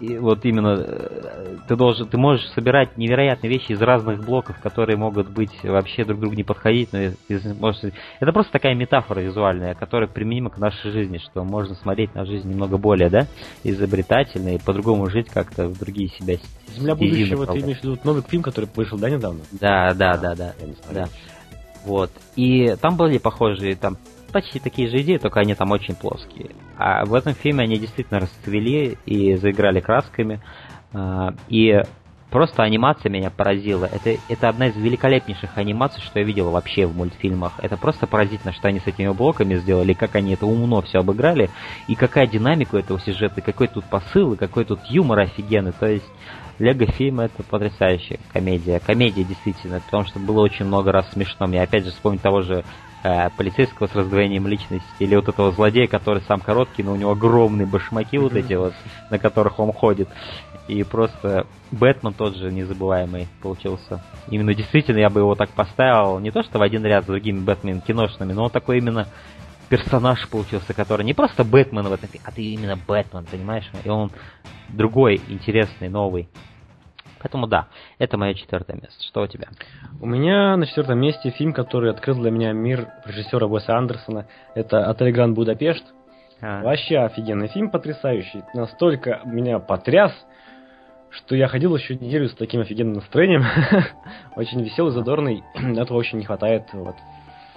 и 0.00 0.18
вот 0.18 0.44
именно 0.44 0.76
э, 0.78 1.56
ты 1.68 1.76
должен, 1.76 2.08
ты 2.08 2.18
можешь 2.18 2.46
собирать 2.50 2.96
невероятные 2.96 3.50
вещи 3.50 3.72
из 3.72 3.80
разных 3.80 4.24
блоков, 4.24 4.58
которые 4.60 4.96
могут 4.96 5.28
быть 5.28 5.52
вообще 5.62 6.04
друг 6.04 6.20
другу 6.20 6.34
не 6.34 6.44
подходить, 6.44 6.92
но 6.92 6.98
из, 7.28 7.44
может, 7.58 7.92
это 8.20 8.32
просто 8.32 8.52
такая 8.52 8.74
метафора 8.74 9.20
визуальная, 9.20 9.74
которая 9.74 10.08
применима 10.08 10.50
к 10.50 10.58
нашей 10.58 10.90
жизни, 10.90 11.18
что 11.18 11.44
можно 11.44 11.74
смотреть 11.74 12.14
на 12.14 12.24
жизнь 12.24 12.48
немного 12.48 12.78
более, 12.78 13.10
да, 13.10 13.26
изобретательно 13.64 14.54
и 14.54 14.58
по-другому 14.58 15.08
жить 15.08 15.28
как-то 15.28 15.68
в 15.68 15.78
другие 15.78 16.08
себя. 16.08 16.36
Земля 16.74 16.94
будущего, 16.94 17.46
ты 17.46 17.60
имеешь 17.60 17.80
в 17.80 17.84
виду 17.84 17.98
новый 18.04 18.22
фильм, 18.22 18.42
который 18.42 18.68
вышел, 18.74 18.98
да, 18.98 19.10
недавно? 19.10 19.40
Да, 19.52 19.94
да, 19.94 20.16
да, 20.16 20.34
да, 20.34 20.54
да. 20.90 21.08
Вот. 21.84 22.10
И 22.36 22.76
там 22.80 22.96
были 22.96 23.18
похожие, 23.18 23.74
там 23.74 23.98
почти 24.32 24.58
такие 24.58 24.88
же 24.88 25.00
идеи, 25.02 25.18
только 25.18 25.40
они 25.40 25.54
там 25.54 25.70
очень 25.70 25.94
плоские. 25.94 26.50
А 26.76 27.04
в 27.04 27.14
этом 27.14 27.34
фильме 27.34 27.64
они 27.64 27.78
действительно 27.78 28.20
расцвели 28.20 28.98
и 29.06 29.36
заиграли 29.36 29.80
красками. 29.80 30.40
А, 30.92 31.34
и 31.48 31.82
просто 32.30 32.62
анимация 32.62 33.10
меня 33.10 33.30
поразила. 33.30 33.84
Это, 33.84 34.16
это 34.28 34.48
одна 34.48 34.68
из 34.68 34.76
великолепнейших 34.76 35.56
анимаций, 35.56 36.02
что 36.02 36.18
я 36.18 36.24
видел 36.24 36.50
вообще 36.50 36.86
в 36.86 36.96
мультфильмах. 36.96 37.52
Это 37.58 37.76
просто 37.76 38.06
поразительно, 38.06 38.52
что 38.52 38.68
они 38.68 38.80
с 38.80 38.86
этими 38.86 39.10
блоками 39.10 39.56
сделали, 39.56 39.92
как 39.92 40.16
они 40.16 40.32
это 40.32 40.46
умно 40.46 40.80
все 40.82 40.98
обыграли, 40.98 41.50
и 41.86 41.94
какая 41.94 42.26
динамика 42.26 42.78
этого 42.78 42.98
сюжета, 42.98 43.40
какой 43.42 43.68
тут 43.68 43.84
посыл, 43.84 44.32
и 44.32 44.36
какой 44.36 44.64
тут 44.64 44.80
юмор 44.88 45.20
офигенный. 45.20 45.72
То 45.72 45.86
есть 45.86 46.10
Лего 46.58 46.86
фильм 46.86 47.20
это 47.20 47.42
потрясающая 47.42 48.18
комедия. 48.32 48.80
Комедия 48.80 49.24
действительно, 49.24 49.80
потому 49.80 50.04
что 50.04 50.18
было 50.18 50.40
очень 50.40 50.64
много 50.64 50.92
раз 50.92 51.10
смешно. 51.12 51.46
Мне 51.46 51.62
опять 51.62 51.84
же 51.84 51.90
вспомнить 51.90 52.22
того 52.22 52.42
же 52.42 52.64
э, 53.02 53.30
полицейского 53.30 53.86
с 53.86 53.94
раздвоением 53.94 54.46
личности, 54.46 54.86
или 54.98 55.14
вот 55.14 55.28
этого 55.28 55.52
злодея, 55.52 55.86
который 55.86 56.22
сам 56.22 56.40
короткий, 56.40 56.82
но 56.82 56.92
у 56.92 56.96
него 56.96 57.12
огромные 57.12 57.66
башмаки 57.66 58.18
вот 58.18 58.34
эти 58.34 58.54
вот, 58.54 58.74
на 59.10 59.18
которых 59.18 59.58
он 59.58 59.72
ходит. 59.72 60.08
И 60.68 60.82
просто 60.84 61.46
Бэтмен 61.72 62.14
тот 62.14 62.36
же 62.36 62.52
незабываемый 62.52 63.28
получился. 63.42 64.02
Именно 64.28 64.54
действительно 64.54 64.98
я 64.98 65.10
бы 65.10 65.20
его 65.20 65.34
так 65.34 65.50
поставил, 65.50 66.18
не 66.20 66.30
то 66.30 66.42
что 66.42 66.58
в 66.58 66.62
один 66.62 66.84
ряд 66.84 67.04
с 67.04 67.06
другими 67.08 67.40
Бэтмен 67.40 67.80
киношными, 67.80 68.32
но 68.32 68.44
он 68.44 68.50
такой 68.50 68.78
именно 68.78 69.08
персонаж 69.68 70.28
получился, 70.28 70.74
который 70.74 71.04
не 71.04 71.14
просто 71.14 71.44
Бэтмен 71.44 71.86
в 71.88 71.92
этом 71.92 72.08
а 72.24 72.30
ты 72.30 72.42
именно 72.42 72.76
Бэтмен, 72.76 73.24
понимаешь? 73.24 73.70
И 73.84 73.88
он 73.88 74.12
другой, 74.68 75.20
интересный, 75.28 75.88
новый. 75.88 76.28
Поэтому 77.22 77.46
да, 77.46 77.68
это 77.98 78.18
мое 78.18 78.34
четвертое 78.34 78.74
место. 78.74 79.02
Что 79.04 79.22
у 79.22 79.26
тебя? 79.26 79.48
У 80.00 80.06
меня 80.06 80.56
на 80.56 80.66
четвертом 80.66 80.98
месте 80.98 81.30
фильм, 81.30 81.52
который 81.52 81.90
открыл 81.90 82.20
для 82.20 82.30
меня 82.30 82.52
мир 82.52 82.88
режиссера 83.04 83.46
Уэса 83.46 83.76
Андерсона. 83.76 84.26
Это 84.54 84.86
«Отель 84.90 85.12
Гранд 85.12 85.34
Будапешт». 85.36 85.84
А. 86.40 86.62
Вообще 86.62 86.98
офигенный 86.98 87.46
фильм, 87.46 87.70
потрясающий. 87.70 88.42
Настолько 88.52 89.20
меня 89.24 89.60
потряс, 89.60 90.12
что 91.10 91.36
я 91.36 91.46
ходил 91.46 91.76
еще 91.76 91.94
неделю 91.94 92.28
с 92.28 92.34
таким 92.34 92.62
офигенным 92.62 92.94
настроением. 92.94 93.44
очень 94.36 94.60
веселый, 94.60 94.92
задорный. 94.92 95.44
Этого 95.54 95.98
очень 95.98 96.18
не 96.18 96.24
хватает 96.24 96.64
вот, 96.72 96.96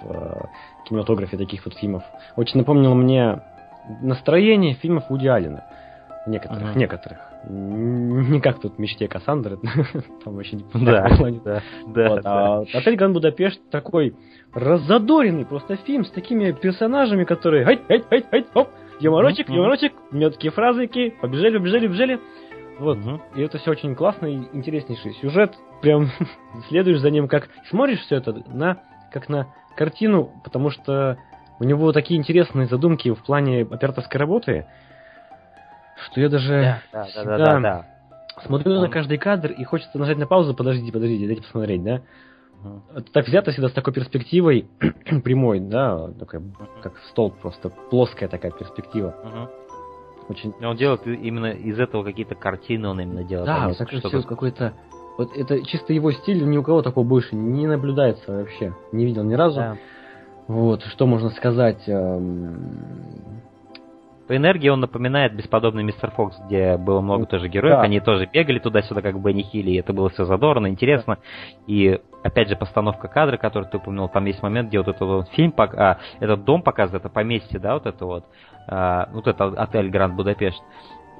в 0.00 0.12
э, 0.12 0.46
кинематографе 0.88 1.36
таких 1.36 1.64
вот 1.64 1.74
фильмов. 1.74 2.04
Очень 2.36 2.58
напомнил 2.58 2.94
мне 2.94 3.42
настроение 4.00 4.74
фильмов 4.74 5.10
Вуди 5.10 5.26
Аллена. 5.26 5.64
Некоторых, 6.26 6.74
uh-huh. 6.74 6.78
некоторых. 6.78 7.18
Не 7.48 8.40
как 8.40 8.60
тут 8.60 8.78
мечте 8.78 9.06
Кассандры, 9.06 9.58
там 10.24 10.36
очень 10.36 10.64
да, 10.74 11.08
да, 11.08 11.62
да, 11.86 12.08
вот, 12.08 12.22
да. 12.22 12.56
А 12.58 12.64
Отель 12.74 12.96
Гранд 12.96 13.14
Будапешт 13.14 13.60
такой 13.70 14.16
разодоренный 14.52 15.44
просто 15.44 15.76
фильм 15.76 16.04
с 16.04 16.10
такими 16.10 16.50
персонажами, 16.50 17.24
которые 17.24 17.64
хай, 17.64 17.80
хай, 17.86 18.02
хай, 18.08 18.24
хай, 18.28 18.46
оп, 18.54 18.70
юморочек, 18.98 19.48
юморочек, 19.48 19.92
такие 20.10 20.50
фразыки, 20.50 21.14
побежали, 21.20 21.58
побежали, 21.58 21.86
побежали. 21.86 22.20
Вот, 22.78 22.98
угу. 22.98 23.20
и 23.36 23.42
это 23.42 23.58
все 23.58 23.70
очень 23.70 23.94
классно 23.94 24.26
и 24.26 24.36
интереснейший 24.52 25.14
сюжет. 25.14 25.54
Прям 25.80 26.10
следуешь 26.68 27.00
за 27.00 27.10
ним, 27.10 27.28
как 27.28 27.48
смотришь 27.70 28.00
все 28.00 28.16
это 28.16 28.42
на 28.48 28.78
как 29.12 29.28
на 29.28 29.46
картину, 29.76 30.32
потому 30.42 30.70
что 30.70 31.18
у 31.58 31.64
него 31.64 31.92
такие 31.92 32.18
интересные 32.18 32.66
задумки 32.66 33.08
в 33.08 33.22
плане 33.22 33.62
операторской 33.62 34.20
работы, 34.20 34.66
что 36.04 36.20
я 36.20 36.28
даже 36.28 36.80
да, 36.92 37.06
да, 37.14 37.24
да, 37.24 37.38
да, 37.38 37.60
да. 37.60 37.86
смотрю 38.44 38.74
Он... 38.74 38.82
на 38.82 38.88
каждый 38.88 39.18
кадр 39.18 39.52
и 39.52 39.64
хочется 39.64 39.98
нажать 39.98 40.18
на 40.18 40.26
паузу, 40.26 40.54
подождите, 40.54 40.92
подождите, 40.92 41.26
дайте 41.26 41.42
посмотреть, 41.42 41.82
да? 41.82 42.02
Угу. 42.62 43.02
Так 43.12 43.26
взято 43.26 43.50
всегда 43.50 43.68
с 43.68 43.72
такой 43.72 43.92
перспективой 43.92 44.68
прямой, 45.24 45.60
да, 45.60 46.08
такая, 46.18 46.42
как 46.82 46.98
столб 47.10 47.38
просто, 47.40 47.70
плоская 47.90 48.28
такая 48.28 48.52
перспектива. 48.52 49.14
Угу. 49.22 49.50
Очень... 50.28 50.54
Он 50.64 50.76
делает 50.76 51.06
именно 51.06 51.52
из 51.52 51.78
этого 51.78 52.02
какие-то 52.02 52.34
картины, 52.34 52.88
он 52.88 53.00
именно 53.00 53.24
делает. 53.24 53.46
Да, 53.46 53.72
так 53.74 53.90
что 53.90 54.22
какой-то... 54.22 54.74
Вот 55.18 55.34
это 55.34 55.64
чисто 55.64 55.94
его 55.94 56.12
стиль, 56.12 56.46
ни 56.46 56.58
у 56.58 56.62
кого 56.62 56.82
такого 56.82 57.04
больше 57.04 57.36
не 57.36 57.66
наблюдается 57.66 58.32
вообще. 58.32 58.74
Не 58.92 59.06
видел 59.06 59.24
ни 59.24 59.32
разу. 59.32 59.56
Да. 59.56 59.76
Вот, 60.46 60.82
что 60.82 61.06
можно 61.06 61.30
сказать? 61.30 61.82
Эм, 61.86 63.40
по 64.26 64.36
энергии 64.36 64.68
он 64.68 64.80
напоминает 64.80 65.34
бесподобный 65.34 65.84
Мистер 65.84 66.10
Фокс, 66.10 66.36
где 66.46 66.76
было 66.76 67.00
много 67.00 67.26
тоже 67.26 67.48
героев, 67.48 67.76
да. 67.76 67.82
они 67.82 68.00
тоже 68.00 68.28
бегали 68.30 68.58
туда-сюда, 68.58 69.00
как 69.02 69.20
Бенни 69.20 69.42
Хилли, 69.42 69.70
и 69.70 69.76
это 69.76 69.92
было 69.92 70.08
все 70.08 70.24
задорно, 70.24 70.66
интересно. 70.66 71.18
И 71.66 72.00
опять 72.22 72.48
же, 72.48 72.56
постановка 72.56 73.08
кадра, 73.08 73.36
который 73.36 73.68
ты 73.68 73.76
упомянул, 73.76 74.08
там 74.08 74.24
есть 74.24 74.42
момент, 74.42 74.68
где 74.68 74.78
вот 74.78 74.88
этот 74.88 75.00
вот 75.00 75.28
фильм, 75.30 75.54
а, 75.56 75.98
этот 76.18 76.44
дом 76.44 76.62
показывает, 76.62 77.04
это 77.04 77.12
поместье, 77.12 77.60
да, 77.60 77.74
вот 77.74 77.86
это 77.86 78.04
вот, 78.04 78.24
а, 78.66 79.08
вот 79.12 79.28
это 79.28 79.46
отель 79.46 79.90
Гранд 79.90 80.14
Будапешт. 80.14 80.62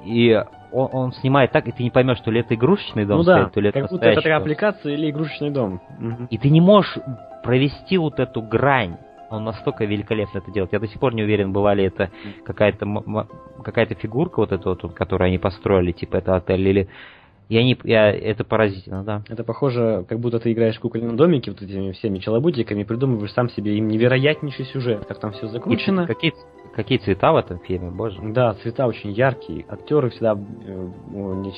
И 0.05 0.43
он, 0.71 0.89
он 0.91 1.11
снимает 1.13 1.51
так, 1.51 1.67
и 1.67 1.71
ты 1.71 1.83
не 1.83 1.89
поймешь, 1.89 2.19
то 2.19 2.29
ли 2.29 2.41
это 2.41 2.55
игрушечный 2.55 3.05
дом 3.05 3.17
ну 3.17 3.23
стоит, 3.23 3.45
да, 3.45 3.49
то 3.49 3.59
ли 3.61 3.69
это 3.69 3.81
как 3.81 3.89
будто 3.89 4.05
это 4.05 4.21
такая 4.21 4.37
аппликация 4.37 4.93
или 4.93 5.09
игрушечный 5.09 5.49
дом. 5.49 5.81
И 6.29 6.37
ты 6.37 6.49
не 6.49 6.61
можешь 6.61 6.97
провести 7.43 7.97
вот 7.97 8.19
эту 8.19 8.41
грань 8.41 8.97
он 9.29 9.43
настолько 9.43 9.85
великолепно 9.85 10.39
это 10.39 10.51
делает. 10.51 10.73
Я 10.73 10.79
до 10.79 10.87
сих 10.87 10.99
пор 10.99 11.13
не 11.13 11.23
уверен, 11.23 11.51
была 11.51 11.73
ли 11.73 11.85
это 11.85 12.11
какая-то 12.45 12.85
какая-то 13.63 13.95
фигурка 13.95 14.39
вот 14.39 14.51
эта 14.51 14.69
вот, 14.69 14.93
которую 14.93 15.27
они 15.27 15.37
построили, 15.37 15.91
типа 15.91 16.17
это 16.17 16.35
отель, 16.35 16.67
или 16.67 16.89
я 17.49 17.63
не, 17.63 17.77
я, 17.85 18.11
это 18.11 18.43
поразительно, 18.43 19.03
да. 19.03 19.23
Это 19.29 19.43
похоже, 19.43 20.05
как 20.07 20.19
будто 20.19 20.39
ты 20.39 20.51
играешь 20.51 20.75
в 20.75 20.81
кукольном 20.81 21.15
домике 21.15 21.51
вот 21.51 21.61
этими 21.61 21.91
всеми 21.93 22.19
челобутиками, 22.19 22.83
придумываешь 22.83 23.31
сам 23.31 23.49
себе 23.49 23.77
им 23.77 23.87
невероятнейший 23.87 24.65
сюжет, 24.65 25.05
как 25.05 25.19
там 25.19 25.31
все 25.31 25.47
закручено. 25.47 26.01
И 26.01 26.07
какие, 26.07 26.33
какие 26.75 26.97
цвета 26.97 27.31
в 27.31 27.37
этом 27.37 27.59
фильме, 27.59 27.89
боже. 27.89 28.19
Да, 28.21 28.53
цвета 28.55 28.85
очень 28.85 29.11
яркие. 29.11 29.65
Актеры 29.69 30.09
всегда, 30.09 30.33
э, 30.33 30.87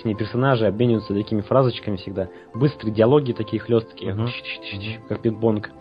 не 0.03 0.13
персонажи, 0.13 0.67
обмениваются 0.67 1.15
такими 1.15 1.41
фразочками 1.41 1.95
всегда. 1.95 2.29
Быстрые 2.53 2.93
диалоги 2.93 3.31
такие 3.31 3.59
хлесткие, 3.59 4.13
uh-huh. 4.13 5.07
как 5.07 5.21
пинг-понг 5.21 5.71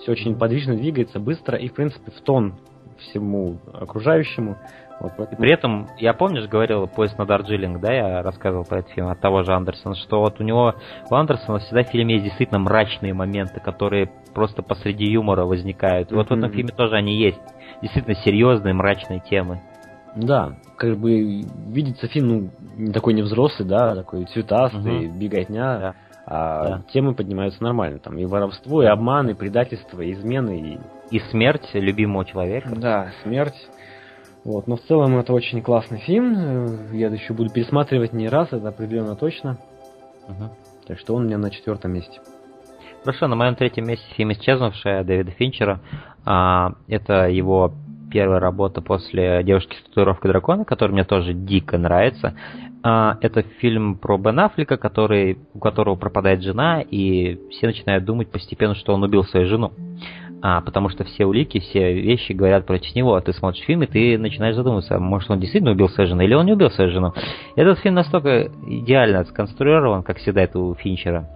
все 0.00 0.12
очень 0.12 0.36
подвижно 0.36 0.74
двигается, 0.76 1.20
быстро 1.20 1.58
и, 1.58 1.68
в 1.68 1.74
принципе, 1.74 2.10
в 2.10 2.20
тон 2.20 2.54
всему 2.98 3.58
окружающему. 3.72 4.56
Вот, 5.00 5.12
поэтому... 5.16 5.40
При 5.40 5.52
этом, 5.52 5.88
я 5.98 6.12
помнишь, 6.12 6.48
говорил 6.48 6.88
поезд 6.88 7.16
на 7.18 7.24
Дарджилинг, 7.24 7.80
да, 7.80 7.92
я 7.92 8.22
рассказывал 8.22 8.64
про 8.64 8.80
этот 8.80 8.92
фильм 8.92 9.08
от 9.08 9.20
того 9.20 9.44
же 9.44 9.52
Андерсона, 9.52 9.94
что 9.94 10.20
вот 10.20 10.40
у 10.40 10.44
него, 10.44 10.74
у 11.08 11.14
Андерсона 11.14 11.60
всегда 11.60 11.84
в 11.84 11.88
фильме 11.88 12.14
есть 12.14 12.24
действительно 12.24 12.58
мрачные 12.58 13.14
моменты, 13.14 13.60
которые 13.60 14.10
просто 14.34 14.62
посреди 14.62 15.04
юмора 15.04 15.44
возникают. 15.44 16.10
И 16.10 16.14
вот 16.14 16.26
mm-hmm. 16.26 16.34
в 16.34 16.38
этом 16.38 16.50
фильме 16.50 16.72
тоже 16.72 16.96
они 16.96 17.16
есть. 17.16 17.40
Действительно 17.80 18.16
серьезные, 18.16 18.74
мрачные 18.74 19.20
темы. 19.20 19.62
Да, 20.16 20.56
как 20.76 20.96
бы 20.96 21.42
видится 21.68 22.08
фильм, 22.08 22.50
ну, 22.76 22.92
такой 22.92 23.14
не 23.14 23.22
взрослый, 23.22 23.68
да, 23.68 23.94
такой 23.94 24.24
цветастый, 24.24 25.06
беготня. 25.06 25.78
Да 25.78 25.94
а 26.30 26.64
да. 26.64 26.82
темы 26.92 27.14
поднимаются 27.14 27.62
нормально. 27.62 27.98
Там 27.98 28.18
и 28.18 28.26
воровство, 28.26 28.82
и 28.82 28.86
обман, 28.86 29.30
и 29.30 29.34
предательство, 29.34 30.02
и 30.02 30.12
измены, 30.12 30.60
и... 30.60 31.16
И 31.16 31.20
смерть 31.30 31.70
любимого 31.72 32.26
человека. 32.26 32.68
Да, 32.76 33.12
смерть. 33.22 33.56
Вот. 34.44 34.66
Но 34.66 34.76
в 34.76 34.82
целом 34.82 35.16
это 35.16 35.32
очень 35.32 35.62
классный 35.62 36.00
фильм. 36.00 36.92
Я 36.92 37.08
еще 37.08 37.32
буду 37.32 37.50
пересматривать 37.50 38.12
не 38.12 38.28
раз, 38.28 38.48
это 38.52 38.68
определенно 38.68 39.16
точно. 39.16 39.56
Угу. 40.28 40.50
Так 40.86 40.98
что 40.98 41.14
он 41.14 41.22
у 41.22 41.26
меня 41.26 41.38
на 41.38 41.50
четвертом 41.50 41.92
месте. 41.92 42.20
Хорошо, 43.04 43.26
на 43.26 43.36
моем 43.36 43.54
третьем 43.54 43.86
месте 43.86 44.04
фильм 44.14 44.32
«Исчезнувшая» 44.32 45.04
Дэвида 45.04 45.30
Финчера. 45.30 45.80
А, 46.26 46.72
это 46.88 47.28
его 47.28 47.72
первая 48.10 48.40
работа 48.40 48.80
после 48.80 49.42
«Девушки 49.42 49.76
с 49.76 49.82
татуировкой 49.88 50.30
дракона», 50.30 50.64
который 50.64 50.92
мне 50.92 51.04
тоже 51.04 51.32
дико 51.32 51.78
нравится. 51.78 52.34
А, 52.82 53.18
это 53.20 53.42
фильм 53.42 53.96
про 53.96 54.18
Бен 54.18 54.38
Аффлека, 54.40 54.76
который, 54.76 55.38
у 55.54 55.58
которого 55.58 55.96
пропадает 55.96 56.42
жена, 56.42 56.80
и 56.80 57.38
все 57.50 57.66
начинают 57.66 58.04
думать 58.04 58.30
постепенно, 58.30 58.74
что 58.74 58.94
он 58.94 59.02
убил 59.02 59.24
свою 59.24 59.46
жену. 59.46 59.72
А, 60.40 60.60
потому 60.60 60.88
что 60.88 61.04
все 61.04 61.26
улики, 61.26 61.58
все 61.58 61.92
вещи 61.94 62.32
говорят 62.32 62.64
против 62.64 62.94
него. 62.94 63.14
А 63.14 63.20
ты 63.20 63.32
смотришь 63.32 63.64
фильм, 63.64 63.82
и 63.82 63.86
ты 63.86 64.18
начинаешь 64.18 64.54
задумываться, 64.54 64.98
может 64.98 65.30
он 65.30 65.40
действительно 65.40 65.72
убил 65.72 65.88
свою 65.88 66.08
жену, 66.08 66.22
или 66.22 66.34
он 66.34 66.46
не 66.46 66.52
убил 66.52 66.70
свою 66.70 66.90
жену. 66.90 67.12
Этот 67.56 67.80
фильм 67.80 67.96
настолько 67.96 68.50
идеально 68.66 69.24
сконструирован, 69.24 70.02
как 70.02 70.18
всегда 70.18 70.42
это 70.42 70.58
у 70.60 70.74
Финчера, 70.74 71.28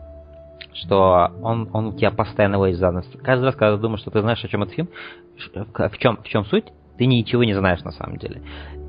что 0.74 1.32
он, 1.42 1.68
он 1.72 1.86
у 1.88 1.92
тебя 1.92 2.10
постоянно 2.10 2.58
возит 2.58 2.78
за 2.78 2.90
нос. 2.90 3.06
Каждый 3.22 3.44
раз, 3.44 3.54
когда 3.54 3.76
думаешь, 3.76 4.00
что 4.00 4.10
ты 4.10 4.20
знаешь, 4.20 4.42
о 4.44 4.48
чем 4.48 4.62
этот 4.62 4.74
фильм, 4.74 4.88
в 5.36 5.98
чем, 5.98 6.16
в 6.16 6.24
чем 6.28 6.44
суть, 6.46 6.66
ты 7.02 7.06
ничего 7.06 7.42
не 7.42 7.54
знаешь 7.54 7.82
на 7.82 7.90
самом 7.90 8.16
деле. 8.16 8.42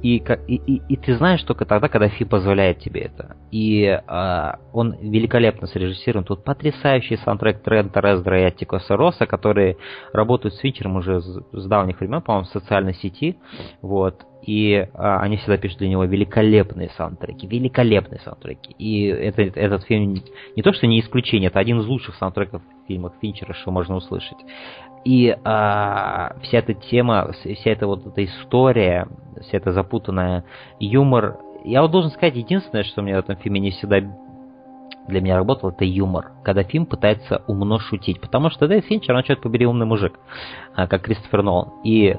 И, 0.04 0.18
и, 0.18 0.56
и, 0.56 0.82
и 0.88 0.98
ты 0.98 1.18
знаешь 1.18 1.42
только 1.42 1.66
тогда, 1.66 1.88
когда 1.88 2.10
фильм 2.10 2.30
позволяет 2.30 2.78
тебе 2.78 3.02
это. 3.02 3.38
И 3.50 3.86
э, 3.86 4.52
он 4.72 4.96
великолепно 5.02 5.66
срежиссирован. 5.66 6.24
Тут 6.24 6.44
потрясающий 6.44 7.18
саундтрек 7.18 7.64
Трента 7.64 8.02
Рездера 8.02 8.42
и 8.42 8.44
Аттикоса 8.44 8.96
Росса, 8.98 9.26
которые 9.26 9.78
работают 10.14 10.54
с 10.54 10.60
Финчером 10.60 10.98
уже 10.98 11.22
с, 11.22 11.42
с 11.54 11.66
давних 11.66 12.00
времен, 12.02 12.22
по-моему, 12.22 12.46
в 12.46 12.52
социальной 12.52 12.94
сети. 12.94 13.38
Вот. 13.82 14.24
И 14.46 14.74
э, 14.74 14.88
они 14.94 15.38
всегда 15.38 15.58
пишут 15.58 15.80
для 15.80 15.90
него 15.90 16.04
великолепные 16.04 16.92
саундтреки. 16.96 17.48
Великолепные 17.48 18.20
саундтреки. 18.20 18.76
И 18.78 19.06
это, 19.06 19.42
этот 19.42 19.86
фильм 19.86 20.14
не 20.56 20.62
то, 20.62 20.72
что 20.72 20.86
не 20.86 21.00
исключение, 21.00 21.48
это 21.48 21.58
один 21.58 21.80
из 21.80 21.88
лучших 21.88 22.14
саундтреков 22.16 22.62
в 22.62 22.88
фильмах 22.88 23.14
Финчера, 23.22 23.56
что 23.56 23.72
можно 23.72 23.96
услышать. 23.96 24.38
И 25.06 25.36
а, 25.44 26.36
вся 26.44 26.60
эта 26.60 26.74
тема, 26.74 27.32
вся 27.34 27.72
эта 27.72 27.88
вот 27.88 28.06
эта 28.06 28.24
история, 28.24 29.08
вся 29.42 29.58
эта 29.58 29.72
запутанная 29.72 30.46
юмор. 30.80 31.40
Я 31.66 31.82
вот 31.82 31.92
должен 31.92 32.12
сказать, 32.12 32.36
единственное, 32.36 32.84
что 32.84 33.02
мне 33.02 33.16
в 33.16 33.20
этом 33.20 33.36
фильме 33.38 33.60
не 33.60 33.72
всегда 33.72 34.00
для 35.08 35.22
меня 35.22 35.36
работало, 35.36 35.72
это 35.72 35.86
юмор. 35.86 36.32
Когда 36.44 36.64
фильм 36.64 36.86
пытается 36.86 37.44
умно 37.48 37.80
шутить. 37.80 38.22
Потому 38.22 38.50
что 38.50 38.68
Дэвид 38.68 38.86
Финчер, 38.86 39.14
он, 39.14 39.24
черт 39.24 39.42
побери, 39.42 39.66
умный 39.66 39.86
мужик, 39.86 40.20
а, 40.76 40.88
как 40.88 41.02
Кристофер 41.02 41.44
Нолан. 41.44 41.74
И 41.84 42.16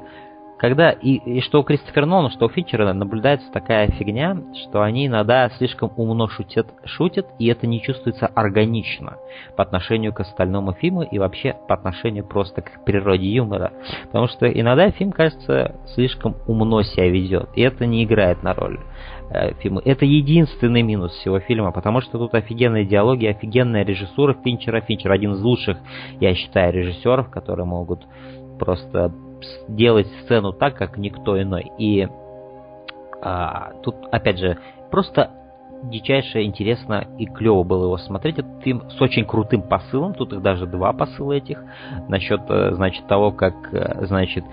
когда 0.65 0.93
и, 0.93 1.17
и 1.17 1.43
что 1.43 1.61
у 1.61 1.63
Кристофера 1.63 2.07
Нолана, 2.07 2.31
что 2.31 2.47
у 2.47 2.49
Финчера 2.49 2.91
наблюдается 2.95 3.53
такая 3.53 3.89
фигня, 3.89 4.35
что 4.55 4.81
они 4.81 5.09
иногда 5.09 5.51
слишком 5.59 5.93
умно 5.99 6.27
шутят, 6.27 6.69
шутят, 6.87 7.27
и 7.39 7.49
это 7.49 7.67
не 7.67 7.83
чувствуется 7.83 8.29
органично 8.29 9.19
по 9.59 9.63
отношению 9.63 10.15
к 10.15 10.21
остальному 10.21 10.73
фильму 10.73 11.03
и 11.03 11.19
вообще 11.19 11.55
по 11.69 11.75
отношению 11.75 12.25
просто 12.25 12.63
к 12.63 12.83
природе 12.87 13.27
юмора. 13.27 13.75
Потому 14.07 14.27
что 14.27 14.47
иногда 14.47 14.91
фильм, 14.91 15.13
кажется, 15.13 15.75
слишком 15.95 16.35
умно 16.47 16.81
себя 16.81 17.11
ведет, 17.11 17.51
и 17.55 17.61
это 17.61 17.85
не 17.85 18.03
играет 18.03 18.43
на 18.43 18.55
роль 18.55 18.81
э, 19.33 19.53
фильма. 19.61 19.83
Это 19.85 20.07
единственный 20.07 20.81
минус 20.81 21.13
всего 21.13 21.41
фильма, 21.41 21.73
потому 21.73 22.01
что 22.01 22.17
тут 22.17 22.33
офигенные 22.33 22.87
диалоги, 22.87 23.27
офигенная 23.27 23.85
режиссура 23.85 24.35
Финчера. 24.43 24.81
Финчер 24.81 25.13
один 25.13 25.33
из 25.33 25.43
лучших, 25.43 25.77
я 26.21 26.35
считаю, 26.35 26.73
режиссеров, 26.73 27.29
которые 27.29 27.67
могут 27.67 28.01
просто 28.59 29.13
делать 29.69 30.07
сцену 30.23 30.53
так, 30.53 30.77
как 30.77 30.97
никто 30.97 31.41
иной. 31.41 31.73
И 31.79 32.09
а, 33.23 33.73
тут, 33.83 33.97
опять 34.13 34.39
же, 34.39 34.59
просто 34.91 35.31
дичайше 35.85 36.43
интересно 36.43 37.07
и 37.19 37.27
клево 37.27 37.63
было 37.63 37.85
его 37.85 37.99
смотреть. 37.99 38.39
Этот 38.39 38.63
фильм 38.63 38.91
с 38.91 39.01
очень 39.01 39.25
крутым 39.25 39.63
посылом. 39.63 40.15
Тут 40.15 40.33
их 40.33 40.43
даже 40.43 40.67
два 40.67 40.93
посыла 40.93 41.33
этих. 41.33 41.63
Насчет, 42.09 42.41
э, 42.49 42.75
значит, 42.75 43.07
того, 43.07 43.33
как, 43.33 43.55
э, 43.73 44.07
значит, 44.07 44.45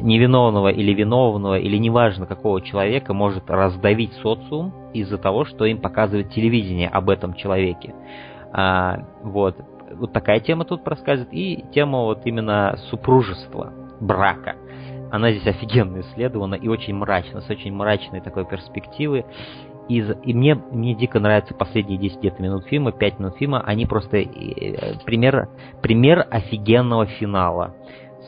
невиновного 0.00 0.68
или 0.68 0.92
виновного, 0.92 1.58
или 1.58 1.76
неважно 1.76 2.26
какого 2.26 2.60
человека 2.60 3.12
может 3.14 3.50
раздавить 3.50 4.12
социум 4.14 4.72
из-за 4.92 5.18
того, 5.18 5.44
что 5.44 5.64
им 5.64 5.80
показывает 5.80 6.30
телевидение 6.30 6.88
об 6.88 7.10
этом 7.10 7.34
человеке. 7.34 7.94
А, 8.52 9.00
вот. 9.22 9.56
Вот 9.94 10.12
такая 10.12 10.40
тема 10.40 10.64
тут 10.64 10.84
проскальзывает. 10.84 11.34
И 11.34 11.64
тема 11.74 12.04
вот 12.04 12.20
именно 12.24 12.76
супружества, 12.88 13.72
брака. 14.02 14.56
Она 15.10 15.30
здесь 15.30 15.46
офигенно 15.46 16.00
исследована 16.00 16.54
и 16.54 16.68
очень 16.68 16.94
мрачно, 16.94 17.40
с 17.40 17.50
очень 17.50 17.72
мрачной 17.72 18.20
такой 18.20 18.44
перспективы. 18.44 19.24
И, 19.88 19.98
и 19.98 20.34
мне, 20.34 20.54
мне 20.54 20.94
дико 20.94 21.20
нравятся 21.20 21.54
последние 21.54 21.98
10 21.98 22.18
где-то 22.18 22.42
минут 22.42 22.64
фильма, 22.66 22.92
5 22.92 23.18
минут 23.18 23.36
фильма. 23.36 23.60
Они 23.60 23.84
просто 23.84 24.18
э, 24.18 24.94
пример, 25.04 25.48
пример 25.82 26.26
офигенного 26.30 27.06
финала. 27.06 27.74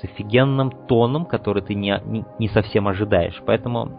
С 0.01 0.05
офигенным 0.05 0.71
тоном, 0.87 1.25
который 1.25 1.63
ты 1.63 1.75
не, 1.75 1.99
не, 2.05 2.25
не 2.39 2.49
совсем 2.49 2.89
ожидаешь. 2.89 3.41
Поэтому 3.47 3.93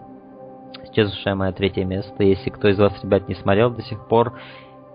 исчезнувшее 0.84 1.35
мое 1.35 1.53
третье 1.53 1.85
место. 1.85 2.23
Если 2.23 2.49
кто 2.49 2.68
из 2.68 2.77
вас, 2.77 2.93
ребят, 3.03 3.27
не 3.27 3.35
смотрел 3.35 3.72
до 3.72 3.81
сих 3.81 4.07
пор, 4.07 4.38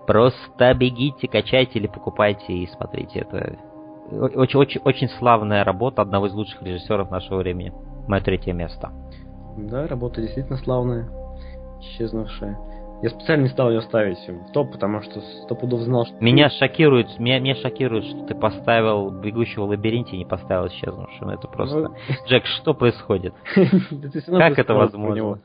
просто 0.07 0.73
бегите, 0.73 1.27
качайте 1.27 1.79
или 1.79 1.87
покупайте 1.87 2.53
и 2.53 2.67
смотрите. 2.67 3.19
Это 3.19 3.57
очень, 4.09 4.59
очень, 4.59 4.81
очень 4.83 5.09
славная 5.19 5.63
работа 5.63 6.01
одного 6.01 6.27
из 6.27 6.33
лучших 6.33 6.61
режиссеров 6.63 7.11
нашего 7.11 7.39
времени. 7.39 7.73
Мое 8.07 8.21
третье 8.21 8.53
место. 8.53 8.91
Да, 9.57 9.87
работа 9.87 10.21
действительно 10.21 10.57
славная, 10.57 11.09
исчезнувшая. 11.79 12.57
Я 13.01 13.09
специально 13.09 13.43
не 13.43 13.49
стал 13.49 13.71
ее 13.71 13.81
ставить 13.81 14.19
в 14.27 14.51
топ, 14.51 14.73
потому 14.73 15.01
что 15.01 15.21
стопудов 15.43 15.81
знал, 15.81 16.05
что... 16.05 16.15
Меня 16.19 16.49
шокирует, 16.51 17.17
меня, 17.17 17.39
меня 17.39 17.55
шокирует, 17.55 18.05
что 18.05 18.27
ты 18.27 18.35
поставил 18.35 19.09
«Бегущего 19.09 19.65
в 19.65 19.69
лабиринте» 19.69 20.15
и 20.15 20.19
не 20.19 20.25
поставил 20.25 20.67
«Исчезнувшим». 20.67 21.29
Это 21.29 21.47
просто... 21.47 21.79
Ну... 21.79 21.95
Джек, 22.27 22.45
что 22.45 22.75
происходит? 22.75 23.33
Как 24.27 24.59
это 24.59 24.75
возможно? 24.75 25.39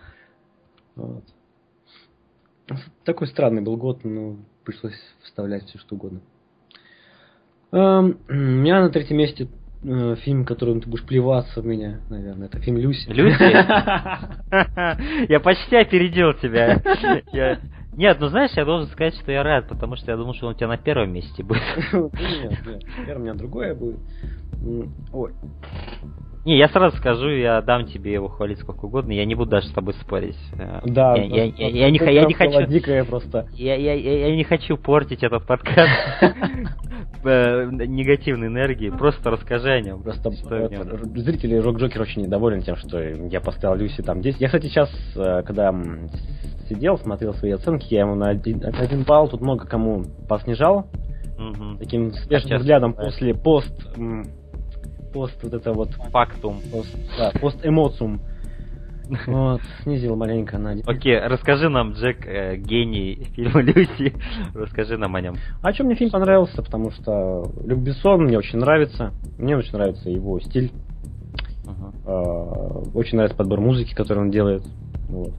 Такой 3.04 3.26
странный 3.28 3.62
был 3.62 3.76
год, 3.76 4.04
но 4.04 4.36
пришлось 4.64 5.00
вставлять 5.22 5.64
все 5.64 5.78
что 5.78 5.94
угодно. 5.94 6.20
Эм, 7.72 8.18
у 8.28 8.32
меня 8.32 8.80
на 8.80 8.90
третьем 8.90 9.16
месте 9.18 9.48
э, 9.82 10.16
фильм, 10.22 10.44
которым 10.44 10.80
ты 10.80 10.88
будешь 10.88 11.04
плеваться 11.04 11.60
в 11.60 11.66
меня, 11.66 12.00
наверное. 12.08 12.48
Это 12.48 12.60
фильм 12.60 12.78
Люси. 12.78 13.08
Люси? 13.08 13.52
Я 15.30 15.40
почти 15.40 15.76
опередил 15.76 16.34
тебя. 16.34 16.80
Нет, 17.96 18.18
ну 18.20 18.28
знаешь, 18.28 18.50
я 18.54 18.66
должен 18.66 18.88
сказать, 18.88 19.14
что 19.14 19.32
я 19.32 19.42
рад, 19.42 19.68
потому 19.68 19.96
что 19.96 20.10
я 20.10 20.18
думал, 20.18 20.34
что 20.34 20.48
он 20.48 20.52
у 20.52 20.54
тебя 20.54 20.68
на 20.68 20.76
первом 20.76 21.14
месте 21.14 21.42
будет. 21.42 21.62
Нет, 21.92 22.66
нет, 22.66 22.82
первое 23.06 23.16
у 23.16 23.20
меня 23.20 23.32
другое 23.32 23.74
будет. 23.74 23.96
Ой. 25.14 25.32
Не, 26.44 26.58
я 26.58 26.68
сразу 26.68 26.94
скажу, 26.98 27.30
я 27.30 27.62
дам 27.62 27.86
тебе 27.86 28.12
его 28.12 28.28
хвалить 28.28 28.58
сколько 28.58 28.84
угодно, 28.84 29.12
я 29.12 29.24
не 29.24 29.34
буду 29.34 29.52
даже 29.52 29.68
с 29.68 29.72
тобой 29.72 29.94
спорить. 29.94 30.36
Да, 30.84 31.16
я, 31.16 31.24
я, 31.24 31.44
я, 31.44 31.68
я, 31.68 31.90
не, 31.90 31.98
я 31.98 32.24
не 32.24 32.34
хочу. 32.34 32.66
Дикая 32.66 33.04
просто. 33.04 33.48
Я, 33.54 33.74
я, 33.76 33.94
я, 33.94 34.28
я 34.28 34.36
не 34.36 34.44
хочу 34.44 34.76
портить 34.76 35.24
этот 35.24 35.46
подкаст 35.46 35.90
э, 37.26 37.68
негативной 37.86 38.48
энергии. 38.48 38.90
Просто 38.90 39.30
расскажи 39.30 39.70
о 39.70 39.80
нем. 39.80 40.02
Просто 40.02 40.30
зрители 40.30 41.56
Рок 41.56 41.78
Джокер 41.78 42.02
очень 42.02 42.22
недоволен 42.22 42.62
тем, 42.62 42.76
что 42.76 43.00
я 43.00 43.40
поставил 43.40 43.76
Люси 43.76 44.02
там 44.02 44.20
10. 44.20 44.40
Я, 44.40 44.46
кстати, 44.48 44.66
сейчас, 44.66 44.90
э, 45.16 45.42
когда 45.42 45.74
сидел, 46.68 46.98
смотрел 46.98 47.34
свои 47.34 47.52
оценки, 47.52 47.92
я 47.94 48.00
ему 48.00 48.14
на 48.14 48.30
один, 48.30 48.62
один 48.64 49.04
балл 49.04 49.28
тут 49.28 49.40
много 49.40 49.66
кому 49.66 50.04
поснижал. 50.28 50.88
Угу. 51.38 51.78
Таким 51.78 52.12
свежим 52.12 52.56
взглядом 52.58 52.94
после 52.94 53.34
пост 53.34 53.72
пост 55.16 55.42
вот 55.42 55.54
это 55.54 55.72
вот... 55.72 55.90
Фактум. 56.12 56.60
Пост, 56.70 56.94
да, 57.16 57.32
пост 57.40 57.58
эмоциум. 57.64 58.20
Вот, 59.26 59.60
снизил 59.82 60.16
маленько 60.16 60.58
на 60.58 60.76
Окей, 60.86 61.18
расскажи 61.18 61.68
нам, 61.68 61.92
Джек, 61.92 62.26
э, 62.26 62.56
гений 62.56 63.28
фильма 63.34 63.60
Люси, 63.62 64.14
расскажи 64.54 64.96
нам 64.96 65.14
о 65.14 65.20
нем. 65.20 65.36
А 65.62 65.72
чем 65.72 65.86
мне 65.86 65.94
фильм 65.94 66.10
понравился? 66.10 66.62
Потому 66.62 66.90
что 66.90 67.44
Люк 67.64 67.80
Бессон 67.80 68.24
мне 68.24 68.38
очень 68.38 68.58
нравится, 68.58 69.12
мне 69.38 69.56
очень 69.56 69.72
нравится 69.72 70.10
его 70.10 70.40
стиль, 70.40 70.72
uh-huh. 71.64 72.86
э, 72.86 72.90
очень 72.94 73.16
нравится 73.16 73.36
подбор 73.36 73.60
музыки, 73.60 73.94
который 73.94 74.20
он 74.20 74.30
делает. 74.30 74.64
Вот. 75.08 75.32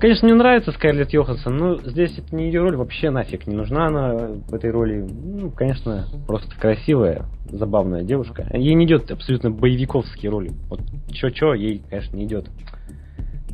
Конечно, 0.00 0.26
мне 0.26 0.34
нравится 0.34 0.72
Скарлетт 0.72 1.10
Йоханссон, 1.10 1.56
но 1.58 1.76
здесь 1.76 2.16
это 2.16 2.34
не 2.34 2.46
ее 2.46 2.62
роль 2.62 2.74
вообще 2.74 3.10
нафиг 3.10 3.46
не 3.46 3.54
нужна 3.54 3.88
она 3.88 4.14
в 4.48 4.54
этой 4.54 4.70
роли. 4.70 5.06
Ну, 5.06 5.50
конечно, 5.50 6.06
просто 6.26 6.58
красивая, 6.58 7.26
забавная 7.50 8.02
девушка. 8.02 8.48
Ей 8.54 8.72
не 8.74 8.86
идет 8.86 9.10
абсолютно 9.10 9.50
боевиковские 9.50 10.30
роли. 10.30 10.52
Вот 10.70 10.80
чё-чё, 11.12 11.52
ей, 11.52 11.82
конечно, 11.90 12.16
не 12.16 12.24
идет. 12.24 12.48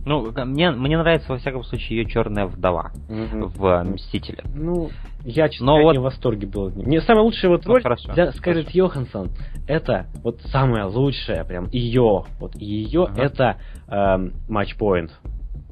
Ну, 0.06 0.32
мне, 0.44 0.70
мне 0.70 0.96
нравится, 0.96 1.32
во 1.32 1.38
всяком 1.38 1.64
случае, 1.64 1.98
ее 1.98 2.06
черная 2.06 2.46
вдова 2.46 2.92
mm-hmm. 3.08 3.46
в 3.56 3.84
Мстителе. 3.84 4.44
Ну, 4.54 4.90
я, 5.24 5.48
честно 5.48 5.66
говоря, 5.66 5.84
вот... 5.84 5.92
не 5.94 5.98
в 5.98 6.02
восторге 6.02 6.46
был. 6.46 6.70
Мне 6.70 7.00
самая 7.00 7.24
лучшая 7.24 7.50
вот 7.50 7.66
ну, 7.66 7.72
роль 7.72 7.82
хорошо, 7.82 8.12
для 8.12 8.30
Скарлетт 8.30 8.70
Йоханссон 8.70 9.30
это 9.66 10.06
вот 10.22 10.40
самая 10.52 10.86
лучшая, 10.86 11.44
прям 11.44 11.66
ее, 11.72 12.24
вот 12.38 12.54
ее 12.54 13.08
uh-huh. 13.10 13.20
это 13.20 13.56
эм, 13.88 14.32
матчпоинт 14.48 15.10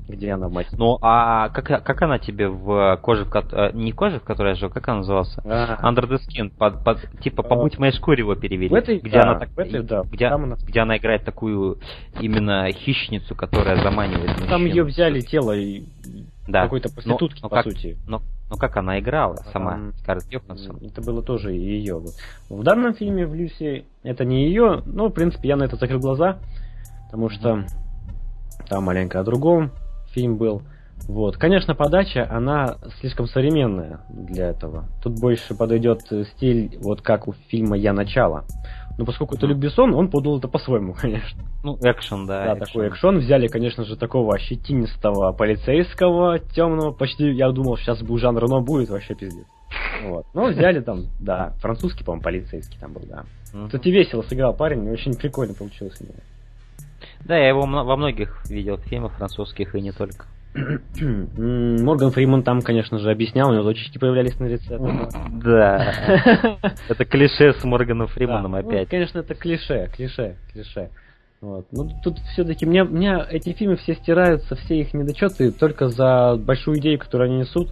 где 0.08 0.32
она 0.32 0.48
мать. 0.48 0.66
Ну, 0.72 0.98
а 1.00 1.48
как, 1.48 1.84
как 1.84 2.02
она 2.02 2.18
тебе 2.18 2.48
в 2.48 2.98
коже, 3.02 3.24
в 3.24 3.34
э, 3.34 3.70
не 3.72 3.92
коже, 3.92 4.20
в 4.20 4.24
которой 4.24 4.50
я 4.50 4.54
жил, 4.54 4.68
как 4.68 4.86
она 4.88 4.98
назывался? 4.98 5.42
А. 5.44 5.78
Under 5.82 6.08
the 6.08 6.18
Skin, 6.18 6.50
под, 6.50 6.84
под, 6.84 6.98
типа 7.20 7.42
«Побудь 7.42 7.78
моей 7.78 7.92
шкуре» 7.92 8.20
его 8.20 8.34
перевели. 8.34 8.68
В 8.68 8.74
этой, 8.74 8.98
где 8.98 9.10
да, 9.10 9.22
она 9.22 9.38
так, 9.38 9.50
в 9.50 9.58
этой, 9.58 9.82
да. 9.82 10.02
Где, 10.02 10.26
она... 10.26 10.56
где 10.56 10.80
она 10.80 10.98
играет 10.98 11.24
такую 11.24 11.78
именно 12.20 12.70
хищницу, 12.70 13.34
которая 13.34 13.82
заманивает 13.82 14.30
мужчин. 14.30 14.48
Там 14.48 14.66
ее 14.66 14.84
взяли 14.84 15.20
тело 15.20 15.52
и 15.52 15.84
да. 16.46 16.64
какой-то 16.64 16.92
проститутки, 16.92 17.40
но, 17.40 17.44
но 17.44 17.48
по 17.48 17.56
как, 17.56 17.64
сути. 17.64 17.96
Но, 18.06 18.22
но 18.50 18.56
как 18.56 18.76
она 18.76 19.00
играла 19.00 19.36
а 19.40 19.50
сама, 19.52 19.72
там, 19.72 19.94
Скарлетт 19.94 20.30
Йоханссон? 20.30 20.78
Это 20.82 21.00
было 21.00 21.22
тоже 21.22 21.52
ее. 21.52 22.02
В 22.50 22.62
данном 22.62 22.94
фильме 22.94 23.26
в 23.26 23.34
Люси 23.34 23.86
это 24.02 24.26
не 24.26 24.46
ее, 24.48 24.82
но, 24.84 25.08
в 25.08 25.12
принципе, 25.12 25.48
я 25.48 25.56
на 25.56 25.64
это 25.64 25.76
закрыл 25.76 26.00
глаза, 26.00 26.38
потому 27.06 27.30
что 27.30 27.64
там 28.68 28.84
маленько 28.84 29.20
о 29.20 29.24
другом 29.24 29.70
фильм 30.14 30.36
был. 30.36 30.62
Вот. 31.08 31.36
Конечно, 31.36 31.74
подача, 31.74 32.26
она 32.30 32.76
слишком 33.00 33.26
современная 33.26 34.00
для 34.08 34.48
этого. 34.48 34.86
Тут 35.02 35.20
больше 35.20 35.54
подойдет 35.54 36.00
стиль, 36.36 36.78
вот 36.80 37.02
как 37.02 37.28
у 37.28 37.32
фильма 37.48 37.76
«Я 37.76 37.92
начало». 37.92 38.44
Но 38.96 39.04
поскольку 39.04 39.34
это 39.34 39.46
Люк 39.46 39.58
Бессон, 39.58 39.92
он 39.92 40.08
подал 40.08 40.38
это 40.38 40.46
по-своему, 40.46 40.94
конечно. 40.98 41.42
Ну, 41.64 41.76
экшен, 41.82 42.26
да. 42.26 42.44
Да, 42.44 42.52
экшен. 42.54 42.66
такой 42.66 42.88
экшен. 42.88 43.18
Взяли, 43.18 43.48
конечно 43.48 43.84
же, 43.84 43.96
такого 43.96 44.34
ощетинистого 44.34 45.32
полицейского, 45.32 46.38
темного, 46.38 46.92
почти, 46.92 47.32
я 47.32 47.50
думал, 47.50 47.76
сейчас 47.76 48.00
бы 48.02 48.14
у 48.14 48.18
Жан 48.18 48.38
Рено 48.38 48.60
будет, 48.60 48.90
вообще 48.90 49.14
пиздец. 49.14 49.46
Вот. 50.04 50.26
Но 50.32 50.46
взяли 50.46 50.80
там, 50.80 51.06
да, 51.18 51.54
французский, 51.60 52.04
по-моему, 52.04 52.22
полицейский 52.22 52.78
там 52.78 52.92
был, 52.92 53.02
да. 53.08 53.24
Кстати, 53.66 53.88
весело 53.88 54.22
сыграл 54.22 54.54
парень, 54.54 54.88
очень 54.90 55.14
прикольно 55.14 55.54
получилось 55.54 55.96
у 56.00 56.04
него. 56.04 56.14
Да, 57.24 57.36
я 57.36 57.48
его 57.48 57.62
во 57.62 57.96
многих 57.96 58.42
видел 58.48 58.78
фильмах 58.78 59.12
французских 59.12 59.74
и 59.74 59.80
не 59.80 59.92
только. 59.92 60.26
Морган 60.54 62.12
Фриман 62.12 62.44
там, 62.44 62.60
конечно 62.62 62.98
же, 62.98 63.10
объяснял, 63.10 63.50
у 63.50 63.54
него 63.54 63.64
точечки 63.64 63.98
появлялись 63.98 64.38
на 64.38 64.46
лице. 64.46 64.78
Да. 65.42 65.92
Это 66.88 67.04
клише 67.04 67.54
с 67.54 67.64
Морганом 67.64 68.06
Фриманом 68.06 68.52
ну, 68.52 68.58
опять. 68.58 68.88
Конечно, 68.88 69.18
это 69.18 69.34
клише, 69.34 69.90
клише, 69.96 70.36
клише. 70.52 70.90
Вот. 71.40 71.66
Ну, 71.72 71.90
тут 72.02 72.18
все-таки 72.32 72.64
мне, 72.64 72.84
мне 72.84 73.22
эти 73.30 73.52
фильмы 73.52 73.76
все 73.76 73.94
стираются, 73.94 74.54
все 74.54 74.80
их 74.80 74.94
недочеты 74.94 75.50
только 75.50 75.88
за 75.88 76.36
большую 76.36 76.78
идею, 76.78 76.98
которую 76.98 77.30
они 77.30 77.40
несут 77.40 77.70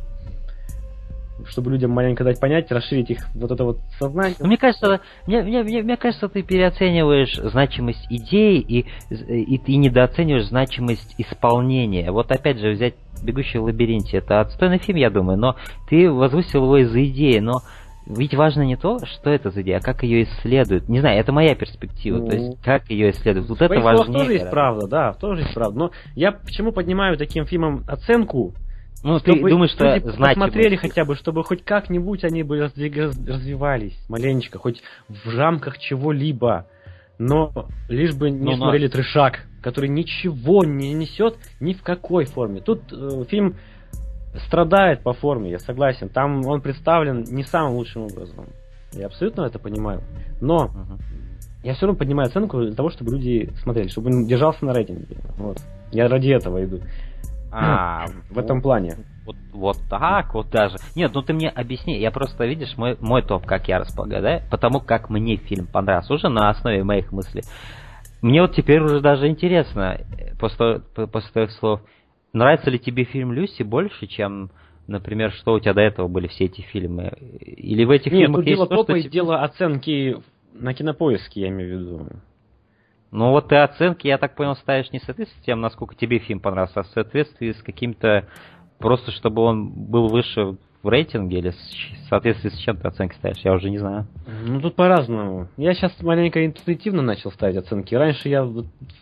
чтобы 1.49 1.71
людям 1.71 1.91
маленько 1.91 2.25
дать 2.25 2.41
понять, 2.41 2.71
расширить 2.71 3.11
их 3.11 3.19
вот 3.35 3.51
это 3.51 3.65
вот 3.65 3.79
сознание. 3.99 4.37
Мне 4.41 4.57
кажется, 4.57 5.01
мне, 5.27 5.43
мне, 5.43 5.63
мне, 5.63 5.83
мне 5.83 5.97
кажется, 5.97 6.29
ты 6.29 6.43
переоцениваешь 6.43 7.35
значимость 7.37 8.07
идеи 8.11 8.59
и, 8.59 8.87
и 9.11 9.59
ты 9.59 9.77
недооцениваешь 9.77 10.47
значимость 10.47 11.15
исполнения. 11.19 12.11
Вот 12.11 12.31
опять 12.31 12.59
же 12.59 12.71
взять 12.71 12.95
«Бегущий 13.23 13.59
в 13.59 13.65
лабиринте». 13.65 14.19
Это 14.19 14.41
отстойный 14.41 14.79
фильм, 14.79 14.99
я 14.99 15.11
думаю, 15.11 15.39
но 15.39 15.57
ты 15.89 16.11
возвысил 16.11 16.65
его 16.65 16.79
из-за 16.79 17.05
идеи, 17.05 17.39
но 17.39 17.61
ведь 18.07 18.35
важно 18.35 18.63
не 18.63 18.77
то, 18.77 18.99
что 19.05 19.31
это 19.31 19.51
за 19.51 19.63
идея, 19.63 19.79
а 19.79 19.81
как 19.81 20.03
ее 20.03 20.25
исследуют. 20.25 20.89
Не 20.89 21.01
знаю, 21.01 21.21
это 21.21 21.33
моя 21.33 21.55
перспектива. 21.55 22.19
Ну, 22.19 22.27
то 22.27 22.37
есть, 22.37 22.63
как 22.63 22.91
ее 22.91 23.11
исследуют. 23.11 23.49
Вот 23.49 23.63
это 23.63 23.81
важнее. 23.81 24.19
тоже 24.19 24.33
есть 24.33 24.51
правда, 24.51 24.89
да, 24.89 25.13
тоже 25.13 25.43
есть 25.43 25.55
правда. 25.55 25.79
Но 25.79 25.91
я 26.15 26.33
почему 26.33 26.73
поднимаю 26.73 27.17
таким 27.17 27.47
фильмам 27.47 27.85
оценку? 27.87 28.55
Ну, 29.03 29.19
чтобы 29.19 29.41
ты 29.43 29.51
думаешь, 29.51 29.71
что 29.73 29.85
люди 29.95 30.07
посмотрели 30.07 30.77
хотя 30.77 31.05
бы, 31.05 31.17
чтобы 31.17 31.43
хоть 31.45 31.65
как-нибудь 31.65 32.25
они 32.25 32.43
бы 32.43 32.59
развивались 32.61 33.99
маленечко, 34.09 34.59
хоть 34.59 34.83
в 35.09 35.37
рамках 35.37 35.79
чего-либо. 35.79 36.67
но 37.19 37.67
лишь 37.89 38.15
бы 38.15 38.31
не 38.31 38.53
Ну, 38.53 38.57
смотрели 38.57 38.89
трешак, 38.89 39.45
который 39.63 39.89
ничего 39.89 40.65
не 40.65 40.93
несет 40.93 41.37
ни 41.61 41.73
в 41.73 41.83
какой 41.83 42.25
форме. 42.25 42.61
Тут 42.61 42.93
э, 42.93 43.25
фильм 43.29 43.57
страдает 44.47 45.03
по 45.03 45.13
форме, 45.13 45.51
я 45.51 45.59
согласен. 45.59 46.09
Там 46.09 46.45
он 46.47 46.61
представлен 46.63 47.25
не 47.31 47.45
самым 47.45 47.75
лучшим 47.75 48.03
образом. 48.05 48.47
Я 48.93 49.07
абсолютно 49.07 49.43
это 49.43 49.59
понимаю. 49.59 50.03
Но 50.41 50.67
Мгм. 50.69 50.99
я 51.63 51.75
все 51.75 51.87
равно 51.87 51.99
поднимаю 51.99 52.29
оценку 52.29 52.61
для 52.63 52.75
того, 52.75 52.91
чтобы 52.91 53.13
люди 53.13 53.51
смотрели, 53.63 53.89
чтобы 53.89 54.11
он 54.11 54.27
держался 54.27 54.65
на 54.65 54.73
рейтинге. 54.73 55.17
Вот. 55.39 55.59
Я 55.93 56.09
ради 56.09 56.31
этого 56.31 56.65
иду. 56.65 56.81
А, 57.53 58.09
В 58.31 58.39
этом 58.39 58.63
плане. 58.63 58.97
Вот, 59.25 59.37
вот 59.53 59.77
так 59.89 60.35
вот 60.35 60.51
даже. 60.51 60.79
Нет, 60.97 61.13
ну 61.15 61.23
ты 61.23 61.33
мне 61.33 61.49
объясни, 61.49 61.99
я 61.99 62.11
просто, 62.11 62.47
видишь, 62.47 62.77
мой, 62.77 62.97
мой 63.01 63.23
топ, 63.23 63.47
как 63.47 63.69
я 63.69 63.79
располагаю, 63.79 64.23
да? 64.23 64.43
Потому 64.51 64.81
как 64.81 65.11
мне 65.11 65.37
фильм 65.37 65.67
понравился, 65.67 66.15
уже 66.15 66.29
на 66.29 66.49
основе 66.51 66.83
моих 66.83 67.13
мыслей. 67.13 67.43
Мне 68.23 68.41
вот 68.41 68.55
теперь 68.55 68.81
уже 68.81 69.01
даже 69.01 69.29
интересно, 69.29 70.01
э, 70.19 70.35
после, 70.39 70.81
по- 70.95 71.07
после 71.07 71.31
твоих 71.31 71.51
слов, 71.53 71.81
нравится 72.33 72.71
ли 72.71 72.79
тебе 72.79 73.05
фильм 73.05 73.33
Люси 73.33 73.63
больше, 73.63 74.07
чем, 74.07 74.51
например, 74.87 75.33
что 75.33 75.53
у 75.55 75.61
тебя 75.61 75.75
до 75.75 75.83
этого 75.83 76.09
были 76.09 76.29
все 76.29 76.45
эти 76.47 76.63
фильмы? 76.63 77.13
Или 77.41 77.85
в 77.85 77.91
этих 77.91 78.13
Нет, 78.13 78.23
фильмах 78.23 78.41
тут 78.41 78.47
есть 78.47 78.57
дело 78.57 78.69
то, 78.69 78.77
что 78.77 78.87
топа 78.87 78.97
и 78.99 79.03
тебе- 79.03 79.11
дело 79.13 79.43
оценки 79.43 80.17
на 80.55 80.73
кинопоиске, 80.75 81.43
я 81.43 81.49
имею 81.49 81.79
в 81.79 81.81
виду. 81.81 82.07
Ну 83.13 83.31
вот 83.31 83.49
ты 83.49 83.57
оценки, 83.57 84.07
я 84.07 84.17
так 84.17 84.35
понял, 84.35 84.57
ставишь 84.57 84.91
не 84.91 84.99
в 84.99 85.29
с 85.29 85.45
тем, 85.45 85.61
насколько 85.61 85.95
тебе 85.95 86.19
фильм 86.19 86.41
понравился, 86.41 86.81
а 86.81 86.83
в 86.83 86.89
соответствии 86.89 87.53
с 87.53 87.63
каким-то... 87.63 88.27
Просто 88.79 89.13
чтобы 89.13 89.43
он 89.43 89.71
был 89.71 90.09
выше 90.09 90.57
в 90.83 90.89
рейтинге 90.89 91.39
или 91.39 91.51
в 91.51 92.09
соответствии 92.09 92.51
с 92.51 92.59
чем 92.59 92.77
ты 92.77 92.89
оценки 92.89 93.15
ставишь, 93.15 93.39
я 93.45 93.53
уже 93.53 93.71
не 93.71 93.79
знаю. 93.79 94.07
Ну 94.47 94.61
тут 94.61 94.75
по-разному. 94.75 95.49
Я 95.57 95.75
сейчас 95.75 95.93
маленько 96.03 96.45
интуитивно 96.45 97.03
начал 97.03 97.31
ставить 97.31 97.57
оценки. 97.57 97.95
Раньше 97.95 98.29
я 98.29 98.49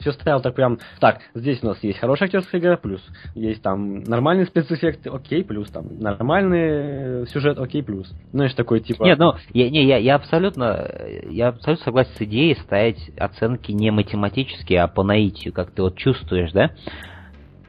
все 0.01 0.13
ставил 0.13 0.41
так 0.41 0.55
прям. 0.55 0.79
Так, 1.01 1.21
здесь 1.35 1.63
у 1.63 1.67
нас 1.67 1.83
есть 1.83 1.99
хорошая 1.99 2.27
актерская 2.27 2.61
игра, 2.61 2.77
плюс. 2.77 3.03
Есть 3.35 3.63
там 3.63 4.03
нормальные 4.05 4.47
спецэффекты, 4.47 5.11
окей, 5.11 5.43
плюс. 5.43 5.71
Там 5.71 5.99
нормальный 5.99 7.23
э, 7.23 7.27
сюжет, 7.27 7.59
окей, 7.59 7.83
плюс. 7.83 8.13
Знаешь, 8.33 8.55
такой 8.55 8.81
типа. 8.81 9.05
Нет, 9.05 9.19
ну, 9.19 9.35
я, 9.53 9.71
не, 9.71 9.85
я, 9.87 9.97
я 9.97 10.17
абсолютно, 10.17 10.91
я 11.31 11.49
абсолютно 11.49 11.85
согласен 11.85 12.13
с 12.17 12.23
идеей 12.23 12.55
ставить 12.57 13.11
оценки 13.19 13.73
не 13.73 13.91
математические, 13.91 14.83
а 14.83 14.89
по 14.89 15.03
наитию, 15.03 15.53
как 15.55 15.71
ты 15.71 15.83
вот 15.83 15.97
чувствуешь, 15.97 16.53
да? 16.53 16.71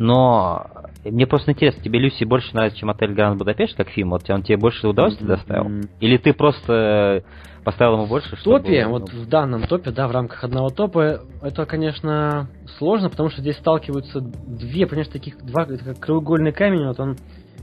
Но 0.01 0.65
мне 1.05 1.27
просто 1.27 1.51
интересно, 1.51 1.83
тебе 1.83 1.99
Люси 1.99 2.23
больше 2.23 2.55
нравится, 2.55 2.79
чем 2.79 2.89
отель 2.89 3.13
Гранд 3.13 3.37
Будапешт, 3.37 3.77
как 3.77 3.89
фильм? 3.89 4.09
Вот 4.09 4.27
он 4.31 4.41
тебе 4.41 4.57
больше 4.57 4.87
удовольствия 4.87 5.27
доставил? 5.27 5.83
Или 5.99 6.17
ты 6.17 6.33
просто 6.33 7.23
поставил 7.63 7.93
ему 7.93 8.07
больше, 8.07 8.35
В 8.35 8.39
чтобы... 8.39 8.61
топе, 8.61 8.83
ну, 8.85 8.91
вот 8.93 9.13
в 9.13 9.29
данном 9.29 9.67
топе, 9.67 9.91
да, 9.91 10.07
в 10.07 10.11
рамках 10.11 10.43
одного 10.43 10.69
топа, 10.69 11.21
это, 11.43 11.67
конечно, 11.67 12.49
сложно, 12.79 13.11
потому 13.11 13.29
что 13.29 13.41
здесь 13.41 13.57
сталкиваются 13.57 14.21
две, 14.21 14.87
понимаешь, 14.87 15.09
таких 15.09 15.37
два, 15.45 15.65
это 15.65 15.85
как 15.85 15.99
краеугольный 15.99 16.51
камень, 16.51 16.87
вот 16.87 16.99
он 16.99 17.17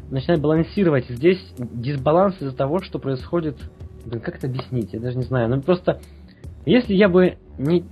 начинает 0.09 0.41
балансировать. 0.41 1.07
Здесь 1.09 1.45
дисбаланс 1.59 2.37
из-за 2.41 2.57
того, 2.57 2.79
что 2.79 3.01
происходит. 3.01 3.57
Блин, 4.07 4.21
как 4.21 4.37
это 4.37 4.47
объяснить? 4.47 4.93
Я 4.93 5.01
даже 5.01 5.17
не 5.17 5.25
знаю. 5.25 5.49
Ну 5.49 5.61
просто, 5.61 6.01
если 6.67 6.95
я 6.95 7.09
бы 7.09 7.37
не. 7.59 7.85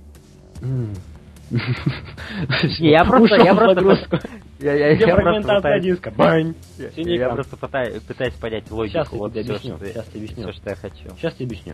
Я 2.79 3.05
просто- 3.05 3.35
я 3.41 3.55
просто-. 3.55 4.21
Я, 4.59 4.73
я, 4.73 4.89
я 4.91 4.97
фрагментация 5.15 5.41
просто 5.43 5.55
пытаюсь- 5.55 5.83
диска? 5.83 6.11
Бань! 6.11 6.55
Я 7.17 7.29
просто 7.29 7.57
пытаюсь, 7.57 8.33
понять 8.33 8.71
логику. 8.71 9.17
Вот 9.17 9.31
объясню, 9.31 10.51
что- 10.51 10.53
что 10.53 10.69
я 10.71 10.75
хочу. 10.75 11.09
Сейчас 11.17 11.33
тебе 11.35 11.45
объясню. 11.47 11.73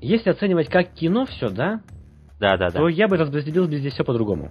Если 0.00 0.30
оценивать 0.30 0.68
как 0.68 0.88
кино 0.92 1.26
все, 1.26 1.48
да, 1.50 1.80
Да, 2.38 2.56
да, 2.56 2.70
да. 2.70 2.78
то 2.78 2.88
я 2.88 3.06
бы 3.06 3.16
разделил 3.18 3.66
бы 3.68 3.76
здесь 3.76 3.92
все 3.94 4.04
по-другому. 4.04 4.50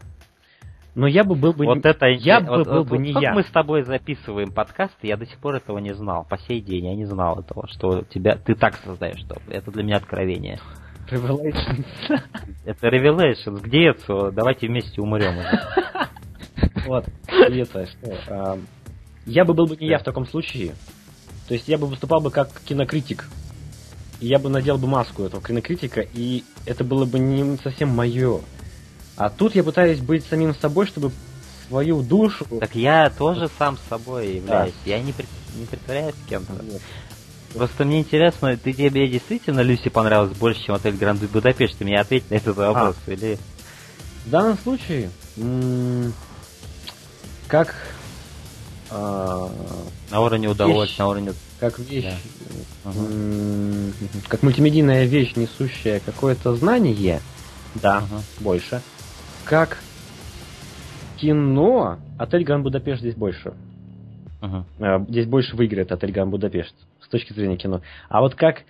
Но 0.96 1.08
я 1.08 1.24
бы 1.24 1.36
был 1.36 1.54
бы... 1.54 1.66
Вот 1.66 1.76
не- 1.84 1.90
это 1.90 2.08
я 2.08 2.40
бы 2.42 2.50
вот- 2.58 2.68
был 2.68 2.74
вот- 2.80 2.88
бы 2.88 2.98
вот 2.98 3.04
не 3.04 3.12
я. 3.12 3.34
мы 3.34 3.44
с 3.44 3.48
тобой 3.52 3.84
записываем 3.84 4.52
подкасты, 4.52 5.08
я 5.08 5.18
до 5.18 5.26
сих 5.26 5.38
пор 5.40 5.56
этого 5.56 5.78
не 5.80 5.94
знал. 5.94 6.26
По 6.30 6.38
сей 6.38 6.62
день 6.62 6.86
я 6.88 6.96
не 6.96 7.06
знал 7.06 7.40
этого, 7.40 7.68
что 7.68 8.04
тебя 8.04 8.36
ты 8.36 8.56
так 8.56 8.76
создаешь 8.84 9.22
топ. 9.24 9.40
Это 9.50 9.72
для 9.72 9.84
меня 9.84 9.98
откровение. 9.98 10.60
Revelation. 11.12 11.86
Это 12.66 12.88
Revelations, 12.88 13.62
где 13.62 13.90
это? 13.90 14.32
Давайте 14.32 14.68
вместе 14.68 15.02
умрем. 15.02 15.36
Вот, 16.86 17.06
это 17.28 17.88
что? 17.88 18.18
а, 18.28 18.60
Я 19.26 19.46
бы 19.46 19.54
был 19.54 19.66
бы 19.68 19.76
не 19.78 19.88
я 19.88 20.00
в 20.00 20.04
таком 20.04 20.26
случае. 20.28 20.74
То 21.48 21.54
есть 21.54 21.68
я 21.68 21.78
бы 21.78 21.88
выступал 21.88 22.20
бы 22.22 22.32
как 22.32 22.50
кинокритик. 22.66 23.28
И 24.20 24.28
я 24.28 24.38
бы 24.40 24.50
надел 24.50 24.78
бы 24.78 24.88
маску 24.88 25.24
этого 25.24 25.42
кинокритика, 25.42 26.02
и 26.02 26.44
это 26.66 26.84
было 26.84 27.06
бы 27.06 27.20
не 27.20 27.58
совсем 27.58 27.90
мое. 27.90 28.42
А 29.16 29.30
тут 29.30 29.56
я 29.56 29.64
пытаюсь 29.64 30.00
быть 30.00 30.26
самим 30.26 30.54
собой, 30.56 30.88
чтобы 30.88 31.12
свою 31.68 32.02
душу... 32.02 32.46
Так 32.60 32.76
я 32.76 33.10
тоже 33.10 33.50
сам 33.58 33.78
с 33.78 33.82
собой 33.90 34.36
являюсь. 34.36 34.74
Я 34.86 35.00
не, 35.02 35.12
прит- 35.14 35.28
не 35.56 35.66
притворяюсь 35.66 36.16
кем-то. 36.28 36.54
Просто 37.54 37.84
мне 37.84 38.00
интересно, 38.00 38.56
ты 38.58 38.74
тебе 38.74 39.08
действительно 39.08 39.62
Люси 39.62 39.90
понравилась 39.90 40.38
больше, 40.38 40.64
чем 40.64 40.76
отель 40.76 40.96
Гранд 40.96 41.22
Будапешт? 41.32 41.78
Ты 41.78 41.84
мне 41.86 42.00
ответь 42.00 42.30
на 42.30 42.36
этот 42.36 42.56
вопрос. 42.56 42.96
Или 43.08 43.38
В 44.26 44.30
данном 44.30 44.58
случае, 44.60 45.10
как 47.48 47.76
а, 48.92 49.50
на 50.12 50.22
уровне 50.22 50.48
удовольствия, 50.48 51.04
на 51.04 51.10
уровне... 51.10 51.34
как 51.60 51.80
вещь, 51.80 52.06
Да. 52.86 52.92
м, 52.92 53.94
как 54.28 54.44
мультимедийная 54.44 55.06
вещь, 55.06 55.36
несущая 55.36 56.00
какое-то 56.00 56.56
знание, 56.56 57.22
да, 57.76 57.98
Ага. 57.98 58.22
больше. 58.40 58.82
Как 59.46 59.78
кино, 61.18 61.98
отель 62.18 62.44
Гранд 62.44 62.64
Будапешт 62.64 63.02
здесь 63.02 63.16
больше. 63.16 63.54
А, 64.42 65.04
Здесь 65.10 65.26
больше 65.26 65.56
выиграет 65.56 65.92
отель 65.92 66.12
Гранд 66.12 66.32
Будапешт 66.32 66.74
с 67.10 67.12
точки 67.12 67.34
зрения 67.34 67.58
кино. 67.58 67.82
А 68.08 68.22
вот 68.22 68.36
как 68.36 68.64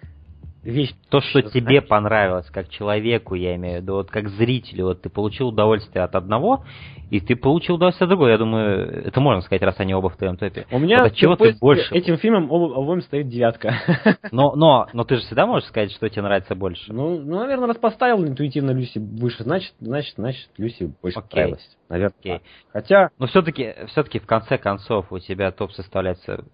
вещь... 0.64 0.94
То, 1.10 1.22
что 1.22 1.42
тебе 1.42 1.82
понравилось, 1.82 2.50
как 2.50 2.70
человеку, 2.70 3.36
я 3.36 3.56
имею 3.56 3.80
в 3.80 3.82
виду, 3.82 3.94
вот 3.96 4.10
как 4.10 4.30
зрителю, 4.30 4.86
вот 4.86 5.02
ты 5.02 5.10
получил 5.10 5.50
удовольствие 5.50 6.04
от 6.04 6.16
одного, 6.16 6.64
и 7.10 7.20
ты 7.20 7.36
получил 7.36 7.76
удовольствие 7.76 8.06
от 8.06 8.10
другого. 8.10 8.30
Я 8.30 8.38
думаю, 8.38 9.08
это 9.08 9.20
можно 9.20 9.42
сказать, 9.42 9.62
раз 9.64 9.76
они 9.80 9.94
оба 9.94 10.10
в 10.10 10.18
твоем 10.18 10.38
топе. 10.38 10.68
У 10.72 10.80
меня 10.80 11.04
от 11.04 11.16
чего 11.16 11.36
ты 11.36 11.56
больше? 11.60 11.94
этим 11.94 12.18
фильмом 12.18 12.46
об- 12.52 12.74
обоим 12.74 13.02
стоит 13.02 13.28
девятка. 13.28 13.74
Но, 14.32 14.56
но, 14.56 14.88
но 14.94 15.04
ты 15.04 15.16
же 15.16 15.22
всегда 15.24 15.46
можешь 15.46 15.68
сказать, 15.68 15.92
что 15.92 16.08
тебе 16.08 16.22
нравится 16.22 16.56
больше. 16.56 16.94
Ну, 16.94 17.20
ну, 17.20 17.40
наверное, 17.40 17.68
раз 17.68 17.78
поставил 17.78 18.24
интуитивно 18.26 18.72
Люси 18.72 19.00
выше, 19.00 19.44
значит, 19.44 19.74
значит, 19.80 20.14
значит, 20.16 20.50
Люси 20.58 20.94
больше 21.02 21.20
Окей. 21.20 21.30
понравилась. 21.30 21.78
Наверное. 21.90 22.16
Окей. 22.20 22.42
Хотя, 22.72 23.10
Но 23.18 23.28
все-таки, 23.28 23.74
все-таки 23.88 24.20
в 24.20 24.26
конце 24.26 24.58
концов 24.58 25.12
у 25.12 25.20
тебя 25.20 25.52
топ 25.52 25.72
составляется 25.72 26.46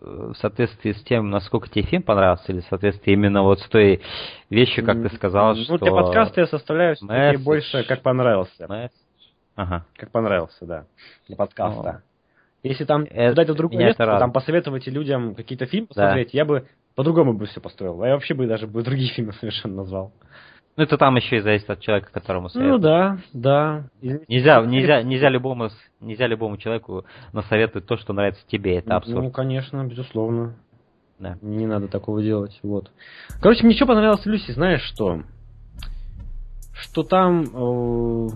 в 0.00 0.34
соответствии 0.34 0.92
с 0.92 1.02
тем, 1.04 1.30
насколько 1.30 1.68
тебе 1.68 1.84
фильм 1.84 2.02
понравился, 2.02 2.52
или 2.52 2.60
в 2.60 2.66
соответствии 2.66 3.12
именно 3.12 3.42
вот 3.42 3.60
с 3.60 3.68
той 3.68 4.00
вещью, 4.50 4.84
как 4.84 5.02
ты 5.02 5.14
сказал, 5.14 5.54
ну, 5.54 5.62
что... 5.62 5.78
для 5.78 5.92
подкаста 5.92 6.40
я 6.40 6.46
составляю 6.46 6.96
все-таки 6.96 7.36
больше, 7.38 7.84
как 7.84 8.02
понравился. 8.02 8.64
Message. 8.64 8.90
Ага. 9.54 9.84
Как 9.96 10.10
понравился, 10.10 10.64
да. 10.66 10.84
Для 11.28 11.36
подкаста. 11.36 12.02
Если 12.62 12.84
там 12.84 13.04
Это- 13.04 13.30
куда-то 13.30 13.52
в 13.54 13.56
другое 13.56 13.86
место, 13.86 14.04
это 14.04 14.18
там 14.18 14.32
посоветовать 14.32 14.86
людям 14.86 15.34
какие-то 15.34 15.66
фильмы 15.66 15.88
посмотреть, 15.88 16.32
я 16.32 16.44
бы 16.44 16.66
по-другому 16.94 17.32
бы 17.32 17.46
все 17.46 17.60
построил. 17.60 18.02
Я 18.04 18.14
вообще 18.14 18.34
бы 18.34 18.46
даже 18.46 18.66
бы 18.66 18.82
другие 18.82 19.10
фильмы 19.14 19.32
совершенно 19.34 19.76
назвал. 19.76 20.12
Ну, 20.76 20.84
это 20.84 20.96
там 20.96 21.16
еще 21.16 21.36
и 21.36 21.40
зависит 21.40 21.68
от 21.68 21.80
человека, 21.80 22.10
которому 22.12 22.44
Ну 22.44 22.48
советуют. 22.48 22.80
да, 22.82 23.18
да. 23.34 23.84
Извините. 24.00 24.24
Нельзя, 24.28 24.60
нельзя, 24.64 25.02
нельзя 25.02 25.28
любому, 25.28 25.68
нельзя 26.00 26.26
любому 26.26 26.56
человеку 26.56 27.04
насоветовать 27.32 27.86
то, 27.86 27.96
что 27.98 28.12
нравится 28.14 28.42
тебе. 28.46 28.78
Это 28.78 28.96
абсурд. 28.96 29.22
Ну, 29.22 29.30
конечно, 29.30 29.84
безусловно. 29.84 30.54
Да. 31.18 31.36
Не 31.42 31.66
надо 31.66 31.88
такого 31.88 32.22
делать. 32.22 32.58
Вот. 32.62 32.90
Короче, 33.40 33.64
мне 33.66 33.74
что 33.76 33.86
понравилось 33.86 34.24
Люси, 34.24 34.50
знаешь 34.52 34.82
что? 34.82 35.22
Что 36.72 37.02
там... 37.02 37.44
э, 37.52 38.28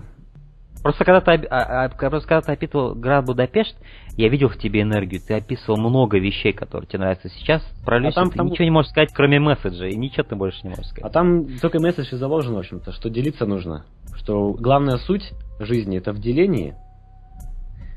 Просто 0.83 1.03
когда 1.03 1.21
ты, 1.21 1.31
а- 1.49 1.85
а- 1.85 1.89
просто 1.89 2.29
когда 2.29 2.41
ты 2.41 2.51
описывал 2.53 2.93
Гранд 2.93 3.25
Будапешт, 3.25 3.75
я 4.17 4.29
видел 4.29 4.49
в 4.49 4.57
тебе 4.57 4.81
энергию. 4.81 5.21
Ты 5.25 5.35
описывал 5.35 5.77
много 5.77 6.17
вещей, 6.19 6.51
которые 6.51 6.87
тебе 6.87 6.99
нравятся 6.99 7.29
сейчас. 7.29 7.61
Про 7.85 7.99
Люси 7.99 8.13
А 8.13 8.15
там 8.15 8.25
ты 8.25 8.31
потому- 8.31 8.49
ничего 8.49 8.65
не 8.65 8.71
можешь 8.71 8.91
сказать, 8.91 9.11
кроме 9.13 9.39
месседжа. 9.39 9.87
И 9.87 9.95
ничего 9.95 10.23
ты 10.23 10.35
больше 10.35 10.59
не 10.63 10.69
можешь 10.69 10.85
А 10.85 10.89
сказать. 10.89 11.13
там 11.13 11.45
только 11.59 11.79
месседж 11.79 12.07
и 12.13 12.15
заложен, 12.17 12.55
в 12.55 12.57
общем-то, 12.57 12.91
что 12.91 13.09
делиться 13.09 13.45
нужно. 13.45 13.85
Что 14.15 14.53
главная 14.53 14.97
суть 14.97 15.31
жизни 15.59 15.97
это 15.97 16.11
в 16.11 16.19
делении 16.19 16.75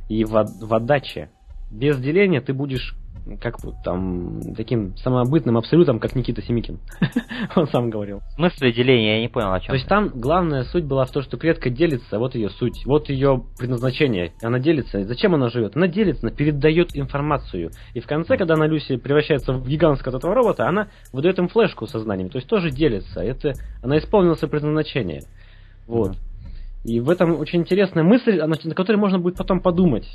и 0.08 0.24
в, 0.24 0.30
в 0.60 0.74
отдаче. 0.74 1.30
Без 1.72 1.98
деления 1.98 2.40
ты 2.40 2.52
будешь 2.52 2.96
как 3.40 3.56
там, 3.84 4.40
таким 4.56 4.96
самобытным 4.96 5.56
абсолютом, 5.56 5.98
как 5.98 6.14
Никита 6.14 6.42
Семикин. 6.42 6.78
Он 7.56 7.66
сам 7.68 7.90
говорил. 7.90 8.20
В 8.30 8.34
смысле 8.34 8.72
деления? 8.72 9.16
Я 9.16 9.20
не 9.22 9.28
понял, 9.28 9.52
о 9.52 9.60
чем 9.60 9.68
То 9.68 9.74
есть 9.74 9.88
там 9.88 10.08
главная 10.14 10.64
суть 10.64 10.84
была 10.84 11.04
в 11.04 11.10
том, 11.10 11.22
что 11.22 11.36
клетка 11.36 11.70
делится, 11.70 12.18
вот 12.18 12.34
ее 12.34 12.50
суть, 12.50 12.84
вот 12.86 13.08
ее 13.08 13.44
предназначение. 13.58 14.32
Она 14.42 14.58
делится. 14.58 15.04
Зачем 15.04 15.34
она 15.34 15.48
живет? 15.48 15.76
Она 15.76 15.88
делится, 15.88 16.26
она 16.26 16.34
передает 16.34 16.96
информацию. 16.96 17.70
И 17.94 18.00
в 18.00 18.06
конце, 18.06 18.36
когда 18.36 18.54
она 18.54 18.66
Люси 18.66 18.96
превращается 18.96 19.52
в 19.52 19.68
гигантского 19.68 20.16
этого 20.16 20.34
робота, 20.34 20.68
она 20.68 20.88
выдает 21.12 21.38
им 21.38 21.48
флешку 21.48 21.86
сознанием. 21.86 22.30
То 22.30 22.36
есть 22.36 22.48
тоже 22.48 22.70
делится. 22.70 23.20
Это, 23.20 23.52
она 23.82 23.98
исполнила 23.98 24.34
свое 24.34 24.50
предназначение. 24.50 25.22
Вот. 25.86 26.16
И 26.84 27.00
в 27.00 27.10
этом 27.10 27.38
очень 27.38 27.60
интересная 27.60 28.04
мысль, 28.04 28.40
на 28.40 28.74
которой 28.74 28.96
можно 28.96 29.18
будет 29.18 29.36
потом 29.36 29.60
подумать. 29.60 30.06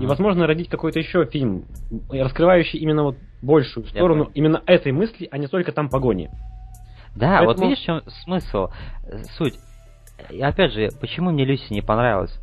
И, 0.00 0.06
возможно, 0.06 0.46
родить 0.46 0.68
какой-то 0.68 0.98
еще 0.98 1.24
фильм, 1.26 1.64
раскрывающий 2.10 2.78
именно 2.78 3.04
вот 3.04 3.16
большую 3.42 3.86
сторону 3.86 4.30
именно 4.34 4.62
этой 4.66 4.92
мысли, 4.92 5.28
а 5.30 5.38
не 5.38 5.46
только 5.46 5.72
там 5.72 5.88
погони. 5.88 6.30
Да, 7.14 7.38
Поэтому... 7.38 7.46
вот 7.46 7.60
видишь, 7.60 7.78
в 7.78 7.84
чем 7.84 8.02
смысл, 8.24 8.68
суть. 9.36 9.54
И 10.30 10.40
опять 10.40 10.72
же, 10.72 10.88
почему 11.00 11.30
мне 11.30 11.44
Люси 11.44 11.72
не 11.72 11.82
понравилось? 11.82 12.38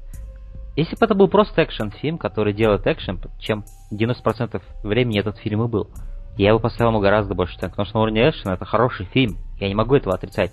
Если 0.75 0.95
бы 0.95 1.05
это 1.05 1.13
был 1.13 1.27
просто 1.27 1.63
экшен-фильм, 1.63 2.17
который 2.17 2.53
делает 2.53 2.87
экшен, 2.87 3.19
чем 3.39 3.63
90% 3.91 4.61
времени 4.83 5.19
этот 5.19 5.37
фильм 5.37 5.63
и 5.63 5.67
был, 5.67 5.89
я 6.35 6.53
бы 6.53 6.59
поставил 6.59 6.91
ему 6.91 6.99
гораздо 6.99 7.35
больше 7.35 7.55
оценок, 7.55 7.73
потому 7.73 7.85
что 7.85 7.97
на 7.97 8.03
уровне 8.03 8.29
экшена 8.29 8.55
это 8.55 8.65
хороший 8.65 9.05
фильм, 9.05 9.37
я 9.59 9.67
не 9.67 9.75
могу 9.75 9.95
этого 9.95 10.15
отрицать. 10.15 10.51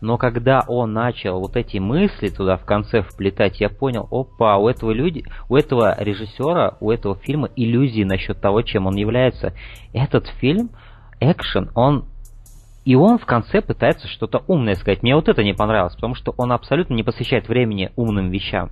Но 0.00 0.18
когда 0.18 0.64
он 0.66 0.92
начал 0.92 1.40
вот 1.40 1.56
эти 1.56 1.78
мысли 1.78 2.28
туда 2.28 2.56
в 2.56 2.64
конце 2.64 3.02
вплетать, 3.02 3.60
я 3.60 3.68
понял, 3.68 4.06
опа, 4.10 4.56
у 4.58 4.68
этого 4.68 4.90
люди, 4.90 5.24
у 5.48 5.56
этого 5.56 5.94
режиссера, 5.98 6.76
у 6.80 6.90
этого 6.90 7.16
фильма 7.16 7.48
иллюзии 7.56 8.04
насчет 8.04 8.40
того, 8.40 8.62
чем 8.62 8.86
он 8.86 8.96
является. 8.96 9.54
Этот 9.92 10.26
фильм, 10.26 10.70
экшен, 11.20 11.70
он 11.74 12.04
и 12.84 12.94
он 12.94 13.18
в 13.18 13.26
конце 13.26 13.62
пытается 13.62 14.06
что-то 14.06 14.44
умное 14.46 14.74
сказать. 14.74 15.02
Мне 15.02 15.16
вот 15.16 15.28
это 15.28 15.42
не 15.42 15.54
понравилось, 15.54 15.96
потому 15.96 16.14
что 16.14 16.32
он 16.36 16.52
абсолютно 16.52 16.94
не 16.94 17.02
посвящает 17.02 17.48
времени 17.48 17.90
умным 17.96 18.30
вещам. 18.30 18.70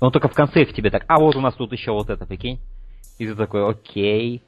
Он 0.00 0.10
только 0.10 0.28
в 0.28 0.34
конце 0.34 0.62
их 0.62 0.74
тебе 0.74 0.90
так, 0.90 1.04
а 1.06 1.20
вот 1.20 1.36
у 1.36 1.40
нас 1.40 1.54
тут 1.54 1.70
еще 1.70 1.92
вот 1.92 2.10
это, 2.10 2.26
прикинь. 2.26 2.58
И 3.18 3.26
ты 3.26 3.36
такой, 3.36 3.70
окей, 3.70 4.42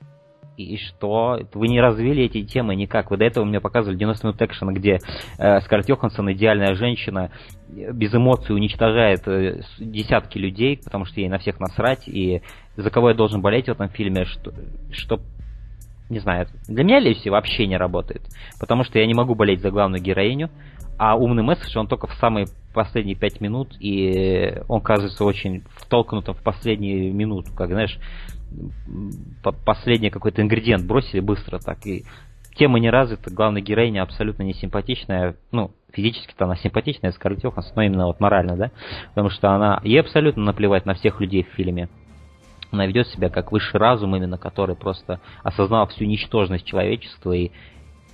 и 0.63 0.77
что? 0.77 1.41
Вы 1.55 1.69
не 1.69 1.81
развили 1.81 2.25
эти 2.25 2.45
темы 2.45 2.75
никак. 2.75 3.11
Вы 3.11 3.17
до 3.17 3.25
этого 3.25 3.45
мне 3.45 3.61
показывали 3.61 3.97
90 3.97 4.27
минут 4.27 4.43
экшена, 4.43 4.73
где 4.73 4.99
э, 5.39 5.61
Скарлетт 5.61 5.89
Йоханссон, 5.89 6.33
идеальная 6.33 6.75
женщина, 6.75 7.31
без 7.69 8.15
эмоций 8.15 8.55
уничтожает 8.55 9.27
э, 9.27 9.61
десятки 9.79 10.39
людей, 10.39 10.81
потому 10.83 11.05
что 11.05 11.21
ей 11.21 11.29
на 11.29 11.39
всех 11.39 11.61
насрать, 11.61 12.09
и 12.09 12.43
за 12.77 12.91
кого 12.91 13.11
я 13.11 13.15
должен 13.15 13.41
болеть 13.41 13.67
в 13.67 13.73
этом 13.73 13.89
фильме, 13.89 14.25
что, 14.25 14.53
что 14.91 15.21
не 16.11 16.19
знаю, 16.19 16.47
для 16.67 16.85
меня 16.85 17.01
Люси 17.01 17.29
вообще 17.29 17.67
не 17.67 17.77
работает, 17.77 18.23
потому 18.59 18.83
что 18.85 18.99
я 18.99 19.07
не 19.07 19.15
могу 19.15 19.35
болеть 19.35 19.61
за 19.61 19.71
главную 19.71 20.03
героиню, 20.03 20.51
а 20.99 21.17
умный 21.17 21.43
месседж, 21.43 21.79
он 21.79 21.87
только 21.87 22.07
в 22.07 22.15
самые 22.15 22.47
последние 22.79 23.17
пять 23.17 23.41
минут, 23.41 23.77
и 23.81 24.63
он 24.69 24.81
кажется 24.81 25.25
очень 25.25 25.65
втолкнутым 25.77 26.35
в 26.35 26.43
последнюю 26.45 27.13
минуту, 27.13 27.51
как, 27.53 27.71
знаешь, 27.71 27.99
последний 29.65 30.11
какой-то 30.11 30.43
ингредиент 30.43 30.87
бросили 30.87 31.19
быстро 31.19 31.59
так. 31.59 31.85
И 31.87 32.05
тема 32.55 32.79
не 32.79 32.89
развита, 32.89 33.35
главная 33.35 33.63
героиня 33.63 34.03
абсолютно 34.03 34.45
не 34.45 34.55
симпатичная, 34.55 35.35
ну, 35.51 35.73
физически-то 35.93 36.45
она 36.45 36.55
симпатичная, 36.55 37.11
Скарлетт 37.11 37.43
Йоханссон, 37.43 37.73
но 37.75 37.83
именно 37.83 38.07
вот 38.07 38.21
морально, 38.21 38.57
да, 38.57 38.71
потому 39.09 39.31
что 39.31 39.51
она, 39.51 39.81
ей 39.83 40.01
абсолютно 40.01 40.45
наплевать 40.45 40.87
на 40.87 40.95
всех 40.95 41.21
людей 41.21 41.43
в 41.43 41.55
фильме. 41.57 41.89
Она 42.71 42.87
ведет 42.87 43.09
себя 43.09 43.29
как 43.29 43.51
высший 43.51 43.81
разум, 43.81 44.15
именно 44.15 44.39
который 44.39 44.77
просто 44.77 45.21
осознал 45.43 45.89
всю 45.89 46.05
ничтожность 46.05 46.67
человечества 46.67 47.33
и 47.33 47.51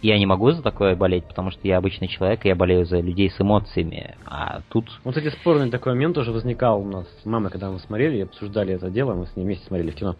я 0.09 0.19
не 0.19 0.27
могу 0.27 0.51
за 0.51 0.63
такое 0.63 0.95
болеть, 0.97 1.25
потому 1.25 1.51
что 1.51 1.67
я 1.67 1.79
обычный 1.79 2.09
человек, 2.09 2.45
и 2.45 2.49
я 2.49 2.55
болею 2.55 2.85
за 2.85 3.01
людей 3.01 3.31
с 3.31 3.41
эмоциями. 3.41 4.17
А 4.27 4.61
тут... 4.69 4.85
Вот 5.03 5.17
эти 5.17 5.31
спорный 5.31 5.71
такой 5.71 5.95
момент 5.95 6.15
тоже 6.15 6.31
возникал 6.31 6.83
у 6.83 6.85
нас 6.85 7.07
с 7.23 7.25
мамой, 7.25 7.51
когда 7.51 7.71
мы 7.71 7.79
смотрели, 7.79 8.21
обсуждали 8.21 8.75
это 8.75 8.91
дело, 8.91 9.15
мы 9.15 9.27
с 9.27 9.35
ней 9.35 9.45
вместе 9.45 9.67
смотрели 9.67 9.93
в 9.93 9.95
кино. 9.95 10.17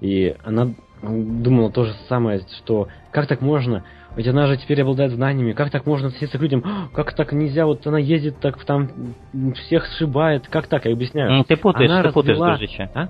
И 0.00 0.34
она 0.42 0.74
думала 1.02 1.70
то 1.70 1.84
же 1.84 1.92
самое, 2.08 2.40
что 2.58 2.88
как 3.12 3.28
так 3.28 3.40
можно, 3.40 3.84
ведь 4.16 4.26
она 4.26 4.48
же 4.48 4.56
теперь 4.56 4.82
обладает 4.82 5.12
знаниями, 5.12 5.52
как 5.52 5.70
так 5.70 5.86
можно 5.86 6.08
относиться 6.08 6.36
к 6.36 6.40
людям, 6.40 6.90
как 6.92 7.14
так 7.14 7.32
нельзя, 7.32 7.66
вот 7.66 7.86
она 7.86 7.98
ездит 7.98 8.40
так 8.40 8.64
там 8.64 8.90
всех 9.54 9.86
сшибает, 9.86 10.48
как 10.48 10.66
так, 10.66 10.84
я 10.86 10.92
объясняю. 10.92 11.44
Ты 11.44 11.56
путаешь, 11.56 11.88
она 11.88 12.02
ты 12.02 12.08
развела... 12.08 12.22
путаешь, 12.36 12.58
дружище. 12.58 12.90
А? 12.92 13.08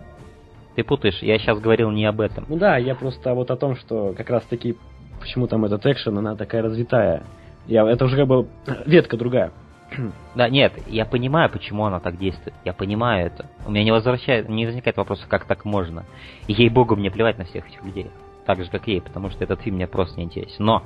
Ты 0.77 0.85
путаешь, 0.85 1.23
я 1.23 1.39
сейчас 1.39 1.59
говорил 1.59 1.91
не 1.91 2.05
об 2.05 2.21
этом. 2.21 2.45
Ну 2.49 2.59
да, 2.59 2.77
я 2.77 2.95
просто 2.95 3.33
вот 3.33 3.51
о 3.51 3.57
том, 3.57 3.77
что 3.77 4.13
как 4.15 4.29
раз 4.29 4.45
таки 4.45 4.77
почему 5.19 5.47
там 5.47 5.65
этот 5.65 5.85
экшен, 5.87 6.17
она 6.19 6.37
такая 6.37 6.63
развитая. 6.63 7.23
Я, 7.67 7.89
это 7.89 8.05
уже 8.05 8.17
как 8.17 8.27
бы 8.27 8.49
ветка 8.87 9.17
другая. 9.17 9.53
Да, 10.35 10.49
нет, 10.49 10.73
я 10.87 11.05
понимаю, 11.05 11.51
почему 11.51 11.85
она 11.85 12.01
так 12.01 12.17
действует. 12.19 12.55
Я 12.65 12.73
понимаю 12.73 13.27
это. 13.27 13.47
У 13.67 13.71
меня 13.71 13.85
не 13.85 13.93
возвращает, 13.93 14.49
не 14.49 14.67
возникает 14.67 14.97
вопроса, 14.97 15.25
как 15.29 15.47
так 15.47 15.65
можно. 15.65 16.05
И 16.47 16.53
ей 16.53 16.69
богу 16.69 16.95
мне 16.95 17.11
плевать 17.11 17.39
на 17.39 17.45
всех 17.45 17.67
этих 17.69 17.83
людей. 17.83 18.11
Так 18.47 18.63
же, 18.63 18.71
как 18.71 18.87
ей, 18.87 19.01
потому 19.01 19.31
что 19.31 19.45
этот 19.45 19.61
фильм 19.61 19.77
мне 19.77 19.87
просто 19.87 20.19
не 20.19 20.27
интересен. 20.27 20.65
Но 20.65 20.85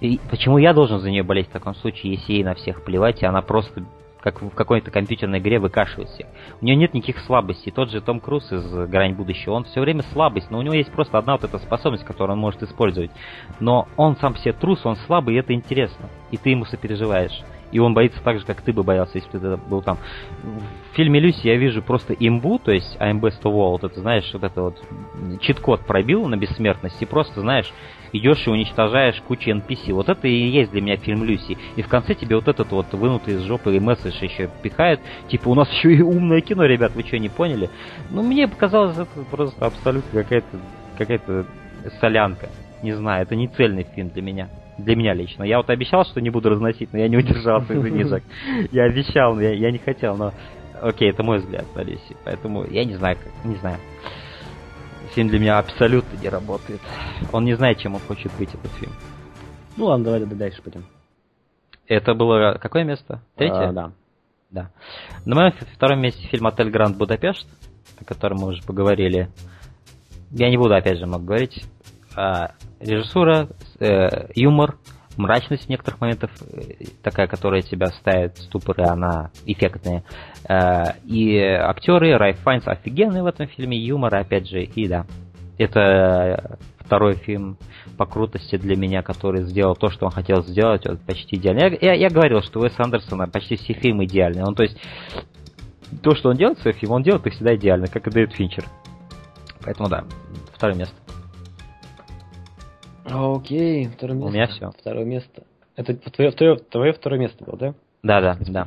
и 0.00 0.18
почему 0.30 0.58
я 0.58 0.74
должен 0.74 0.98
за 0.98 1.10
нее 1.10 1.22
болеть 1.22 1.48
в 1.48 1.52
таком 1.52 1.76
случае, 1.76 2.14
если 2.14 2.32
ей 2.32 2.44
на 2.44 2.54
всех 2.54 2.82
плевать, 2.82 3.22
и 3.22 3.26
она 3.26 3.40
просто 3.40 3.84
как 4.22 4.40
в 4.40 4.50
какой-то 4.50 4.90
компьютерной 4.90 5.40
игре 5.40 5.58
выкашивает 5.58 6.08
всех. 6.10 6.28
У 6.60 6.64
нее 6.64 6.76
нет 6.76 6.94
никаких 6.94 7.18
слабостей. 7.20 7.72
Тот 7.72 7.90
же 7.90 8.00
Том 8.00 8.20
Круз 8.20 8.50
из 8.52 8.88
«Грань 8.88 9.14
будущего», 9.14 9.52
он 9.52 9.64
все 9.64 9.80
время 9.80 10.02
слабость, 10.12 10.50
но 10.50 10.58
у 10.58 10.62
него 10.62 10.74
есть 10.74 10.92
просто 10.92 11.18
одна 11.18 11.32
вот 11.32 11.44
эта 11.44 11.58
способность, 11.58 12.04
которую 12.04 12.36
он 12.36 12.40
может 12.40 12.62
использовать. 12.62 13.10
Но 13.60 13.88
он 13.96 14.16
сам 14.16 14.36
себе 14.36 14.52
трус, 14.52 14.86
он 14.86 14.96
слабый, 14.96 15.34
и 15.34 15.38
это 15.38 15.52
интересно. 15.52 16.08
И 16.30 16.36
ты 16.36 16.50
ему 16.50 16.64
сопереживаешь. 16.64 17.42
И 17.72 17.78
он 17.78 17.94
боится 17.94 18.22
так 18.22 18.38
же, 18.38 18.44
как 18.44 18.60
ты 18.60 18.72
бы 18.72 18.82
боялся, 18.82 19.12
если 19.14 19.30
бы 19.30 19.38
ты 19.38 19.56
был 19.68 19.82
там. 19.82 19.98
В 20.42 20.94
фильме 20.94 21.18
Люси 21.18 21.46
я 21.46 21.56
вижу 21.56 21.82
просто 21.82 22.14
имбу, 22.14 22.58
то 22.58 22.70
есть 22.70 22.96
of 23.00 23.44
all, 23.44 23.70
вот 23.72 23.84
это, 23.84 24.00
знаешь, 24.00 24.30
вот 24.32 24.44
это 24.44 24.62
вот 24.62 24.82
чит-код 25.40 25.80
пробил 25.86 26.28
на 26.28 26.36
бессмертность, 26.36 27.00
и 27.00 27.06
просто, 27.06 27.40
знаешь, 27.40 27.72
идешь 28.12 28.46
и 28.46 28.50
уничтожаешь 28.50 29.20
кучу 29.22 29.50
NPC. 29.50 29.92
Вот 29.92 30.08
это 30.08 30.28
и 30.28 30.48
есть 30.48 30.70
для 30.70 30.82
меня 30.82 30.96
фильм 30.96 31.24
Люси. 31.24 31.56
И 31.76 31.82
в 31.82 31.88
конце 31.88 32.14
тебе 32.14 32.36
вот 32.36 32.46
этот 32.46 32.70
вот 32.70 32.92
вынутый 32.92 33.34
из 33.34 33.42
жопы 33.42 33.78
месседж 33.80 34.22
еще 34.22 34.50
пихает. 34.62 35.00
Типа, 35.28 35.48
у 35.48 35.54
нас 35.54 35.70
еще 35.70 35.94
и 35.94 36.02
умное 36.02 36.42
кино, 36.42 36.64
ребят, 36.64 36.94
вы 36.94 37.02
что, 37.02 37.18
не 37.18 37.30
поняли? 37.30 37.70
Ну, 38.10 38.22
мне 38.22 38.46
показалось, 38.46 38.98
это 38.98 39.24
просто 39.30 39.64
абсолютно 39.64 40.22
какая-то 40.22 40.58
какая-то 40.98 41.46
солянка. 42.00 42.50
Не 42.82 42.92
знаю, 42.92 43.22
это 43.22 43.34
не 43.34 43.48
цельный 43.48 43.84
фильм 43.94 44.10
для 44.10 44.22
меня. 44.22 44.48
Для 44.78 44.96
меня 44.96 45.14
лично. 45.14 45.44
Я 45.44 45.58
вот 45.58 45.70
обещал, 45.70 46.04
что 46.04 46.20
не 46.20 46.30
буду 46.30 46.48
разносить, 46.48 46.92
но 46.92 46.98
я 46.98 47.08
не 47.08 47.16
удержался, 47.16 47.74
извини, 47.74 48.04
Жак. 48.08 48.22
Я 48.70 48.84
обещал, 48.84 49.34
но 49.34 49.42
я, 49.42 49.52
я 49.52 49.70
не 49.70 49.78
хотел, 49.78 50.16
но... 50.16 50.32
Окей, 50.80 51.10
это 51.10 51.22
мой 51.22 51.38
взгляд 51.38 51.64
на 51.76 51.82
Люси. 51.82 52.16
Поэтому 52.24 52.64
я 52.64 52.84
не 52.84 52.94
знаю, 52.94 53.16
как, 53.16 53.44
не 53.44 53.56
знаю 53.56 53.78
фильм 55.12 55.28
для 55.28 55.38
меня 55.38 55.58
абсолютно 55.58 56.16
не 56.16 56.28
работает. 56.28 56.80
Он 57.32 57.44
не 57.44 57.54
знает, 57.54 57.78
чем 57.78 57.94
он 57.94 58.00
хочет 58.00 58.32
быть, 58.38 58.52
этот 58.52 58.70
фильм. 58.72 58.92
Ну 59.76 59.86
ладно, 59.86 60.04
давай 60.04 60.20
дальше 60.26 60.62
пойдем. 60.62 60.84
Это 61.86 62.14
было 62.14 62.58
какое 62.60 62.84
место? 62.84 63.22
Третье? 63.36 63.68
А, 63.68 63.72
да. 63.72 63.92
Да. 64.50 64.70
На 65.24 65.34
моем 65.34 65.52
втором 65.52 66.00
месте 66.00 66.26
фильм 66.28 66.46
«Отель 66.46 66.70
Гранд 66.70 66.96
Будапешт», 66.96 67.46
о 67.98 68.04
котором 68.04 68.38
мы 68.38 68.48
уже 68.48 68.62
поговорили. 68.62 69.30
Я 70.30 70.50
не 70.50 70.56
буду, 70.56 70.74
опять 70.74 70.98
же, 70.98 71.06
много 71.06 71.24
говорить. 71.24 71.64
А, 72.16 72.52
режиссура, 72.80 73.48
э, 73.80 74.28
юмор, 74.34 74.76
мрачность 75.16 75.66
в 75.66 75.68
некоторых 75.68 76.00
моментах, 76.00 76.30
э, 76.40 76.84
такая, 77.02 77.26
которая 77.26 77.62
тебя 77.62 77.86
ставит 77.86 78.36
в 78.36 78.42
ступор, 78.42 78.80
и 78.80 78.84
она 78.84 79.30
эффектная. 79.46 80.04
Э, 80.48 80.94
и 81.04 81.38
актеры, 81.38 82.16
Райф 82.16 82.38
Файнс 82.40 82.66
офигенные 82.66 83.22
в 83.22 83.26
этом 83.26 83.46
фильме, 83.46 83.78
юмор, 83.78 84.14
опять 84.14 84.48
же, 84.48 84.62
и 84.62 84.88
да. 84.88 85.06
Это 85.58 86.58
второй 86.78 87.14
фильм 87.14 87.56
по 87.96 88.06
крутости 88.06 88.56
для 88.56 88.76
меня, 88.76 89.02
который 89.02 89.44
сделал 89.44 89.76
то, 89.76 89.90
что 89.90 90.06
он 90.06 90.12
хотел 90.12 90.42
сделать, 90.42 90.86
вот, 90.86 91.00
почти 91.02 91.36
идеально. 91.36 91.76
Я, 91.80 91.92
я, 91.92 91.94
я 91.94 92.08
говорил, 92.08 92.42
что 92.42 92.60
Уэс 92.60 92.74
Андерсона 92.78 93.28
почти 93.28 93.56
все 93.56 93.72
фильмы 93.74 94.04
идеальные. 94.04 94.44
Он, 94.44 94.54
то 94.54 94.62
есть, 94.62 94.78
то, 96.02 96.14
что 96.14 96.30
он 96.30 96.36
делает 96.36 96.58
в 96.58 96.62
своих 96.62 96.78
фильмах, 96.78 96.96
он 96.96 97.02
делает 97.02 97.26
их 97.26 97.34
всегда 97.34 97.54
идеально, 97.54 97.86
как 97.86 98.06
и 98.06 98.10
Дэвид 98.10 98.32
Финчер. 98.32 98.64
Поэтому 99.64 99.88
да, 99.88 100.04
второе 100.54 100.76
место. 100.76 100.96
Окей, 103.04 103.88
второе 103.88 104.16
место. 104.16 104.28
У 104.28 104.32
меня 104.32 104.46
все. 104.46 104.70
Второе 104.78 105.04
место. 105.04 105.42
Это 105.76 105.94
твое, 105.94 106.30
твое, 106.32 106.56
твое 106.56 106.92
второе 106.92 107.18
место 107.20 107.44
было, 107.44 107.56
да? 107.56 107.74
Да, 108.02 108.20
да, 108.20 108.38
да. 108.40 108.66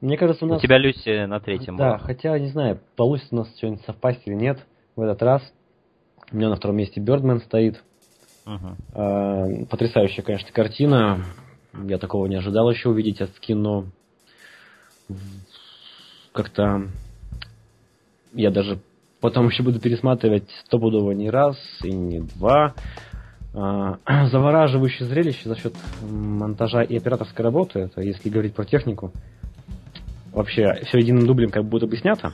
Мне 0.00 0.16
кажется, 0.16 0.44
у 0.44 0.48
нас... 0.48 0.58
У 0.58 0.62
тебя 0.62 0.78
Люси 0.78 1.24
на 1.24 1.40
третьем 1.40 1.76
Да, 1.76 1.96
была. 1.96 1.98
хотя, 1.98 2.38
не 2.38 2.48
знаю, 2.48 2.80
получится 2.96 3.34
у 3.34 3.38
нас 3.38 3.56
что-нибудь 3.56 3.84
совпасть 3.86 4.20
или 4.26 4.34
нет 4.34 4.58
в 4.96 5.00
этот 5.00 5.22
раз. 5.22 5.42
У 6.30 6.36
меня 6.36 6.50
на 6.50 6.56
втором 6.56 6.76
месте 6.76 7.00
Бердмен 7.00 7.40
стоит. 7.40 7.82
Угу. 8.46 9.66
потрясающая, 9.66 10.24
конечно, 10.24 10.50
картина. 10.52 11.24
Я 11.72 11.98
такого 11.98 12.26
не 12.26 12.36
ожидал 12.36 12.70
еще 12.70 12.88
увидеть 12.88 13.20
от 13.20 13.30
кино. 13.38 13.86
Как-то 16.32 16.88
я 18.32 18.50
даже 18.50 18.80
потом 19.20 19.48
еще 19.48 19.62
буду 19.62 19.80
пересматривать 19.80 20.48
стопудово 20.66 21.12
не 21.12 21.30
раз 21.30 21.56
и 21.82 21.92
не 21.92 22.20
два. 22.20 22.74
А, 23.52 23.98
завораживающее 24.28 25.08
зрелище 25.08 25.48
за 25.48 25.56
счет 25.56 25.74
монтажа 26.02 26.82
и 26.82 26.96
операторской 26.96 27.44
работы, 27.44 27.80
это 27.80 28.00
если 28.02 28.28
говорить 28.28 28.54
про 28.54 28.64
технику. 28.64 29.12
Вообще, 30.32 30.80
все 30.86 30.98
единым 30.98 31.26
дублем 31.26 31.50
как 31.50 31.64
будто 31.64 31.86
бы 31.86 31.96
снято. 31.96 32.32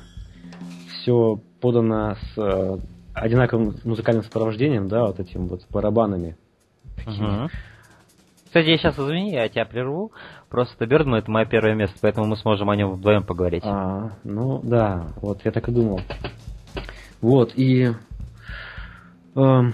Все 0.91 1.41
подано 1.61 2.15
с 2.15 2.39
э, 2.39 2.79
одинаковым 3.15 3.77
музыкальным 3.85 4.23
сопровождением, 4.23 4.89
да, 4.89 5.07
вот 5.07 5.19
этим 5.19 5.47
вот 5.47 5.63
барабанами. 5.71 6.37
Угу. 7.07 7.49
Кстати, 8.45 8.69
я 8.69 8.79
сейчас 8.79 8.99
извини, 8.99 9.33
я 9.33 9.49
тебя 9.49 9.65
прерву. 9.65 10.13
Просто 10.51 10.87
Бердман 10.87 11.21
это 11.21 11.31
мое 11.31 11.47
первое 11.47 11.75
место, 11.75 11.97
поэтому 12.01 12.27
мы 12.27 12.37
сможем 12.37 12.69
о 12.69 12.77
нем 12.77 12.93
вдвоем 12.93 13.23
поговорить. 13.23 13.63
А, 13.65 14.13
ну 14.25 14.61
да, 14.63 15.09
вот 15.23 15.41
я 15.45 15.51
так 15.51 15.69
и 15.69 15.73
думал. 15.73 16.01
Вот, 17.21 17.53
и... 17.57 17.93
Ты 19.35 19.73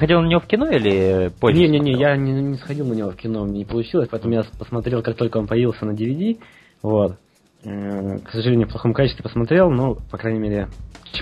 ходил 0.00 0.22
на 0.22 0.26
него 0.26 0.40
в 0.40 0.46
кино 0.46 0.66
или 0.70 1.30
позже? 1.40 1.60
Не-не-не, 1.60 1.92
я 1.92 2.16
не, 2.16 2.32
не 2.32 2.56
сходил 2.56 2.86
на 2.86 2.94
него 2.94 3.10
в 3.10 3.16
кино, 3.16 3.46
не 3.46 3.66
получилось, 3.66 4.08
поэтому 4.10 4.32
я 4.32 4.44
посмотрел, 4.58 5.02
как 5.02 5.16
только 5.16 5.36
он 5.36 5.46
появился 5.46 5.84
на 5.84 5.92
DVD. 5.92 6.38
Вот. 6.82 7.18
Э, 7.64 8.18
к 8.18 8.30
сожалению, 8.30 8.66
в 8.66 8.70
плохом 8.70 8.94
качестве 8.94 9.22
посмотрел, 9.22 9.70
но, 9.70 9.96
по 10.10 10.16
крайней 10.16 10.40
мере, 10.40 10.68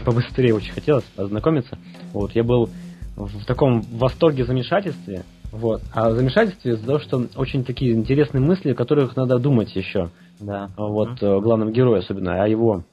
побыстрее 0.04 0.54
очень 0.54 0.72
хотелось 0.72 1.04
ознакомиться. 1.16 1.76
Вот, 2.12 2.32
я 2.32 2.44
был 2.44 2.70
в 3.16 3.44
таком 3.46 3.80
восторге, 3.80 4.44
замешательстве. 4.44 5.24
Вот. 5.50 5.82
А 5.92 6.10
в 6.10 6.14
замешательстве 6.14 6.74
из-за 6.74 6.86
того, 6.86 6.98
что 7.00 7.26
очень 7.34 7.64
такие 7.64 7.94
интересные 7.94 8.40
мысли, 8.40 8.70
о 8.70 8.74
которых 8.76 9.16
надо 9.16 9.40
думать 9.40 9.74
еще. 9.74 10.10
Да. 10.38 10.68
Вот 10.76 11.20
mm-hmm. 11.20 11.40
главном 11.40 11.72
герое, 11.72 12.00
особенно, 12.00 12.44
о 12.44 12.46
его 12.46 12.84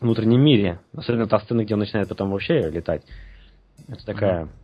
внутреннем 0.00 0.40
мире. 0.40 0.80
Особенно 0.96 1.28
та 1.28 1.38
сцена, 1.38 1.64
где 1.64 1.74
он 1.74 1.80
начинает 1.80 2.08
потом 2.08 2.30
вообще 2.30 2.68
летать. 2.68 3.02
Это 3.86 4.04
такая 4.04 4.42
mm-hmm. 4.44 4.63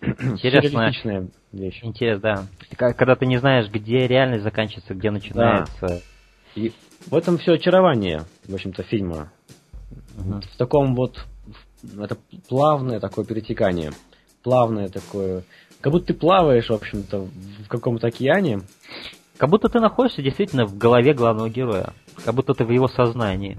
Интересная 0.00 1.28
вещь. 1.52 1.80
Интерес, 1.82 2.20
да. 2.20 2.46
Когда 2.76 3.14
ты 3.16 3.26
не 3.26 3.38
знаешь, 3.38 3.68
где 3.70 4.06
реальность 4.06 4.44
заканчивается, 4.44 4.94
где 4.94 5.10
начинается. 5.10 5.86
Да. 5.86 5.98
И 6.54 6.72
в 7.06 7.14
этом 7.14 7.38
все 7.38 7.54
очарование, 7.54 8.22
в 8.46 8.54
общем-то, 8.54 8.82
фильма. 8.84 9.30
Угу. 10.18 10.40
В 10.40 10.56
таком 10.56 10.94
вот 10.94 11.24
это 11.98 12.16
плавное 12.48 13.00
такое 13.00 13.24
перетекание, 13.24 13.92
плавное 14.42 14.88
такое, 14.88 15.44
как 15.80 15.92
будто 15.92 16.06
ты 16.06 16.14
плаваешь, 16.14 16.68
в 16.68 16.74
общем-то, 16.74 17.28
в 17.64 17.68
каком-то 17.68 18.08
океане. 18.08 18.60
Как 19.36 19.50
будто 19.50 19.68
ты 19.68 19.78
находишься 19.78 20.20
действительно 20.20 20.66
в 20.66 20.76
голове 20.76 21.14
главного 21.14 21.48
героя, 21.48 21.92
как 22.24 22.34
будто 22.34 22.54
ты 22.54 22.64
в 22.64 22.70
его 22.70 22.88
сознании. 22.88 23.56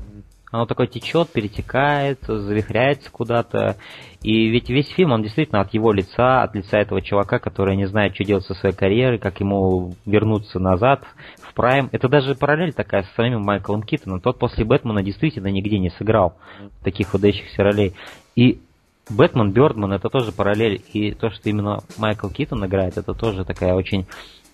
Оно 0.51 0.65
такое 0.65 0.87
течет, 0.87 1.29
перетекает, 1.29 2.19
завихряется 2.25 3.11
куда-то. 3.11 3.77
И 4.23 4.49
ведь 4.49 4.69
весь 4.69 4.87
фильм, 4.89 5.11
он 5.11 5.21
действительно 5.21 5.61
от 5.61 5.73
его 5.75 5.91
лица, 5.91 6.41
от 6.41 6.55
лица 6.55 6.79
этого 6.79 7.01
чувака, 7.01 7.37
который 7.37 7.75
не 7.75 7.85
знает, 7.85 8.15
что 8.15 8.23
делать 8.23 8.45
со 8.45 8.55
своей 8.55 8.75
карьерой, 8.75 9.19
как 9.19 9.39
ему 9.39 9.93
вернуться 10.07 10.59
назад 10.59 11.03
в 11.41 11.53
прайм. 11.53 11.89
Это 11.91 12.09
даже 12.09 12.33
параллель 12.33 12.73
такая 12.73 13.03
с 13.03 13.15
самим 13.15 13.41
Майклом 13.41 13.83
Киттоном. 13.83 14.21
Тот 14.21 14.39
после 14.39 14.65
Бэтмена 14.65 15.03
действительно 15.03 15.47
нигде 15.47 15.77
не 15.77 15.91
сыграл 15.91 16.35
таких 16.83 17.13
выдающихся 17.13 17.61
ролей. 17.61 17.93
И 18.35 18.59
Бэтмен, 19.07 19.51
Бёрдман, 19.51 19.93
это 19.93 20.09
тоже 20.09 20.31
параллель. 20.31 20.81
И 20.93 21.11
то, 21.11 21.29
что 21.29 21.47
именно 21.47 21.79
Майкл 21.97 22.27
Киттон 22.27 22.65
играет, 22.65 22.97
это 22.97 23.13
тоже 23.13 23.45
такая 23.45 23.75
очень... 23.75 24.07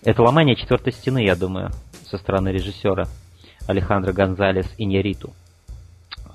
Это 0.04 0.22
ломание 0.22 0.56
четвертой 0.56 0.92
стены, 0.92 1.24
я 1.24 1.36
думаю, 1.36 1.70
со 2.04 2.18
стороны 2.18 2.50
режиссера 2.50 3.06
Алехандро 3.66 4.12
Гонзалес 4.12 4.72
и 4.76 4.84
Нериту 4.84 5.32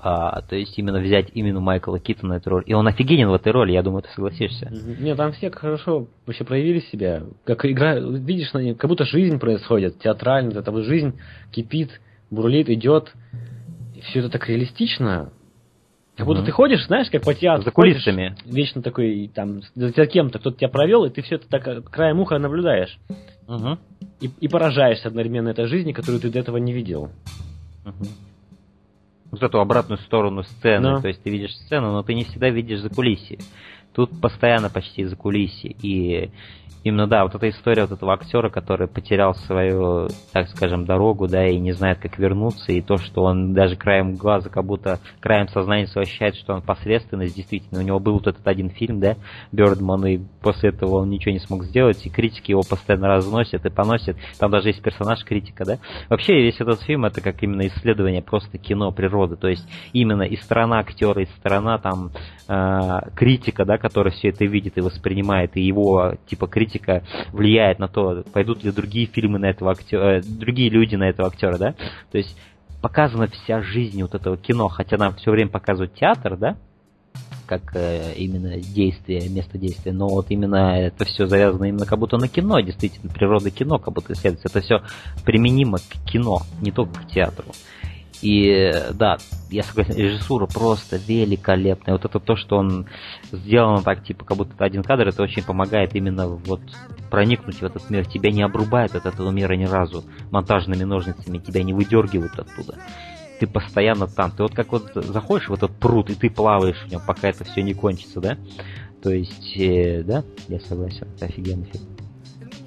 а, 0.03 0.41
то 0.41 0.56
есть 0.56 0.78
именно 0.80 0.99
взять 0.99 1.28
именно 1.34 1.60
Майкла 1.60 1.99
Киттона 1.99 2.34
эту 2.34 2.49
роль. 2.49 2.64
И 2.65 2.73
он 2.73 2.88
офигенен 2.88 3.30
в 3.30 3.34
этой 3.36 3.52
роли, 3.52 3.72
я 3.72 3.84
думаю, 3.84 4.02
ты 4.02 4.10
согласишься. 4.10 4.72
Нет, 4.99 5.15
там 5.15 5.32
все 5.34 5.52
хорошо 5.52 6.07
вообще 6.26 6.44
проявили 6.44 6.80
себя. 6.80 7.22
Как 7.44 7.65
игра, 7.65 7.99
видишь, 7.99 8.49
как 8.52 8.90
будто 8.90 9.06
жизнь 9.06 9.38
происходит, 9.38 9.99
театрально, 9.99 10.57
это 10.57 10.72
вот 10.72 10.86
жизнь 10.86 11.19
кипит, 11.52 12.02
бурлит, 12.32 12.69
идет. 12.69 13.14
И 13.95 14.02
все 14.02 14.19
это 14.19 14.30
так 14.30 14.49
реалистично. 14.49 15.32
Как 16.18 16.26
будто 16.26 16.41
mm-hmm. 16.41 16.45
ты 16.45 16.52
ходишь, 16.52 16.86
знаешь, 16.88 17.10
как 17.11 17.23
по 17.23 17.36
театру. 17.36 17.64
За 17.64 17.72
кулисами. 17.72 18.30
Ходишь, 18.30 18.53
вечно 18.53 18.82
такой, 18.82 19.30
там, 19.34 19.61
за 19.76 20.06
кем-то, 20.07 20.40
кто-то 20.40 20.57
тебя 20.57 20.69
провел, 20.69 21.06
и 21.06 21.11
ты 21.11 21.22
все 21.22 21.36
это 21.36 21.48
так 21.48 21.90
краем 21.91 22.19
уха 22.19 22.40
наблюдаешь. 22.40 22.98
Mm-hmm. 23.48 23.78
И, 24.22 24.30
и 24.41 24.48
поражаешься 24.48 25.10
одновременно 25.10 25.49
этой 25.49 25.68
жизни, 25.68 25.94
которую 25.94 26.19
ты 26.22 26.32
до 26.32 26.40
этого 26.40 26.57
не 26.57 26.73
видел. 26.73 27.11
Mm-hmm 27.86 28.31
вот 29.32 29.41
эту 29.41 29.60
обратную 29.60 29.98
сторону 29.99 30.44
сцены. 30.44 30.95
Да. 30.95 31.02
То 31.02 31.08
есть 31.08 31.24
ты 31.24 31.30
видишь 31.30 31.56
сцену, 31.56 31.91
но 31.94 32.03
ты 32.03 32.14
не 32.14 32.26
всегда 32.26 32.49
видишь 32.49 32.82
за 32.82 32.90
кулисье. 32.90 33.40
Тут 33.93 34.22
постоянно 34.22 34.69
почти 34.69 35.03
за 35.03 35.15
кулисье. 35.15 35.76
И 35.81 36.31
Именно, 36.84 37.05
да, 37.05 37.23
вот 37.23 37.35
эта 37.35 37.49
история 37.49 37.84
вот 37.84 37.91
этого 37.91 38.13
актера, 38.13 38.49
который 38.49 38.88
потерял 38.88 39.35
свою, 39.35 40.07
так 40.34 40.47
скажем, 40.49 40.85
дорогу, 40.85 41.27
да, 41.27 41.45
и 41.45 41.59
не 41.59 41.73
знает, 41.73 41.99
как 41.99 42.18
вернуться, 42.18 42.72
и 42.72 42.81
то, 42.81 42.97
что 42.97 43.23
он 43.23 43.53
даже 43.53 43.76
краем 43.76 44.15
глаза, 44.15 44.49
как 44.49 44.65
будто 44.65 44.99
краем 45.19 45.47
сознания 45.49 45.88
ощущает, 45.93 46.35
что 46.35 46.53
он 46.53 46.63
посредственность, 46.63 47.35
действительно, 47.35 47.81
у 47.81 47.84
него 47.84 47.99
был 47.99 48.13
вот 48.13 48.26
этот 48.26 48.47
один 48.47 48.72
фильм, 48.72 48.99
да, 48.99 49.15
Бёрдман, 49.51 50.05
и 50.07 50.19
после 50.41 50.69
этого 50.69 51.01
он 51.01 51.09
ничего 51.09 51.34
не 51.34 51.39
смог 51.39 51.65
сделать, 51.65 52.03
и 52.05 52.09
критики 52.09 52.51
его 52.51 52.63
постоянно 52.68 53.09
разносят 53.09 53.63
и 53.63 53.69
поносят, 53.69 54.18
там 54.39 54.49
даже 54.49 54.69
есть 54.69 54.81
персонаж 54.81 55.23
критика, 55.23 55.65
да. 55.65 55.77
Вообще, 56.09 56.34
весь 56.41 56.59
этот 56.59 56.81
фильм, 56.81 57.05
это 57.05 57.22
как 57.22 57.43
именно 57.43 57.68
исследование 57.68 58.23
просто 58.23 58.57
кино, 58.57 58.91
природы, 58.91 59.35
то 59.35 59.47
есть 59.47 59.68
именно 59.93 60.23
и 60.23 60.35
сторона 60.35 60.80
актера, 60.80 61.22
и 61.22 61.27
сторона 61.38 61.77
там 61.77 62.09
э, 62.47 63.09
критика, 63.15 63.65
да, 63.65 63.77
который 63.82 64.12
все 64.12 64.30
это 64.30 64.45
видит 64.45 64.78
и 64.78 64.82
воспринимает, 64.82 65.58
и 65.58 65.62
его, 65.62 66.14
типа, 66.28 66.48
критика 66.48 67.03
влияет 67.32 67.80
на 67.80 67.88
то, 67.88 68.24
пойдут 68.32 68.64
ли 68.64 68.72
другие 68.72 69.08
фильмы 69.08 69.40
на 69.40 69.49
этого 69.49 69.72
актера, 69.72 70.20
э, 70.20 70.22
другие 70.22 70.70
люди 70.70 70.95
на 70.95 71.10
этого 71.10 71.28
актера, 71.28 71.58
да? 71.58 71.76
То 72.12 72.18
есть 72.18 72.38
показана 72.82 73.28
вся 73.28 73.62
жизнь 73.62 74.02
вот 74.02 74.16
этого 74.16 74.38
кино, 74.38 74.68
хотя 74.68 74.98
нам 74.98 75.16
все 75.16 75.32
время 75.32 75.49
показывают 75.49 75.94
театр, 75.95 76.38
да? 76.38 76.58
как 77.52 77.76
э, 77.76 78.14
именно 78.16 78.62
действие, 78.62 79.28
место 79.28 79.58
действия, 79.58 79.91
но 79.91 80.08
вот 80.08 80.28
именно 80.30 80.80
это 80.80 81.03
все 81.03 81.28
завязано 81.28 81.66
именно 81.66 81.86
как 81.86 81.99
будто 81.99 82.16
на 82.16 82.30
кино, 82.30 82.62
действительно, 82.62 83.12
природа 83.12 83.52
кино 83.52 83.78
как 83.78 83.94
будто 83.94 84.14
исследуется. 84.14 84.48
Это 84.48 84.62
все 84.62 84.82
применимо 85.26 85.80
к 85.80 86.10
кино, 86.10 86.44
не 86.62 86.72
только 86.72 87.02
к 87.02 87.08
театру. 87.08 87.48
И 88.22 88.72
да, 88.93 89.18
я 89.49 89.64
согласен, 89.64 89.95
режиссура 89.95 90.45
просто 90.45 90.98
великолепная. 90.98 91.95
Вот 91.95 92.06
это 92.06 92.19
то, 92.19 92.35
что 92.35 92.57
он 92.57 92.88
сделано 93.31 93.81
так, 93.81 94.03
типа, 94.03 94.26
как 94.26 94.38
будто 94.38 94.64
один 94.64 94.84
кадр, 94.84 95.07
это 95.07 95.23
очень 95.23 95.43
помогает 95.43 95.95
именно 95.95 96.27
вот 96.27 96.61
проникнуть 97.10 97.57
в 97.57 97.64
этот 97.64 97.89
мир. 97.89 98.06
Тебя 98.06 98.31
не 98.31 98.43
обрубают 98.43 98.95
от 98.95 99.06
этого 99.06 99.31
мира 99.31 99.53
ни 99.53 99.65
разу 99.65 100.03
монтажными 100.30 100.84
ножницами, 100.84 101.39
тебя 101.39 101.64
не 101.64 101.73
выдергивают 101.73 102.38
оттуда. 102.38 102.77
Ты 103.39 103.48
постоянно 103.48 104.06
там. 104.06 104.30
Ты 104.31 104.43
вот 104.43 104.53
как 104.53 104.72
вот 104.72 104.91
заходишь 104.93 105.49
в 105.49 105.53
этот 105.53 105.72
пруд, 105.72 106.11
и 106.11 106.15
ты 106.15 106.30
плаваешь 106.30 106.84
в 106.85 106.91
нем, 106.91 107.02
пока 107.06 107.30
это 107.30 107.43
все 107.43 107.64
не 107.64 107.73
кончится, 107.73 108.22
да? 108.22 108.38
То 109.02 109.10
есть, 109.10 109.57
э, 109.57 110.03
да, 110.03 110.23
я 110.48 110.60
согласен, 110.60 111.07
это 111.15 111.26
офигенный 111.26 111.65
фильм. 111.65 111.88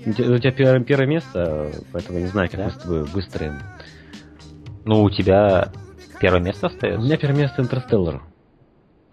У 0.06 0.39
тебя 0.39 0.51
первое, 0.51 0.81
первое 0.81 1.06
место, 1.06 1.70
поэтому 1.93 2.18
не 2.18 2.26
знаю, 2.26 2.51
как 2.51 2.59
да? 2.59 2.66
мы 2.66 2.70
с 2.72 2.74
тобой 2.74 3.05
выстроим 3.05 3.55
ну, 4.85 5.02
у 5.02 5.11
тебя 5.11 5.69
первое 6.20 6.40
место 6.40 6.66
остается? 6.66 7.01
У 7.01 7.05
меня 7.05 7.16
первое 7.16 7.40
место 7.40 7.62
Интерстеллар. 7.62 8.23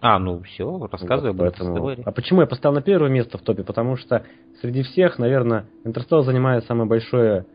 А, 0.00 0.18
ну 0.18 0.42
все, 0.42 0.88
рассказывай 0.90 1.32
вот, 1.32 1.40
об 1.40 1.54
поэтому... 1.56 1.94
А 2.04 2.10
почему 2.10 2.40
я 2.40 2.46
поставил 2.46 2.74
на 2.74 2.82
первое 2.82 3.08
место 3.08 3.38
в 3.38 3.42
топе? 3.42 3.62
Потому 3.62 3.96
что 3.96 4.24
среди 4.60 4.82
всех, 4.82 5.18
наверное, 5.18 5.66
Интерстеллар 5.84 6.24
занимает 6.24 6.64
самое 6.66 6.88
большое 6.88 7.46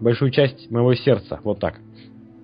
большую 0.00 0.30
часть 0.30 0.70
моего 0.70 0.94
сердца, 0.94 1.40
вот 1.44 1.60
так. 1.60 1.80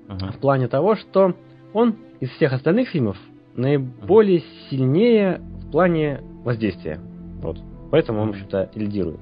Uh-huh. 0.09 0.32
В 0.32 0.39
плане 0.39 0.69
того, 0.69 0.97
что 0.97 1.35
он 1.73 1.97
из 2.20 2.31
всех 2.31 2.53
остальных 2.53 2.89
фильмов 2.89 3.16
наиболее 3.55 4.39
uh-huh. 4.39 4.70
сильнее 4.70 5.40
в 5.66 5.70
плане 5.70 6.20
воздействия. 6.45 7.01
Вот. 7.43 7.59
Поэтому 7.90 8.23
он, 8.23 8.28
в 8.28 8.31
общем-то, 8.31 8.70
лидирует. 8.74 9.20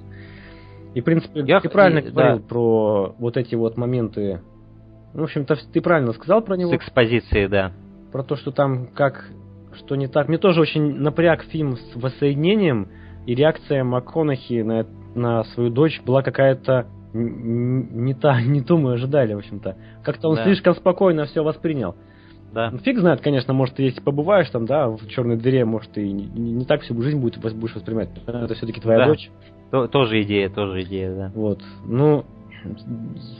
И, 0.97 1.03
в 1.03 1.05
принципе, 1.05 1.45
я, 1.47 1.61
ты 1.61 1.69
правильно 1.69 1.99
и, 1.99 2.11
говорил 2.11 2.39
да. 2.39 2.43
про 2.43 3.15
вот 3.19 3.37
эти 3.37 3.55
вот 3.55 3.77
моменты. 3.77 4.41
Ну, 5.13 5.21
в 5.21 5.25
общем-то, 5.25 5.55
ты 5.71 5.83
правильно 5.83 6.15
сказал 6.15 6.41
про 6.41 6.57
него. 6.57 6.71
С 6.71 6.75
экспозицией, 6.75 7.49
да. 7.49 7.73
Про 8.13 8.23
то, 8.23 8.35
что 8.37 8.51
там 8.51 8.87
как, 8.87 9.29
что 9.75 9.95
не 9.95 10.09
так. 10.09 10.29
Мне 10.29 10.39
тоже 10.39 10.59
очень 10.59 10.95
напряг 10.95 11.43
фильм 11.43 11.77
с 11.77 11.97
воссоединением, 11.97 12.89
и 13.27 13.35
реакция 13.35 13.85
МакКонахи 13.85 14.63
на, 14.63 14.87
на 15.15 15.45
свою 15.45 15.69
дочь 15.69 16.01
была 16.01 16.23
какая-то 16.23 16.87
не 17.13 18.15
та, 18.15 18.41
не 18.41 18.63
ту 18.63 18.79
мы 18.79 18.95
ожидали, 18.95 19.35
в 19.35 19.39
общем-то. 19.39 19.77
Как-то 20.03 20.31
он 20.31 20.37
да. 20.37 20.45
слишком 20.45 20.75
спокойно 20.77 21.27
все 21.27 21.45
воспринял. 21.45 21.95
Да. 22.55 22.71
Ну, 22.71 22.79
фиг 22.79 22.99
знает, 22.99 23.21
конечно, 23.21 23.53
может, 23.53 23.79
если 23.81 24.01
побываешь 24.01 24.49
там, 24.49 24.65
да, 24.65 24.89
в 24.89 25.07
черной 25.09 25.37
дыре, 25.37 25.67
может, 25.67 25.99
и 25.99 26.11
не, 26.11 26.25
не 26.25 26.65
так 26.65 26.81
всю 26.81 26.99
жизнь 27.03 27.21
будет, 27.21 27.39
будешь 27.39 27.75
воспринимать. 27.75 28.09
Это 28.27 28.55
все-таки 28.55 28.81
твоя 28.81 29.01
да. 29.01 29.07
дочь. 29.09 29.31
То, 29.71 29.89
тоже 29.89 30.23
идея, 30.23 30.49
тоже 30.49 30.83
идея, 30.83 31.15
да. 31.15 31.33
Вот. 31.35 31.61
Ну, 31.85 32.25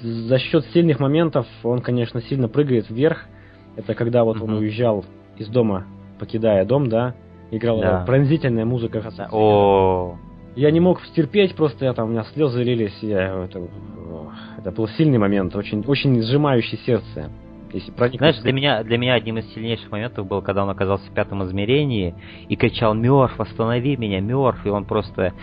за 0.03 0.39
счет 0.39 0.65
сильных 0.73 1.01
моментов 1.01 1.47
он, 1.63 1.81
конечно, 1.81 2.21
сильно 2.23 2.49
прыгает 2.49 2.91
вверх. 2.91 3.25
Это 3.77 3.95
когда 3.95 4.25
вот 4.25 4.41
он 4.41 4.55
уезжал 4.55 5.05
из 5.37 5.49
дома, 5.49 5.85
покидая 6.19 6.65
дом, 6.65 6.89
да, 6.89 7.15
играла 7.51 7.83
Да. 7.83 8.05
пронзительная 8.07 8.65
музыка. 8.65 9.03
Да, 9.17 9.29
О, 9.31 10.17
Я 10.55 10.71
не 10.71 10.81
мог 10.81 11.03
стерпеть, 11.05 11.55
просто 11.55 11.85
я 11.85 11.93
там, 11.93 12.09
у 12.09 12.13
меня 12.13 12.25
слезы 12.33 12.63
лились, 12.63 12.97
я, 13.03 13.45
это, 13.45 13.69
это 14.59 14.71
был 14.73 14.89
сильный 14.89 15.19
момент, 15.19 15.55
очень, 15.55 15.85
очень 15.87 16.23
сжимающий 16.23 16.79
сердце. 16.79 17.31
Если 17.73 17.91
проникнуть- 17.91 18.19
Знаешь, 18.21 18.39
для 18.39 18.53
меня, 18.53 18.83
для 18.83 18.97
меня 18.97 19.15
одним 19.15 19.37
из 19.37 19.53
сильнейших 19.53 19.91
моментов 19.91 20.27
был, 20.27 20.41
когда 20.41 20.63
он 20.63 20.71
оказался 20.71 21.05
в 21.11 21.13
пятом 21.15 21.45
измерении 21.45 22.15
и 22.49 22.57
кричал 22.57 22.95
«Мёрф, 22.95 23.39
останови 23.39 23.97
меня, 23.99 24.21
Мёрф!» 24.21 24.65
И 24.65 24.71
он 24.71 24.87
просто 24.87 25.35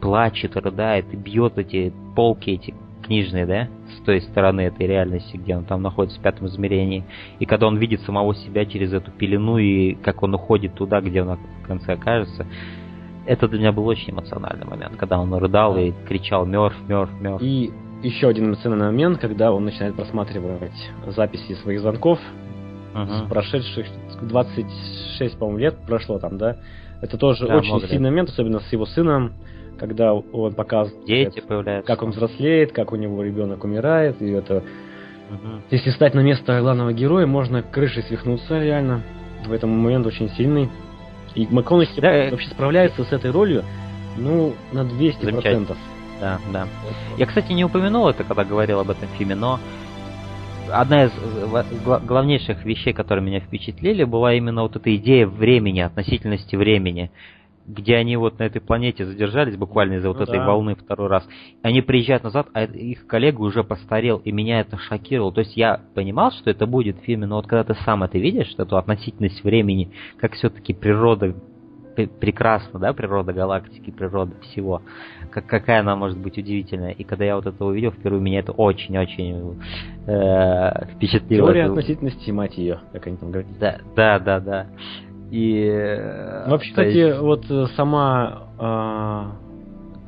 плачет, 0.00 0.56
рыдает 0.56 1.12
и 1.12 1.16
бьет 1.16 1.58
эти 1.58 1.92
полки, 2.14 2.50
эти 2.50 2.74
книжные, 3.02 3.46
да, 3.46 3.68
с 3.96 4.04
той 4.04 4.20
стороны 4.20 4.62
этой 4.62 4.86
реальности, 4.86 5.36
где 5.36 5.56
он 5.56 5.64
там 5.64 5.82
находится 5.82 6.18
в 6.18 6.22
пятом 6.22 6.46
измерении. 6.48 7.04
И 7.38 7.46
когда 7.46 7.66
он 7.66 7.78
видит 7.78 8.02
самого 8.02 8.34
себя 8.34 8.66
через 8.66 8.92
эту 8.92 9.10
пелену 9.10 9.58
и 9.58 9.94
как 9.94 10.22
он 10.22 10.34
уходит 10.34 10.74
туда, 10.74 11.00
где 11.00 11.22
он 11.22 11.38
в 11.62 11.66
конце 11.66 11.94
окажется, 11.94 12.46
это 13.26 13.48
для 13.48 13.58
меня 13.58 13.72
был 13.72 13.86
очень 13.86 14.12
эмоциональный 14.12 14.66
момент, 14.66 14.96
когда 14.96 15.18
он 15.18 15.32
рыдал 15.34 15.76
и 15.78 15.92
кричал 16.06 16.46
«Мёрф, 16.46 16.74
Мёрф, 16.88 17.10
Мёрф!» 17.20 17.42
И 17.42 17.70
еще 18.02 18.28
один 18.28 18.46
эмоциональный 18.46 18.86
момент, 18.86 19.18
когда 19.18 19.52
он 19.52 19.64
начинает 19.64 19.94
просматривать 19.94 20.72
записи 21.08 21.54
своих 21.54 21.80
звонков, 21.80 22.18
с 22.94 23.20
Мгм. 23.20 23.28
прошедших 23.28 23.86
26, 24.22 25.38
по-моему, 25.38 25.58
лет 25.58 25.76
прошло 25.86 26.18
там, 26.18 26.38
да? 26.38 26.56
Это 27.00 27.16
тоже 27.16 27.46
Да, 27.46 27.56
очень 27.58 27.68
много 27.68 27.82
лет. 27.82 27.90
сильный 27.90 28.10
момент, 28.10 28.30
особенно 28.30 28.60
с 28.60 28.72
его 28.72 28.86
сыном, 28.86 29.34
когда 29.78 30.14
он 30.14 30.54
показывает, 30.54 31.06
Дети 31.06 31.40
появляются. 31.40 31.86
как 31.86 32.02
он 32.02 32.10
взрослеет, 32.10 32.72
как 32.72 32.92
у 32.92 32.96
него 32.96 33.22
ребенок 33.22 33.64
умирает, 33.64 34.20
и 34.20 34.30
это 34.30 34.62
Мгм. 35.30 35.62
Если 35.70 35.90
стать 35.90 36.14
на 36.14 36.20
место 36.20 36.58
главного 36.60 36.92
героя, 36.92 37.26
можно 37.26 37.62
крышей 37.62 38.02
свихнуться 38.04 38.58
реально. 38.58 39.02
В 39.46 39.52
этом 39.52 39.70
момент 39.70 40.06
очень 40.06 40.30
сильный. 40.30 40.70
И 41.34 41.46
МакКонахи 41.50 42.00
Да, 42.00 42.10
э, 42.10 42.30
вообще 42.30 42.48
справляется 42.48 43.04
с 43.04 43.12
этой 43.12 43.30
ролью, 43.30 43.62
ну, 44.16 44.54
на 44.72 44.84
200%. 44.84 45.76
Да, 46.20 46.38
да. 46.52 46.66
Я, 47.16 47.26
кстати, 47.26 47.52
не 47.52 47.64
упомянул 47.64 48.08
это, 48.08 48.24
когда 48.24 48.44
говорил 48.44 48.80
об 48.80 48.90
этом 48.90 49.06
фильме, 49.18 49.34
но 49.34 49.60
одна 50.72 51.04
из 51.04 51.12
э, 51.12 51.62
главнейших 52.06 52.64
вещей, 52.64 52.92
которые 52.92 53.24
меня 53.24 53.40
впечатлили, 53.40 54.04
была 54.04 54.34
именно 54.34 54.62
вот 54.62 54.76
эта 54.76 54.94
идея 54.96 55.26
времени, 55.26 55.80
относительности 55.80 56.56
времени, 56.56 57.10
где 57.68 57.96
они 57.96 58.16
вот 58.16 58.38
на 58.38 58.44
этой 58.44 58.60
планете 58.60 59.04
задержались 59.04 59.56
буквально 59.56 59.94
из-за 59.94 60.08
вот 60.08 60.16
Ну 60.16 60.22
этой 60.24 60.38
да. 60.38 60.46
волны 60.46 60.74
второй 60.74 61.08
раз. 61.08 61.28
Они 61.62 61.82
приезжают 61.82 62.24
назад, 62.24 62.48
а 62.54 62.64
их 62.64 63.06
коллега 63.06 63.42
уже 63.42 63.62
постарел, 63.62 64.18
и 64.24 64.32
меня 64.32 64.60
это 64.60 64.78
шокировало. 64.78 65.32
То 65.32 65.40
есть 65.40 65.56
я 65.56 65.80
понимал, 65.94 66.32
что 66.32 66.50
это 66.50 66.66
будет 66.66 66.98
в 66.98 67.02
фильме, 67.02 67.26
но 67.26 67.36
вот 67.36 67.46
когда 67.46 67.74
ты 67.74 67.78
сам 67.84 68.02
это 68.02 68.18
видишь, 68.18 68.54
эту 68.56 68.78
относительность 68.78 69.44
времени, 69.44 69.90
как 70.18 70.32
все-таки 70.32 70.72
природа 70.72 71.34
пре- 71.98 72.08
прекрасна, 72.08 72.78
да, 72.78 72.92
природа 72.92 73.32
галактики, 73.32 73.90
природа 73.90 74.32
всего, 74.40 74.82
как, 75.30 75.46
какая 75.46 75.80
она 75.80 75.96
может 75.96 76.18
быть 76.18 76.38
удивительная. 76.38 76.92
И 76.92 77.04
когда 77.04 77.24
я 77.24 77.36
вот 77.36 77.46
это 77.46 77.64
увидел 77.64 77.90
впервые, 77.90 78.22
меня 78.22 78.40
это 78.40 78.52
очень-очень 78.52 79.58
э, 80.06 80.94
впечатлило. 80.94 81.48
Теория 81.48 81.64
относительности, 81.66 82.30
мать 82.30 82.56
ее, 82.56 82.80
как 82.92 83.06
они 83.06 83.16
там 83.16 83.30
говорят. 83.30 83.50
Да, 83.58 83.78
да, 83.94 84.18
да, 84.18 84.40
да. 84.40 84.66
И 85.30 85.68
э, 85.70 86.44
Ну, 86.46 86.52
Вообще, 86.52 86.70
кстати, 86.70 86.96
есть- 86.96 87.18
вот 87.20 87.44
э, 87.50 87.66
сама 87.76 88.48
а, 88.58 89.32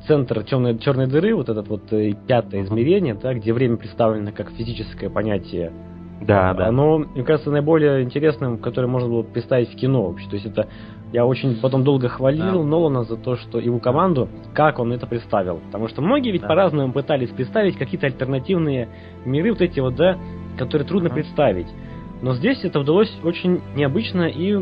центр 0.07 0.43
темной, 0.43 0.77
черной 0.79 1.07
дыры, 1.07 1.35
вот 1.35 1.47
этот 1.49 1.67
вот 1.67 1.93
э, 1.93 2.13
пятое 2.27 2.63
измерение, 2.63 3.13
да, 3.13 3.33
где 3.33 3.53
время 3.53 3.77
представлено 3.77 4.31
как 4.31 4.49
физическое 4.51 5.09
понятие, 5.09 5.71
да, 6.21 6.53
да. 6.53 6.67
Оно, 6.67 6.99
мне 6.99 7.23
кажется, 7.23 7.49
наиболее 7.49 8.03
интересным, 8.03 8.59
которое 8.59 8.85
можно 8.87 9.09
было 9.09 9.23
представить 9.23 9.71
в 9.73 9.75
кино 9.75 10.03
вообще. 10.07 10.27
То 10.29 10.35
есть 10.35 10.45
это 10.45 10.67
я 11.11 11.25
очень 11.25 11.55
потом 11.59 11.83
долго 11.83 12.09
хвалил 12.09 12.61
Да. 12.61 12.67
Нолана 12.69 13.03
за 13.03 13.17
то, 13.17 13.35
что 13.37 13.59
его 13.59 13.79
команду, 13.79 14.29
как 14.53 14.77
он 14.77 14.93
это 14.93 15.07
представил. 15.07 15.61
Потому 15.65 15.87
что 15.87 16.03
многие 16.03 16.31
ведь 16.31 16.43
Да. 16.43 16.47
по-разному 16.47 16.93
пытались 16.93 17.29
представить 17.29 17.75
какие-то 17.75 18.05
альтернативные 18.05 18.87
миры, 19.25 19.51
вот 19.51 19.61
эти 19.61 19.79
вот, 19.79 19.95
да, 19.95 20.15
которые 20.59 20.87
трудно 20.87 21.07
Ага. 21.07 21.15
представить. 21.15 21.67
Но 22.21 22.35
здесь 22.35 22.63
это 22.63 22.79
удалось 22.79 23.11
очень 23.23 23.61
необычно, 23.75 24.23
и 24.23 24.55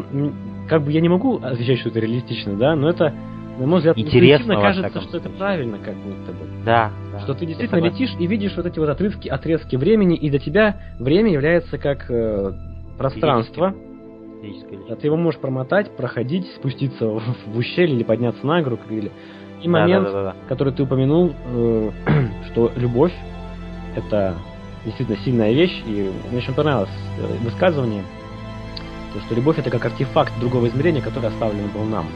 как 0.67 0.83
бы 0.83 0.91
я 0.91 1.01
не 1.01 1.09
могу 1.09 1.37
отвечать, 1.37 1.79
что 1.79 1.89
это 1.89 1.99
реалистично, 1.99 2.55
да, 2.55 2.75
но 2.75 2.89
это, 2.89 3.13
на 3.57 3.67
мой 3.67 3.79
взгляд, 3.79 3.97
Интересно, 3.97 4.55
кажется, 4.55 5.01
что 5.01 5.17
это 5.17 5.29
правильно, 5.29 5.77
как 5.77 5.95
будто 5.95 6.31
бы. 6.31 6.47
Да, 6.63 6.91
да. 7.11 7.19
Что 7.21 7.33
ты 7.33 7.45
действительно 7.45 7.79
летишь 7.79 8.11
и 8.17 8.27
видишь 8.27 8.55
вот 8.55 8.65
эти 8.65 8.79
вот 8.79 8.87
отрезки, 8.87 9.27
отрезки 9.27 9.75
времени, 9.75 10.15
и 10.15 10.29
для 10.29 10.39
тебя 10.39 10.77
время 10.99 11.33
является 11.33 11.77
как 11.77 12.09
э, 12.09 12.53
пространство. 12.97 13.75
Физическое 14.41 14.79
А 14.89 14.95
ты 14.95 15.07
его 15.07 15.17
можешь 15.17 15.41
промотать, 15.41 15.95
проходить, 15.97 16.47
спуститься 16.55 17.07
в, 17.07 17.21
в 17.45 17.57
ущелье 17.57 17.93
или 17.93 18.03
подняться 18.03 18.45
на 18.47 18.61
гору. 18.61 18.79
Или... 18.89 19.11
И 19.61 19.65
Да, 19.65 19.69
момент, 19.69 20.05
да, 20.05 20.11
да, 20.11 20.23
да. 20.23 20.35
который 20.47 20.71
ты 20.71 20.83
упомянул, 20.83 21.33
э, 21.45 21.91
что 22.51 22.71
любовь 22.77 23.13
это 23.97 24.35
действительно 24.85 25.17
сильная 25.23 25.51
вещь, 25.51 25.83
и 25.85 26.11
мне 26.29 26.37
очень 26.37 26.53
понравилось 26.53 26.89
э, 27.19 27.43
высказывание, 27.43 28.03
то, 29.13 29.19
что 29.21 29.35
любовь 29.35 29.57
это 29.57 29.69
как 29.69 29.85
артефакт 29.85 30.33
другого 30.39 30.67
измерения, 30.67 31.01
который 31.01 31.29
оставлен 31.29 31.67
был 31.73 31.83
нам. 31.83 32.07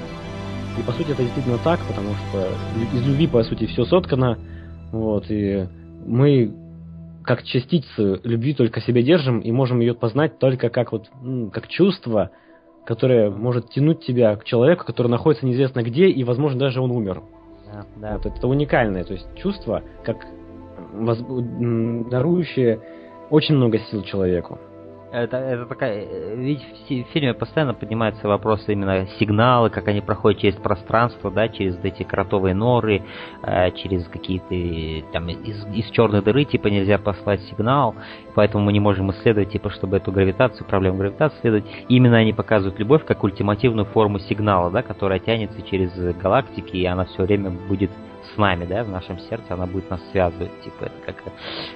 И 0.77 0.84
по 0.84 0.91
сути 0.91 1.11
это 1.11 1.23
действительно 1.23 1.57
так, 1.64 1.80
потому 1.88 2.10
что 2.15 2.49
из 2.95 3.06
любви 3.06 3.27
по 3.27 3.44
сути 3.44 3.65
все 3.65 3.85
соткано, 3.85 4.38
вот, 4.91 5.26
и 5.30 5.68
мы 6.06 6.53
как 7.23 7.44
частицы 7.44 8.19
любви 8.23 8.53
только 8.53 8.81
себе 8.81 9.02
держим 9.02 9.40
и 9.40 9.52
можем 9.52 9.80
ее 9.80 9.94
познать 9.94 10.40
только 10.40 10.69
как 10.69 10.91
вот 10.91 11.10
как 11.52 11.68
чувство, 11.68 12.31
которое 12.85 13.30
может 13.30 13.69
тянуть 13.69 14.06
тебя 14.06 14.35
к 14.35 14.44
человеку, 14.44 14.85
который 14.85 15.07
находится 15.07 15.45
неизвестно 15.45 15.84
где, 15.84 16.07
и, 16.07 16.23
возможно, 16.23 16.60
даже 16.60 16.81
он 16.81 16.91
умер. 16.91 17.23
Да, 17.72 17.85
да. 17.95 18.18
Вот 18.18 18.26
это 18.26 18.48
уникальное, 18.48 19.03
то 19.03 19.14
есть 19.14 19.26
чувство, 19.35 19.84
как 20.03 20.18
воз- 20.91 21.22
м, 21.22 22.10
дарующее 22.10 22.80
очень 23.30 23.55
много 23.55 23.80
сил 23.80 24.03
человеку. 24.03 24.60
Это, 25.11 25.38
это 25.38 25.68
такая... 25.68 26.07
э, 26.10 26.35
Ведь 26.38 26.61
в 26.89 27.11
фильме 27.11 27.35
постоянно 27.35 27.76
поднимаются 27.76 28.27
вопросы 28.27 28.73
именно 28.73 29.05
сигналы, 29.19 29.69
как 29.69 29.88
они 29.88 30.01
проходят 30.01 30.41
через 30.41 30.55
пространство, 30.55 31.30
да, 31.30 31.49
через 31.49 31.77
эти 31.84 32.01
кротовые 32.01 32.55
норы, 32.55 33.03
э, 33.43 33.72
через 33.73 34.07
какие-то 34.07 35.07
там 35.14 35.30
из, 35.30 35.68
из 35.68 35.91
черной 35.91 36.23
дыры, 36.23 36.45
типа 36.45 36.68
нельзя 36.68 36.97
послать 36.97 37.41
сигнал, 37.41 37.93
поэтому 38.34 38.64
мы 38.65 38.73
не 38.73 38.80
можем 38.80 39.11
исследовать, 39.11 39.51
типа, 39.51 39.69
чтобы 39.69 39.97
эту 39.97 40.11
гравитацию, 40.11 40.65
проблему 40.65 40.97
гравитации 40.97 41.38
исследовать. 41.38 41.65
Именно 41.89 42.18
они 42.18 42.34
показывают 42.34 42.80
любовь 42.80 43.05
как 43.05 43.23
ультимативную 43.23 43.85
форму 43.85 44.18
сигнала, 44.18 44.72
да, 44.72 44.81
которая 44.81 45.19
тянется 45.19 45.61
через 45.61 45.91
галактики, 46.18 46.76
и 46.76 46.85
она 46.85 47.05
все 47.05 47.22
время 47.22 47.51
будет 47.51 47.91
с 48.34 48.38
нами, 48.38 48.65
да, 48.65 48.84
в 48.84 48.89
нашем 48.89 49.19
сердце, 49.19 49.45
она 49.53 49.65
будет 49.65 49.89
нас 49.89 50.01
связывать, 50.11 50.51
типа, 50.61 50.85
это 50.85 50.93
как 51.05 51.15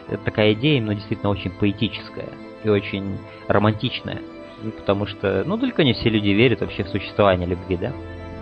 это 0.09 0.17
такая 0.23 0.53
идея, 0.53 0.81
но 0.81 0.93
действительно 0.93 1.29
очень 1.29 1.51
поэтическая 1.51 2.29
и 2.63 2.69
очень 2.69 3.17
романтичная, 3.47 4.21
Ну, 4.63 4.71
потому 4.71 5.05
что, 5.05 5.43
ну, 5.45 5.57
далеко 5.57 5.83
не 5.83 5.93
все 5.93 6.09
люди 6.09 6.29
верят 6.29 6.61
вообще 6.61 6.83
в 6.83 6.89
существование 6.89 7.47
любви, 7.47 7.77
да, 7.77 7.91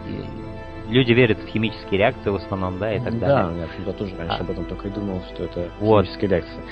И 0.08 0.92
люди 0.94 1.12
верят 1.14 1.40
в 1.40 1.48
химические 1.48 1.98
реакции 2.00 2.30
в 2.30 2.36
основном, 2.36 2.78
да, 2.80 2.94
и 2.94 3.00
так 3.00 3.18
да, 3.20 3.44
далее. 3.44 3.62
я 3.62 3.68
почему-то 3.68 3.94
тоже 3.94 4.16
раньше 4.18 4.38
А. 4.40 4.42
об 4.44 4.50
этом 4.52 4.66
только 4.66 4.88
и 4.88 4.92
думал, 4.92 5.22
что 5.34 5.44
это 5.44 5.70
Вот. 5.80 6.06
химическая 6.06 6.30
реакция. 6.30 6.64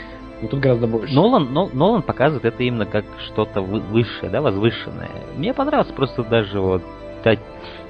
Но 0.41 0.48
тут 0.49 0.60
гораздо 0.60 0.88
больше. 0.88 1.14
Нолан, 1.15 1.53
Нол- 1.53 1.70
Нолан 1.74 2.02
показывает 2.02 2.45
это 2.45 2.64
именно 2.64 2.86
как 2.86 3.06
что-то 3.28 3.61
вы- 3.61 3.80
высшее, 3.80 4.30
да, 4.32 4.41
возвышенное. 4.41 5.10
Мне 5.38 5.53
понравилось 5.53 5.91
просто 5.94 6.24
даже 6.24 6.60
вот, 6.60 6.84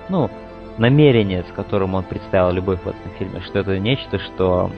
ну, 0.10 0.30
намерение, 0.78 1.44
с 1.44 1.54
которым 1.56 1.96
он 1.96 2.04
представил 2.04 2.52
любовь 2.52 2.80
в 2.84 2.88
этом 2.88 3.12
фильме, 3.20 3.42
что 3.42 3.60
это 3.60 3.78
нечто, 3.80 4.20
что 4.20 4.72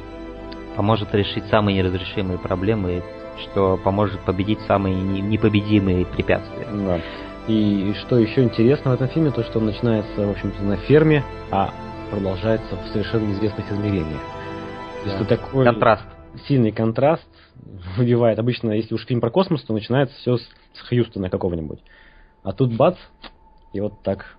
поможет 0.75 1.13
решить 1.15 1.45
самые 1.45 1.77
неразрешимые 1.77 2.37
проблемы, 2.37 3.01
что 3.43 3.77
поможет 3.83 4.19
победить 4.21 4.59
самые 4.61 4.95
не- 4.95 5.21
непобедимые 5.21 6.05
препятствия. 6.05 6.67
Да. 6.71 6.99
И 7.47 7.93
что 8.01 8.17
еще 8.17 8.43
интересно 8.43 8.91
в 8.91 8.93
этом 8.95 9.07
фильме, 9.07 9.31
то 9.31 9.43
что 9.43 9.59
он 9.59 9.67
начинается, 9.67 10.25
в 10.25 10.31
общем-то, 10.31 10.63
на 10.63 10.77
ферме, 10.77 11.23
а 11.51 11.71
продолжается 12.09 12.75
в 12.75 12.87
совершенно 12.91 13.25
неизвестных 13.27 13.71
измерениях. 13.71 14.21
То 15.03 15.09
есть 15.09 15.19
Да. 15.19 15.25
такой 15.37 15.63
Контраст. 15.65 16.03
сильный 16.47 16.71
контраст 16.71 17.27
выбивает. 17.97 18.39
Обычно, 18.39 18.71
если 18.71 18.93
уж 18.95 19.05
фильм 19.05 19.21
про 19.21 19.29
космос, 19.29 19.61
то 19.63 19.73
начинается 19.73 20.15
все 20.17 20.37
с, 20.37 20.41
с 20.41 20.89
Хьюстона 20.89 21.29
какого-нибудь. 21.29 21.79
А 22.43 22.51
тут 22.51 22.75
бац, 22.75 22.97
и 23.73 23.79
вот 23.79 24.01
так. 24.01 24.37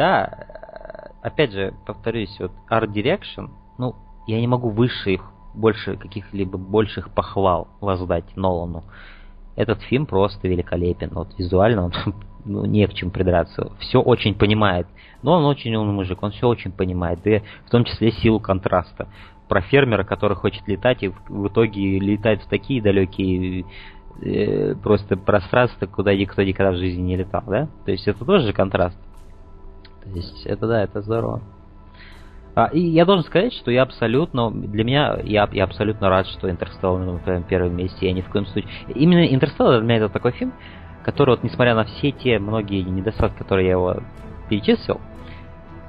Да, 0.00 0.30
э, 0.30 1.10
опять 1.20 1.52
же, 1.52 1.74
повторюсь, 1.84 2.34
вот 2.40 2.52
Art 2.70 2.90
Direction, 2.90 3.50
ну, 3.76 3.94
я 4.26 4.40
не 4.40 4.46
могу 4.46 4.70
выше 4.70 5.10
их, 5.10 5.30
больше 5.52 5.98
каких-либо 5.98 6.56
больших 6.56 7.10
похвал 7.10 7.68
воздать 7.82 8.24
Нолану. 8.34 8.82
Этот 9.56 9.82
фильм 9.82 10.06
просто 10.06 10.48
великолепен. 10.48 11.10
Вот 11.12 11.28
визуально 11.36 11.84
он 11.84 11.92
ну, 12.46 12.64
не 12.64 12.86
к 12.86 12.94
чему 12.94 13.10
придраться. 13.10 13.72
Все 13.78 14.00
очень 14.00 14.34
понимает. 14.34 14.86
Но 15.22 15.32
он 15.32 15.44
очень 15.44 15.74
умный 15.74 15.92
мужик, 15.92 16.22
он 16.22 16.30
все 16.30 16.48
очень 16.48 16.72
понимает. 16.72 17.26
И 17.26 17.42
в 17.66 17.70
том 17.70 17.84
числе 17.84 18.10
силу 18.10 18.40
контраста. 18.40 19.06
Про 19.50 19.60
фермера, 19.60 20.04
который 20.04 20.34
хочет 20.34 20.66
летать, 20.66 21.02
и 21.02 21.08
в, 21.08 21.48
итоге 21.48 21.98
летает 21.98 22.40
в 22.40 22.48
такие 22.48 22.80
далекие 22.80 23.66
э, 24.22 24.74
просто 24.76 25.18
пространство, 25.18 25.84
куда 25.84 26.14
никто 26.14 26.42
никогда 26.42 26.72
в 26.72 26.78
жизни 26.78 27.02
не 27.02 27.16
летал, 27.18 27.42
да? 27.46 27.68
То 27.84 27.92
есть 27.92 28.08
это 28.08 28.24
тоже 28.24 28.54
контраст. 28.54 28.96
То 30.02 30.10
есть 30.10 30.46
это 30.46 30.66
да, 30.66 30.82
это 30.82 31.02
здорово. 31.02 31.42
А, 32.54 32.66
и 32.66 32.80
я 32.80 33.04
должен 33.04 33.24
сказать, 33.24 33.52
что 33.52 33.70
я 33.70 33.82
абсолютно, 33.82 34.50
для 34.50 34.84
меня, 34.84 35.18
я, 35.22 35.48
я 35.52 35.64
абсолютно 35.64 36.08
рад, 36.08 36.26
что 36.26 36.50
Интерстеллар 36.50 37.00
на 37.04 37.18
твоем 37.20 37.44
первом 37.44 37.76
месте, 37.76 38.06
я 38.06 38.12
ни 38.12 38.22
в 38.22 38.28
коем 38.28 38.46
случае... 38.46 38.70
Именно 38.94 39.26
Интерстеллар 39.26 39.78
для 39.78 39.86
меня 39.86 40.04
это 40.04 40.08
такой 40.08 40.32
фильм, 40.32 40.52
который, 41.04 41.30
вот, 41.30 41.44
несмотря 41.44 41.74
на 41.74 41.84
все 41.84 42.10
те 42.10 42.38
многие 42.38 42.82
недостатки, 42.82 43.38
которые 43.38 43.66
я 43.66 43.72
его 43.72 43.96
перечислил, 44.48 45.00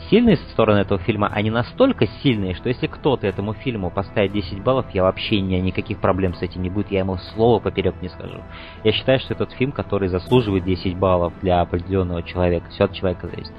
сильные 0.09 0.37
стороны 0.37 0.79
этого 0.79 0.99
фильма, 0.99 1.29
они 1.33 1.49
настолько 1.49 2.07
сильные, 2.21 2.53
что 2.53 2.69
если 2.69 2.87
кто-то 2.87 3.27
этому 3.27 3.53
фильму 3.53 3.89
поставит 3.89 4.31
10 4.31 4.63
баллов, 4.63 4.85
я 4.93 5.03
вообще 5.03 5.39
не, 5.41 5.59
никаких 5.61 5.99
проблем 5.99 6.33
с 6.35 6.41
этим 6.41 6.61
не 6.61 6.69
будет, 6.69 6.91
я 6.91 6.99
ему 6.99 7.17
слова 7.33 7.59
поперек 7.59 8.01
не 8.01 8.09
скажу. 8.09 8.39
Я 8.83 8.91
считаю, 8.91 9.19
что 9.19 9.33
этот 9.33 9.51
фильм, 9.53 9.71
который 9.71 10.09
заслуживает 10.09 10.63
10 10.63 10.97
баллов 10.97 11.33
для 11.41 11.61
определенного 11.61 12.23
человека, 12.23 12.69
все 12.69 12.85
от 12.85 12.93
человека 12.93 13.27
зависит. 13.27 13.53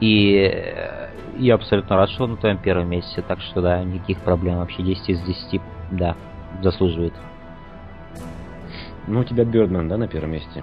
И 0.00 0.34
э, 0.34 1.08
я 1.38 1.54
абсолютно 1.54 1.96
рад, 1.96 2.10
что 2.10 2.24
он 2.24 2.32
на 2.32 2.36
твоем 2.36 2.58
первом 2.58 2.88
месяце, 2.88 3.22
так 3.22 3.40
что 3.40 3.60
да, 3.60 3.82
никаких 3.84 4.18
проблем 4.20 4.58
вообще 4.58 4.82
10 4.82 5.08
из 5.10 5.20
10, 5.22 5.60
да, 5.90 6.16
заслуживает. 6.62 7.14
Ну, 9.06 9.20
у 9.20 9.24
тебя 9.24 9.44
Бёрдман, 9.44 9.88
да, 9.88 9.96
на 9.96 10.08
первом 10.08 10.32
месте? 10.32 10.62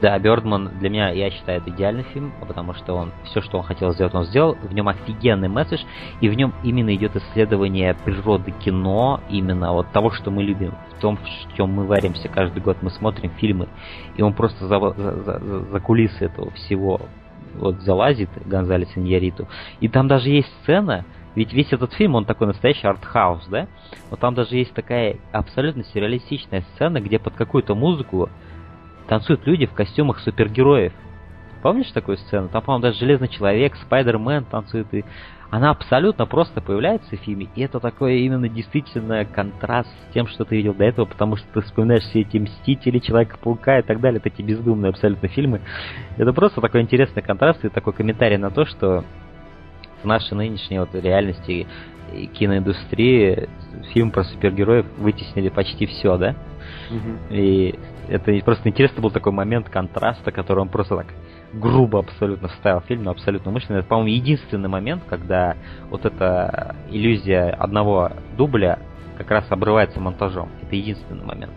Да, 0.00 0.18
Бёрдман 0.18 0.78
для 0.78 0.90
меня, 0.90 1.10
я 1.10 1.30
считаю, 1.30 1.60
это 1.60 1.70
идеальный 1.70 2.02
фильм, 2.02 2.32
потому 2.46 2.74
что 2.74 2.94
он 2.94 3.12
все, 3.24 3.40
что 3.40 3.58
он 3.58 3.64
хотел 3.64 3.92
сделать, 3.92 4.14
он 4.14 4.24
сделал. 4.24 4.56
В 4.62 4.72
нем 4.74 4.88
офигенный 4.88 5.48
месседж, 5.48 5.82
и 6.20 6.28
в 6.28 6.34
нем 6.34 6.52
именно 6.62 6.94
идет 6.94 7.16
исследование 7.16 7.94
природы 8.04 8.52
кино, 8.52 9.20
именно 9.30 9.72
вот 9.72 9.90
того, 9.92 10.10
что 10.10 10.30
мы 10.30 10.42
любим. 10.42 10.74
В 10.96 11.00
том, 11.00 11.16
в 11.16 11.56
чем 11.56 11.72
мы 11.72 11.86
варимся 11.86 12.28
каждый 12.28 12.62
год, 12.62 12.78
мы 12.82 12.90
смотрим 12.90 13.30
фильмы, 13.38 13.68
и 14.16 14.22
он 14.22 14.34
просто 14.34 14.66
за, 14.66 14.78
за, 14.78 15.22
за, 15.22 15.38
за 15.38 15.80
кулисы 15.80 16.24
этого 16.24 16.50
всего 16.52 17.00
вот 17.54 17.80
залазит 17.82 18.30
Гонзалес 18.46 18.90
Иньяриту. 18.96 19.48
И 19.80 19.88
там 19.88 20.08
даже 20.08 20.30
есть 20.30 20.48
сцена, 20.62 21.04
ведь 21.34 21.52
весь 21.52 21.72
этот 21.72 21.92
фильм, 21.92 22.16
он 22.16 22.24
такой 22.24 22.48
настоящий 22.48 22.86
артхаус, 22.86 23.46
да? 23.46 23.68
Но 24.10 24.16
там 24.16 24.34
даже 24.34 24.56
есть 24.56 24.72
такая 24.74 25.16
абсолютно 25.32 25.84
сюрреалистичная 25.84 26.64
сцена, 26.74 27.00
где 27.00 27.18
под 27.18 27.34
какую-то 27.34 27.74
музыку 27.74 28.28
танцуют 29.08 29.46
люди 29.46 29.66
в 29.66 29.72
костюмах 29.72 30.18
супергероев. 30.20 30.92
Помнишь 31.62 31.90
такую 31.92 32.16
сцену? 32.18 32.48
Там, 32.48 32.62
по-моему, 32.62 32.82
даже 32.82 32.98
Железный 32.98 33.28
Человек, 33.28 33.76
Спайдермен 33.76 34.44
танцует. 34.44 34.92
И 34.94 35.04
она 35.50 35.70
абсолютно 35.70 36.26
просто 36.26 36.60
появляется 36.60 37.16
в 37.16 37.20
фильме. 37.20 37.48
И 37.54 37.62
это 37.62 37.80
такой 37.80 38.20
именно 38.20 38.48
действительно 38.48 39.24
контраст 39.24 39.88
с 39.88 40.12
тем, 40.14 40.26
что 40.26 40.44
ты 40.44 40.56
видел 40.56 40.74
до 40.74 40.84
этого, 40.84 41.06
потому 41.06 41.36
что 41.36 41.46
ты 41.52 41.60
вспоминаешь 41.62 42.04
все 42.04 42.20
эти 42.20 42.38
Мстители, 42.38 42.98
Человека-паука 42.98 43.80
и 43.80 43.82
так 43.82 44.00
далее, 44.00 44.20
эти 44.24 44.42
бездумные 44.42 44.90
абсолютно 44.90 45.28
фильмы. 45.28 45.60
Это 46.16 46.32
просто 46.32 46.60
такой 46.60 46.80
интересный 46.82 47.22
контраст 47.22 47.64
и 47.64 47.68
такой 47.68 47.92
комментарий 47.92 48.38
на 48.38 48.50
то, 48.50 48.64
что 48.64 49.04
в 50.02 50.06
нашей 50.06 50.34
нынешней 50.34 50.78
вот 50.78 50.94
реальности 50.94 51.66
киноиндустрии 52.32 53.48
фильм 53.92 54.10
про 54.10 54.24
супергероев 54.24 54.86
вытеснили 54.98 55.48
почти 55.48 55.86
все, 55.86 56.16
да? 56.16 56.34
Угу. 56.90 57.34
И 57.34 57.74
это 58.08 58.32
просто 58.44 58.68
интересно 58.68 59.02
был 59.02 59.10
такой 59.10 59.32
момент 59.32 59.68
контраста, 59.68 60.32
который 60.32 60.60
он 60.60 60.68
просто 60.68 60.96
так 60.96 61.06
грубо 61.52 62.00
абсолютно 62.00 62.48
вставил 62.48 62.80
фильм, 62.82 63.04
но 63.04 63.10
абсолютно 63.10 63.50
умышленно. 63.50 63.78
Это, 63.78 63.88
по-моему, 63.88 64.16
единственный 64.16 64.68
момент, 64.68 65.02
когда 65.08 65.56
вот 65.88 66.04
эта 66.04 66.76
иллюзия 66.90 67.50
одного 67.50 68.12
дубля 68.36 68.78
как 69.18 69.30
раз 69.30 69.44
обрывается 69.50 70.00
монтажом. 70.00 70.48
Это 70.62 70.76
единственный 70.76 71.24
момент. 71.24 71.52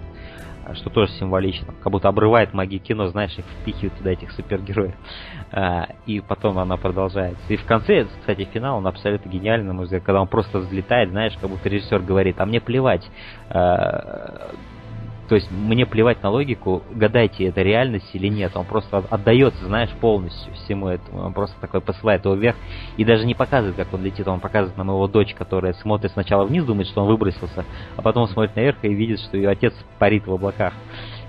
Что 0.75 0.89
тоже 0.89 1.11
символично. 1.13 1.73
Как 1.83 1.91
будто 1.91 2.07
обрывает 2.07 2.53
магии 2.53 2.77
кино, 2.77 3.07
знаешь, 3.07 3.37
их 3.37 3.43
впихивают 3.61 3.93
туда, 3.95 4.11
этих 4.11 4.31
супергероев. 4.31 4.95
А, 5.51 5.89
и 6.05 6.21
потом 6.21 6.57
она 6.57 6.77
продолжается. 6.77 7.41
И 7.49 7.57
в 7.57 7.65
конце, 7.65 8.05
кстати, 8.05 8.45
финал, 8.45 8.77
он 8.77 8.87
абсолютно 8.87 9.29
гениальный, 9.29 9.67
на 9.67 9.73
мой 9.73 9.85
взгляд, 9.85 10.03
когда 10.03 10.21
он 10.21 10.27
просто 10.27 10.59
взлетает, 10.59 11.09
знаешь, 11.09 11.37
как 11.39 11.49
будто 11.49 11.67
режиссер 11.67 11.99
говорит, 12.01 12.39
а 12.39 12.45
мне 12.45 12.61
плевать, 12.61 13.05
а, 13.49 14.51
то 15.29 15.35
есть 15.35 15.49
мне 15.51 15.85
плевать 15.85 16.21
на 16.21 16.29
логику, 16.29 16.83
гадайте, 16.91 17.45
это 17.45 17.61
реальность 17.61 18.09
или 18.13 18.27
нет. 18.27 18.51
Он 18.55 18.65
просто 18.65 19.03
отдается, 19.09 19.65
знаешь, 19.65 19.89
полностью 20.01 20.53
всему 20.53 20.87
этому. 20.87 21.21
Он 21.21 21.33
просто 21.33 21.55
такой 21.61 21.81
посылает 21.81 22.25
его 22.25 22.35
вверх 22.35 22.57
и 22.97 23.05
даже 23.05 23.25
не 23.25 23.33
показывает, 23.33 23.75
как 23.75 23.93
он 23.93 24.03
летит. 24.03 24.27
Он 24.27 24.39
показывает 24.39 24.77
нам 24.77 24.89
его 24.89 25.07
дочь, 25.07 25.33
которая 25.33 25.73
смотрит 25.73 26.11
сначала 26.11 26.45
вниз, 26.45 26.65
думает, 26.65 26.87
что 26.87 27.01
он 27.01 27.07
выбросился, 27.07 27.63
а 27.95 28.01
потом 28.01 28.27
смотрит 28.27 28.55
наверх 28.55 28.77
и 28.81 28.93
видит, 28.93 29.19
что 29.21 29.37
ее 29.37 29.49
отец 29.49 29.73
парит 29.97 30.27
в 30.27 30.33
облаках. 30.33 30.73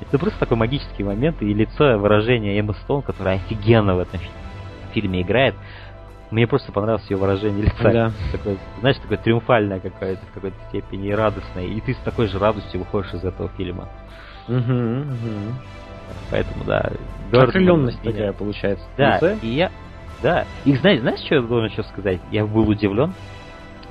Это 0.00 0.18
просто 0.18 0.40
такой 0.40 0.56
магический 0.56 1.04
момент, 1.04 1.40
и 1.40 1.54
лицо, 1.54 1.96
выражение 1.96 2.58
Эммы 2.58 2.74
Стоун, 2.74 3.02
которая 3.02 3.36
офигенно 3.36 3.94
в 3.94 4.00
этом 4.00 4.20
фильме 4.92 5.22
играет, 5.22 5.54
мне 6.30 6.46
просто 6.46 6.72
понравилось 6.72 7.08
ее 7.10 7.16
выражение 7.16 7.66
лица. 7.66 7.92
Да. 7.92 8.12
Такое, 8.32 8.56
знаешь, 8.80 8.96
такое 8.98 9.18
триумфальное 9.18 9.80
какое-то 9.80 10.24
в 10.26 10.32
какой-то 10.32 10.56
степени 10.68 11.08
и 11.08 11.12
радостное. 11.12 11.64
И 11.64 11.80
ты 11.80 11.94
с 11.94 11.98
такой 11.98 12.28
же 12.28 12.38
радостью 12.38 12.80
выходишь 12.80 13.14
из 13.14 13.24
этого 13.24 13.48
фильма. 13.56 13.88
Угу, 14.48 14.56
угу. 14.56 15.54
Поэтому, 16.30 16.64
да. 16.64 16.92
Окрыленность 17.32 18.02
меня... 18.02 18.12
такая 18.12 18.32
получается. 18.32 18.84
Да, 18.96 19.18
и 19.42 19.48
я... 19.48 19.70
Да. 20.22 20.44
И 20.64 20.74
знаешь, 20.76 21.00
знаешь, 21.00 21.20
что 21.20 21.36
я 21.36 21.42
должен 21.42 21.70
еще 21.70 21.82
сказать? 21.84 22.20
Я 22.30 22.46
был 22.46 22.68
удивлен. 22.68 23.12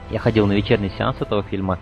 Я 0.10 0.20
ходил 0.20 0.48
на 0.48 0.54
вечерний 0.54 0.90
сеанс 0.98 1.22
этого 1.22 1.44
фильма, 1.44 1.80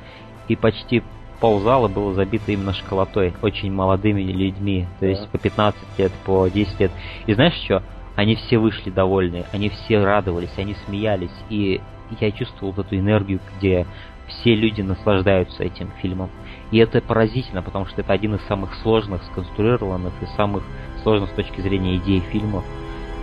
и 0.48 0.56
почти 0.56 1.04
ползала 1.40 1.88
было 1.88 2.14
забито 2.14 2.52
именно 2.52 2.74
школотой, 2.74 3.34
очень 3.42 3.72
молодыми 3.74 4.22
людьми, 4.22 4.88
то 5.00 5.08
есть 5.08 5.28
по 5.30 5.38
15 5.40 5.82
лет, 5.98 6.12
по 6.24 6.48
10 6.48 6.80
лет. 6.80 6.92
И 7.26 7.34
знаешь 7.34 7.56
что? 7.66 7.82
Они 8.16 8.36
все 8.36 8.58
вышли 8.58 8.90
довольны, 8.90 9.46
они 9.52 9.70
все 9.70 10.04
радовались, 10.04 10.58
они 10.58 10.76
смеялись, 10.86 11.32
и 11.50 11.82
я 12.20 12.32
чувствовал 12.32 12.74
эту 12.74 12.98
энергию, 12.98 13.40
где 13.58 13.86
все 14.28 14.54
люди 14.56 14.82
наслаждаются 14.82 15.64
этим 15.64 15.92
фильмом. 16.02 16.30
И 16.72 16.78
это 16.78 17.02
поразительно, 17.02 17.62
потому 17.62 17.86
что 17.86 18.02
это 18.02 18.14
один 18.14 18.36
из 18.36 18.42
самых 18.44 18.74
сложных, 18.76 19.24
сконструированных 19.24 20.14
и 20.22 20.26
самых 20.38 20.64
сложных 21.04 21.30
с 21.30 21.34
точки 21.34 21.62
зрения 21.62 21.98
идей 21.98 22.20
фильмов, 22.20 22.64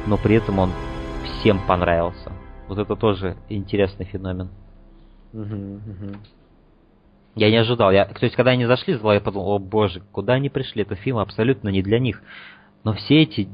но 0.07 0.17
при 0.17 0.37
этом 0.37 0.59
он 0.59 0.71
всем 1.25 1.61
понравился. 1.67 2.33
Вот 2.67 2.79
это 2.79 2.97
тоже 2.97 3.37
интересный 3.49 4.05
феномен. 4.05 4.51
Я 7.35 7.51
не 7.51 7.57
ожидал. 7.57 7.93
Я, 7.93 8.05
то 8.05 8.25
есть, 8.25 8.35
когда 8.35 8.51
они 8.51 8.67
зашли 8.67 8.95
с 8.95 9.01
я 9.01 9.21
подумал, 9.21 9.53
о 9.53 9.59
боже, 9.59 10.03
куда 10.13 10.35
они 10.35 10.49
пришли? 10.49 10.83
Это 10.83 10.97
фильм 10.97 11.19
абсолютно 11.19 11.69
не 11.69 11.83
для 11.83 11.99
них. 11.99 12.23
Но 12.85 12.95
все 12.95 13.23
эти 13.23 13.49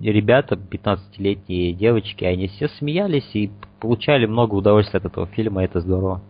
ребята, 0.00 0.56
15-летние 0.56 1.72
девочки, 1.72 2.24
они 2.24 2.48
все 2.48 2.68
смеялись 2.68 3.28
и 3.34 3.50
получали 3.80 4.26
много 4.26 4.54
удовольствия 4.54 4.98
от 4.98 5.06
этого 5.06 5.26
фильма, 5.26 5.64
это 5.64 5.80
здорово. 5.80 6.22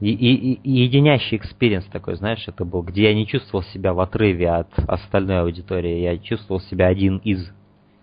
И, 0.00 0.10
и, 0.10 0.54
и 0.54 0.70
единящий 0.70 1.38
experience 1.38 1.86
такой, 1.86 2.16
знаешь, 2.16 2.46
это 2.46 2.64
был, 2.64 2.82
где 2.82 3.04
я 3.04 3.14
не 3.14 3.26
чувствовал 3.26 3.64
себя 3.64 3.94
в 3.94 4.00
отрыве 4.00 4.50
от 4.50 4.68
остальной 4.88 5.40
аудитории, 5.40 6.00
я 6.00 6.18
чувствовал 6.18 6.60
себя 6.60 6.88
один 6.88 7.18
из. 7.18 7.50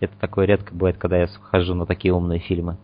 Это 0.00 0.12
такое 0.18 0.46
редко 0.46 0.74
бывает, 0.74 0.96
когда 0.96 1.18
я 1.18 1.26
хожу 1.26 1.74
на 1.74 1.86
такие 1.86 2.12
умные 2.12 2.40
фильмы. 2.40 2.76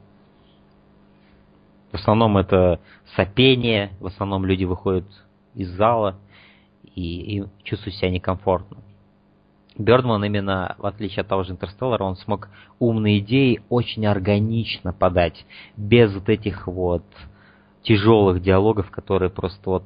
В 1.90 1.94
основном 1.94 2.36
это 2.36 2.80
сопение, 3.16 3.90
в 3.98 4.06
основном 4.06 4.44
люди 4.44 4.64
выходят 4.64 5.06
из 5.54 5.68
зала 5.70 6.16
и, 6.94 7.38
и 7.38 7.44
чувствуют 7.64 7.96
себя 7.96 8.10
некомфортно. 8.10 8.76
Бердман 9.78 10.24
именно, 10.24 10.74
в 10.78 10.86
отличие 10.86 11.22
от 11.22 11.28
того 11.28 11.44
же 11.44 11.52
Интерстеллара, 11.52 12.02
он 12.02 12.16
смог 12.16 12.48
умные 12.80 13.20
идеи 13.20 13.62
очень 13.68 14.06
органично 14.06 14.92
подать, 14.92 15.46
без 15.76 16.12
вот 16.12 16.28
этих 16.28 16.66
вот 16.66 17.04
тяжелых 17.82 18.42
диалогов, 18.42 18.90
которые 18.90 19.30
просто 19.30 19.70
вот 19.70 19.84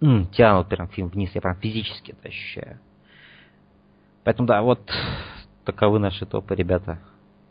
м, 0.00 0.26
тянут 0.26 0.68
прям 0.68 0.88
фильм 0.88 1.08
вниз, 1.08 1.30
я 1.34 1.40
прям 1.40 1.54
физически 1.56 2.10
это 2.10 2.28
ощущаю. 2.28 2.80
Поэтому 4.24 4.48
да, 4.48 4.60
вот 4.62 4.80
таковы 5.64 6.00
наши 6.00 6.26
топы, 6.26 6.54
ребята. 6.56 6.98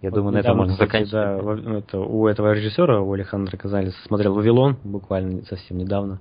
Я 0.02 0.10
вот 0.10 0.16
думаю, 0.18 0.34
на 0.34 0.38
этом 0.40 0.58
можно 0.58 0.74
заканчивать. 0.76 1.12
Да, 1.12 1.78
это, 1.78 2.00
у 2.00 2.28
этого 2.28 2.54
режиссера, 2.54 3.00
у 3.02 3.14
Александра 3.14 3.56
Казалис, 3.56 3.96
смотрел 4.08 4.34
«Вавилон» 4.34 4.78
буквально 4.84 5.44
совсем 5.44 5.78
недавно. 5.78 6.20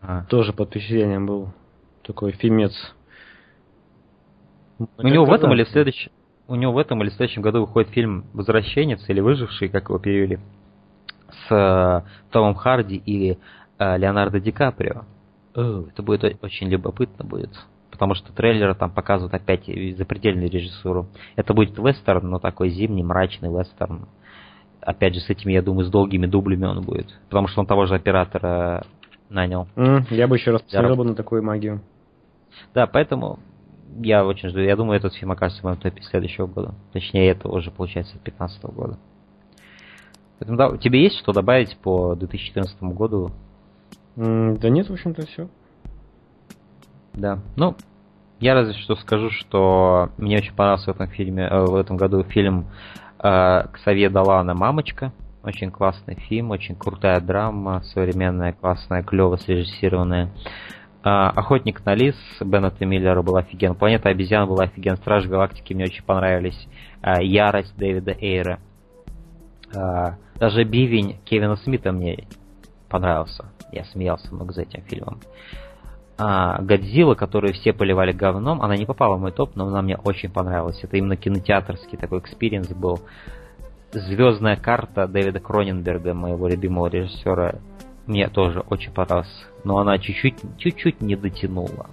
А. 0.00 0.24
Тоже 0.24 0.52
под 0.52 0.70
впечатлением 0.70 1.26
был 1.26 1.52
такой 2.02 2.32
фильмец 2.32 2.72
у 4.78 5.08
него 5.08 5.24
в 5.24 5.32
этом 5.32 5.52
или 5.52 5.64
в 5.64 5.68
следующем 5.68 6.10
у 6.48 6.54
него 6.54 6.72
в 6.72 6.78
этом 6.78 7.02
или 7.02 7.10
в 7.10 7.12
следующем 7.12 7.42
году 7.42 7.60
выходит 7.60 7.90
фильм 7.90 8.24
«Возвращенец» 8.32 9.04
или 9.08 9.20
«Выживший», 9.20 9.68
как 9.68 9.90
его 9.90 9.98
перевели, 9.98 10.38
с 11.46 11.52
э, 11.54 12.08
Томом 12.30 12.54
Харди 12.54 12.96
и 12.96 13.38
э, 13.78 13.98
Леонардо 13.98 14.40
Ди 14.40 14.50
Каприо. 14.50 15.04
Oh. 15.54 15.88
Это 15.90 16.02
будет 16.02 16.24
очень 16.42 16.68
любопытно 16.68 17.24
будет. 17.24 17.50
Потому 17.90 18.14
что 18.14 18.32
трейлеры 18.32 18.74
там 18.74 18.90
показывают 18.90 19.34
опять 19.34 19.66
запредельную 19.96 20.50
режиссуру. 20.50 21.08
Это 21.36 21.52
будет 21.52 21.78
вестерн, 21.78 22.30
но 22.30 22.38
такой 22.38 22.70
зимний, 22.70 23.02
мрачный 23.02 23.50
вестерн. 23.50 24.08
Опять 24.80 25.14
же, 25.14 25.20
с 25.20 25.28
этими, 25.28 25.52
я 25.52 25.60
думаю, 25.60 25.84
с 25.84 25.90
долгими 25.90 26.26
дублями 26.26 26.64
он 26.64 26.82
будет. 26.82 27.08
Потому 27.28 27.48
что 27.48 27.60
он 27.60 27.66
того 27.66 27.86
же 27.86 27.94
оператора 27.94 28.86
нанял. 29.28 29.68
Mm, 29.76 30.06
я 30.10 30.26
бы 30.28 30.36
еще 30.36 30.52
раз 30.52 30.62
посмотрел 30.62 30.96
бы 30.96 31.04
на 31.04 31.14
такую 31.14 31.42
магию. 31.42 31.82
Да, 32.72 32.86
поэтому 32.86 33.38
я 34.02 34.24
очень 34.24 34.48
жду. 34.48 34.60
Я 34.60 34.76
думаю, 34.76 34.98
этот 34.98 35.14
фильм 35.14 35.32
окажется 35.32 35.62
в 35.62 35.64
моем 35.64 35.78
топе 35.78 36.02
следующего 36.02 36.46
года. 36.46 36.74
Точнее, 36.92 37.30
это 37.30 37.48
уже 37.48 37.70
получается 37.70 38.14
2015 38.14 38.64
года. 38.64 38.98
Поэтому, 40.38 40.58
да, 40.58 40.76
тебе 40.78 41.02
есть 41.02 41.18
что 41.18 41.32
добавить 41.32 41.76
по 41.78 42.14
2014 42.14 42.80
году? 42.82 43.32
Да 44.16 44.68
нет, 44.68 44.88
в 44.88 44.92
общем-то, 44.92 45.26
все. 45.26 45.48
Да. 47.14 47.40
Ну, 47.56 47.74
я 48.40 48.54
разве 48.54 48.74
что 48.74 48.94
скажу, 48.96 49.30
что 49.30 50.10
мне 50.16 50.36
очень 50.36 50.54
понравился 50.54 50.92
в 50.92 50.96
этом 50.96 51.08
фильме, 51.08 51.44
э, 51.44 51.64
в 51.64 51.74
этом 51.74 51.96
году 51.96 52.22
фильм 52.22 52.66
э, 53.22 53.62
Ксавье 53.72 54.10
Далана 54.10 54.54
«Мамочка». 54.54 55.12
Очень 55.42 55.70
классный 55.70 56.14
фильм, 56.14 56.50
очень 56.50 56.76
крутая 56.76 57.20
драма, 57.20 57.82
современная, 57.92 58.52
классная, 58.52 59.02
клево 59.02 59.36
срежиссированная. 59.36 60.30
А, 61.02 61.30
Охотник 61.30 61.84
на 61.84 61.94
лис 61.94 62.16
Беннета 62.40 62.84
Миллера 62.84 63.22
был 63.22 63.36
офиген. 63.36 63.74
Планета 63.74 64.08
обезьян 64.08 64.48
была 64.48 64.64
офиген. 64.64 64.96
Страж 64.96 65.26
галактики 65.26 65.72
мне 65.72 65.84
очень 65.84 66.04
понравились. 66.04 66.68
А, 67.00 67.22
Ярость 67.22 67.76
Дэвида 67.76 68.12
Эйра. 68.20 68.58
А, 69.74 70.16
даже 70.36 70.64
Бивень 70.64 71.18
Кевина 71.24 71.56
Смита 71.56 71.92
мне 71.92 72.26
понравился. 72.88 73.46
Я 73.72 73.84
смеялся 73.84 74.34
много 74.34 74.52
за 74.52 74.62
этим 74.62 74.82
фильмом. 74.82 75.20
А, 76.16 76.60
Годзилла, 76.60 77.14
которую 77.14 77.52
все 77.54 77.72
поливали 77.72 78.10
говном, 78.12 78.60
она 78.60 78.76
не 78.76 78.86
попала 78.86 79.16
в 79.16 79.20
мой 79.20 79.30
топ, 79.30 79.54
но 79.54 79.68
она 79.68 79.82
мне 79.82 79.96
очень 79.96 80.30
понравилась. 80.30 80.82
Это 80.82 80.96
именно 80.96 81.16
кинотеатрский 81.16 81.96
такой 81.96 82.18
experience 82.18 82.68
был. 82.70 83.00
Звездная 83.92 84.56
карта 84.56 85.06
Дэвида 85.06 85.38
Кроненберга, 85.40 86.12
моего 86.14 86.48
любимого 86.48 86.88
режиссера, 86.88 87.60
мне 88.08 88.28
тоже 88.28 88.60
очень 88.60 88.92
понравилась. 88.92 89.46
Но 89.64 89.78
она 89.78 89.98
чуть-чуть, 89.98 90.36
чуть-чуть 90.58 91.00
не 91.00 91.14
дотянула. 91.16 91.90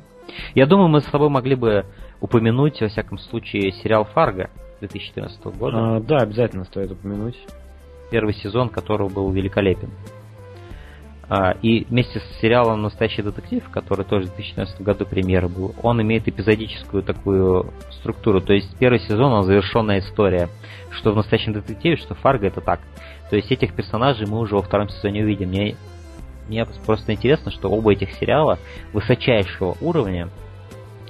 Я 0.54 0.66
думаю, 0.66 0.88
мы 0.88 1.02
с 1.02 1.06
тобой 1.06 1.30
могли 1.30 1.56
бы 1.56 1.86
упомянуть, 2.22 2.82
во 2.82 2.88
всяком 2.88 3.18
случае, 3.18 3.72
сериал 3.72 4.06
«Фарго» 4.06 4.50
2014 4.80 5.46
года. 5.58 5.78
А, 5.78 6.00
да, 6.00 6.18
обязательно 6.18 6.64
стоит 6.66 6.92
упомянуть. 6.92 7.38
Первый 8.12 8.34
сезон 8.34 8.70
которого 8.70 9.10
был 9.10 9.32
великолепен. 9.32 9.92
А, 11.28 11.52
и 11.62 11.86
вместе 11.86 12.20
с 12.20 12.40
сериалом 12.40 12.84
«Настоящий 12.84 13.24
детектив», 13.24 13.64
который 13.72 14.06
тоже 14.06 14.26
в 14.26 14.36
2014 14.36 14.82
году 14.82 15.06
премьера 15.06 15.48
был, 15.48 15.74
он 15.82 16.02
имеет 16.02 16.28
эпизодическую 16.28 17.02
такую 17.04 17.74
структуру. 17.92 18.42
То 18.42 18.54
есть 18.54 18.78
первый 18.78 19.00
сезон, 19.00 19.34
он 19.34 19.44
завершенная 19.44 20.00
история. 20.00 20.50
Что 20.92 21.12
в 21.12 21.16
«Настоящем 21.16 21.54
детективе», 21.54 21.98
что 21.98 22.14
«Фарго» 22.16 22.48
это 22.48 22.62
так. 22.62 22.80
То 23.30 23.36
есть 23.36 23.52
этих 23.52 23.74
персонажей 23.74 24.28
мы 24.28 24.40
уже 24.40 24.56
во 24.56 24.62
втором 24.62 24.90
сезоне 24.90 25.24
увидим. 25.24 25.50
Мне, 25.50 25.76
мне 26.48 26.66
просто 26.86 27.14
интересно, 27.14 27.52
что 27.52 27.70
оба 27.70 27.94
этих 27.94 28.12
сериала 28.14 28.60
высочайшего 28.94 29.76
уровня 29.82 30.30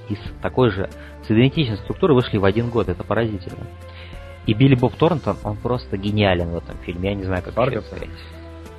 из 0.08 0.18
такой 0.40 0.70
же 0.70 0.88
с 1.26 1.30
идентичной 1.30 1.76
структуры 1.78 2.14
вышли 2.14 2.38
в 2.38 2.44
один 2.44 2.70
год. 2.70 2.88
Это 2.88 3.04
поразительно. 3.04 3.66
И 4.46 4.54
Билли 4.54 4.76
Боб 4.76 4.94
Торнтон, 4.94 5.36
он 5.42 5.56
просто 5.56 5.96
гениален 5.96 6.50
в 6.50 6.56
этом 6.56 6.76
фильме. 6.78 7.10
Я 7.10 7.14
не 7.16 7.24
знаю, 7.24 7.42
как 7.42 7.54
Фарго 7.54 7.80
сказать. 7.80 8.08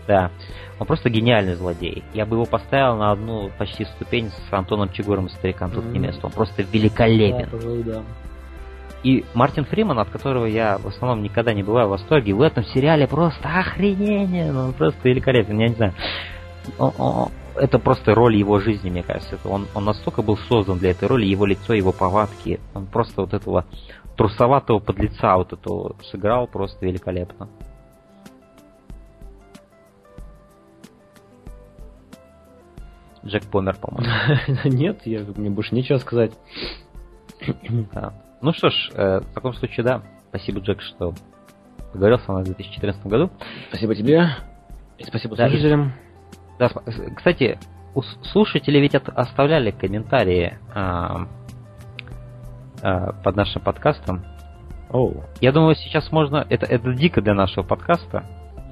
Да. 0.08 0.32
Он 0.80 0.88
просто 0.88 1.10
гениальный 1.10 1.56
злодей. 1.56 2.04
Я 2.14 2.26
бы 2.26 2.38
его 2.38 2.46
поставил 2.46 2.96
на 2.96 3.12
одну 3.12 3.52
почти 3.58 3.84
ступень 3.84 4.30
с 4.30 4.54
Антоном 4.54 4.90
Чигуром 4.92 5.26
и 5.26 5.30
Старикам 5.30 5.72
тут 5.72 5.86
не 5.86 6.00
место. 6.00 6.26
Он 6.28 6.32
просто 6.32 6.64
великолепен. 6.64 7.50
Да, 7.52 7.58
пожалуй, 7.58 7.84
да. 7.84 8.04
И 9.04 9.26
Мартин 9.34 9.66
Фриман, 9.66 10.00
от 10.00 10.10
которого 10.10 10.46
я 10.46 10.78
в 10.78 10.88
основном 10.88 11.22
никогда 11.22 11.54
не 11.54 11.64
бываю 11.64 11.88
в 11.88 11.92
восторге, 11.92 12.34
в 12.34 12.42
этом 12.42 12.64
сериале 12.66 13.08
просто 13.08 13.48
охренение. 13.48 14.54
Он 14.54 14.74
просто 14.74 15.00
великолепен, 15.04 15.60
я 15.60 15.68
не 15.68 15.76
знаю. 15.76 15.94
Это 17.56 17.80
просто 17.80 18.14
роль 18.14 18.35
его 18.35 18.60
жизни, 18.60 18.89
мне 18.89 19.02
кажется. 19.02 19.38
Он, 19.45 19.68
он 19.73 19.85
настолько 19.85 20.22
был 20.22 20.38
создан 20.38 20.77
для 20.77 20.91
этой 20.91 21.07
роли, 21.07 21.26
его 21.26 21.45
лицо, 21.45 21.73
его 21.73 21.91
повадки. 21.91 22.60
Он 22.76 22.85
просто 22.85 23.22
вот 23.22 23.34
этого 23.34 23.65
трусоватого 24.15 24.80
подлеца 24.80 25.38
вот 25.38 25.53
этого 25.53 25.95
сыграл 26.11 26.48
просто 26.48 26.85
великолепно. 26.85 27.49
Джек 33.26 33.44
помер, 33.45 33.76
по-моему. 33.76 34.10
Нет, 34.64 35.02
я, 35.06 35.26
мне 35.35 35.49
больше 35.49 35.76
нечего 35.76 35.98
сказать. 35.98 36.31
Да. 37.94 38.14
Ну 38.41 38.53
что 38.53 38.69
ж, 38.69 38.91
э, 38.94 39.19
в 39.19 39.34
таком 39.34 39.53
случае, 39.53 39.84
да. 39.84 40.02
Спасибо, 40.30 40.60
Джек, 40.60 40.81
что 40.81 41.14
поговорил 41.91 42.19
со 42.19 42.31
мной 42.31 42.44
в 42.44 42.48
2014 42.48 43.06
году. 43.06 43.30
Спасибо 43.69 43.95
тебе. 43.95 44.30
И 44.98 45.03
спасибо 45.03 45.35
слушателям. 45.35 45.88
Да, 45.88 46.07
сп- 46.66 47.16
кстати, 47.16 47.60
слушатели 48.32 48.80
ведь 48.80 48.96
оставляли 48.96 49.72
комментарии 49.72 50.58
а, 50.74 51.28
а, 52.82 53.14
под 53.24 53.36
нашим 53.36 53.62
подкастом. 53.62 54.24
Оу. 54.90 55.24
Я 55.42 55.52
думаю, 55.52 55.76
сейчас 55.76 56.12
можно... 56.12 56.46
Это, 56.50 56.66
это 56.66 56.94
дико 56.94 57.22
для 57.22 57.34
нашего 57.34 57.64
подкаста, 57.64 58.24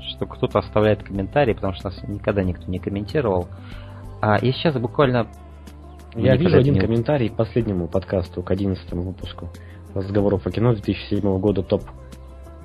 что 0.01 0.25
кто-то 0.25 0.59
оставляет 0.59 1.03
комментарии, 1.03 1.53
потому 1.53 1.73
что 1.73 1.89
нас 1.89 2.01
никогда 2.07 2.43
никто 2.43 2.69
не 2.71 2.79
комментировал. 2.79 3.47
А 4.21 4.37
я 4.41 4.53
сейчас 4.53 4.75
буквально... 4.75 5.27
Я 6.15 6.37
вижу 6.37 6.57
один 6.57 6.75
не- 6.75 6.79
комментарий 6.79 7.29
к 7.29 7.35
последнему 7.35 7.87
подкасту, 7.87 8.41
к 8.41 8.49
11 8.49 8.89
выпуску 8.93 9.49
разговоров 9.93 10.45
о 10.45 10.51
кино 10.51 10.73
2007 10.73 11.39
года 11.39 11.63
топ. 11.63 11.83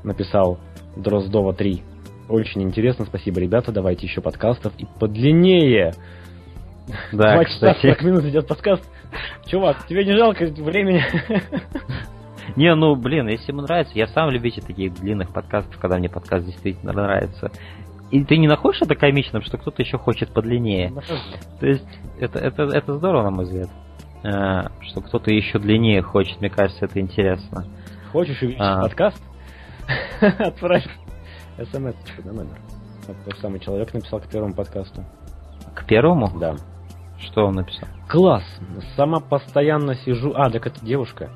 Написал 0.04 0.58
Дроздова 0.96 1.52
3. 1.52 1.82
Очень 2.30 2.62
интересно, 2.62 3.04
спасибо, 3.06 3.40
ребята, 3.40 3.72
давайте 3.72 4.06
еще 4.06 4.20
подкастов 4.20 4.72
и 4.78 4.86
подлиннее. 5.00 5.94
Да, 7.12 7.34
Два 7.34 7.44
часа 7.44 7.74
кстати. 7.74 7.80
40 7.82 8.02
минут 8.02 8.24
идет 8.24 8.46
подкаст. 8.46 8.88
Чувак, 9.46 9.84
тебе 9.88 10.04
не 10.04 10.16
жалко 10.16 10.44
времени? 10.46 11.02
Не, 12.56 12.74
ну, 12.74 12.94
блин, 12.94 13.28
если 13.28 13.50
ему 13.50 13.62
нравится, 13.62 13.92
я 13.96 14.06
сам 14.08 14.30
любитель 14.30 14.62
таких 14.62 14.94
длинных 14.94 15.32
подкастов, 15.32 15.76
когда 15.78 15.98
мне 15.98 16.08
подкаст 16.08 16.46
действительно 16.46 16.92
нравится. 16.92 17.50
И 18.12 18.24
ты 18.24 18.38
не 18.38 18.48
находишь 18.48 18.82
это 18.82 18.94
комичным, 18.94 19.42
что 19.42 19.58
кто-то 19.58 19.82
еще 19.82 19.98
хочет 19.98 20.32
подлиннее? 20.32 20.92
То 21.60 21.66
есть, 21.66 21.86
это, 22.18 22.38
это, 22.38 22.62
это 22.62 22.96
здорово, 22.96 23.24
на 23.24 23.30
мой 23.30 23.44
взгляд. 23.44 23.68
Э, 24.22 24.68
Что 24.80 25.00
кто-то 25.00 25.32
еще 25.32 25.58
длиннее 25.58 26.02
хочет, 26.02 26.40
мне 26.40 26.50
кажется, 26.50 26.84
это 26.84 27.00
интересно. 27.00 27.66
Хочешь 28.12 28.40
увидеть 28.42 28.60
А. 28.60 28.82
подкаст? 28.82 29.22
Отправь 30.20 30.86
смс 31.64 31.94
на 32.24 32.32
номер. 32.32 32.58
Вот 33.06 33.16
тот 33.24 33.38
самый 33.38 33.60
человек 33.60 33.92
написал 33.94 34.20
к 34.20 34.26
первому 34.26 34.54
подкасту. 34.54 35.04
К 35.74 35.84
первому? 35.86 36.30
Да. 36.38 36.56
Что 37.18 37.46
он 37.46 37.54
написал? 37.54 37.88
Класс! 38.08 38.44
Сама 38.96 39.20
постоянно 39.20 39.94
сижу... 39.94 40.32
А, 40.34 40.50
так 40.50 40.66
это 40.66 40.84
девушка. 40.84 41.30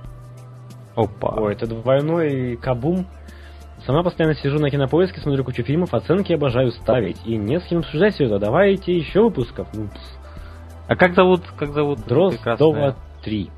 Опа. 0.96 1.34
Ой, 1.38 1.52
это 1.54 1.66
двойной 1.66 2.56
кабум. 2.56 3.06
Сама 3.84 4.02
постоянно 4.02 4.34
сижу 4.34 4.58
на 4.58 4.70
кинопоиске, 4.70 5.20
смотрю 5.20 5.44
кучу 5.44 5.62
фильмов, 5.62 5.92
оценки 5.92 6.32
обожаю 6.32 6.70
ставить. 6.72 7.18
И 7.26 7.36
не 7.36 7.60
с 7.60 7.64
кем 7.64 7.80
обсуждать 7.80 8.14
все 8.14 8.24
это. 8.24 8.38
Давайте 8.38 8.96
еще 8.96 9.22
выпусков. 9.22 9.68
Ну, 9.74 9.88
А 10.88 10.96
как 10.96 11.14
зовут, 11.14 11.42
как 11.58 11.72
зовут 11.72 12.00
Дроздова 12.06 12.56
прекрасная- 12.56 12.94
3. 13.24 13.50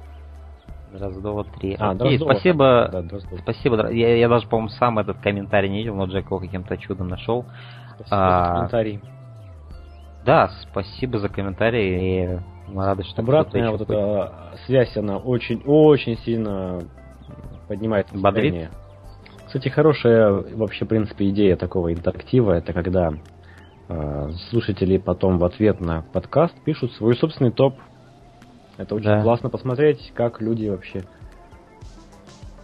Дроздова 0.93 1.45
3. 1.45 1.77
А, 1.79 1.91
Окей, 1.91 1.99
Дроздова. 2.19 2.31
спасибо. 2.33 2.89
Да, 2.93 3.03
Дроздова. 3.03 3.39
Спасибо, 3.41 3.91
я, 3.91 4.17
я 4.17 4.29
даже, 4.29 4.47
по-моему, 4.49 4.69
сам 4.71 4.99
этот 4.99 5.19
комментарий 5.19 5.69
не 5.69 5.79
видел, 5.79 5.95
но 5.97 6.07
Джек 6.07 6.27
его 6.27 6.39
каким-то 6.39 6.77
чудом 6.79 7.09
нашел. 7.09 7.45
Спасибо 7.97 8.17
А, 8.17 8.45
за 8.45 8.55
комментарий. 8.55 9.01
Да, 10.25 10.51
спасибо 10.71 11.19
за 11.19 11.29
комментарий. 11.29 12.25
И 12.35 12.39
мы 12.69 12.85
рады, 12.85 13.05
что 13.05 13.23
Обратная 13.23 13.71
вот 13.71 13.81
еще 13.83 13.93
эта 13.93 14.33
связь, 14.67 14.97
она 14.97 15.19
очень-очень 15.19 16.19
сильно 16.19 16.81
поднимает 17.69 18.07
Бодрит? 18.13 18.25
настроение. 18.55 18.71
Кстати, 19.47 19.69
хорошая 19.69 20.33
вообще, 20.57 20.85
в 20.85 20.89
принципе, 20.89 21.29
идея 21.31 21.57
такого 21.57 21.93
интерактива, 21.93 22.53
это 22.53 22.73
когда 22.73 23.13
э, 23.89 24.31
слушатели 24.51 24.99
потом 24.99 25.39
в 25.39 25.45
ответ 25.45 25.81
на 25.81 26.03
подкаст 26.13 26.55
пишут 26.65 26.93
свой 26.95 27.17
собственный 27.17 27.53
топ. 27.53 27.75
Это 28.77 28.95
очень 28.95 29.07
Да. 29.07 29.23
классно 29.23 29.49
посмотреть, 29.49 30.13
как 30.15 30.41
люди 30.41 30.69
вообще... 30.69 31.05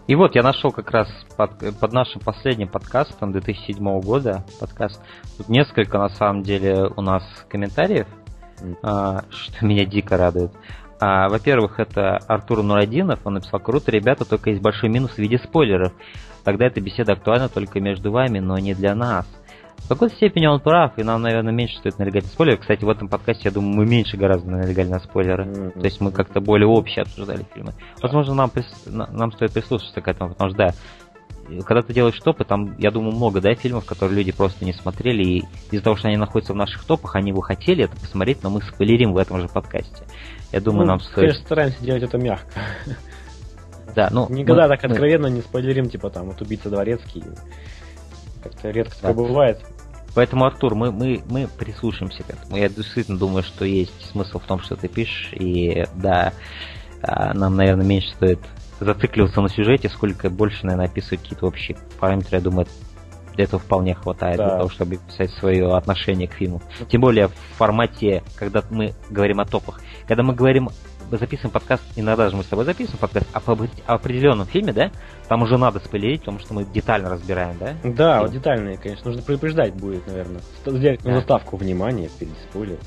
И 0.09 0.17
вот 0.17 0.35
я 0.35 0.43
нашел 0.43 0.73
как 0.73 0.91
раз 0.91 1.09
под, 1.37 1.53
под 1.79 1.93
нашим 1.93 2.21
последним 2.21 2.69
подкастом 2.69 3.31
2007 3.33 4.01
года 4.01 4.45
подкаст. 4.61 5.01
Тут 5.39 5.49
несколько 5.49 5.97
на 5.97 6.09
самом 6.09 6.43
деле 6.43 6.91
у 6.97 7.01
нас 7.01 7.23
комментариев, 7.49 8.09
М. 8.61 8.77
а, 8.83 9.23
что 9.31 9.65
меня 9.65 9.85
дико 9.87 10.17
радует. 10.17 10.51
А, 11.01 11.29
во-первых, 11.29 11.79
это 11.79 12.17
Артур 12.27 12.63
Нурадинов, 12.65 13.21
он 13.25 13.35
написал, 13.35 13.61
круто, 13.61 13.91
ребята, 13.93 14.25
только 14.25 14.51
есть 14.51 14.61
большой 14.61 14.89
минус 14.89 15.13
в 15.13 15.19
виде 15.19 15.39
спойлеров. 15.39 15.93
Тогда 16.45 16.67
эта 16.67 16.81
беседа 16.81 17.13
актуальна 17.13 17.49
только 17.49 17.81
между 17.81 18.11
вами, 18.11 18.41
но 18.41 18.59
не 18.59 18.75
для 18.75 18.95
нас. 18.97 19.27
В 19.85 19.89
какой-то 19.89 20.15
степени 20.17 20.47
он 20.47 20.61
прав, 20.61 20.99
и 20.99 21.03
нам, 21.03 21.21
наверное, 21.23 21.53
меньше 21.53 21.77
стоит 21.79 21.99
налегать 21.99 22.25
на 22.25 22.31
спойлеры. 22.31 22.59
Кстати, 22.59 22.85
в 22.85 22.89
этом 22.89 23.09
подкасте, 23.09 23.43
я 23.47 23.51
думаю, 23.51 23.77
мы 23.77 23.87
меньше 23.87 24.17
гораздо 24.17 24.51
налегали 24.51 24.89
на 24.89 25.01
спойлеры. 25.01 25.45
М, 25.45 25.71
То 25.73 25.85
есть 25.85 26.01
мы 26.01 26.13
как-то 26.13 26.41
более 26.41 26.67
общее 26.67 27.03
обсуждали 27.03 27.45
фильмы. 27.53 27.75
Возможно, 28.01 28.35
нам, 28.35 28.51
прис- 28.55 28.91
на- 28.91 29.09
нам 29.09 29.33
стоит 29.33 29.53
прислушаться 29.53 30.01
к 30.01 30.09
этому, 30.09 30.31
потому 30.31 30.51
что, 30.51 30.59
да, 30.59 30.75
когда 31.65 31.83
ты 31.83 31.93
делаешь 31.93 32.19
топы, 32.21 32.45
там, 32.45 32.77
я 32.79 32.91
думаю, 32.91 33.15
много, 33.15 33.41
да, 33.41 33.55
фильмов, 33.55 33.85
которые 33.85 34.17
люди 34.17 34.33
просто 34.33 34.65
не 34.65 34.73
смотрели, 34.73 35.23
и 35.23 35.45
из-за 35.71 35.85
того, 35.85 35.97
что 35.97 36.09
они 36.09 36.17
находятся 36.17 36.53
в 36.53 36.57
наших 36.57 36.85
топах, 36.85 37.17
они 37.17 37.33
бы 37.33 37.43
хотели 37.43 37.85
это 37.85 37.97
посмотреть, 37.97 38.43
но 38.43 38.51
мы 38.51 38.63
спойлерим 38.63 39.13
в 39.13 39.19
этом 39.19 39.41
же 39.41 39.49
подкасте. 39.49 40.05
Я 40.53 40.61
думаю, 40.61 40.83
ну, 40.83 40.93
нам 40.93 41.01
стоит... 41.01 41.17
Конечно, 41.17 41.43
стараемся 41.45 41.85
делать 41.85 42.03
это 42.03 42.19
мягко. 42.19 42.61
Да, 43.95 44.09
ну... 44.11 44.27
Никогда 44.31 44.63
мы, 44.63 44.69
так 44.69 44.85
откровенно 44.85 45.29
мы... 45.29 45.35
не 45.35 45.41
спойлерим, 45.43 45.91
типа 45.91 46.09
там, 46.11 46.27
вот 46.27 46.41
убийца 46.41 46.71
дворецкий. 46.71 47.25
Как-то 48.43 48.71
редко 48.71 48.95
да. 49.03 49.09
такое 49.09 49.29
бывает. 49.29 49.61
Поэтому, 50.15 50.45
Артур, 50.45 50.75
мы, 50.75 50.93
мы, 50.93 51.23
мы 51.29 51.49
прислушаемся 51.49 52.23
к 52.23 52.31
этому. 52.31 52.57
Я 52.57 52.69
действительно 52.69 53.19
думаю, 53.19 53.43
что 53.43 53.65
есть 53.65 54.11
смысл 54.11 54.39
в 54.39 54.45
том, 54.45 54.61
что 54.61 54.77
ты 54.77 54.89
пишешь, 54.89 55.33
и 55.33 55.85
да, 55.95 56.33
а, 57.03 57.33
нам, 57.35 57.57
наверное, 57.57 57.87
меньше 57.87 58.11
стоит 58.15 58.41
зацикливаться 58.79 59.41
на 59.41 59.49
сюжете, 59.49 59.89
сколько 59.89 60.29
больше, 60.29 60.65
наверное, 60.67 60.87
описывать 60.87 61.23
какие-то 61.23 61.47
общие 61.47 61.77
параметры. 61.99 62.39
Я 62.39 62.43
думаю, 62.43 62.67
этого 63.37 63.61
вполне 63.61 63.95
хватает 63.95 64.37
да. 64.37 64.49
для 64.49 64.57
того, 64.59 64.69
чтобы 64.69 64.97
писать 64.97 65.31
свое 65.33 65.75
отношение 65.75 66.29
к 66.29 66.35
фильму. 66.35 66.63
Тем 66.91 67.01
более 67.01 67.29
в 67.29 67.35
формате, 67.57 68.23
когда 68.37 68.63
мы 68.71 68.95
говорим 69.11 69.41
о 69.41 69.45
топах. 69.45 69.81
Когда 70.07 70.23
мы 70.23 70.35
говорим, 70.35 70.69
записываем 71.19 71.53
подкаст, 71.53 71.83
иногда 71.97 72.29
же 72.29 72.37
мы 72.37 72.43
с 72.43 72.47
тобой 72.47 72.65
записываем 72.65 73.01
подкаст, 73.01 73.27
а 73.33 73.41
по 73.41 73.57
определенном 73.87 74.47
фильме, 74.47 74.73
да, 74.73 74.91
там 75.29 75.43
уже 75.43 75.59
надо 75.59 75.79
спойлерить, 75.81 76.21
потому 76.21 76.39
что 76.39 76.55
мы 76.55 76.65
детально 76.65 77.11
разбираем, 77.11 77.57
да? 77.59 77.75
Да, 77.85 78.21
вот 78.23 78.33
детальные, 78.33 78.79
конечно, 78.79 79.07
нужно 79.07 79.23
предупреждать 79.23 79.75
будет, 79.75 80.07
наверное. 80.07 80.41
Сделать 80.65 81.01
да. 81.03 81.17
заставку 81.17 81.57
внимания 81.57 82.09
перед 82.19 82.35
спойлером. 82.49 82.81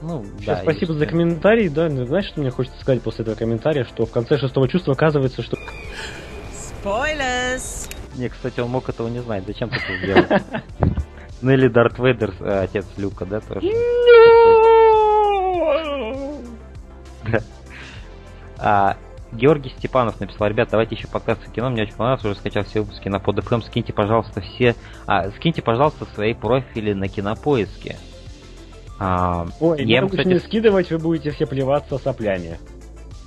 Ну, 0.00 0.24
Еще 0.38 0.46
да, 0.46 0.56
спасибо 0.62 0.94
за 0.94 1.06
комментарий, 1.06 1.68
да. 1.68 1.88
Ну, 1.88 2.06
знаешь, 2.06 2.26
что 2.26 2.40
мне 2.40 2.50
хочется 2.50 2.80
сказать 2.80 3.02
после 3.02 3.22
этого 3.22 3.34
комментария, 3.34 3.84
что 3.84 4.06
в 4.06 4.12
конце 4.12 4.38
шестого 4.38 4.68
чувства 4.68 4.92
оказывается, 4.92 5.42
что... 5.42 5.56
Спойлерс! 6.52 7.88
Не, 8.16 8.28
кстати, 8.28 8.60
он 8.60 8.70
мог 8.70 8.88
этого 8.88 9.08
не 9.08 9.20
знать. 9.20 9.44
Зачем 9.46 9.70
ты 9.70 9.76
это 9.76 9.98
сделал? 9.98 10.94
Ну 11.40 11.52
или 11.52 11.68
Дарт 11.68 11.98
Вейдер, 12.00 12.34
э, 12.40 12.64
отец 12.64 12.84
Люка, 12.96 13.24
да, 13.24 13.38
тоже? 13.38 13.60
А, 18.58 18.96
Георгий 19.32 19.70
Степанов 19.70 20.20
написал, 20.20 20.48
ребят, 20.48 20.68
давайте 20.70 20.94
еще 20.94 21.08
о 21.12 21.20
кино, 21.20 21.70
мне 21.70 21.82
очень 21.82 21.94
понравилось, 21.94 22.24
уже 22.24 22.34
скачал 22.36 22.64
все 22.64 22.80
выпуски 22.80 23.08
на 23.08 23.16
PodFM, 23.16 23.62
скиньте, 23.62 23.92
пожалуйста, 23.92 24.40
все, 24.40 24.74
а, 25.06 25.30
скиньте, 25.32 25.62
пожалуйста, 25.62 26.06
свои 26.14 26.34
профили 26.34 26.92
на 26.92 27.08
кинопоиске. 27.08 27.96
А, 28.98 29.46
Ой, 29.60 29.84
я 29.84 30.00
не, 30.00 30.08
кстати... 30.08 30.26
не 30.26 30.38
скидывать, 30.38 30.90
вы 30.90 30.98
будете 30.98 31.30
все 31.30 31.46
плеваться 31.46 31.98
соплями. 31.98 32.58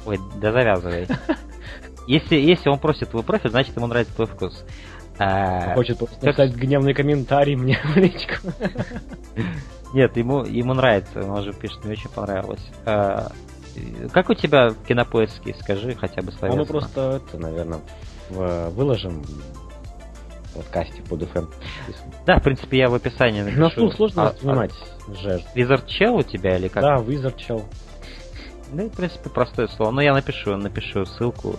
Ой, 0.06 0.20
да 0.42 0.52
завязывай. 0.52 1.08
Если, 2.08 2.36
если 2.36 2.68
он 2.68 2.80
просит 2.80 3.12
твой 3.12 3.22
профиль, 3.22 3.52
значит 3.52 3.76
ему 3.76 3.86
нравится 3.86 4.16
твой 4.16 4.28
вкус. 4.28 4.66
А, 5.20 5.76
Хочет 5.76 6.02
написать 6.02 6.56
гневный 6.56 6.96
комментарий 6.96 7.56
мне 7.56 7.80
в 7.84 7.96
личку. 7.96 8.48
Нет, 9.94 10.18
ему, 10.18 10.44
ему 10.44 10.74
нравится, 10.74 11.22
он 11.24 11.44
же 11.44 11.54
пишет, 11.54 11.86
мне 11.86 11.94
очень 11.94 12.10
понравилось. 12.10 12.62
Как 14.12 14.30
у 14.30 14.34
тебя 14.34 14.70
в 14.70 14.84
кинопоиске, 14.86 15.56
скажи 15.60 15.96
хотя 15.96 16.22
бы 16.22 16.32
словесно. 16.32 16.62
А 16.62 16.64
мы 16.64 16.66
просто, 16.66 17.22
это, 17.26 17.38
наверное, 17.38 17.80
выложим 18.30 19.24
подкасте 20.54 21.02
под 21.04 21.24
FM. 21.24 21.48
Да, 22.26 22.40
в 22.40 22.44
принципе, 22.44 22.80
я 22.80 22.90
в 22.90 22.94
описании 22.94 23.42
напишу. 23.42 23.60
На 23.60 23.70
слух 23.70 23.96
сложно 23.96 24.24
а, 24.24 24.26
воспринимать 24.32 24.72
а, 25.08 25.14
жест. 25.16 25.48
Wizard 25.56 25.86
Shell 25.88 26.20
у 26.20 26.24
тебя 26.24 26.58
или 26.58 26.68
как? 26.68 26.84
Да, 26.84 26.96
Wizard 26.98 27.38
Shell. 27.38 27.64
Ну, 28.74 28.88
в 28.88 28.96
принципе, 28.96 29.30
простое 29.30 29.68
слово. 29.68 29.92
Но 29.92 30.02
я 30.02 30.14
напишу, 30.14 30.56
напишу 30.56 31.06
ссылку 31.06 31.56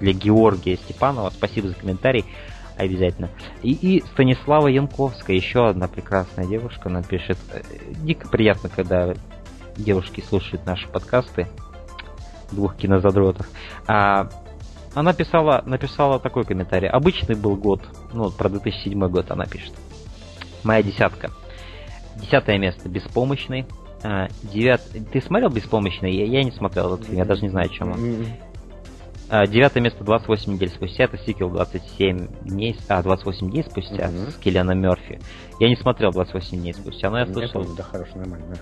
для 0.00 0.12
Георгия 0.12 0.76
Степанова. 0.76 1.30
Спасибо 1.30 1.68
за 1.68 1.74
комментарий. 1.74 2.24
Обязательно. 2.76 3.28
И, 3.62 3.72
и 3.72 4.02
Станислава 4.12 4.68
Янковская, 4.68 5.36
еще 5.36 5.68
одна 5.68 5.86
прекрасная 5.86 6.46
девушка, 6.46 6.88
напишет. 6.88 7.38
Дико 8.02 8.28
приятно, 8.28 8.70
когда 8.70 9.14
девушки 9.80 10.22
слушают 10.26 10.66
наши 10.66 10.88
подкасты 10.88 11.48
двух 12.52 12.76
кинозадротов. 12.76 13.46
А, 13.86 14.28
она 14.94 15.12
писала, 15.12 15.62
написала 15.66 16.18
такой 16.18 16.44
комментарий. 16.44 16.88
Обычный 16.88 17.36
был 17.36 17.56
год. 17.56 17.80
Ну, 18.12 18.30
про 18.30 18.48
2007 18.48 19.08
год 19.08 19.30
она 19.30 19.46
пишет. 19.46 19.72
Моя 20.64 20.82
десятка. 20.82 21.30
Десятое 22.16 22.58
место. 22.58 22.88
Беспомощный. 22.88 23.66
А, 24.02 24.28
девят... 24.42 24.82
Ты 25.12 25.20
смотрел 25.20 25.50
«Беспомощный»? 25.50 26.12
Я, 26.14 26.24
я 26.24 26.42
не 26.42 26.50
смотрел 26.50 26.94
этот 26.94 27.06
фильм, 27.06 27.18
я 27.18 27.24
даже 27.24 27.42
не 27.42 27.50
знаю, 27.50 27.66
о 27.66 27.68
чем 27.68 27.92
он. 27.92 28.26
А, 29.28 29.46
девятое 29.46 29.82
место 29.82 30.02
28 30.02 30.54
недель 30.54 30.70
спустя, 30.70 31.04
это 31.04 31.16
сиквел 31.18 31.50
27 31.50 32.26
дней, 32.42 32.76
а, 32.88 33.00
28 33.00 33.48
дней 33.48 33.62
спустя 33.62 34.08
mm-hmm. 34.08 34.30
с 34.32 34.34
Киллианом 34.36 34.80
Мерфи. 34.80 35.20
Я 35.60 35.68
не 35.68 35.76
смотрел 35.76 36.10
28 36.10 36.58
дней 36.58 36.74
спустя, 36.74 37.10
но 37.10 37.20
я 37.20 37.26
слышал... 37.26 37.64
да, 37.76 37.84
хорошо, 37.84 38.16
нормально. 38.16 38.56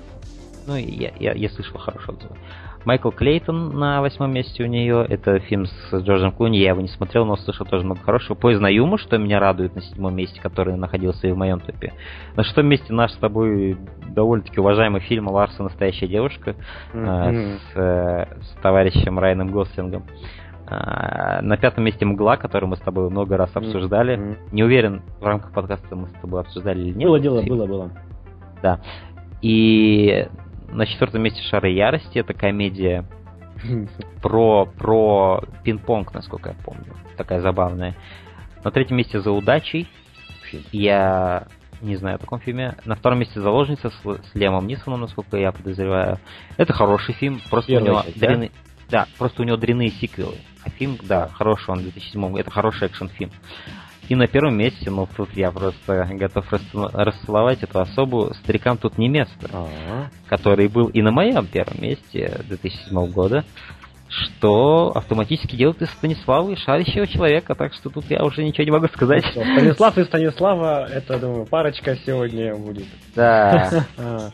Ну, 0.69 0.77
я, 0.77 1.13
я, 1.19 1.33
я 1.33 1.49
слышал 1.49 1.79
хорошо 1.79 2.13
отзывы. 2.13 2.37
Майкл 2.85 3.11
Клейтон 3.11 3.79
на 3.79 4.03
восьмом 4.03 4.33
месте 4.33 4.63
у 4.63 4.67
нее. 4.67 5.05
Это 5.09 5.39
фильм 5.41 5.65
с 5.65 5.95
Джорджем 5.95 6.31
Клуни. 6.31 6.59
Я 6.59 6.71
его 6.71 6.83
не 6.83 6.89
смотрел, 6.89 7.25
но 7.25 7.37
слышал 7.37 7.65
тоже 7.65 7.87
много 7.87 8.03
хорошего. 8.03 8.35
Поезд 8.35 8.61
на 8.61 8.69
Юму, 8.69 8.99
что 8.99 9.17
меня 9.17 9.41
радует 9.41 9.75
на 9.75 9.81
седьмом 9.81 10.15
месте, 10.15 10.41
который 10.43 10.77
находился 10.77 11.27
и 11.27 11.33
в 11.33 11.39
моем 11.39 11.61
топе. 11.61 11.95
На 12.37 12.45
шестом 12.45 12.67
месте 12.67 12.93
наш 12.93 13.13
с 13.13 13.17
тобой 13.17 13.79
довольно-таки 14.09 14.61
уважаемый 14.61 15.01
фильм 15.01 15.29
«Ларса. 15.29 15.63
Настоящая 15.63 16.07
девушка» 16.07 16.55
mm-hmm. 16.93 17.57
с, 17.57 17.77
э, 17.77 18.27
с 18.43 18.63
товарищем 18.63 19.19
Райаном 19.19 19.49
Гослингом. 19.49 20.05
А, 20.67 21.41
на 21.41 21.57
пятом 21.57 21.85
месте 21.85 22.05
«Мгла», 22.05 22.37
который 22.37 22.69
мы 22.69 22.77
с 22.77 22.81
тобой 22.81 23.09
много 23.09 23.39
раз 23.39 23.51
обсуждали. 23.55 24.19
Mm-hmm. 24.19 24.37
Не 24.53 24.65
уверен, 24.65 25.03
в 25.19 25.25
рамках 25.25 25.53
подкаста 25.53 25.97
мы 25.97 26.09
с 26.09 26.21
тобой 26.21 26.43
обсуждали 26.43 26.81
или 26.81 26.93
нет. 26.93 27.09
Было 27.09 27.19
дело, 27.19 27.43
было, 27.43 27.67
было. 27.67 27.91
Да. 28.63 28.81
И 29.41 30.29
на 30.69 30.87
четвертом 30.87 31.23
месте 31.23 31.43
«Шары 31.43 31.71
ярости» 31.71 32.19
это 32.19 32.35
комедия 32.35 33.05
про, 34.23 34.67
про 34.67 35.43
пинг-понг, 35.65 36.13
насколько 36.15 36.51
я 36.51 36.57
помню. 36.65 36.95
Такая 37.17 37.41
забавная. 37.41 37.97
На 38.65 38.71
третьем 38.71 38.97
месте 38.97 39.21
«За 39.21 39.31
удачей». 39.31 39.89
Я 40.73 41.47
не 41.81 41.97
знаю 41.97 42.17
о 42.17 42.19
таком 42.19 42.41
фильме. 42.41 42.77
На 42.85 42.95
втором 42.95 43.21
месте 43.21 43.41
«Заложница» 43.41 43.91
с, 43.91 44.03
с 44.03 44.35
Лемом 44.35 44.67
Нисоном, 44.67 45.03
насколько 45.03 45.37
я 45.37 45.53
подозреваю. 45.53 46.19
Это 46.57 46.73
хороший 46.73 47.15
фильм, 47.15 47.41
просто 47.51 47.73
Первый 47.73 47.83
у 47.83 47.87
него 47.87 48.03
часть, 48.03 48.19
дрянные... 48.19 48.51
Да? 48.91 49.05
да, 49.05 49.09
просто 49.19 49.43
у 49.43 49.45
него 49.45 49.57
дрянные 49.57 49.91
сиквелы. 49.91 50.37
А 50.65 50.71
фильм, 50.71 50.97
да, 51.03 51.29
хороший, 51.29 51.71
он 51.71 51.83
2007 51.83 52.39
это 52.39 52.51
хороший 52.51 52.89
экшен-фильм. 52.89 53.31
И 54.09 54.15
на 54.15 54.27
первом 54.27 54.57
месте, 54.57 54.91
ну 54.91 55.07
тут 55.17 55.37
я 55.37 55.51
просто 55.51 56.09
готов 56.13 56.47
расцеловать 56.73 57.63
эту 57.63 57.81
особу, 57.81 58.33
старикам 58.43 58.79
тут 58.79 58.97
не 58.97 59.09
место, 59.09 59.51
А-а-а. 59.53 60.11
который 60.29 60.69
был 60.69 60.87
и 60.87 61.03
на 61.03 61.13
моем 61.13 61.47
первом 61.47 61.83
месте 61.83 62.41
2007 62.49 63.11
года, 63.13 63.45
что 64.09 64.93
автоматически 64.95 65.57
делает 65.57 65.83
из 65.83 65.91
Станислава 65.91 66.51
и 66.51 66.57
шарящего 66.57 67.07
человека, 67.07 67.55
так 67.55 67.75
что 67.75 67.91
тут 67.91 68.07
я 68.09 68.25
уже 68.25 68.43
ничего 68.43 68.65
не 68.65 68.71
могу 68.71 68.89
сказать. 68.89 69.27
Станислав 69.27 69.99
и 69.99 70.05
Станислава, 70.05 70.87
это, 70.87 71.19
думаю, 71.19 71.45
парочка 71.45 71.95
сегодня 72.07 72.55
будет. 72.57 72.87
Да. 73.15 73.85
А. 73.99 74.31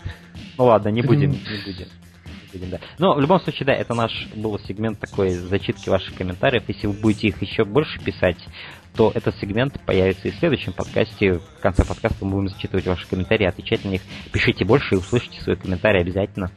Ну 0.57 0.65
ладно, 0.65 0.89
не 0.91 1.03
будем, 1.03 1.31
не 1.31 1.39
будем. 1.65 2.71
Да. 2.71 2.79
Но 2.99 3.15
в 3.15 3.21
любом 3.21 3.41
случае, 3.41 3.67
да, 3.67 3.73
это 3.73 3.95
наш 3.95 4.29
был 4.37 4.57
сегмент 4.61 5.01
такой 5.01 5.31
зачитки 5.31 5.89
ваших 5.89 6.15
комментариев. 6.15 6.63
Если 6.69 6.87
вы 6.87 6.93
будете 6.93 7.29
их 7.29 7.43
еще 7.43 7.65
больше 7.65 7.99
писать, 8.01 8.39
то 8.95 9.11
этот 9.15 9.37
сегмент 9.41 9.81
появится 9.85 10.29
и 10.29 10.31
в 10.31 10.37
следующем 10.37 10.73
подкасте. 10.73 11.35
В 11.35 11.61
конце 11.61 11.85
подкаста 11.85 12.25
мы 12.25 12.33
будем 12.33 12.49
зачитывать 12.49 12.87
ваши 12.87 13.07
комментарии, 13.09 13.47
отвечать 13.47 13.85
на 13.85 13.89
них. 13.89 14.03
Пишите 14.33 14.65
больше 14.65 14.95
и 14.95 14.99
услышите 14.99 15.41
свои 15.43 15.57
комментарии 15.57 16.01
обязательно. 16.01 16.51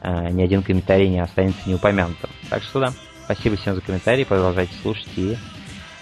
А, 0.00 0.30
ни 0.30 0.42
один 0.42 0.62
комментарий 0.62 1.08
не 1.08 1.20
останется 1.20 1.68
неупомянутым. 1.68 2.30
Так 2.48 2.62
что 2.62 2.80
да, 2.80 2.92
спасибо 3.24 3.56
всем 3.56 3.74
за 3.74 3.82
комментарии, 3.82 4.24
продолжайте 4.24 4.74
слушать 4.82 5.08
и 5.16 5.36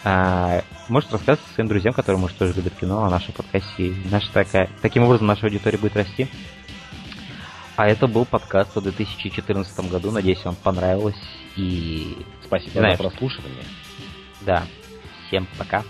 а, 0.05 0.63
может 0.89 1.13
рассказать 1.13 1.41
своим 1.55 1.69
друзьям, 1.69 1.93
которые, 1.93 2.21
может, 2.21 2.39
тоже 2.39 2.55
любят 2.55 2.75
кино, 2.81 3.05
о 3.05 3.11
нашем 3.11 3.35
подкасте. 3.35 3.93
Наша 4.11 4.33
такая, 4.33 4.71
таким 4.81 5.03
образом 5.03 5.27
наша 5.27 5.47
аудитория 5.47 5.79
будет 5.79 5.97
расти. 5.97 6.29
А 7.77 7.87
это 7.89 8.07
был 8.07 8.25
подкаст 8.27 8.77
о 8.77 8.81
2014 8.81 9.91
году. 9.91 10.11
Надеюсь, 10.11 10.45
вам 10.45 10.55
понравилось. 10.55 11.21
И 11.57 12.17
спасибо 12.45 12.81
Знаешь, 12.81 12.99
за 12.99 13.03
прослушивание. 13.03 13.65
Да. 14.43 14.65
Всем 15.31 15.47
пока. 15.57 15.85